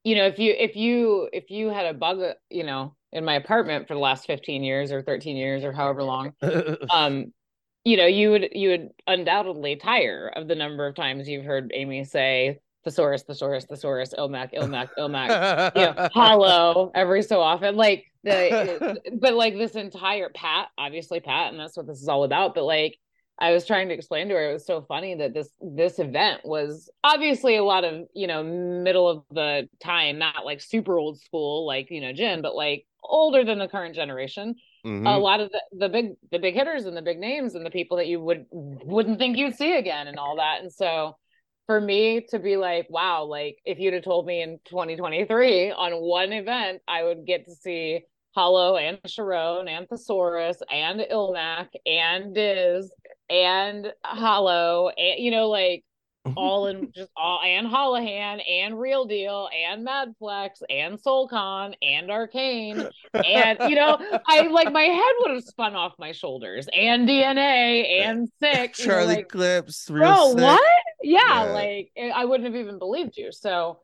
you 0.03 0.15
know, 0.15 0.25
if 0.25 0.39
you 0.39 0.53
if 0.57 0.75
you 0.75 1.29
if 1.31 1.49
you 1.49 1.69
had 1.69 1.85
a 1.85 1.93
bug, 1.93 2.21
you 2.49 2.63
know, 2.63 2.95
in 3.11 3.23
my 3.23 3.35
apartment 3.35 3.87
for 3.87 3.93
the 3.93 3.99
last 3.99 4.27
15 4.27 4.63
years 4.63 4.91
or 4.91 5.01
13 5.01 5.37
years 5.37 5.63
or 5.63 5.71
however 5.71 6.03
long, 6.03 6.33
um, 6.89 7.33
you 7.85 7.95
know, 7.95 8.05
you 8.05 8.31
would 8.31 8.49
you 8.51 8.69
would 8.69 8.89
undoubtedly 9.07 9.77
tire 9.77 10.31
of 10.35 10.47
the 10.47 10.55
number 10.55 10.85
of 10.85 10.95
times 10.95 11.27
you've 11.29 11.45
heard 11.45 11.71
Amy 11.73 12.03
say 12.03 12.59
The 12.83 12.91
Saurus, 12.91 13.23
thesaurus, 13.25 13.65
thesaurus, 13.65 14.13
Illmac, 14.17 14.53
Illmac, 14.53 14.89
Illmac, 14.97 15.71
you 15.75 15.81
know, 15.81 16.09
hollow 16.13 16.91
every 16.93 17.21
so 17.21 17.39
often. 17.39 17.77
Like 17.77 18.05
the 18.79 19.01
but 19.19 19.33
like 19.33 19.55
this 19.55 19.75
entire 19.75 20.29
Pat, 20.29 20.69
obviously 20.77 21.19
Pat, 21.19 21.51
and 21.51 21.59
that's 21.59 21.77
what 21.77 21.87
this 21.87 22.01
is 22.01 22.07
all 22.07 22.23
about. 22.23 22.55
But 22.55 22.63
like 22.63 22.97
I 23.39 23.51
was 23.51 23.65
trying 23.65 23.89
to 23.89 23.93
explain 23.93 24.29
to 24.29 24.33
her, 24.35 24.49
it 24.49 24.53
was 24.53 24.65
so 24.65 24.81
funny 24.81 25.15
that 25.15 25.33
this 25.33 25.49
this 25.61 25.99
event 25.99 26.41
was 26.43 26.89
obviously 27.03 27.55
a 27.55 27.63
lot 27.63 27.83
of 27.83 28.07
you 28.13 28.27
know 28.27 28.43
middle 28.43 29.07
of 29.07 29.23
the 29.31 29.69
time, 29.83 30.17
not 30.17 30.45
like 30.45 30.61
super 30.61 30.97
old 30.97 31.19
school 31.19 31.65
like 31.65 31.87
you 31.91 32.01
know 32.01 32.13
Jin, 32.13 32.41
but 32.41 32.55
like 32.55 32.85
older 33.03 33.43
than 33.43 33.59
the 33.59 33.67
current 33.67 33.95
generation. 33.95 34.55
Mhm. 34.85 35.05
A 35.05 35.19
lot 35.19 35.39
of 35.39 35.51
the, 35.51 35.61
the 35.73 35.89
big 35.89 36.13
the 36.31 36.39
big 36.39 36.55
hitters 36.55 36.85
and 36.85 36.95
the 36.95 37.01
big 37.01 37.19
names 37.19 37.55
and 37.55 37.65
the 37.65 37.69
people 37.69 37.97
that 37.97 38.07
you 38.07 38.19
would 38.21 38.45
wouldn't 38.51 39.19
think 39.19 39.37
you'd 39.37 39.55
see 39.55 39.77
again 39.77 40.07
and 40.07 40.17
all 40.17 40.37
that. 40.37 40.61
And 40.61 40.71
so 40.71 41.15
for 41.67 41.79
me 41.81 42.25
to 42.29 42.39
be 42.39 42.57
like, 42.57 42.87
wow, 42.89 43.25
like 43.25 43.57
if 43.65 43.77
you'd 43.77 43.93
have 43.93 44.03
told 44.03 44.25
me 44.25 44.41
in 44.41 44.59
2023 44.69 45.71
on 45.71 45.91
one 45.93 46.31
event, 46.31 46.81
I 46.87 47.03
would 47.03 47.25
get 47.25 47.45
to 47.45 47.55
see 47.55 48.05
Hollow 48.37 48.77
and 48.77 48.99
Charron 49.07 49.67
and 49.67 49.87
The 49.89 49.95
Saurus 49.95 50.57
and 50.71 50.99
Illmac 50.99 51.69
and 51.87 52.35
Diz 52.35 52.91
and 53.31 53.91
Hollow 54.05 54.89
and 54.89 55.19
you 55.23 55.31
know 55.31 55.49
like 55.49 55.83
all 56.35 56.67
in 56.67 56.91
just 56.95 57.09
all 57.17 57.41
and 57.43 57.65
Hollohan 57.65 58.39
and 58.47 58.79
Real 58.79 59.05
Deal 59.05 59.49
and 59.51 59.87
MadFlex 59.87 60.49
and 60.69 60.99
Soul 60.99 61.27
Khan 61.27 61.73
and 61.81 62.11
Arcane 62.11 62.87
and 63.15 63.57
you 63.71 63.75
know 63.75 63.97
I 64.27 64.41
like 64.49 64.71
my 64.71 64.83
head 64.83 65.13
would 65.21 65.31
have 65.31 65.43
spun 65.43 65.75
off 65.75 65.93
my 65.97 66.11
shoulders 66.11 66.67
and 66.71 67.09
DNA 67.09 68.01
and 68.01 68.29
sick 68.39 68.77
you 68.77 68.85
know, 68.85 68.93
Charlie 68.93 69.15
like, 69.15 69.29
Clips, 69.29 69.89
real 69.89 70.13
bro 70.13 70.27
sick. 70.33 70.37
what 70.43 70.61
yeah, 71.01 71.45
Yeah. 71.45 71.51
like 71.53 71.91
I 72.13 72.25
wouldn't 72.25 72.45
have 72.53 72.61
even 72.61 72.77
believed 72.77 73.17
you 73.17 73.31
so 73.31 73.79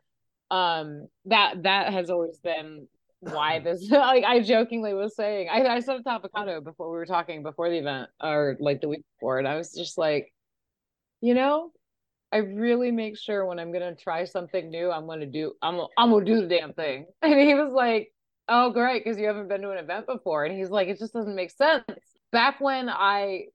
um 0.52 1.08
that 1.26 1.64
that 1.64 1.92
has 1.92 2.12
always 2.12 2.38
been 2.38 2.88
why 3.32 3.60
this 3.60 3.88
like 3.92 4.24
I 4.24 4.42
jokingly 4.42 4.94
was 4.94 5.16
saying 5.16 5.50
I, 5.50 5.66
I 5.66 5.80
said 5.80 6.02
avocado 6.06 6.62
before 6.62 6.92
we 6.92 6.98
were 6.98 7.06
talking 7.06 7.44
before 7.44 7.70
the 7.70 7.78
event 7.78 8.10
or 8.22 8.58
like 8.60 8.82
the 8.82 8.90
week 8.90 9.04
before 9.18 9.40
and 9.40 9.48
I 9.48 9.56
was 9.56 9.74
just 9.74 9.98
like 9.98 10.34
you 11.22 11.34
know 11.34 11.72
I 12.32 12.38
really 12.38 12.92
make 12.92 13.18
sure 13.18 13.46
when 13.46 13.60
I'm 13.60 13.72
gonna 13.72 13.96
try 13.96 14.26
something 14.26 14.70
new 14.70 14.92
I'm 14.92 15.08
gonna 15.08 15.26
do 15.26 15.54
I'm 15.62 15.80
I'm 15.98 16.10
gonna 16.10 16.26
do 16.26 16.42
the 16.42 16.48
damn 16.48 16.74
thing. 16.74 17.06
And 17.22 17.40
he 17.40 17.54
was 17.54 17.72
like 17.72 18.12
oh 18.50 18.72
great 18.72 19.04
because 19.04 19.20
you 19.20 19.28
haven't 19.28 19.48
been 19.48 19.62
to 19.62 19.72
an 19.72 19.78
event 19.78 20.08
before. 20.08 20.44
And 20.46 20.58
he's 20.58 20.70
like 20.70 20.88
it 20.88 21.00
just 21.00 21.14
doesn't 21.14 21.36
make 21.36 21.52
sense. 21.52 21.84
Back 22.32 22.60
when 22.60 22.90
I 22.90 23.46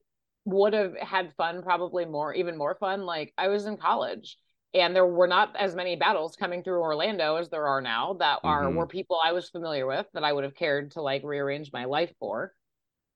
would 0.45 0.73
have 0.73 0.95
had 0.97 1.33
fun, 1.35 1.61
probably 1.61 2.05
more, 2.05 2.33
even 2.33 2.57
more 2.57 2.75
fun. 2.79 3.01
Like 3.01 3.33
I 3.37 3.49
was 3.49 3.65
in 3.65 3.77
college 3.77 4.37
and 4.73 4.95
there 4.95 5.05
were 5.05 5.27
not 5.27 5.55
as 5.55 5.75
many 5.75 5.95
battles 5.95 6.35
coming 6.35 6.63
through 6.63 6.81
Orlando 6.81 7.35
as 7.35 7.49
there 7.49 7.67
are 7.67 7.81
now 7.81 8.13
that 8.15 8.39
are 8.43 8.69
Mhm. 8.69 8.75
were 8.75 8.87
people 8.87 9.19
I 9.23 9.31
was 9.31 9.49
familiar 9.49 9.85
with 9.87 10.05
that 10.13 10.23
I 10.23 10.33
would 10.33 10.43
have 10.43 10.55
cared 10.55 10.91
to 10.91 11.01
like 11.01 11.23
rearrange 11.23 11.71
my 11.73 11.85
life 11.85 12.13
for. 12.19 12.53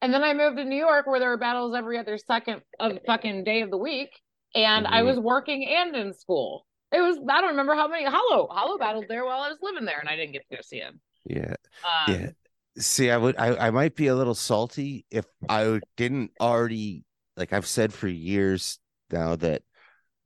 And 0.01 0.13
then 0.13 0.23
I 0.23 0.33
moved 0.33 0.57
to 0.57 0.65
New 0.65 0.75
York 0.77 1.07
where 1.07 1.19
there 1.19 1.29
were 1.29 1.37
battles 1.37 1.75
every 1.75 1.97
other 1.97 2.17
second 2.17 2.61
of 2.79 2.99
fucking 3.05 3.43
day 3.45 3.61
of 3.61 3.71
the 3.71 3.77
week. 3.77 4.11
And 4.55 4.85
I 4.87 5.01
Mhm. 5.01 5.07
was 5.07 5.19
working 5.19 5.65
and 5.67 5.95
in 5.95 6.13
school. 6.13 6.65
It 6.91 7.01
was 7.01 7.17
I 7.29 7.41
don't 7.41 7.51
remember 7.51 7.75
how 7.75 7.87
many 7.87 8.05
Hollow 8.05 8.47
Hollow 8.51 8.77
battled 8.79 9.07
there 9.07 9.25
while 9.25 9.41
I 9.41 9.49
was 9.49 9.59
living 9.61 9.85
there 9.85 9.99
and 9.99 10.09
I 10.09 10.15
didn't 10.15 10.33
get 10.33 10.47
to 10.49 10.55
go 10.57 10.61
see 10.61 10.79
him. 10.79 11.01
Yeah. 11.25 11.55
Um, 11.83 12.13
Yeah. 12.13 12.29
See, 12.77 13.11
I 13.11 13.17
would 13.17 13.37
I, 13.37 13.67
I 13.67 13.71
might 13.71 13.95
be 13.95 14.07
a 14.07 14.15
little 14.15 14.35
salty 14.35 15.05
if 15.11 15.25
I 15.47 15.81
didn't 15.95 16.31
already 16.39 17.05
like 17.37 17.53
I've 17.53 17.67
said 17.67 17.93
for 17.93 18.07
years 18.07 18.79
now 19.11 19.35
that 19.37 19.63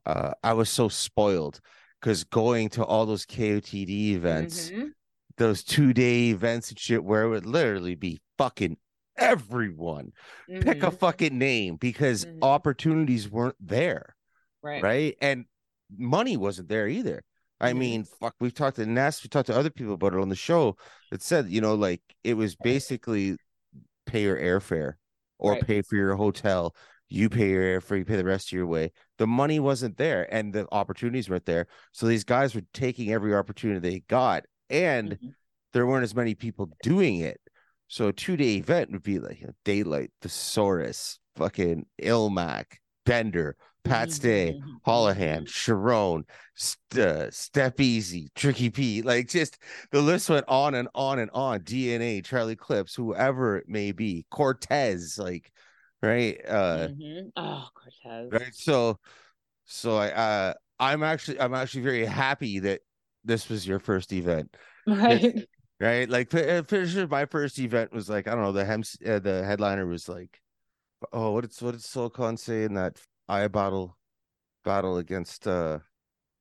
uh 0.07 0.31
I 0.43 0.53
was 0.53 0.69
so 0.69 0.87
spoiled 0.89 1.59
because 2.01 2.23
going 2.23 2.69
to 2.69 2.83
all 2.83 3.05
those 3.05 3.25
KOTD 3.25 4.13
events, 4.13 4.71
mhm. 4.71 4.89
those 5.37 5.63
two 5.63 5.93
day 5.93 6.29
events 6.29 6.69
and 6.69 6.79
shit 6.79 7.03
where 7.03 7.23
it 7.23 7.29
would 7.29 7.45
literally 7.45 7.95
be 7.95 8.19
fucking 8.37 8.77
everyone. 9.17 10.11
Pick 10.47 10.83
a 10.83 10.91
Mhm. 10.91 10.99
fucking 10.99 11.37
name 11.37 11.75
because 11.75 12.25
Mhm. 12.25 12.39
opportunities 12.41 13.29
weren't 13.29 13.55
there. 13.59 14.15
right. 14.63 14.83
right? 14.83 15.15
And 15.21 15.45
money 15.97 16.35
wasn't 16.35 16.67
there 16.67 16.87
either. 16.87 17.23
I 17.61 17.71
Mhm. 17.71 17.77
mean, 17.77 18.03
fuck, 18.19 18.35
we've 18.39 18.53
talked 18.53 18.77
to 18.77 18.85
Ness, 18.85 19.23
we 19.23 19.29
talked 19.29 19.47
to 19.47 19.55
other 19.57 19.69
people 19.69 19.93
about 19.93 20.13
it 20.13 20.19
on 20.19 20.29
the 20.29 20.35
show 20.35 20.75
that 21.11 21.21
said, 21.21 21.49
you 21.49 21.61
know, 21.61 21.75
like 21.75 22.01
it 22.23 22.33
was 22.33 22.55
basically 22.55 23.37
pay 24.05 24.23
your 24.23 24.37
airfare 24.37 24.95
or 25.37 25.53
Right. 25.53 25.65
pay 25.65 25.81
for 25.83 25.95
your 25.95 26.15
hotel. 26.15 26.75
You 27.09 27.29
pay 27.29 27.49
your 27.49 27.63
airfare, 27.81 27.99
you 27.99 28.05
pay 28.05 28.17
the 28.17 28.25
rest 28.25 28.49
of 28.49 28.51
your 28.53 28.67
way. 28.67 28.91
The 29.17 29.27
money 29.27 29.59
wasn't 29.59 29.97
there 29.97 30.31
and 30.33 30.53
the 30.53 30.67
opportunities 30.71 31.29
weren't 31.29 31.45
there. 31.45 31.67
So 31.93 32.05
these 32.07 32.23
guys 32.23 32.53
were 32.53 32.61
taking 32.73 33.11
every 33.11 33.33
opportunity 33.33 33.79
they 33.79 33.99
got, 34.01 34.43
and 34.69 35.11
Mhm. 35.11 35.33
there 35.73 35.87
weren't 35.87 36.03
as 36.03 36.15
many 36.15 36.35
people 36.35 36.69
doing 36.83 37.19
it. 37.19 37.39
So 37.87 38.09
a 38.09 38.13
two 38.13 38.35
day 38.35 38.55
event 38.57 38.91
would 38.91 39.03
be 39.03 39.19
like 39.19 39.39
you 39.39 39.47
know, 39.47 39.53
Daylyt, 39.63 40.09
Thesaurus, 40.21 41.19
fucking 41.35 41.85
Illmac, 42.01 42.65
Bender, 43.05 43.55
Pat 43.85 44.11
Stay, 44.11 44.59
Mhm. 44.59 44.81
Hollohan, 44.85 45.45
Charron, 45.45 46.23
St- 46.55 46.99
uh, 47.01 47.31
Step 47.31 47.79
Easy, 47.79 48.29
Tricky 48.35 48.69
P. 48.69 49.01
like 49.01 49.29
just 49.29 49.57
the 49.91 50.01
list 50.01 50.29
went 50.29 50.45
on 50.49 50.75
and 50.75 50.89
on 50.93 51.19
and 51.19 51.31
on. 51.31 51.61
DNA, 51.61 52.21
Charlie 52.21 52.57
Clips, 52.57 52.95
whoever 52.95 53.55
it 53.57 53.69
may 53.69 53.93
be, 53.93 54.25
Cortez, 54.29 55.17
like 55.17 55.53
right, 56.01 56.39
uh, 56.47 56.87
Mhm. 56.89 57.31
Oh, 57.35 57.69
Cortez. 57.73 58.31
right. 58.31 58.53
So, 58.55 58.99
so 59.65 59.97
I, 59.97 60.09
uh, 60.11 60.53
I'm 60.79 61.03
actually, 61.03 61.39
I'm 61.39 61.53
actually 61.53 61.81
very 61.81 62.05
happy 62.05 62.59
that 62.59 62.81
this 63.23 63.49
was 63.49 63.67
your 63.67 63.79
first 63.79 64.13
event, 64.13 64.55
Right. 64.85 65.47
right? 65.79 66.09
Like, 66.09 66.33
uh, 66.33 66.63
my 67.09 67.25
first 67.25 67.59
event 67.59 67.91
was 67.93 68.09
like, 68.09 68.27
I 68.27 68.31
don't 68.33 68.43
know, 68.43 68.51
the 68.51 68.65
hem, 68.65 68.83
uh, 69.05 69.19
the 69.19 69.43
headliner 69.43 69.85
was 69.85 70.07
like, 70.07 70.39
oh, 71.13 71.31
what 71.31 71.41
did 71.41 71.53
what 71.61 71.71
did 71.71 71.83
Silicon 71.83 72.37
say 72.37 72.63
in 72.63 72.73
that 72.75 72.99
eye 73.27 73.47
battle 73.47 73.97
battle 74.63 74.97
against 74.97 75.47
uh 75.47 75.79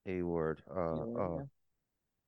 Hayward 0.04 0.62
uh 0.74 1.04
uh 1.18 1.38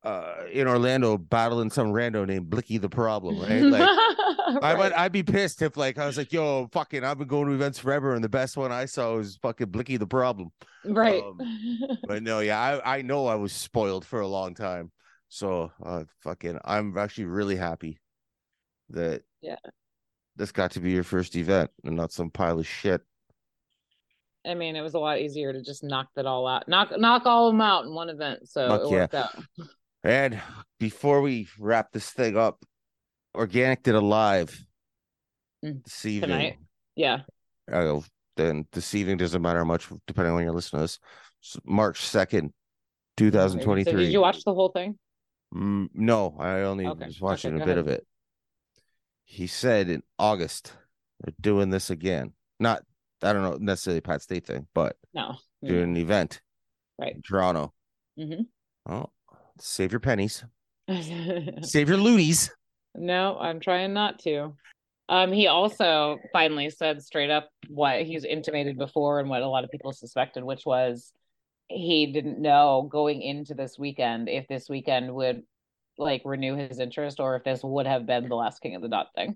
uh 0.03 0.35
in 0.51 0.67
Orlando 0.67 1.17
battling 1.17 1.69
some 1.69 1.87
rando 1.87 2.25
named 2.27 2.49
Blicky 2.49 2.77
the 2.77 2.89
problem, 2.89 3.37
right? 3.37 3.65
Like 3.67 3.89
I 4.61 4.73
would 4.73 4.93
I'd 4.93 5.11
be 5.11 5.23
pissed 5.23 5.61
if 5.61 5.77
like 5.77 5.97
I 5.97 6.05
was 6.05 6.17
like, 6.17 6.31
yo, 6.33 6.67
fucking 6.71 7.03
I've 7.03 7.17
been 7.17 7.27
going 7.27 7.47
to 7.47 7.53
events 7.53 7.79
forever 7.79 8.13
and 8.15 8.23
the 8.23 8.29
best 8.29 8.57
one 8.57 8.71
I 8.71 8.85
saw 8.85 9.15
was 9.15 9.37
fucking 9.41 9.67
Blicky 9.67 9.97
the 9.97 10.07
problem. 10.07 10.51
right. 10.85 11.23
um, 11.23 11.39
But 12.07 12.23
no, 12.23 12.39
yeah, 12.39 12.59
I, 12.59 12.97
I 12.97 13.01
know 13.01 13.27
I 13.27 13.35
was 13.35 13.51
spoiled 13.53 14.05
for 14.05 14.21
a 14.21 14.27
long 14.27 14.53
time. 14.55 14.91
So 15.29 15.71
uh 15.83 16.05
fucking 16.23 16.59
I'm 16.65 16.97
actually 16.97 17.25
really 17.25 17.55
happy 17.55 17.99
that 18.89 19.21
Yeah. 19.41 19.57
this 20.35 20.51
got 20.51 20.71
to 20.71 20.79
be 20.79 20.91
your 20.91 21.03
first 21.03 21.35
event 21.35 21.69
and 21.83 21.95
not 21.95 22.11
some 22.11 22.31
pile 22.31 22.59
of 22.59 22.67
shit. 22.67 23.01
I 24.47 24.53
mean, 24.55 24.75
it 24.77 24.81
was 24.81 24.93
a 24.93 24.99
lot 24.99 25.19
easier 25.19 25.51
to 25.51 25.61
just 25.61 25.83
knock 25.83 26.07
that 26.15 26.25
all 26.25 26.47
out, 26.47 26.67
knock 26.67 26.97
knock 26.97 27.25
all 27.25 27.47
of 27.49 27.53
them 27.53 27.61
out 27.61 27.85
in 27.85 27.93
one 27.93 28.09
event. 28.09 28.47
So 28.49 28.69
Fuck 28.69 28.81
it 28.81 28.89
yeah. 28.89 28.97
worked 28.97 29.15
out. 29.15 29.35
And 30.03 30.41
before 30.79 31.19
we 31.21 31.49
wrap 31.59 31.91
this 31.91 32.09
thing 32.09 32.37
up, 32.37 32.63
Organik 33.35 33.83
did 33.83 33.95
a 33.95 34.01
live 34.01 34.65
Mm. 35.63 35.83
this 35.83 36.05
evening. 36.05 36.29
Tonight? 36.29 36.57
Yeah. 36.95 37.21
Uh, 37.71 37.99
then 38.37 38.65
this 38.71 38.95
evening 38.95 39.17
doesn't 39.17 39.41
matter 39.41 39.63
much 39.65 39.89
depending 40.07 40.29
on 40.31 40.35
when 40.35 40.43
you're 40.45 40.53
listening 40.53 40.79
to 40.79 40.83
this. 40.83 40.99
March 41.65 41.99
2nd, 41.99 42.47
So 42.47 42.53
2023. 43.17 44.05
did 44.05 44.13
you 44.13 44.21
watch 44.21 44.43
the 44.45 44.53
whole 44.53 44.69
thing? 44.69 44.97
Mm, 45.53 45.89
no, 45.93 46.35
I 46.39 46.61
only 46.61 46.85
Okay, 46.87 47.05
was 47.07 47.19
watching 47.19 47.55
okay, 47.55 47.63
a 47.63 47.65
bit 47.65 47.77
of 47.77 47.87
it. 47.87 48.05
He 49.25 49.47
said 49.47 49.89
in 49.89 50.01
August, 50.17 50.73
they're 51.19 51.33
doing 51.41 51.69
this 51.69 51.89
again. 51.89 52.33
Not, 52.59 52.83
I 53.21 53.33
don't 53.33 53.43
know 53.43 53.57
necessarily 53.59 54.01
Pat 54.01 54.21
Stay 54.21 54.39
thing, 54.39 54.67
but 54.73 54.95
No. 55.13 55.37
doing 55.63 55.83
an 55.83 55.97
event 55.97 56.41
Right. 56.97 57.15
in 57.15 57.21
Toronto. 57.21 57.73
Mhm. 58.17 58.47
Oh, 58.85 59.11
save 59.59 59.91
your 59.91 59.99
pennies, 59.99 60.43
save 61.61 61.89
your 61.89 61.97
loonies. 61.97 62.49
No, 62.95 63.37
I'm 63.39 63.59
trying 63.59 63.93
not 63.93 64.19
to. 64.19 64.55
Um, 65.07 65.31
he 65.31 65.47
also 65.47 66.19
finally 66.31 66.69
said 66.69 67.01
straight 67.01 67.31
up 67.31 67.49
what 67.67 68.03
he's 68.03 68.25
intimated 68.25 68.77
before 68.77 69.19
and 69.19 69.29
what 69.29 69.41
a 69.41 69.47
lot 69.47 69.63
of 69.63 69.71
people 69.71 69.91
suspected, 69.91 70.43
which 70.43 70.65
was 70.65 71.11
he 71.67 72.11
didn't 72.11 72.39
know 72.39 72.87
going 72.91 73.21
into 73.21 73.53
this 73.53 73.77
weekend 73.77 74.29
if 74.29 74.47
this 74.47 74.69
weekend 74.69 75.13
would 75.13 75.43
like 75.97 76.21
renew 76.25 76.55
his 76.55 76.79
interest 76.79 77.19
or 77.19 77.35
if 77.35 77.43
this 77.43 77.61
would 77.63 77.87
have 77.87 78.05
been 78.05 78.29
the 78.29 78.35
last 78.35 78.61
King 78.61 78.75
of 78.75 78.81
the 78.81 78.87
Dot 78.87 79.07
thing. 79.15 79.35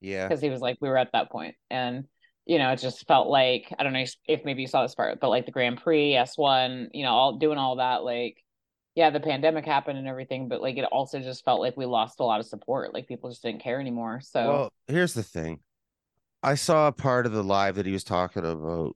Yeah. 0.00 0.28
Because 0.28 0.40
he 0.40 0.50
was 0.50 0.60
like, 0.60 0.78
we 0.80 0.88
were 0.88 0.98
at 0.98 1.12
that 1.12 1.30
point. 1.30 1.54
And 1.70 2.04
you 2.46 2.58
know, 2.58 2.70
it 2.72 2.80
just 2.80 3.06
felt 3.06 3.28
like 3.28 3.72
I 3.78 3.82
don't 3.82 3.92
know 3.92 4.04
if 4.26 4.44
maybe 4.44 4.62
you 4.62 4.68
saw 4.68 4.82
this 4.82 4.94
part, 4.94 5.20
but 5.20 5.28
like 5.28 5.46
the 5.46 5.52
Grand 5.52 5.82
Prix, 5.82 6.12
S1, 6.12 6.88
you 6.92 7.04
know, 7.04 7.10
all 7.10 7.36
doing 7.38 7.58
all 7.58 7.76
that, 7.76 8.02
like 8.02 8.42
yeah, 9.00 9.08
the 9.08 9.18
pandemic 9.18 9.64
happened 9.64 9.98
and 9.98 10.06
everything, 10.06 10.46
but 10.46 10.60
like 10.60 10.76
it 10.76 10.84
also 10.84 11.20
just 11.20 11.42
felt 11.42 11.58
like 11.58 11.74
we 11.74 11.86
lost 11.86 12.20
a 12.20 12.22
lot 12.22 12.38
of 12.38 12.44
support. 12.44 12.92
Like 12.92 13.08
people 13.08 13.30
just 13.30 13.42
didn't 13.42 13.62
care 13.62 13.80
anymore. 13.80 14.20
So 14.22 14.46
Well, 14.46 14.72
here's 14.88 15.14
the 15.14 15.22
thing. 15.22 15.60
I 16.42 16.54
saw 16.54 16.86
a 16.86 16.92
part 16.92 17.24
of 17.24 17.32
the 17.32 17.42
live 17.42 17.76
that 17.76 17.86
he 17.86 17.92
was 17.92 18.04
talking 18.04 18.44
about. 18.44 18.94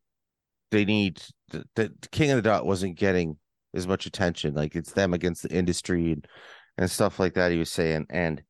They 0.70 0.84
need 0.84 1.22
the, 1.48 1.64
the 1.74 1.90
King 2.12 2.32
of 2.32 2.36
the 2.36 2.42
Dot 2.42 2.66
wasn't 2.66 2.98
getting 2.98 3.38
as 3.72 3.86
much 3.86 4.04
attention. 4.04 4.52
Like 4.52 4.76
it's 4.76 4.92
them 4.92 5.14
against 5.14 5.42
the 5.42 5.54
industry 5.54 6.12
and, 6.12 6.28
and 6.76 6.90
stuff 6.90 7.18
like 7.18 7.32
that. 7.34 7.50
He 7.50 7.58
was 7.58 7.72
saying, 7.72 8.04
and 8.10 8.42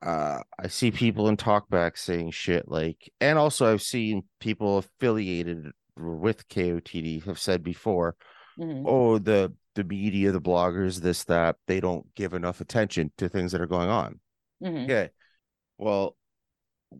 uh, 0.00 0.38
I 0.58 0.68
see 0.68 0.90
people 0.90 1.28
in 1.28 1.36
talkback 1.36 1.98
saying 1.98 2.30
shit 2.30 2.70
like, 2.70 3.12
and 3.20 3.38
also 3.38 3.70
I've 3.70 3.82
seen 3.82 4.22
people 4.40 4.78
affiliated 4.78 5.72
with 5.94 6.48
KOTD 6.48 7.24
have 7.24 7.38
said 7.38 7.62
before, 7.62 8.16
mhm. 8.58 8.84
oh, 8.86 9.18
the 9.18 9.52
the 9.74 9.84
media, 9.84 10.32
the 10.32 10.40
bloggers, 10.40 11.00
this 11.00 11.24
that 11.24 11.56
they 11.66 11.80
don't 11.80 12.12
give 12.14 12.34
enough 12.34 12.60
attention 12.60 13.12
to 13.18 13.28
things 13.28 13.52
that 13.52 13.60
are 13.60 13.66
going 13.66 13.88
on. 13.88 14.20
Mhm. 14.62 14.84
Okay. 14.84 15.10
Well, 15.78 16.16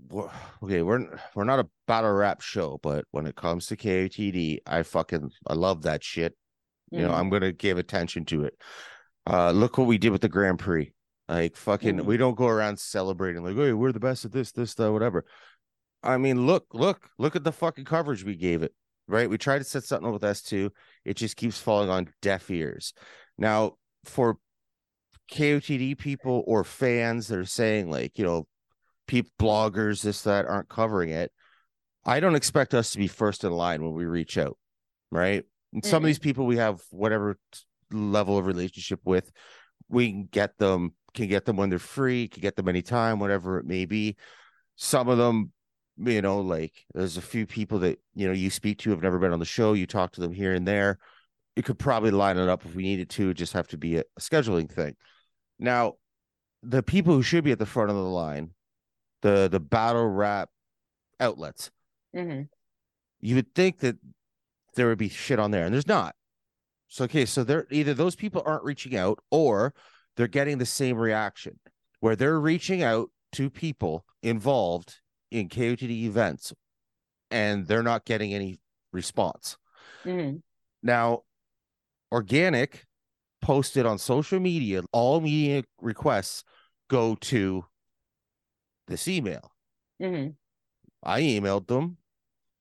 we're- 0.09 0.31
okay, 0.63 0.83
we're 0.83 1.19
we're 1.35 1.45
not 1.45 1.59
a 1.59 1.69
battle 1.87 2.13
rap 2.13 2.41
show, 2.41 2.79
but 2.83 3.05
when 3.11 3.27
it 3.27 3.35
comes 3.35 3.67
to 3.67 3.77
KOTD, 3.77 4.61
I 4.67 4.83
fucking 4.85 5.31
I 5.47 5.55
love 5.55 5.83
that 5.83 6.05
shit. 6.05 6.37
You 6.91 7.03
know, 7.03 7.11
Mhm. 7.11 7.19
I'm 7.19 7.31
gonna 7.31 7.53
give 7.53 7.79
attention 7.79 8.25
to 8.27 8.45
it. 8.45 8.55
Uh 9.27 9.51
look 9.51 9.77
what 9.79 9.87
we 9.87 9.99
did 9.99 10.11
with 10.11 10.21
the 10.23 10.29
Grand 10.29 10.59
Prix. 10.59 10.93
Like 11.29 11.57
fucking 11.57 11.99
Mhm. 11.99 12.05
we 12.05 12.17
don't 12.17 12.37
go 12.37 12.47
around 12.47 12.79
celebrating 12.79 13.43
like, 13.45 13.57
hey, 13.57 13.73
we're 13.73 13.93
the 13.93 14.01
best 14.01 14.25
at 14.25 14.33
this, 14.33 14.53
this, 14.53 14.75
that, 14.75 14.93
whatever. 14.93 15.25
I 16.03 16.17
mean, 16.19 16.47
look, 16.47 16.67
look, 16.73 17.11
look 17.19 17.37
at 17.37 17.45
the 17.45 17.53
fucking 17.53 17.85
coverage 17.85 18.25
we 18.25 18.35
gave 18.35 18.63
it. 18.63 18.75
Right. 19.09 19.29
We 19.29 19.39
tried 19.39 19.59
to 19.59 19.65
set 19.65 19.85
something 19.85 20.07
up 20.07 20.13
with 20.13 20.23
S2. 20.23 20.71
It 21.05 21.17
just 21.17 21.37
keeps 21.37 21.59
falling 21.59 21.91
on 21.91 22.13
deaf 22.23 22.51
ears. 22.51 22.93
Now, 23.39 23.75
for 24.05 24.39
KOTD 25.33 25.99
people 25.99 26.45
or 26.47 26.65
fans 26.65 27.29
that 27.29 27.39
are 27.39 27.45
saying 27.45 27.91
like, 27.91 28.19
you 28.19 28.25
know, 28.25 28.47
people 29.07 29.33
bloggers, 29.39 30.03
this, 30.03 30.23
that 30.23 30.47
aren't 30.47 30.69
covering 30.69 31.11
it. 31.11 31.33
I 32.05 32.21
don't 32.21 32.35
expect 32.35 32.75
us 32.75 32.93
to 32.93 32.99
be 32.99 33.09
first 33.09 33.45
in 33.45 33.53
line 33.53 33.83
when 33.83 33.95
we 33.95 34.05
reach 34.05 34.39
out. 34.39 34.57
Right. 35.11 35.45
And 35.73 35.85
some 35.85 35.97
of 35.97 36.01
mm-hmm. 36.01 36.07
these 36.07 36.19
people 36.19 36.47
we 36.47 36.57
have 36.57 36.81
whatever 36.91 37.37
level 37.93 38.39
of 38.39 38.47
relationship 38.47 39.01
with, 39.05 39.31
we 39.89 40.11
can 40.11 40.29
get 40.31 40.57
them, 40.59 40.95
can 41.15 41.29
get 41.29 41.45
them 41.45 41.57
when 41.57 41.71
they're 41.71 41.79
free, 41.79 42.29
can 42.29 42.41
get 42.41 42.57
them 42.57 42.69
anytime, 42.69 43.19
whatever 43.19 43.59
it 43.59 43.67
may 43.67 43.85
be. 43.85 44.17
Some 44.77 45.09
of 45.09 45.19
them, 45.19 45.53
you 46.03 46.23
know, 46.23 46.41
like 46.41 46.73
there's 46.95 47.17
a 47.17 47.23
few 47.23 47.47
people 47.47 47.79
that 47.81 47.99
you 48.15 48.27
know 48.27 48.33
you 48.33 48.51
speak 48.51 48.79
to 48.81 48.91
have 48.91 49.03
never 49.03 49.19
been 49.19 49.33
on 49.33 49.39
the 49.39 49.45
show. 49.45 49.73
You 49.75 49.87
talk 49.87 50.13
to 50.13 50.21
them 50.21 50.33
here 50.33 50.55
and 50.55 50.67
there. 50.67 50.99
You 51.57 51.63
could 51.63 51.79
probably 51.79 52.11
line 52.11 52.39
it 52.39 52.49
up 52.49 52.65
if 52.65 52.75
we 52.75 52.83
needed 52.83 53.11
to. 53.11 53.35
Just 53.35 53.53
have 53.53 53.69
to 53.69 53.79
be 53.79 53.97
a, 53.97 54.01
a 54.01 54.21
scheduling 54.21 54.71
thing. 54.71 54.97
Now, 55.59 55.95
the 56.63 56.83
people 56.83 57.15
who 57.15 57.23
should 57.23 57.45
be 57.45 57.53
at 57.53 57.59
the 57.59 57.67
front 57.67 57.91
of 57.91 57.97
the 57.97 58.03
line, 58.03 58.53
the 59.23 59.49
the 59.51 59.61
battle 59.61 60.07
rap 60.07 60.49
outlets, 61.19 61.71
Mhm. 62.15 62.49
you 63.21 63.35
would 63.35 63.55
think 63.55 63.81
that 63.81 63.97
there 64.77 64.89
would 64.89 64.99
be 64.99 65.09
shit 65.09 65.39
on 65.39 65.51
there, 65.51 65.65
and 65.65 65.75
there's 65.75 65.87
not. 65.87 66.15
So 66.89 67.05
okay, 67.05 67.27
so 67.27 67.45
they're 67.45 67.67
either 67.71 67.95
those 67.95 68.17
people 68.17 68.43
aren't 68.47 68.65
reaching 68.65 68.97
out 68.97 69.19
or 69.31 69.75
they're 70.17 70.29
getting 70.29 70.59
the 70.59 70.67
same 70.67 70.97
reaction 70.97 71.59
where 72.01 72.17
they're 72.17 72.41
reaching 72.41 72.83
out 72.83 73.11
to 73.33 73.51
people 73.51 74.05
involved 74.23 75.00
in 75.31 75.49
KOTD 75.49 76.05
events 76.05 76.53
and 77.31 77.67
they're 77.67 77.83
not 77.83 78.05
getting 78.05 78.35
any 78.35 78.61
response. 78.93 79.57
Mm-hmm. 80.05 80.39
Now, 80.83 81.23
Organik 82.13 82.85
posted 83.43 83.87
on 83.87 83.99
social 83.99 84.41
media, 84.41 84.83
all 84.93 85.21
media 85.21 85.63
requests 85.81 86.45
go 86.89 87.15
to 87.17 87.65
this 88.89 89.07
email. 89.07 89.53
Mm-hmm. 90.03 90.31
I 91.03 91.21
emailed 91.21 91.69
them, 91.69 91.97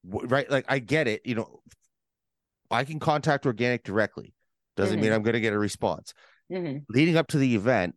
right? 0.03 0.49
Like, 0.49 0.65
I 0.69 0.79
get 0.79 1.07
it. 1.07 1.25
You 1.25 1.35
know, 1.35 1.61
I 2.69 2.83
can 2.83 2.99
contact 2.99 3.45
Organik 3.45 3.83
directly. 3.83 4.33
Doesn't 4.77 4.99
Mhm. 4.99 5.03
mean 5.03 5.11
I'm 5.13 5.23
going 5.23 5.33
to 5.33 5.41
get 5.41 5.53
a 5.53 5.59
response. 5.59 6.13
Mm-hmm. 6.51 6.79
Leading 6.89 7.17
up 7.17 7.27
to 7.27 7.37
the 7.37 7.55
event, 7.55 7.95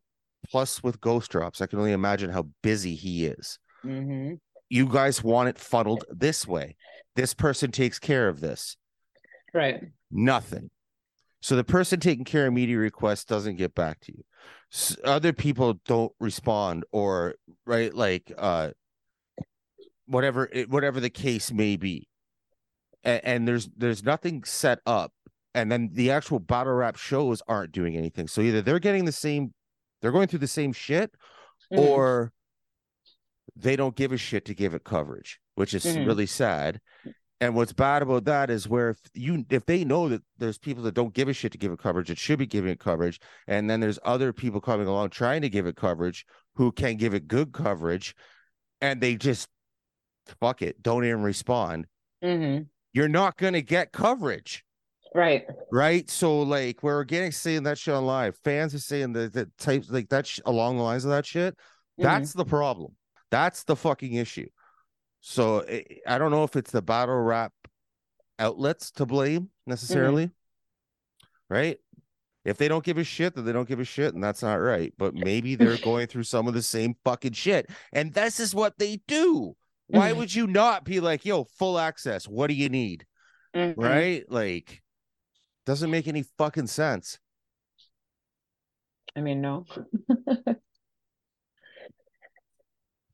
plus 0.49 0.83
with 0.83 1.01
Ghost 1.01 1.31
Drops, 1.31 1.61
I 1.61 1.67
can 1.67 1.79
only 1.79 1.93
imagine 1.93 2.31
how 2.31 2.49
busy 2.63 2.95
he 2.95 3.27
is. 3.27 3.59
You 4.73 4.87
guys 4.89 5.23
want 5.23 5.51
it 5.51 5.59
funneled 5.59 6.05
this 6.09 6.47
way. 6.47 6.77
This 7.15 7.35
person 7.35 7.71
takes 7.71 7.99
care 7.99 8.27
of 8.27 8.41
this. 8.41 8.79
Right. 9.53 9.83
Nothing. 10.11 10.71
So 11.43 11.57
the 11.57 11.65
person 11.65 12.01
taking 12.01 12.25
care 12.25 12.47
of 12.47 12.55
media 12.55 12.79
requests 12.79 13.27
doesn't 13.27 13.57
get 13.57 13.75
back 13.75 14.01
to 14.01 14.13
you. 14.17 14.25
S- 14.73 14.97
other 15.05 15.35
people 15.35 15.79
don't 15.85 16.13
respond, 16.21 16.85
or 16.91 17.35
right, 17.67 17.93
like 17.93 18.33
uh, 18.39 18.71
whatever 20.07 20.49
it, 20.51 20.71
whatever 20.71 21.01
the 21.01 21.11
case 21.11 21.53
may 21.53 21.77
be. 21.77 22.09
And, 23.05 23.21
and 23.25 23.49
there's 23.49 23.69
there's 23.77 24.03
nothing 24.03 24.45
set 24.45 24.79
up, 24.87 25.13
and 25.55 25.71
then 25.71 25.91
the 25.93 26.13
actual 26.13 26.39
battle 26.39 26.73
rap 26.73 26.97
shows 26.97 27.43
aren't 27.47 27.73
doing 27.73 27.95
anything. 27.95 28.27
So 28.27 28.41
either 28.41 28.63
they're 28.63 28.79
getting 28.79 29.05
the 29.05 29.13
same, 29.13 29.53
they're 30.01 30.13
going 30.13 30.29
through 30.29 30.39
the 30.39 30.47
same 30.49 30.73
shit, 30.73 31.13
Mhm. 31.71 31.79
or 31.79 32.33
they 33.57 33.77
don't 33.77 33.97
give 33.97 34.13
a 34.13 34.17
shit 34.17 34.45
to 34.47 34.55
give 34.55 34.75
it 34.75 34.85
coverage, 34.85 35.41
which 35.55 35.75
is 35.75 35.85
Mhm. 35.85 36.07
really 36.07 36.27
sad. 36.27 36.81
And 37.41 37.57
what's 37.57 37.73
bad 37.73 38.03
about 38.03 38.25
that 38.27 38.51
is 38.51 38.69
where 38.69 38.91
if 38.91 39.01
you 39.15 39.45
if 39.51 39.67
they 39.67 39.85
know 39.85 40.09
that 40.09 40.23
there's 40.39 40.59
people 40.59 40.85
that 40.85 40.95
don't 40.95 41.13
give 41.13 41.29
a 41.29 41.33
shit 41.33 41.51
to 41.53 41.59
give 41.59 41.73
it 41.73 41.79
coverage, 41.81 42.09
it 42.11 42.19
should 42.19 42.39
be 42.39 42.47
giving 42.47 42.71
it 42.71 42.79
coverage, 42.79 43.19
and 43.49 43.69
then 43.69 43.81
there's 43.81 43.99
other 44.05 44.33
people 44.33 44.61
coming 44.61 44.87
along 44.87 45.11
trying 45.11 45.43
to 45.43 45.49
give 45.49 45.67
it 45.67 45.77
coverage 45.77 46.25
who 46.55 46.71
can 46.71 46.97
give 46.97 47.15
it 47.15 47.27
good 47.27 47.53
coverage, 47.53 48.15
and 48.81 49.01
they 49.01 49.17
just 49.17 49.49
fuck 50.41 50.63
it, 50.63 50.81
don't 50.83 51.05
even 51.05 51.23
respond. 51.23 51.87
Mm-hmm. 52.23 52.63
You're 52.93 53.09
not 53.09 53.37
gonna 53.37 53.61
get 53.63 53.91
coverage 53.91 54.65
Right. 55.15 55.45
right? 55.73 56.09
So 56.09 56.43
like 56.43 56.83
we're 56.85 57.03
getting 57.05 57.33
seeing 57.33 57.65
that 57.65 57.77
shit 57.77 57.93
on 57.95 58.07
live. 58.07 58.39
Fans 58.45 58.73
are 58.73 58.79
saying 58.79 59.15
that 59.15 59.33
that 59.33 59.59
types 59.59 59.91
like 59.91 60.09
that 60.11 60.27
sh- 60.29 60.41
along 60.47 60.77
the 60.77 60.85
lines 60.85 61.05
of 61.05 61.11
that 61.11 61.27
shit. 61.27 61.55
Mm-hmm. 61.55 62.05
That's 62.05 62.33
the 62.33 62.45
problem. 62.45 62.95
That's 63.33 63.65
the 63.65 63.75
fucking 63.75 64.13
issue. 64.13 64.49
So 65.21 65.65
I 65.67 65.85
I 66.07 66.19
don't 66.19 66.31
know 66.31 66.45
if 66.45 66.55
it's 66.55 66.71
the 66.71 66.83
battle 66.83 67.17
rap 67.19 67.53
outlets 68.39 68.91
to 68.93 69.07
blame 69.07 69.49
necessarily, 69.67 70.31
right? 71.49 71.79
If 72.45 72.59
they 72.59 72.69
don't 72.69 72.85
give 72.85 72.99
a 72.99 73.05
shit, 73.05 73.35
then 73.35 73.45
they 73.45 73.53
don't 73.53 73.69
give 73.69 73.81
a 73.81 73.85
shit, 73.85 74.13
and 74.15 74.23
that's 74.23 74.43
not 74.43 74.57
right. 74.57 74.93
But 74.99 75.15
maybe 75.15 75.55
they're 75.55 75.79
going 75.79 76.09
through 76.09 76.25
some 76.25 76.47
of 76.47 76.53
the 76.55 76.63
same 76.63 76.95
fucking 77.05 77.33
shit, 77.33 77.71
and 77.93 78.13
this 78.13 78.39
is 78.39 78.55
what 78.55 78.79
they 78.79 79.01
do. 79.09 79.57
Why 79.87 80.13
Mhm. 80.13 80.17
would 80.19 80.35
you 80.35 80.47
not 80.47 80.85
be 80.85 81.01
like, 81.01 81.25
yo, 81.25 81.45
full 81.45 81.79
access? 81.79 82.29
What 82.29 82.49
do 82.49 82.55
you 82.55 82.69
need? 82.69 83.07
Mhm. 83.55 83.75
Right? 83.79 84.31
Like, 84.31 84.83
doesn't 85.65 85.91
make 85.91 86.07
any 86.07 86.25
fucking 86.37 86.67
sense. 86.67 87.19
I 89.17 89.21
mean, 89.21 89.41
no. 89.41 89.65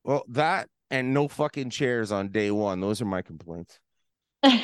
Well, 0.08 0.24
that 0.28 0.70
and 0.90 1.12
no 1.12 1.28
fucking 1.28 1.68
chairs 1.68 2.10
on 2.12 2.30
day 2.30 2.50
one. 2.50 2.80
Those 2.80 3.02
are 3.02 3.04
my 3.04 3.20
complaints. 3.20 3.78
you 4.42 4.54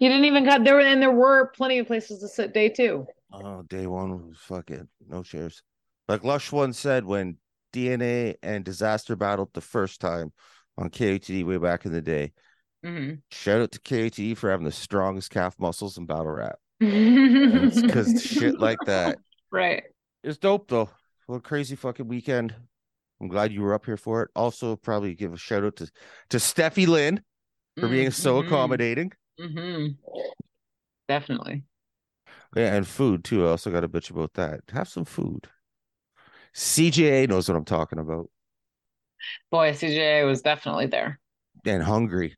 didn't 0.00 0.24
even 0.24 0.44
cut 0.44 0.64
there 0.64 0.74
were 0.74 0.80
and 0.80 1.00
there 1.00 1.12
were 1.12 1.52
plenty 1.54 1.78
of 1.78 1.86
places 1.86 2.18
to 2.18 2.26
sit 2.26 2.52
day 2.52 2.70
two. 2.70 3.06
Oh, 3.32 3.62
day 3.62 3.86
one 3.86 4.26
was 4.26 4.38
fucking 4.38 4.88
no 5.06 5.22
chairs. 5.22 5.62
Like 6.08 6.24
Lush 6.24 6.50
one 6.50 6.72
said 6.72 7.04
when 7.04 7.36
DNA 7.72 8.34
and 8.42 8.64
Dizaster 8.64 9.16
battled 9.16 9.50
the 9.54 9.60
first 9.60 10.00
time 10.00 10.32
on 10.76 10.90
KOTD 10.90 11.44
way 11.44 11.58
back 11.58 11.86
in 11.86 11.92
the 11.92 12.02
day. 12.02 12.32
Mm-hmm. 12.84 13.14
Shout 13.30 13.60
out 13.60 13.70
to 13.70 13.78
KOTD 13.78 14.36
for 14.36 14.50
having 14.50 14.66
the 14.66 14.72
strongest 14.72 15.30
calf 15.30 15.54
muscles 15.60 15.98
in 15.98 16.06
battle 16.06 16.32
rap. 16.32 16.58
Because 16.80 18.24
shit 18.24 18.58
like 18.58 18.78
that. 18.86 19.18
Right. 19.52 19.84
It's 20.24 20.38
dope 20.38 20.66
though. 20.66 20.90
What 21.28 21.36
a 21.36 21.40
crazy 21.42 21.76
fucking 21.76 22.08
weekend. 22.08 22.56
I'm 23.20 23.28
glad 23.28 23.52
you 23.52 23.62
were 23.62 23.74
up 23.74 23.84
here 23.84 23.96
for 23.96 24.22
it. 24.22 24.30
Also, 24.34 24.76
probably 24.76 25.14
give 25.14 25.32
a 25.32 25.36
shout 25.36 25.64
out 25.64 25.76
to 25.76 25.90
to 26.30 26.36
Steffi 26.38 26.86
Lynn 26.86 27.22
for 27.78 27.88
being 27.88 28.10
so 28.10 28.38
accommodating. 28.38 29.12
Mm-hmm. 29.38 29.92
Definitely. 31.08 31.64
Yeah, 32.56 32.74
and 32.74 32.86
food 32.86 33.24
too. 33.24 33.46
I 33.46 33.50
also 33.50 33.70
got 33.70 33.84
a 33.84 33.88
bitch 33.88 34.10
about 34.10 34.34
that. 34.34 34.60
Have 34.72 34.88
some 34.88 35.04
food. 35.04 35.48
CJA 36.54 37.28
knows 37.28 37.48
what 37.48 37.56
I'm 37.56 37.64
talking 37.64 37.98
about. 37.98 38.28
Boy, 39.50 39.72
CJA 39.72 40.26
was 40.26 40.42
definitely 40.42 40.86
there. 40.86 41.20
And 41.64 41.82
hungry 41.82 42.36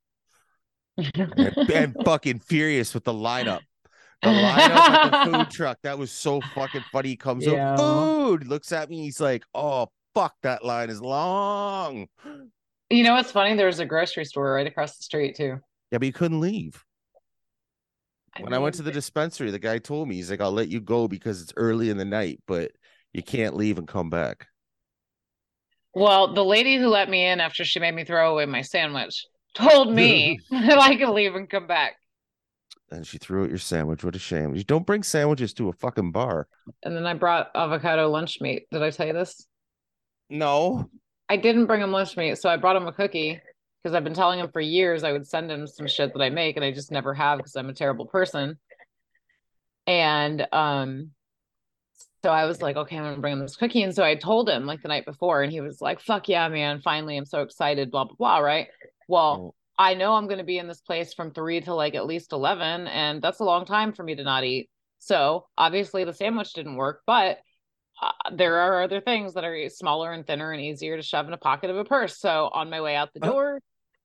and, 0.96 1.56
and 1.72 1.96
fucking 2.04 2.40
furious 2.40 2.94
with 2.94 3.04
the 3.04 3.12
lineup. 3.12 3.60
The 4.22 4.28
lineup 4.28 4.59
at 4.59 5.24
the 5.24 5.32
food 5.38 5.50
truck. 5.50 5.78
That 5.82 5.98
was 5.98 6.10
so 6.10 6.40
fucking 6.54 6.84
funny. 6.92 7.10
He 7.10 7.16
comes 7.16 7.46
Yeah. 7.46 7.74
up, 7.74 7.78
food, 7.78 8.46
looks 8.46 8.72
at 8.72 8.90
me. 8.90 9.02
He's 9.02 9.20
like, 9.20 9.44
oh, 9.54 9.88
fuck, 10.14 10.34
that 10.43 10.64
line 10.64 10.90
is 10.90 11.01
long. 11.01 12.09
You 12.90 13.05
know 13.05 13.14
what's 13.14 13.32
funny? 13.32 13.56
There's 13.56 13.78
a 13.78 13.86
grocery 13.86 14.24
store 14.24 14.55
right 14.55 14.66
across 14.66 14.97
the 14.97 15.02
street 15.02 15.36
too. 15.36 15.59
Yeah, 15.90 15.98
but 15.98 16.06
you 16.06 16.12
couldn't 16.12 16.40
leave. 16.40 16.84
When 18.40 18.55
I 18.55 18.59
went 18.59 18.76
to 18.76 18.82
the 18.82 18.90
dispensary, 18.90 19.51
the 19.51 19.59
guy 19.59 19.78
told 19.78 20.09
me, 20.09 20.14
he's 20.14 20.30
like, 20.30 20.40
I'll 20.40 20.52
let 20.52 20.68
you 20.68 20.80
go 20.80 21.06
because 21.06 21.43
it's 21.43 21.52
early 21.56 21.90
in 21.90 21.98
the 21.98 22.05
night, 22.05 22.40
but 22.47 22.70
you 23.12 23.22
can't 23.22 23.56
leave 23.56 23.76
and 23.76 23.86
come 23.86 24.09
back. 24.09 24.47
Well, 25.94 26.32
the 26.32 26.44
lady 26.44 26.78
who 26.78 26.89
let 26.89 27.10
me 27.10 27.26
in 27.26 27.40
after 27.40 27.64
she 27.64 27.78
made 27.78 27.94
me 27.94 28.05
throw 28.05 28.32
away 28.32 28.47
my 28.47 28.62
sandwich 28.62 29.26
told 29.55 29.93
me 29.93 30.40
that 30.51 30.78
I 30.78 30.97
could 30.97 31.10
leave 31.10 31.34
and 31.34 31.48
come 31.48 31.66
back. 31.66 31.97
And 32.90 33.06
she 33.06 33.18
threw 33.18 33.44
out 33.44 33.51
your 33.51 33.59
sandwich. 33.59 34.05
What 34.05 34.16
a 34.16 34.18
shame. 34.18 34.55
You 34.55 34.64
don't 34.64 34.86
bring 34.86 35.02
sandwiches 35.02 35.55
to 35.55 35.68
a 35.68 35.72
fucking 35.72 36.12
bar. 36.12 36.47
And 36.82 36.97
then 36.97 37.06
I 37.06 37.14
brought 37.14 37.51
avocado 37.55 38.09
lunch 38.10 38.40
meat. 38.40 38.66
Did 38.70 38.82
I 38.82 38.90
tell 38.90 39.06
you 39.06 39.14
this? 39.14 39.47
No. 40.32 40.88
I 41.28 41.36
didn't 41.36 41.66
bring 41.66 41.82
him 41.82 41.92
lunch 41.92 42.16
meat, 42.16 42.38
so 42.38 42.48
I 42.48 42.56
brought 42.56 42.76
him 42.76 42.88
a 42.88 42.92
cookie 42.92 43.40
because 43.82 43.94
I've 43.94 44.04
been 44.04 44.14
telling 44.14 44.40
him 44.40 44.50
for 44.50 44.60
years 44.60 45.04
I 45.04 45.12
would 45.12 45.26
send 45.26 45.50
him 45.50 45.66
some 45.66 45.86
shit 45.86 46.12
that 46.12 46.22
I 46.22 46.30
make, 46.30 46.56
and 46.56 46.64
I 46.64 46.72
just 46.72 46.90
never 46.90 47.14
have 47.14 47.38
because 47.38 47.54
I'm 47.54 47.68
a 47.68 47.74
terrible 47.74 48.06
person. 48.06 48.59
And 49.86 50.46
um, 50.52 51.10
so 52.24 52.30
I 52.30 52.46
was 52.46 52.62
like, 52.62 52.76
okay, 52.76 52.96
I'm 52.96 53.04
gonna 53.04 53.20
bring 53.20 53.34
him 53.34 53.40
this 53.40 53.56
cookie. 53.56 53.82
And 53.82 53.94
so 53.94 54.02
I 54.02 54.14
told 54.14 54.48
him 54.48 54.64
like 54.64 54.80
the 54.82 54.88
night 54.88 55.04
before, 55.04 55.42
and 55.42 55.52
he 55.52 55.60
was 55.60 55.80
like, 55.80 56.00
fuck 56.00 56.28
yeah, 56.28 56.48
man, 56.48 56.80
finally, 56.80 57.16
I'm 57.16 57.26
so 57.26 57.42
excited, 57.42 57.90
blah 57.90 58.04
blah 58.04 58.16
blah. 58.16 58.38
Right. 58.38 58.68
Well, 59.09 59.52
Oh, 59.52 59.54
I 59.78 59.94
know 59.94 60.14
I'm 60.14 60.28
gonna 60.28 60.44
be 60.44 60.59
in 60.59 60.68
this 60.68 60.80
place 60.80 61.12
from 61.12 61.32
three 61.32 61.60
to 61.62 61.74
like 61.74 61.94
at 61.94 62.06
least 62.06 62.32
eleven, 62.32 62.86
and 62.86 63.20
that's 63.20 63.40
a 63.40 63.44
long 63.44 63.66
time 63.66 63.92
for 63.92 64.02
me 64.02 64.14
to 64.14 64.22
not 64.24 64.44
eat. 64.44 64.70
So 64.98 65.46
obviously 65.59 66.04
the 66.04 66.14
sandwich 66.14 66.52
didn't 66.52 66.76
work, 66.76 67.02
but 67.06 67.38
uh, 68.02 68.12
there 68.34 68.56
are 68.58 68.82
other 68.82 69.00
things 69.00 69.34
that 69.34 69.44
are 69.44 69.68
smaller 69.70 70.12
and 70.12 70.26
thinner 70.26 70.52
and 70.52 70.60
easier 70.60 70.96
to 70.96 71.02
shove 71.02 71.28
in 71.28 71.32
a 71.32 71.38
pocket 71.38 71.70
of 71.70 71.76
a 71.76 71.84
purse. 71.84 72.18
So 72.18 72.50
on 72.52 72.68
my 72.70 72.80
way 72.80 72.96
out 72.96 73.14
the 73.14 73.20
Oh. 73.24 73.30
door, 73.32 73.60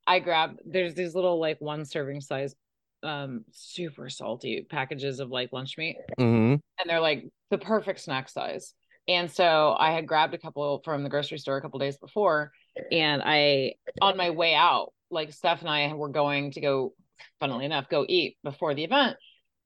I 0.05 0.19
grab 0.19 0.57
there's 0.65 0.93
these 0.95 1.15
little 1.15 1.39
like 1.39 1.59
one 1.59 1.83
serving 1.85 2.21
size 2.21 2.55
um 3.03 3.45
super 3.51 4.09
salty 4.09 4.65
packages 4.69 5.19
of 5.19 5.29
like 5.29 5.53
lunch 5.53 5.77
meat 5.77 5.97
mhm. 6.19 6.53
and 6.79 6.89
they're 6.89 6.99
like 7.01 7.25
the 7.51 7.57
perfect 7.57 7.99
snack 7.99 8.29
size. 8.29 8.73
And 9.07 9.31
so 9.31 9.75
I 9.77 9.91
had 9.91 10.07
grabbed 10.07 10.33
a 10.33 10.37
couple 10.37 10.81
from 10.83 11.03
the 11.03 11.09
grocery 11.09 11.37
store 11.37 11.57
a 11.57 11.61
couple 11.61 11.79
days 11.79 11.97
before 11.97 12.51
and 12.91 13.21
I 13.23 13.75
on 14.01 14.17
my 14.17 14.31
way 14.31 14.53
out 14.55 14.93
like 15.11 15.31
Steph 15.33 15.61
and 15.61 15.69
I 15.69 15.93
were 15.93 16.09
going 16.09 16.51
to 16.51 16.61
go 16.61 16.93
funnily 17.39 17.65
enough 17.65 17.89
go 17.89 18.05
eat 18.07 18.37
before 18.43 18.73
the 18.75 18.83
event. 18.83 19.17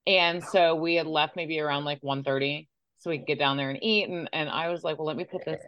And 0.06 0.42
so 0.42 0.74
we 0.74 0.96
had 0.96 1.06
left 1.06 1.36
maybe 1.36 1.60
around 1.60 1.84
like 1.84 2.00
1:30 2.02 2.68
so 3.02 3.10
we 3.10 3.18
could 3.18 3.26
get 3.26 3.38
down 3.38 3.56
there 3.56 3.70
and 3.70 3.82
eat 3.82 4.08
and 4.08 4.28
and 4.32 4.48
I 4.48 4.68
was 4.68 4.84
like, 4.84 4.96
well, 4.98 5.06
let 5.06 5.16
me 5.16 5.24
put 5.24 5.44
this 5.44 5.60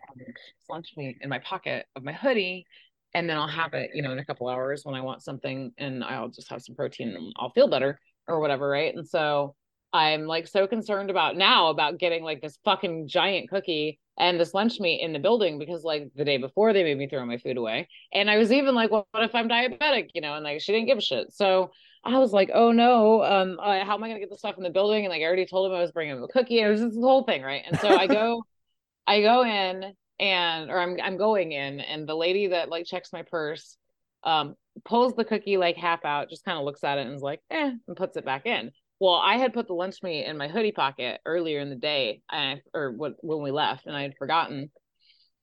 lunch 0.70 0.93
meat 0.97 1.19
in 1.20 1.28
my 1.28 1.40
pocket 1.40 1.86
of 1.97 2.05
my 2.05 2.12
hoodie 2.12 2.65
and 3.12 3.28
then 3.28 3.36
I'll 3.36 3.48
have 3.48 3.74
it, 3.74 3.90
you 3.93 4.02
know, 4.02 4.12
in 4.12 4.19
a 4.20 4.24
couple 4.24 4.48
hours 4.48 4.85
when 4.85 4.94
I 4.94 5.01
want 5.01 5.23
something 5.23 5.73
and 5.78 6.05
I'll 6.05 6.28
just 6.28 6.48
have 6.51 6.62
some 6.62 6.77
protein 6.77 7.09
and 7.09 7.32
I'll 7.36 7.51
feel 7.51 7.69
better 7.69 7.98
or 8.28 8.40
whatever, 8.40 8.69
right? 8.69 8.94
And 8.94 9.06
so 9.06 9.56
I'm 9.93 10.27
like 10.27 10.47
so 10.47 10.66
concerned 10.69 11.11
about 11.11 11.36
now 11.36 11.69
about 11.69 11.98
getting 11.98 12.23
like 12.23 12.40
this 12.40 12.59
fucking 12.65 13.09
giant 13.09 13.51
cookie 13.51 13.98
and 14.19 14.39
this 14.39 14.55
lunch 14.55 14.78
meat 14.78 15.01
in 15.01 15.12
the 15.12 15.19
building 15.19 15.59
because 15.59 15.82
like 15.82 16.11
the 16.15 16.24
day 16.24 16.36
before 16.36 16.73
they 16.73 16.85
made 16.85 16.99
me 16.99 17.09
throw 17.09 17.24
my 17.27 17.39
food 17.39 17.57
away. 17.57 17.89
And 18.12 18.31
I 18.31 18.39
was 18.39 18.53
even 18.53 18.74
like, 18.74 18.91
well, 18.91 19.09
what 19.11 19.24
if 19.24 19.35
I'm 19.35 19.49
diabetic? 19.49 20.11
You 20.15 20.20
know, 20.20 20.35
and 20.35 20.45
like 20.45 20.61
she 20.61 20.73
didn't 20.73 20.86
give 20.86 20.99
a 20.99 21.03
shit. 21.03 21.32
So 21.32 21.70
I 22.05 22.19
was 22.19 22.32
like, 22.32 22.51
oh 22.55 22.70
no, 22.70 23.23
um, 23.24 23.59
uh, 23.61 23.85
how 23.85 23.95
am 23.95 24.05
I 24.05 24.09
gonna 24.09 24.20
get 24.20 24.31
the 24.31 24.39
stuff 24.39 24.57
in 24.57 24.62
the 24.62 24.70
building? 24.70 25.05
And 25.05 25.11
like 25.11 25.23
I 25.23 25.24
already 25.24 25.47
told 25.47 25.70
him 25.70 25.77
I 25.77 25.81
was 25.81 25.93
bringing 25.93 26.16
him 26.16 26.23
a 26.23 26.28
cookie. 26.28 26.61
It 26.61 26.69
was 26.69 26.81
just 26.81 26.95
the 26.95 27.01
whole 27.01 27.24
thing, 27.24 27.43
right? 27.43 27.62
And 27.66 27.78
so 27.81 27.89
I 27.89 28.07
go, 28.07 28.45
I 29.07 29.20
go 29.20 29.43
in 29.43 29.93
and 30.20 30.70
or 30.70 30.78
I'm 30.78 30.97
I'm 31.03 31.16
going 31.16 31.53
in, 31.53 31.81
and 31.81 32.09
the 32.09 32.15
lady 32.15 32.49
that 32.49 32.69
like 32.69 32.86
checks 32.86 33.12
my 33.12 33.23
purse, 33.23 33.77
um, 34.23 34.55
pulls 34.85 35.15
the 35.15 35.24
cookie 35.24 35.57
like 35.57 35.77
half 35.77 36.05
out, 36.05 36.31
just 36.31 36.45
kind 36.45 36.59
of 36.59 36.65
looks 36.65 36.85
at 36.85 36.99
it 36.99 37.07
and 37.07 37.16
is 37.16 37.23
like, 37.23 37.41
eh, 37.51 37.73
and 37.89 37.97
puts 37.97 38.16
it 38.16 38.24
back 38.24 38.47
in. 38.47 38.70
Well, 39.05 39.21
I 39.23 39.37
had 39.37 39.53
put 39.53 39.67
the 39.67 39.75
lunch 39.75 40.03
meat 40.03 40.25
in 40.25 40.39
my 40.39 40.49
hoodie 40.49 40.73
pocket 40.73 41.21
earlier 41.27 41.61
in 41.61 41.69
the 41.69 41.77
day, 41.77 42.23
and 42.33 42.63
or 42.73 42.91
what 42.91 43.17
when 43.21 43.43
we 43.43 43.51
left, 43.51 43.85
and 43.85 43.95
I 43.95 44.01
had 44.01 44.15
forgotten. 44.17 44.71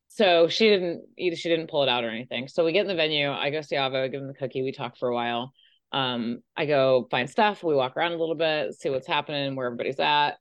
So 0.08 0.48
she 0.48 0.68
didn't 0.68 1.04
either. 1.16 1.36
She 1.36 1.48
didn't 1.48 1.70
pull 1.70 1.84
it 1.84 1.90
out 1.90 2.04
or 2.04 2.10
anything. 2.10 2.48
So 2.48 2.66
we 2.66 2.72
get 2.72 2.82
in 2.82 2.88
the 2.88 2.96
venue. 2.96 3.30
I 3.30 3.52
go 3.52 3.62
see 3.62 3.76
Avo, 3.76 4.12
give 4.12 4.20
him 4.20 4.28
the 4.28 4.34
cookie. 4.34 4.64
We 4.64 4.72
talk 4.72 4.98
for 4.98 5.10
a 5.10 5.14
while. 5.14 5.54
Um, 5.92 6.40
I 6.58 6.66
go 6.66 7.08
find 7.12 7.30
stuff. 7.30 7.64
We 7.64 7.76
walk 7.76 7.96
around 7.96 8.14
a 8.14 8.18
little 8.18 8.34
bit, 8.34 8.74
see 8.74 8.90
what's 8.90 9.06
happening, 9.06 9.56
where 9.56 9.68
everybody's 9.68 10.00
at. 10.00 10.40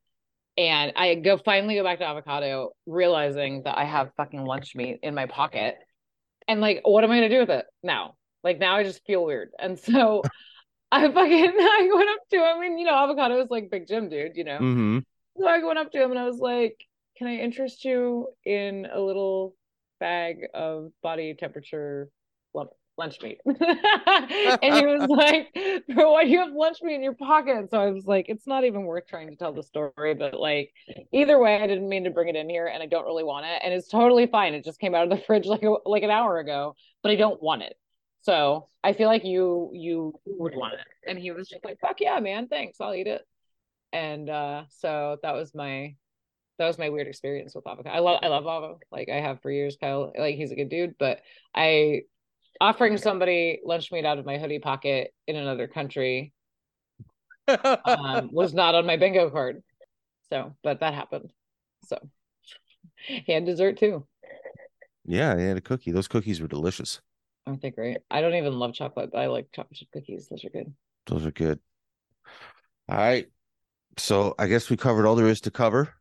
And 0.56 0.94
I 0.96 1.16
go 1.16 1.36
finally 1.36 1.74
go 1.74 1.84
back 1.84 1.98
to 1.98 2.06
avocado, 2.06 2.70
realizing 2.86 3.64
that 3.64 3.76
I 3.76 3.84
have 3.84 4.14
fucking 4.16 4.46
lunch 4.46 4.74
meat 4.74 5.00
in 5.02 5.14
my 5.14 5.26
pocket. 5.26 5.74
And 6.48 6.62
like, 6.62 6.80
what 6.84 7.04
am 7.04 7.10
I 7.10 7.16
gonna 7.16 7.28
do 7.28 7.40
with 7.40 7.50
it 7.50 7.66
now? 7.82 8.14
Like 8.42 8.58
now 8.58 8.76
I 8.76 8.82
just 8.82 9.04
feel 9.04 9.22
weird. 9.26 9.50
And 9.58 9.78
so 9.78 10.22
I 10.92 11.10
fucking 11.10 11.52
I 11.58 11.90
went 11.92 12.10
up 12.10 12.28
to 12.30 12.36
him. 12.36 12.62
and 12.62 12.78
you 12.78 12.86
know, 12.86 12.94
avocado 12.94 13.40
is 13.40 13.50
like 13.50 13.70
big 13.70 13.86
Jim 13.86 14.08
dude, 14.08 14.36
you 14.36 14.44
know. 14.44 14.58
Mm-hmm. 14.58 14.98
So 15.38 15.46
I 15.46 15.62
went 15.62 15.78
up 15.78 15.92
to 15.92 16.02
him 16.02 16.10
and 16.10 16.18
I 16.18 16.26
was 16.26 16.38
like, 16.38 16.76
Can 17.16 17.28
I 17.28 17.36
interest 17.36 17.84
you 17.84 18.28
in 18.44 18.86
a 18.92 19.00
little 19.00 19.54
bag 20.00 20.46
of 20.54 20.90
body 21.02 21.34
temperature 21.34 22.10
lunch 23.00 23.20
meat. 23.22 23.38
and 23.46 24.74
he 24.74 24.86
was 24.86 25.08
like, 25.08 25.48
"For 25.94 26.08
what 26.12 26.28
you 26.28 26.38
have 26.38 26.52
lunch 26.52 26.78
meat 26.82 26.96
in 26.96 27.02
your 27.02 27.14
pocket?" 27.14 27.70
So 27.70 27.80
I 27.80 27.90
was 27.90 28.06
like, 28.06 28.26
"It's 28.28 28.46
not 28.46 28.64
even 28.64 28.84
worth 28.84 29.06
trying 29.08 29.30
to 29.30 29.36
tell 29.36 29.52
the 29.52 29.62
story." 29.62 30.14
But 30.14 30.38
like, 30.38 30.72
either 31.12 31.38
way, 31.38 31.56
I 31.56 31.66
didn't 31.66 31.88
mean 31.88 32.04
to 32.04 32.10
bring 32.10 32.28
it 32.28 32.36
in 32.36 32.48
here, 32.48 32.66
and 32.66 32.82
I 32.82 32.86
don't 32.86 33.06
really 33.06 33.24
want 33.24 33.46
it, 33.46 33.60
and 33.64 33.72
it's 33.72 33.88
totally 33.88 34.26
fine. 34.26 34.54
It 34.54 34.64
just 34.64 34.78
came 34.78 34.94
out 34.94 35.04
of 35.04 35.10
the 35.10 35.24
fridge 35.24 35.46
like 35.46 35.64
like 35.84 36.02
an 36.02 36.10
hour 36.10 36.38
ago, 36.38 36.76
but 37.02 37.10
I 37.10 37.16
don't 37.16 37.42
want 37.42 37.62
it. 37.62 37.74
So 38.22 38.68
I 38.84 38.92
feel 38.92 39.08
like 39.08 39.24
you 39.24 39.70
you 39.72 40.14
would 40.26 40.54
want 40.54 40.74
it. 40.74 40.86
And 41.06 41.18
he 41.18 41.30
was 41.30 41.48
just 41.48 41.64
like, 41.64 41.78
fuck 41.80 42.00
yeah, 42.00 42.20
man, 42.20 42.48
thanks. 42.48 42.80
I'll 42.80 42.94
eat 42.94 43.06
it. 43.06 43.22
And 43.92 44.28
uh 44.28 44.64
so 44.68 45.18
that 45.22 45.34
was 45.34 45.54
my 45.54 45.94
that 46.58 46.66
was 46.66 46.78
my 46.78 46.90
weird 46.90 47.08
experience 47.08 47.54
with 47.54 47.66
avocado. 47.66 47.94
I 47.94 48.00
love 48.00 48.20
I 48.22 48.28
love 48.28 48.44
Avo. 48.44 48.78
Like 48.92 49.08
I 49.08 49.16
have 49.16 49.40
for 49.40 49.50
years, 49.50 49.76
Kyle. 49.80 50.12
Like 50.16 50.36
he's 50.36 50.52
a 50.52 50.56
good 50.56 50.68
dude, 50.68 50.94
but 50.98 51.20
I 51.54 52.02
offering 52.60 52.98
somebody 52.98 53.60
lunch 53.64 53.90
meat 53.90 54.04
out 54.04 54.18
of 54.18 54.26
my 54.26 54.38
hoodie 54.38 54.58
pocket 54.58 55.14
in 55.26 55.36
another 55.36 55.66
country 55.66 56.32
um, 57.48 58.30
was 58.32 58.52
not 58.52 58.74
on 58.74 58.86
my 58.86 58.96
bingo 58.96 59.30
card. 59.30 59.62
So, 60.28 60.54
but 60.62 60.80
that 60.80 60.94
happened. 60.94 61.32
So 61.86 61.98
he 63.06 63.32
had 63.32 63.46
dessert 63.46 63.78
too. 63.78 64.06
Yeah, 65.06 65.36
he 65.38 65.44
had 65.44 65.56
a 65.56 65.62
cookie. 65.62 65.90
Those 65.90 66.08
cookies 66.08 66.40
were 66.40 66.48
delicious. 66.48 67.00
Aren't 67.46 67.62
they 67.62 67.70
great? 67.70 67.98
I 68.10 68.20
don't 68.20 68.34
even 68.34 68.58
love 68.58 68.74
chocolate, 68.74 69.10
but 69.12 69.18
I 69.18 69.26
like 69.26 69.48
chocolate 69.54 69.76
chip 69.76 69.88
cookies. 69.92 70.28
Those 70.28 70.44
are 70.44 70.50
good. 70.50 70.72
Those 71.06 71.26
are 71.26 71.30
good. 71.30 71.58
All 72.88 72.96
right. 72.96 73.26
So 73.98 74.34
I 74.38 74.46
guess 74.46 74.70
we 74.70 74.76
covered 74.76 75.06
all 75.06 75.16
there 75.16 75.26
is 75.26 75.40
to 75.42 75.50
cover. 75.50 75.94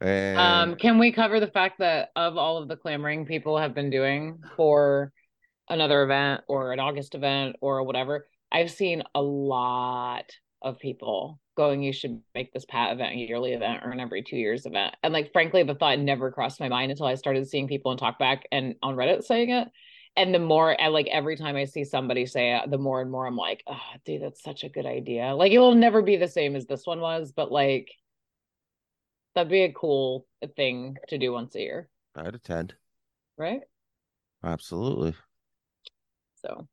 And 0.00 0.38
um, 0.38 0.76
can 0.76 0.98
we 0.98 1.12
cover 1.12 1.40
the 1.40 1.46
fact 1.46 1.78
that 1.80 2.10
of 2.16 2.36
all 2.36 2.58
of 2.58 2.68
the 2.68 2.76
clamoring 2.76 3.26
people 3.26 3.58
have 3.58 3.74
been 3.74 3.90
doing 3.90 4.38
for 4.56 5.12
another 5.68 6.02
event 6.02 6.42
or 6.48 6.72
an 6.72 6.80
August 6.80 7.14
event 7.14 7.56
or 7.60 7.82
whatever, 7.84 8.26
I've 8.50 8.70
seen 8.70 9.02
a 9.14 9.22
lot 9.22 10.30
of 10.62 10.78
people 10.78 11.38
going, 11.56 11.82
you 11.82 11.92
should 11.92 12.20
make 12.34 12.52
this 12.52 12.64
PAT 12.64 12.92
event 12.92 13.14
a 13.14 13.18
yearly 13.18 13.52
event 13.52 13.82
or 13.84 13.90
an 13.90 14.00
every 14.00 14.22
two 14.22 14.36
years 14.36 14.66
event. 14.66 14.94
And 15.02 15.12
like, 15.12 15.32
frankly, 15.32 15.62
the 15.62 15.74
thought 15.74 15.98
never 15.98 16.30
crossed 16.30 16.60
my 16.60 16.68
mind 16.68 16.90
until 16.90 17.06
I 17.06 17.14
started 17.14 17.46
seeing 17.48 17.68
people 17.68 17.92
in 17.92 17.98
Talkback 17.98 18.42
and 18.50 18.74
on 18.82 18.96
Reddit 18.96 19.22
saying 19.22 19.50
it 19.50 19.68
and 20.16 20.34
the 20.34 20.38
more 20.38 20.78
I 20.80 20.88
like 20.88 21.06
every 21.06 21.36
time 21.36 21.56
I 21.56 21.64
see 21.64 21.84
somebody 21.84 22.26
say 22.26 22.56
it, 22.56 22.70
the 22.70 22.78
more 22.78 23.00
and 23.00 23.10
more 23.10 23.26
I'm 23.26 23.36
like, 23.36 23.62
oh, 23.66 23.80
dude, 24.04 24.22
that's 24.22 24.42
such 24.42 24.64
a 24.64 24.68
good 24.68 24.86
idea. 24.86 25.34
Like 25.34 25.52
it 25.52 25.58
will 25.58 25.74
never 25.74 26.02
be 26.02 26.16
the 26.16 26.28
same 26.28 26.56
as 26.56 26.66
this 26.66 26.86
one 26.86 27.00
was, 27.00 27.32
but 27.32 27.52
like 27.52 27.90
that'd 29.34 29.50
be 29.50 29.62
a 29.62 29.72
cool 29.72 30.26
thing 30.56 30.96
to 31.08 31.18
do 31.18 31.32
once 31.32 31.54
a 31.54 31.60
year. 31.60 31.88
I'd 32.16 32.34
attend. 32.34 32.74
Right? 33.36 33.60
Absolutely. 34.44 35.14
So 36.42 36.66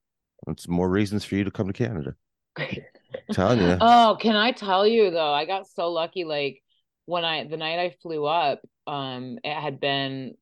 it's 0.48 0.68
more 0.68 0.90
reasons 0.90 1.24
for 1.24 1.36
you 1.36 1.44
to 1.44 1.52
come 1.52 1.68
to 1.68 1.74
Canada. 1.74 2.16
telling 3.32 3.60
you. 3.60 3.78
Oh, 3.80 4.18
can 4.20 4.36
I 4.36 4.52
tell 4.52 4.88
you 4.88 5.12
though? 5.12 5.34
I 5.34 5.46
got 5.46 5.68
so 5.68 5.92
lucky. 5.92 6.24
Like 6.24 6.62
when 7.06 7.24
I 7.24 7.46
the 7.46 7.58
night 7.58 7.80
I 7.80 7.96
flew 8.02 8.26
up, 8.26 8.62
um, 8.86 9.40
it 9.44 9.54
had 9.54 9.80
been 9.80 10.36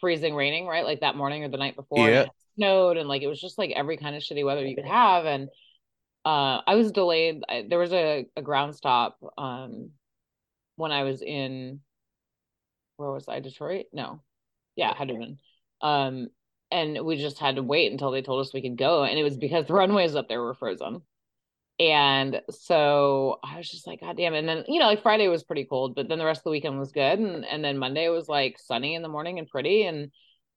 freezing 0.00 0.34
raining, 0.34 0.66
right? 0.66 0.84
Like 0.84 1.00
that 1.00 1.16
morning 1.16 1.44
or 1.44 1.48
the 1.48 1.56
night 1.56 1.76
before. 1.76 2.08
Yeah. 2.08 2.22
And 2.22 2.30
snowed 2.56 2.96
and 2.96 3.08
like 3.08 3.22
it 3.22 3.26
was 3.26 3.40
just 3.40 3.58
like 3.58 3.70
every 3.70 3.96
kind 3.96 4.16
of 4.16 4.22
shitty 4.22 4.44
weather 4.44 4.64
you 4.64 4.74
could 4.74 4.86
have. 4.86 5.24
And 5.24 5.48
uh 6.24 6.60
I 6.66 6.74
was 6.74 6.92
delayed. 6.92 7.42
I, 7.48 7.64
there 7.68 7.78
was 7.78 7.92
a, 7.92 8.26
a 8.36 8.42
ground 8.42 8.74
stop 8.74 9.18
um 9.36 9.90
when 10.76 10.92
I 10.92 11.04
was 11.04 11.22
in 11.22 11.80
where 12.96 13.12
was 13.12 13.28
I? 13.28 13.40
Detroit? 13.40 13.86
No. 13.92 14.22
Yeah, 14.74 14.94
had 14.94 15.08
to 15.08 15.14
been. 15.14 15.38
Um 15.82 16.28
and 16.70 17.04
we 17.04 17.16
just 17.16 17.38
had 17.38 17.56
to 17.56 17.62
wait 17.62 17.92
until 17.92 18.10
they 18.10 18.22
told 18.22 18.40
us 18.40 18.52
we 18.52 18.62
could 18.62 18.76
go. 18.76 19.04
And 19.04 19.18
it 19.18 19.22
was 19.22 19.36
because 19.36 19.66
the 19.66 19.74
runways 19.74 20.16
up 20.16 20.28
there 20.28 20.42
were 20.42 20.54
frozen. 20.54 21.02
And 21.78 22.40
so 22.50 23.38
I 23.44 23.58
was 23.58 23.68
just 23.68 23.86
like, 23.86 24.00
God 24.00 24.16
damn 24.16 24.34
it. 24.34 24.38
And 24.38 24.48
then, 24.48 24.64
you 24.66 24.80
know, 24.80 24.86
like 24.86 25.02
Friday 25.02 25.28
was 25.28 25.44
pretty 25.44 25.64
cold, 25.64 25.94
but 25.94 26.08
then 26.08 26.18
the 26.18 26.24
rest 26.24 26.40
of 26.40 26.44
the 26.44 26.50
weekend 26.50 26.78
was 26.78 26.92
good. 26.92 27.18
And 27.18 27.44
and 27.44 27.62
then 27.64 27.78
Monday 27.78 28.08
was 28.08 28.28
like 28.28 28.58
sunny 28.58 28.94
in 28.94 29.02
the 29.02 29.08
morning 29.08 29.38
and 29.38 29.48
pretty. 29.48 29.84
And 29.84 30.10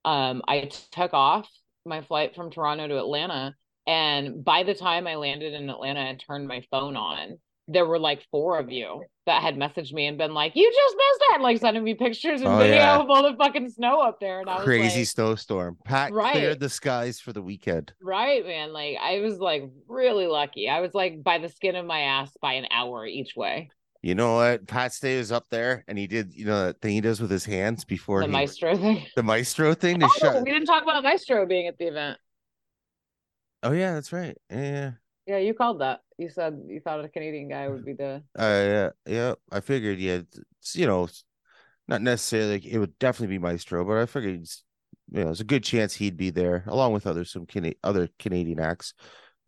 um 0.06 0.42
I 0.48 0.70
took 0.92 1.14
off 1.14 1.50
my 1.86 2.02
flight 2.02 2.36
from 2.36 2.52
Toronto 2.52 2.88
to 2.88 3.00
Atlanta. 3.00 3.56
And 3.86 4.46
by 4.46 4.64
the 4.64 4.76
time 4.76 5.08
I 5.08 5.16
landed 5.16 5.54
in 5.54 5.70
Atlanta 5.70 6.02
and 6.02 6.24
turned 6.26 6.48
my 6.48 6.64
phone 6.72 6.96
on, 6.96 7.40
there 7.68 7.86
were 7.86 8.00
like 8.00 8.26
four 8.32 8.58
of 8.60 8.72
you 8.72 9.04
that 9.30 9.44
had 9.44 9.56
messaged 9.58 9.94
me 9.94 10.08
and 10.08 10.18
been 10.18 10.34
like, 10.34 10.56
"You 10.56 10.70
just 10.70 10.96
missed 10.98 11.32
it!" 11.36 11.42
Like 11.42 11.60
sending 11.60 11.84
me 11.84 11.94
pictures 11.94 12.42
and 12.42 12.50
oh, 12.50 12.58
video 12.58 12.78
yeah. 12.78 13.00
of 13.00 13.10
all 13.10 13.22
the 13.24 13.38
fucking 13.38 13.70
snow 13.70 14.02
up 14.02 14.20
there, 14.20 14.40
and 14.40 14.50
I 14.50 14.56
was 14.56 14.64
crazy 14.64 15.02
like, 15.02 15.08
snowstorm. 15.08 15.78
Pat 15.86 16.12
right. 16.12 16.32
cleared 16.32 16.60
the 16.60 16.70
skies 16.70 17.20
for 17.20 17.32
the 17.32 17.42
weekend. 17.42 17.94
Right, 18.02 18.44
man. 18.46 18.74
Like 18.74 18.98
I 19.00 19.20
was 19.20 19.38
like 19.38 19.70
really 19.88 20.26
lucky. 20.26 20.68
I 20.68 20.82
was 20.82 20.96
like 20.96 21.24
by 21.24 21.38
the 21.38 21.50
skin 21.50 21.76
of 21.76 21.86
my 21.86 22.02
ass 22.02 22.32
by 22.42 22.54
an 22.54 22.66
hour 22.72 23.06
each 23.06 23.36
way. 23.36 23.70
You 24.02 24.16
know 24.16 24.36
what? 24.36 24.66
Pat 24.66 24.94
Stay 24.94 25.16
is 25.16 25.32
up 25.32 25.46
there, 25.52 25.84
and 25.88 25.98
he 25.98 26.08
did 26.08 26.34
you 26.34 26.46
know 26.46 26.66
that 26.66 26.82
thing 26.82 26.94
he 26.94 27.02
does 27.02 27.22
with 27.22 27.30
his 27.30 27.46
hands 27.46 27.86
before 27.86 28.22
the 28.22 28.26
he, 28.26 28.32
maestro 28.32 28.76
thing. 28.76 29.06
The 29.16 29.24
maestro 29.24 29.76
thing. 29.76 30.04
Oh, 30.04 30.10
shut... 30.18 30.44
we 30.44 30.52
didn't 30.52 30.66
talk 30.66 30.84
about 30.84 31.04
maestro 31.04 31.46
being 31.46 31.68
at 31.68 31.78
the 31.78 31.86
event. 31.86 32.18
Oh 33.62 33.74
yeah, 33.74 33.94
that's 33.94 34.12
right. 34.12 34.38
Yeah. 34.50 34.94
Yeah, 35.30 35.38
you 35.38 35.54
called 35.54 35.82
that. 35.82 36.00
You 36.18 36.28
said 36.28 36.60
you 36.68 36.80
thought 36.80 37.06
a 37.06 37.08
Canadian 37.08 37.50
guy 37.50 37.70
would 37.70 37.86
be 37.86 37.94
the. 37.94 38.24
Uh, 38.36 38.42
yeah, 38.42 38.90
yeah. 39.06 39.34
I 39.52 39.60
figured, 39.60 40.00
yeah, 40.00 40.22
it's, 40.60 40.76
you 40.76 40.88
know, 40.88 41.08
not 41.88 42.02
necessarily. 42.02 42.54
Like, 42.54 42.66
it 42.66 42.80
would 42.80 42.98
definitely 42.98 43.38
be 43.38 43.44
Maestro, 43.44 43.86
but 43.86 43.98
I 43.98 44.08
figured, 44.08 44.48
you 45.12 45.20
know, 45.20 45.26
there's 45.26 45.40
a 45.40 45.44
good 45.44 45.64
chance 45.64 45.94
he'd 45.94 46.18
be 46.18 46.32
there 46.32 46.64
along 46.66 46.94
with 46.94 47.06
other 47.06 47.26
some 47.26 47.46
Cana- 47.46 47.76
other 47.84 48.10
Canadian 48.18 48.60
acts. 48.60 48.96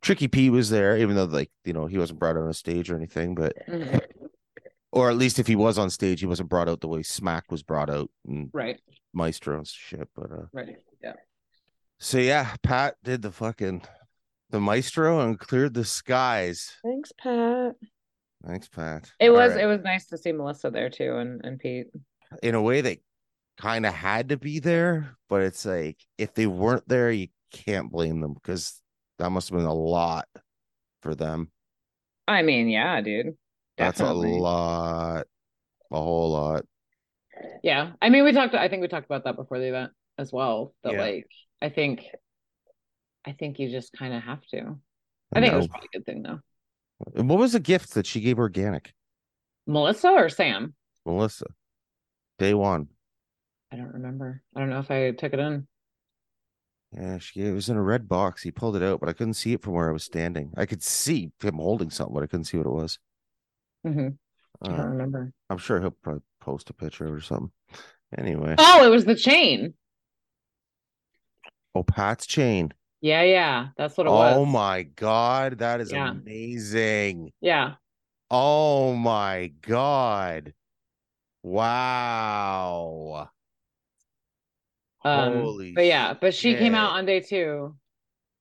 Tricky 0.03 0.27
P 0.27 0.51
was 0.51 0.69
there, 0.69 0.99
even 0.99 1.15
though 1.15 1.23
like 1.23 1.49
you 1.65 1.73
know 1.73 1.87
he 1.87 1.97
wasn't 1.97 2.19
brought 2.19 2.37
out 2.37 2.43
on 2.43 2.49
a 2.49 2.53
stage 2.53 2.91
or 2.91 2.95
anything, 2.95 3.33
but. 3.33 3.53
Mm-hmm. 3.67 3.97
Or 4.93 5.09
at 5.09 5.15
least 5.15 5.39
if 5.39 5.47
he 5.47 5.55
was 5.55 5.79
on 5.79 5.89
stage, 5.89 6.19
he 6.19 6.25
wasn't 6.25 6.49
brought 6.49 6.67
out 6.67 6.81
the 6.81 6.89
way 6.89 7.01
Smack 7.01 7.49
was 7.49 7.63
brought 7.63 7.89
out, 7.89 8.11
and 8.27 8.49
right? 8.51 8.77
Maestro 9.13 9.57
and 9.57 9.65
shit, 9.65 10.09
but 10.13 10.29
uh, 10.29 10.45
right, 10.51 10.75
yeah. 11.01 11.13
So 11.97 12.17
yeah, 12.17 12.55
Pat 12.61 12.97
did 13.01 13.21
the 13.21 13.31
fucking 13.31 13.83
the 14.51 14.59
maestro 14.59 15.21
and 15.21 15.39
cleared 15.39 15.73
the 15.73 15.85
skies. 15.85 16.73
Thanks, 16.83 17.11
Pat. 17.17 17.73
Thanks, 18.45 18.67
Pat. 18.67 19.11
It 19.19 19.29
All 19.29 19.35
was 19.35 19.53
right. 19.53 19.63
it 19.63 19.67
was 19.67 19.81
nice 19.81 20.07
to 20.07 20.17
see 20.17 20.31
Melissa 20.31 20.69
there 20.69 20.89
too 20.89 21.17
and, 21.17 21.41
and 21.43 21.59
Pete. 21.59 21.87
In 22.43 22.55
a 22.55 22.61
way 22.61 22.81
they 22.81 22.99
kind 23.57 23.85
of 23.85 23.93
had 23.93 24.29
to 24.29 24.37
be 24.37 24.59
there, 24.59 25.15
but 25.29 25.41
it's 25.41 25.65
like 25.65 25.97
if 26.17 26.33
they 26.33 26.47
weren't 26.47 26.87
there, 26.87 27.11
you 27.11 27.27
can't 27.51 27.91
blame 27.91 28.19
them 28.19 28.33
because 28.33 28.81
that 29.19 29.29
must 29.29 29.49
have 29.49 29.57
been 29.57 29.67
a 29.67 29.73
lot 29.73 30.27
for 31.01 31.15
them. 31.15 31.51
I 32.27 32.41
mean, 32.41 32.69
yeah, 32.69 33.01
dude. 33.01 33.37
Definitely. 33.77 34.29
That's 34.29 34.39
a 34.39 34.41
lot. 34.41 35.27
A 35.91 35.95
whole 35.97 36.31
lot. 36.31 36.65
Yeah. 37.63 37.91
I 38.01 38.09
mean, 38.09 38.23
we 38.23 38.31
talked 38.31 38.55
I 38.55 38.67
think 38.67 38.81
we 38.81 38.87
talked 38.87 39.05
about 39.05 39.25
that 39.25 39.35
before 39.35 39.59
the 39.59 39.67
event 39.67 39.91
as 40.17 40.31
well. 40.31 40.73
That 40.83 40.93
yeah. 40.93 41.01
like 41.01 41.27
I 41.61 41.69
think 41.69 42.05
I 43.25 43.33
think 43.33 43.59
you 43.59 43.69
just 43.69 43.93
kind 43.93 44.13
of 44.13 44.23
have 44.23 44.45
to. 44.47 44.77
I, 45.33 45.37
I 45.37 45.41
think 45.41 45.53
it 45.53 45.57
was 45.57 45.67
probably 45.67 45.89
a 45.93 45.97
good 45.97 46.05
thing 46.05 46.23
though. 46.23 46.39
What 46.97 47.39
was 47.39 47.53
the 47.53 47.59
gift 47.59 47.93
that 47.93 48.05
she 48.05 48.21
gave 48.21 48.37
Organik? 48.37 48.87
Melissa 49.67 50.09
or 50.09 50.29
Sam? 50.29 50.73
Melissa. 51.05 51.45
Day 52.39 52.53
one. 52.53 52.87
I 53.71 53.77
don't 53.77 53.93
remember. 53.93 54.41
I 54.55 54.59
don't 54.59 54.69
know 54.69 54.79
if 54.79 54.91
I 54.91 55.11
took 55.11 55.33
it 55.33 55.39
in. 55.39 55.67
Yeah, 56.93 57.19
she 57.19 57.41
it 57.41 57.53
was 57.53 57.69
in 57.69 57.77
a 57.77 57.81
red 57.81 58.09
box. 58.09 58.43
He 58.43 58.51
pulled 58.51 58.75
it 58.75 58.83
out, 58.83 58.99
but 58.99 59.07
I 59.07 59.13
couldn't 59.13 59.35
see 59.35 59.53
it 59.53 59.61
from 59.61 59.73
where 59.73 59.89
I 59.89 59.93
was 59.93 60.03
standing. 60.03 60.51
I 60.57 60.65
could 60.65 60.83
see 60.83 61.31
him 61.41 61.55
holding 61.55 61.89
something, 61.89 62.13
but 62.13 62.23
I 62.23 62.27
couldn't 62.27 62.45
see 62.45 62.57
what 62.57 62.67
it 62.67 62.71
was. 62.71 62.99
hmm 63.83 64.09
I 64.61 64.67
Uh, 64.67 64.77
don't 64.77 64.89
remember. 64.91 65.31
I'm 65.49 65.57
sure 65.57 65.79
he'll 65.79 65.91
probably 65.91 66.21
post 66.41 66.69
a 66.69 66.73
picture 66.73 67.11
or 67.13 67.21
something. 67.21 67.51
Anyway, 68.17 68.55
Oh, 68.57 68.85
it 68.85 68.89
was 68.89 69.05
the 69.05 69.15
chain. 69.15 69.73
oh 71.73 71.83
Pat's 71.83 72.25
chain. 72.25 72.73
Yeah, 73.01 73.23
yeah. 73.23 73.67
That's 73.77 73.97
what 73.97 74.07
it 74.07 74.11
was. 74.13 74.41
Oh 74.41 74.45
my 74.45 74.83
god, 74.83 75.57
that 75.59 75.81
is 75.81 75.91
Yeah. 75.91 76.11
amazing. 76.11 77.33
Yeah. 77.41 77.75
Oh 78.31 78.95
my 78.95 79.53
god. 79.61 80.53
Wow. 81.43 83.31
Um, 85.03 85.57
Holy 85.57 85.73
but 85.75 85.85
yeah, 85.85 86.13
but 86.13 86.33
she 86.33 86.55
came 86.55 86.75
out 86.75 86.91
on 86.93 87.05
day 87.05 87.21
two, 87.21 87.75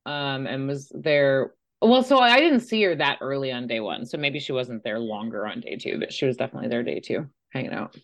um, 0.07 0.47
and 0.47 0.69
was 0.69 0.91
there. 0.95 1.55
Well, 1.83 2.03
so 2.03 2.19
I 2.19 2.41
didn't 2.41 2.61
see 2.61 2.83
her 2.85 2.97
that 2.97 3.19
early 3.23 3.53
on 3.53 3.67
day 3.67 3.81
one, 3.81 4.07
so 4.07 4.19
maybe 4.19 4.41
she 4.41 4.53
wasn't 4.53 4.85
there 4.85 4.99
longer 5.01 5.47
on 5.47 5.61
day 5.61 5.77
two, 5.77 5.99
but 5.99 6.13
she 6.13 6.27
was 6.27 6.37
definitely 6.37 6.69
there 6.71 6.83
day 6.83 7.01
two, 7.01 7.29
hanging 7.53 7.73
out 7.73 7.97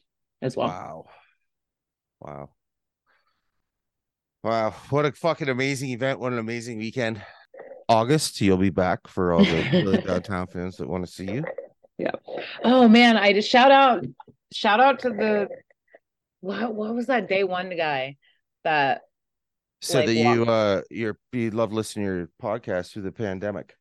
as 0.42 0.56
well. 0.56 0.68
Wow. 0.68 1.06
Wow. 2.20 2.55
Wow. 4.47 4.70
What 4.90 5.05
a 5.05 5.10
fucking 5.10 5.48
amazing 5.48 5.90
event. 5.90 6.20
What 6.20 6.32
an 6.32 6.39
amazing 6.39 6.78
weekend. 6.78 7.20
August, 7.89 8.40
you'll 8.40 8.56
be 8.56 8.70
back 8.70 9.09
for 9.09 9.32
all 9.32 9.44
the 9.44 10.01
downtown 10.06 10.47
fans 10.52 10.77
that 10.77 10.89
want 10.89 11.05
to 11.05 11.10
see 11.10 11.24
you. 11.24 11.43
Yeah. 11.98 12.12
Oh 12.62 12.86
man, 12.86 13.16
I 13.16 13.32
just 13.32 13.51
shout 13.51 13.73
out, 13.73 14.05
shout 14.52 14.78
out 14.78 15.01
to 15.01 15.09
the 15.09 15.48
what 16.39 16.73
what 16.77 16.94
was 16.94 17.06
that 17.06 17.28
day 17.28 17.43
one 17.43 17.77
guy 17.77 18.18
that 18.62 19.01
So 19.81 19.98
Like 19.98 20.06
that 20.06 20.14
you 20.14 20.44
uh 20.44 20.82
you're 20.93 21.18
you 21.32 21.51
love 21.51 21.73
listening 21.73 22.06
to 22.06 22.14
your 22.14 22.31
podcast 22.40 22.93
through 22.93 23.02
the 23.02 23.10
pandemic. 23.10 23.74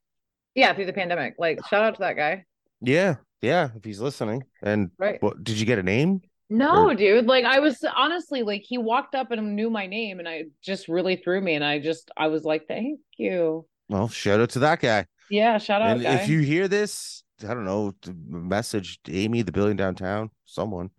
yeah 0.55 0.73
through 0.73 0.87
the 0.87 0.93
pandemic 0.93 1.35
like 1.37 1.59
shout 1.67 1.83
out 1.83 1.93
to 1.95 1.99
that 1.99 2.15
guy 2.15 2.43
Yeah, 2.81 3.17
yeah, 3.43 3.69
if 3.75 3.83
he's 3.83 3.99
listening. 3.99 4.45
And 4.63 4.89
right 4.97 5.21
what 5.21 5.43
did 5.43 5.59
you 5.59 5.67
get 5.67 5.77
a 5.77 5.83
name? 5.83 6.21
No, 6.49 6.89
Or- 6.89 6.95
dude. 6.95 7.25
Like 7.25 7.45
I 7.45 7.59
was 7.59 7.83
honestly 7.95 8.43
like 8.43 8.63
he 8.63 8.77
walked 8.77 9.15
up 9.15 9.31
and 9.31 9.55
knew 9.55 9.69
my 9.69 9.87
name 9.87 10.19
and 10.19 10.27
I 10.29 10.43
just 10.61 10.87
really 10.87 11.15
threw 11.15 11.41
me 11.41 11.55
and 11.55 11.63
I 11.63 11.79
just 11.79 12.11
I 12.15 12.27
was 12.27 12.43
like, 12.43 12.67
thank 12.67 12.99
you. 13.17 13.65
Well, 13.89 14.07
shout 14.07 14.39
out 14.39 14.49
to 14.51 14.59
that 14.59 14.79
guy. 14.79 15.05
Yeah, 15.29 15.57
shout 15.57 15.81
out 15.81 15.91
and 15.91 16.03
guy. 16.03 16.13
if 16.15 16.29
you 16.29 16.39
hear 16.41 16.67
this, 16.67 17.23
I 17.43 17.53
don't 17.53 17.65
know, 17.65 17.93
message 18.27 18.99
Amy, 19.09 19.41
the 19.41 19.51
building 19.51 19.75
downtown, 19.75 20.29
someone. 20.45 20.91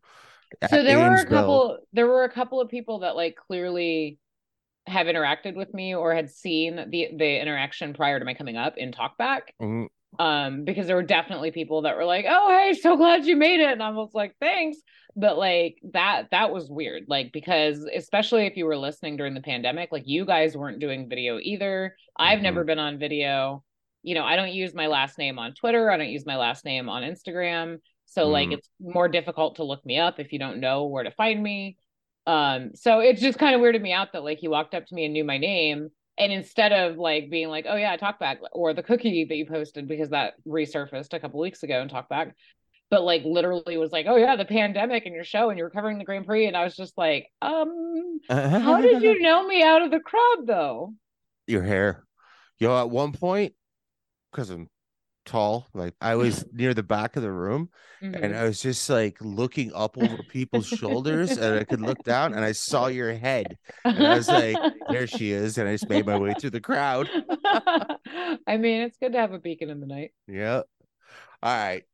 so 0.68 0.82
there 0.82 0.98
were 0.98 1.14
a 1.16 1.26
couple 1.26 1.78
there 1.92 2.06
were 2.06 2.24
a 2.24 2.30
couple 2.32 2.60
of 2.60 2.68
people 2.68 3.00
that 3.00 3.14
like 3.16 3.36
clearly 3.36 4.18
have 4.86 5.06
interacted 5.08 5.56
with 5.56 5.72
me 5.74 5.94
or 5.94 6.14
had 6.14 6.30
seen 6.30 6.76
the 6.76 7.08
the 7.16 7.40
interaction 7.40 7.92
prior 7.94 8.18
to 8.18 8.24
my 8.24 8.34
coming 8.34 8.56
up 8.56 8.76
in 8.76 8.92
talkback. 8.92 9.42
Mhm. 9.60 9.86
Um 10.18 10.64
because 10.64 10.86
there 10.86 10.96
were 10.96 11.02
definitely 11.02 11.50
people 11.50 11.82
that 11.82 11.96
were 11.96 12.04
like 12.04 12.24
oh 12.28 12.48
hey 12.50 12.74
so 12.74 12.96
glad 12.96 13.24
you 13.26 13.36
made 13.36 13.60
it. 13.60 13.72
And 13.72 13.82
i 13.82 13.90
was 13.90 14.10
like 14.14 14.34
thanks. 14.40 14.78
But 15.18 15.38
like 15.38 15.78
that 15.92 16.28
that 16.30 16.52
was 16.52 16.68
weird 16.68 17.04
like 17.08 17.32
because 17.32 17.84
especially 17.94 18.46
if 18.46 18.56
you 18.56 18.66
were 18.66 18.76
listening 18.76 19.16
during 19.16 19.34
the 19.34 19.40
pandemic 19.40 19.90
like 19.92 20.06
you 20.06 20.24
guys 20.26 20.56
weren't 20.56 20.78
doing 20.80 21.08
video 21.08 21.38
either. 21.40 21.96
I've 22.18 22.40
Mhm. 22.40 22.42
never 22.42 22.64
been 22.64 22.78
on 22.78 22.98
video. 22.98 23.62
You 24.02 24.14
know 24.14 24.24
i 24.24 24.36
don't 24.36 24.52
use 24.52 24.74
my 24.74 24.86
last 24.86 25.18
name 25.18 25.38
on 25.38 25.54
twitter. 25.54 25.90
I 25.90 25.96
don't 25.96 26.10
use 26.10 26.26
my 26.26 26.36
last 26.36 26.64
name 26.64 26.88
on 26.88 27.02
instagram. 27.02 27.78
So 28.04 28.28
like 28.28 28.50
Mm. 28.50 28.54
it's 28.54 28.68
more 28.78 29.08
difficult 29.08 29.56
to 29.56 29.64
look 29.64 29.84
me 29.84 29.98
up 29.98 30.20
if 30.20 30.32
you 30.32 30.38
don't 30.38 30.60
know 30.60 30.84
where 30.86 31.02
to 31.04 31.10
find 31.10 31.42
me. 31.42 31.76
Um 32.26 32.74
so 32.74 33.00
it's 33.00 33.20
just 33.20 33.38
kind 33.38 33.54
of 33.54 33.60
weirded 33.60 33.80
me 33.82 33.92
out 33.92 34.12
that 34.12 34.22
like 34.24 34.38
he 34.38 34.48
walked 34.48 34.74
up 34.74 34.86
to 34.86 34.94
me 34.94 35.04
and 35.04 35.12
knew 35.12 35.24
my 35.24 35.38
name 35.38 35.90
and 36.18 36.32
instead 36.32 36.72
of 36.72 36.96
like 36.96 37.30
being 37.30 37.48
like, 37.48 37.66
oh 37.68 37.76
yeah, 37.76 37.96
talk 37.96 38.18
back 38.18 38.38
or 38.52 38.72
the 38.74 38.82
cookie 38.82 39.24
that 39.24 39.36
you 39.36 39.46
posted 39.46 39.86
because 39.86 40.10
that 40.10 40.34
resurfaced 40.46 41.12
a 41.12 41.20
couple 41.20 41.40
weeks 41.40 41.62
ago 41.62 41.80
and 41.80 41.90
talk 41.90 42.08
back, 42.08 42.34
but 42.90 43.02
like 43.02 43.22
literally 43.24 43.76
was 43.76 43.92
like, 43.92 44.06
oh 44.08 44.16
yeah, 44.16 44.36
the 44.36 44.44
pandemic 44.44 45.06
and 45.06 45.14
your 45.14 45.24
show 45.24 45.50
and 45.50 45.58
you 45.58 45.64
were 45.64 45.70
covering 45.70 45.98
the 45.98 46.04
Grand 46.04 46.26
Prix, 46.26 46.46
and 46.46 46.56
I 46.56 46.64
was 46.64 46.76
just 46.76 46.96
like, 46.96 47.28
um, 47.42 48.20
how 48.28 48.80
did 48.80 49.02
you 49.02 49.20
know 49.20 49.46
me 49.46 49.62
out 49.62 49.82
of 49.82 49.90
the 49.90 50.00
crowd 50.00 50.46
though? 50.46 50.94
your 51.46 51.62
hair? 51.62 52.04
Yo, 52.58 52.78
at 52.78 52.90
one 52.90 53.12
point, 53.12 53.54
because 54.30 54.50
I'm 54.50 54.68
tall, 55.26 55.68
like 55.74 55.94
I 56.00 56.16
was 56.16 56.46
near 56.52 56.74
the 56.74 56.82
back 56.84 57.16
of 57.16 57.22
the 57.22 57.32
room 57.32 57.70
and 58.14 58.34
Mhm. 58.34 58.36
I 58.36 58.44
was 58.44 58.60
just 58.62 58.88
like 58.90 59.18
looking 59.20 59.72
up 59.74 59.98
over 59.98 60.18
people's 60.22 60.66
shoulders 60.66 61.36
and 61.36 61.56
I 61.56 61.64
could 61.64 61.82
look 61.82 62.02
down 62.04 62.34
and 62.34 62.44
I 62.44 62.52
saw 62.52 62.86
your 62.88 63.14
head. 63.14 63.58
And 63.94 64.06
I 64.06 64.16
was 64.16 64.30
like, 64.30 64.62
there 64.88 65.06
she 65.06 65.32
is. 65.32 65.58
And 65.58 65.68
I 65.68 65.72
just 65.74 65.88
made 65.88 66.06
my 66.06 66.16
way 66.16 66.34
through 66.34 66.50
the 66.50 66.60
crowd. 66.60 67.10
I 67.44 68.56
mean, 68.58 68.82
it's 68.82 68.98
good 68.98 69.12
to 69.12 69.18
have 69.18 69.32
a 69.32 69.38
beacon 69.38 69.70
in 69.70 69.80
the 69.80 69.86
night. 69.86 70.12
Yeah. 70.28 70.62
All 71.42 71.56
right. 71.56 71.84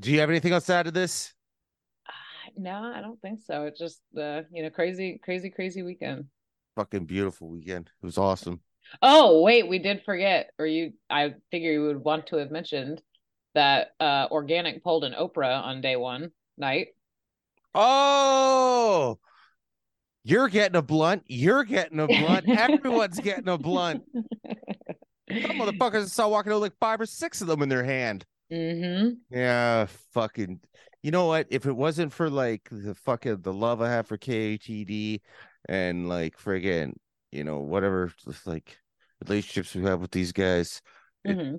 Do 0.00 0.10
you 0.12 0.20
have 0.20 0.30
anything 0.30 0.52
else 0.52 0.66
to 0.66 0.74
add 0.74 0.84
to 0.84 0.90
this? 0.90 1.34
Uh, 2.06 2.50
No, 2.56 2.82
I 2.94 3.00
don't 3.00 3.20
think 3.20 3.40
so. 3.40 3.64
It's 3.64 3.78
just 3.78 4.00
the 4.12 4.46
you 4.52 4.62
know 4.62 4.70
crazy, 4.70 5.18
crazy, 5.22 5.50
crazy 5.50 5.82
weekend. 5.82 6.26
Fucking 6.76 7.06
beautiful 7.06 7.48
weekend. 7.48 7.90
It 8.02 8.06
was 8.06 8.18
awesome. 8.18 8.60
Oh, 9.02 9.42
wait, 9.42 9.68
we 9.68 9.78
did 9.78 10.02
forget, 10.04 10.50
or 10.58 10.66
you 10.66 10.92
I 11.08 11.34
figure 11.50 11.72
you 11.72 11.84
would 11.84 12.02
want 12.04 12.26
to 12.28 12.36
have 12.36 12.50
mentioned 12.50 13.02
that 13.54 13.88
uh 14.00 14.28
Organik 14.28 14.82
pulled 14.82 15.04
an 15.04 15.14
Oprah 15.14 15.62
on 15.62 15.80
day 15.80 15.96
one 15.96 16.32
night. 16.56 16.88
Oh, 17.74 19.18
you're 20.24 20.48
getting 20.48 20.76
a 20.76 20.82
blunt. 20.82 21.22
You're 21.26 21.64
getting 21.64 22.00
a 22.00 22.06
blunt. 22.06 22.48
Everyone's 22.48 23.20
getting 23.20 23.48
a 23.48 23.58
blunt. 23.58 24.02
Some 25.42 25.58
motherfuckers 25.58 26.02
I 26.02 26.06
saw 26.06 26.28
walking 26.28 26.52
out 26.52 26.60
like 26.60 26.76
five 26.80 27.00
or 27.00 27.06
six 27.06 27.40
of 27.40 27.46
them 27.46 27.62
in 27.62 27.68
their 27.68 27.84
hand. 27.84 28.24
mm-hmm. 28.52 29.14
Yeah, 29.30 29.86
fucking. 30.12 30.60
You 31.02 31.10
know 31.10 31.26
what? 31.26 31.46
If 31.50 31.66
it 31.66 31.72
wasn't 31.72 32.12
for 32.12 32.28
like 32.28 32.68
the 32.70 32.94
fucking 32.94 33.40
the 33.42 33.52
love 33.52 33.80
I 33.80 33.90
have 33.90 34.06
for 34.06 34.18
KOTD 34.18 35.20
and 35.68 36.08
like 36.08 36.36
friggin', 36.38 36.94
you 37.32 37.44
know, 37.44 37.58
whatever 37.58 38.12
like 38.46 38.76
relationships 39.26 39.74
we 39.74 39.82
have 39.84 40.00
with 40.00 40.10
these 40.10 40.32
guys, 40.32 40.80
Mm-hmm. 41.26 41.56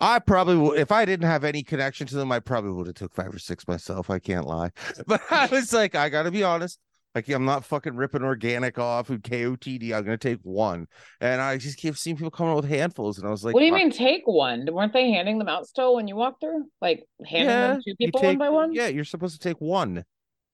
I 0.00 0.18
probably 0.18 0.56
would 0.56 0.78
if 0.78 0.90
I 0.90 1.04
didn't 1.04 1.26
have 1.28 1.44
any 1.44 1.62
connection 1.62 2.06
to 2.08 2.16
them, 2.16 2.32
I 2.32 2.40
probably 2.40 2.72
would 2.72 2.88
have 2.88 2.96
took 2.96 3.14
five 3.14 3.32
or 3.32 3.38
six 3.38 3.66
myself. 3.68 4.10
I 4.10 4.18
can't 4.18 4.46
lie. 4.46 4.70
But 5.06 5.20
I 5.30 5.46
was 5.46 5.72
like, 5.72 5.94
I 5.94 6.08
gotta 6.08 6.30
be 6.32 6.42
honest. 6.42 6.78
Like 7.14 7.28
I'm 7.28 7.44
not 7.44 7.64
fucking 7.64 7.94
ripping 7.94 8.22
Organik 8.22 8.76
off 8.76 9.08
and 9.08 9.22
KOTD. 9.22 9.92
I'm 9.94 10.02
gonna 10.02 10.18
take 10.18 10.40
one. 10.42 10.88
And 11.20 11.40
I 11.40 11.58
just 11.58 11.78
keep 11.78 11.96
seeing 11.96 12.16
people 12.16 12.32
coming 12.32 12.56
with 12.56 12.64
handfuls. 12.64 13.18
And 13.18 13.26
I 13.28 13.30
was 13.30 13.44
like, 13.44 13.54
what 13.54 13.60
do 13.60 13.66
you 13.66 13.72
mean 13.72 13.92
take 13.92 14.22
one? 14.24 14.66
Weren't 14.68 14.92
they 14.92 15.12
handing 15.12 15.38
them 15.38 15.48
out 15.48 15.68
still 15.68 15.94
when 15.94 16.08
you 16.08 16.16
walked 16.16 16.40
through? 16.40 16.64
Like 16.80 17.04
handing 17.24 17.46
them 17.46 17.80
to 17.86 17.94
people 17.94 18.20
take- 18.20 18.30
one 18.30 18.38
by 18.38 18.48
one? 18.48 18.72
Yeah, 18.74 18.88
you're 18.88 19.04
supposed 19.04 19.40
to 19.40 19.48
take 19.48 19.60
one. 19.60 20.04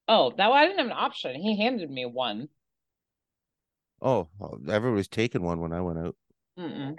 Oh, 0.07 0.33
that 0.37 0.51
I 0.51 0.65
didn't 0.67 0.77
have 0.77 0.87
an 0.87 0.93
option. 0.93 1.33
He 1.41 1.57
handed 1.57 1.89
me 1.89 2.05
one. 2.05 2.47
Oh, 4.01 4.27
everybody's 4.69 5.07
taking 5.07 5.43
one 5.43 5.59
when 5.59 5.73
I 5.73 5.81
went 5.81 5.99
out. 5.99 6.15
Mm-mm. 6.57 6.95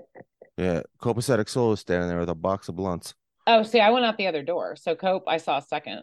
Yeah, 0.56 0.82
copacetic 1.00 1.48
soul 1.48 1.70
was 1.70 1.80
standing 1.80 2.08
there 2.08 2.18
with 2.18 2.28
a 2.28 2.34
box 2.34 2.68
of 2.68 2.76
blunts. 2.76 3.14
Oh, 3.46 3.62
see, 3.62 3.80
I 3.80 3.90
went 3.90 4.04
out 4.04 4.16
the 4.16 4.26
other 4.26 4.42
door. 4.42 4.76
So 4.76 4.94
Cope, 4.94 5.24
I 5.26 5.38
saw 5.38 5.58
a 5.58 5.62
second. 5.62 6.02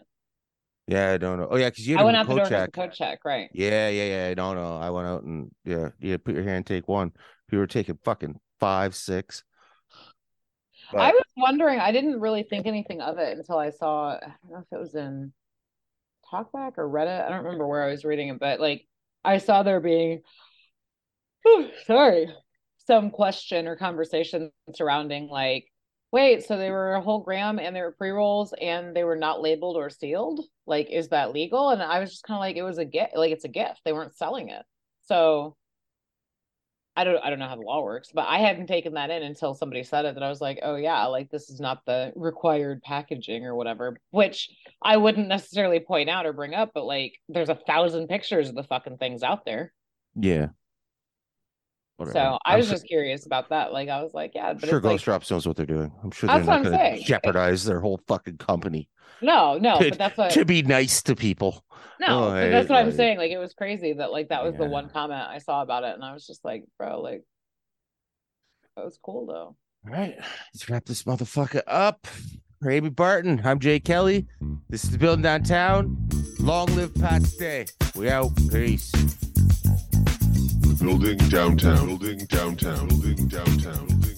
Yeah, 0.86 1.12
I 1.12 1.18
don't 1.18 1.38
know. 1.38 1.48
Oh 1.50 1.56
yeah, 1.56 1.70
because 1.70 1.86
you 1.86 1.96
I 1.96 2.02
went 2.02 2.16
out 2.16 2.26
the 2.26 2.34
door 2.34 2.46
check. 2.46 2.72
the 2.72 2.80
code 2.80 2.92
check, 2.92 3.20
right? 3.24 3.48
Yeah, 3.54 3.88
yeah, 3.88 4.04
yeah. 4.28 4.34
No, 4.34 4.54
no. 4.54 4.76
I 4.76 4.90
went 4.90 5.06
out 5.06 5.22
and 5.22 5.50
yeah, 5.64 5.90
you 6.00 6.18
put 6.18 6.34
your 6.34 6.42
hand, 6.42 6.66
take 6.66 6.88
one. 6.88 7.12
People 7.48 7.60
were 7.60 7.66
taking 7.68 7.98
fucking 8.04 8.40
five, 8.58 8.94
six. 8.94 9.44
I 10.92 11.12
was 11.12 11.22
wondering, 11.36 11.78
I 11.78 11.92
didn't 11.92 12.18
really 12.18 12.42
think 12.42 12.66
anything 12.66 13.00
of 13.00 13.18
it 13.18 13.38
until 13.38 13.58
I 13.58 13.70
saw, 13.70 14.16
I 14.16 14.34
don't 14.42 14.52
know 14.52 14.58
if 14.58 14.72
it 14.72 14.80
was 14.80 14.96
in 14.96 15.32
Talkback 16.32 16.78
or 16.78 16.88
Reddit. 16.88 17.24
I 17.24 17.28
don't 17.28 17.44
remember 17.44 17.68
where 17.68 17.84
I 17.84 17.90
was 17.92 18.04
reading 18.04 18.28
it, 18.28 18.40
but 18.40 18.58
like 18.58 18.86
I 19.24 19.38
saw 19.38 19.62
there 19.62 19.78
being, 19.78 20.22
sorry, 21.86 22.28
some 22.86 23.10
question 23.10 23.66
or 23.66 23.76
conversation 23.76 24.50
surrounding 24.74 25.28
like, 25.28 25.66
wait, 26.12 26.44
so 26.44 26.56
they 26.56 26.70
were 26.70 26.94
a 26.94 27.00
whole 27.00 27.20
gram 27.20 27.58
and 27.58 27.74
they 27.74 27.80
were 27.82 27.92
pre 27.92 28.10
rolls 28.10 28.52
and 28.60 28.94
they 28.96 29.04
were 29.04 29.16
not 29.16 29.42
labeled 29.42 29.76
or 29.76 29.90
sealed? 29.90 30.44
Like, 30.66 30.88
is 30.90 31.08
that 31.08 31.32
legal? 31.32 31.70
And 31.70 31.82
I 31.82 32.00
was 32.00 32.10
just 32.10 32.24
kind 32.24 32.36
of 32.36 32.40
like, 32.40 32.56
it 32.56 32.62
was 32.62 32.78
a 32.78 32.84
gift, 32.84 33.16
like 33.16 33.32
it's 33.32 33.44
a 33.44 33.48
gift. 33.48 33.80
They 33.84 33.92
weren't 33.92 34.16
selling 34.16 34.48
it. 34.48 34.64
So 35.02 35.56
I 36.96 37.04
don't 37.04 37.18
I 37.24 37.30
don't 37.30 37.38
know 37.38 37.48
how 37.48 37.56
the 37.56 37.62
law 37.62 37.82
works, 37.82 38.10
but 38.12 38.26
I 38.28 38.38
hadn't 38.38 38.66
taken 38.66 38.94
that 38.94 39.10
in 39.10 39.22
until 39.22 39.54
somebody 39.54 39.84
said 39.84 40.04
it 40.04 40.14
that 40.14 40.22
I 40.22 40.28
was 40.28 40.40
like, 40.40 40.58
oh 40.62 40.74
yeah, 40.76 41.06
like 41.06 41.30
this 41.30 41.48
is 41.48 41.60
not 41.60 41.84
the 41.86 42.12
required 42.16 42.82
packaging 42.82 43.46
or 43.46 43.54
whatever, 43.54 43.96
which 44.10 44.50
I 44.82 44.96
wouldn't 44.96 45.28
necessarily 45.28 45.80
point 45.80 46.10
out 46.10 46.26
or 46.26 46.32
bring 46.32 46.54
up, 46.54 46.72
but 46.74 46.84
like 46.84 47.14
there's 47.28 47.48
a 47.48 47.54
thousand 47.54 48.08
pictures 48.08 48.48
of 48.48 48.54
the 48.56 48.64
fucking 48.64 48.98
things 48.98 49.22
out 49.22 49.44
there. 49.44 49.72
yeah. 50.14 50.48
Whatever. 52.00 52.12
So 52.18 52.38
I 52.46 52.52
I'm 52.54 52.58
was 52.58 52.66
su- 52.68 52.72
just 52.74 52.86
curious 52.86 53.26
about 53.26 53.50
that. 53.50 53.72
Like 53.72 53.88
I 53.90 54.02
was 54.02 54.14
like, 54.14 54.32
yeah, 54.34 54.54
but 54.54 54.68
sure 54.68 54.78
it's 54.78 54.84
like, 54.84 54.92
Ghost 54.94 55.04
Drops 55.04 55.30
knows 55.30 55.46
what 55.46 55.56
they're 55.56 55.66
doing. 55.66 55.92
I'm 56.02 56.10
sure 56.10 56.28
they're 56.28 56.42
not 56.42 56.62
going 56.64 56.96
to 56.96 57.02
jeopardize 57.02 57.64
their 57.64 57.80
whole 57.80 58.00
fucking 58.08 58.38
company 58.38 58.88
no, 59.22 59.58
no, 59.58 59.78
to, 59.78 59.90
but 59.90 59.98
that's 59.98 60.16
what 60.16 60.30
to 60.30 60.46
be 60.46 60.62
nice 60.62 61.02
to 61.02 61.14
people. 61.14 61.62
no, 62.00 62.28
Oh, 62.28 62.30
that's 62.32 62.70
what 62.70 62.78
I'm 62.78 62.86
like- 62.86 62.94
saying. 62.96 63.18
Like 63.18 63.30
it 63.30 63.36
was 63.38 63.52
crazy 63.52 63.92
that 63.92 64.10
like 64.10 64.30
that 64.30 64.42
was 64.42 64.54
the 64.56 64.64
one 64.64 64.88
comment 64.88 65.20
I 65.28 65.36
saw 65.38 65.60
about 65.60 65.84
it, 65.84 65.94
and 65.94 66.02
I 66.02 66.14
was 66.14 66.26
just 66.26 66.42
like, 66.42 66.64
bro, 66.78 67.02
like 67.02 67.22
that 68.76 68.84
was 68.86 68.98
cool 69.02 69.26
though. 69.26 69.56
All 69.86 69.92
right, 69.92 70.14
let's 70.54 70.68
wrap 70.70 70.86
this 70.86 71.02
motherfucker 71.02 71.60
up. 71.66 72.06
For 72.62 72.70
Amy 72.70 72.90
Barton, 72.90 73.40
I'm 73.44 73.58
Jay 73.58 73.80
Kelly. 73.80 74.26
This 74.68 74.84
is 74.84 74.90
the 74.90 74.98
building 74.98 75.22
downtown. 75.22 75.96
Long 76.38 76.66
live 76.76 76.94
Pat 76.94 77.22
Stay. 77.22 77.66
We 77.94 78.10
out. 78.10 78.30
Peace. 78.50 78.92
Building 80.80 81.18
downtown. 81.28 81.86
Building 81.86 82.18
downtown. 82.24 82.88
Building 82.88 83.26
downtown. 83.28 83.86
Building 83.86 84.09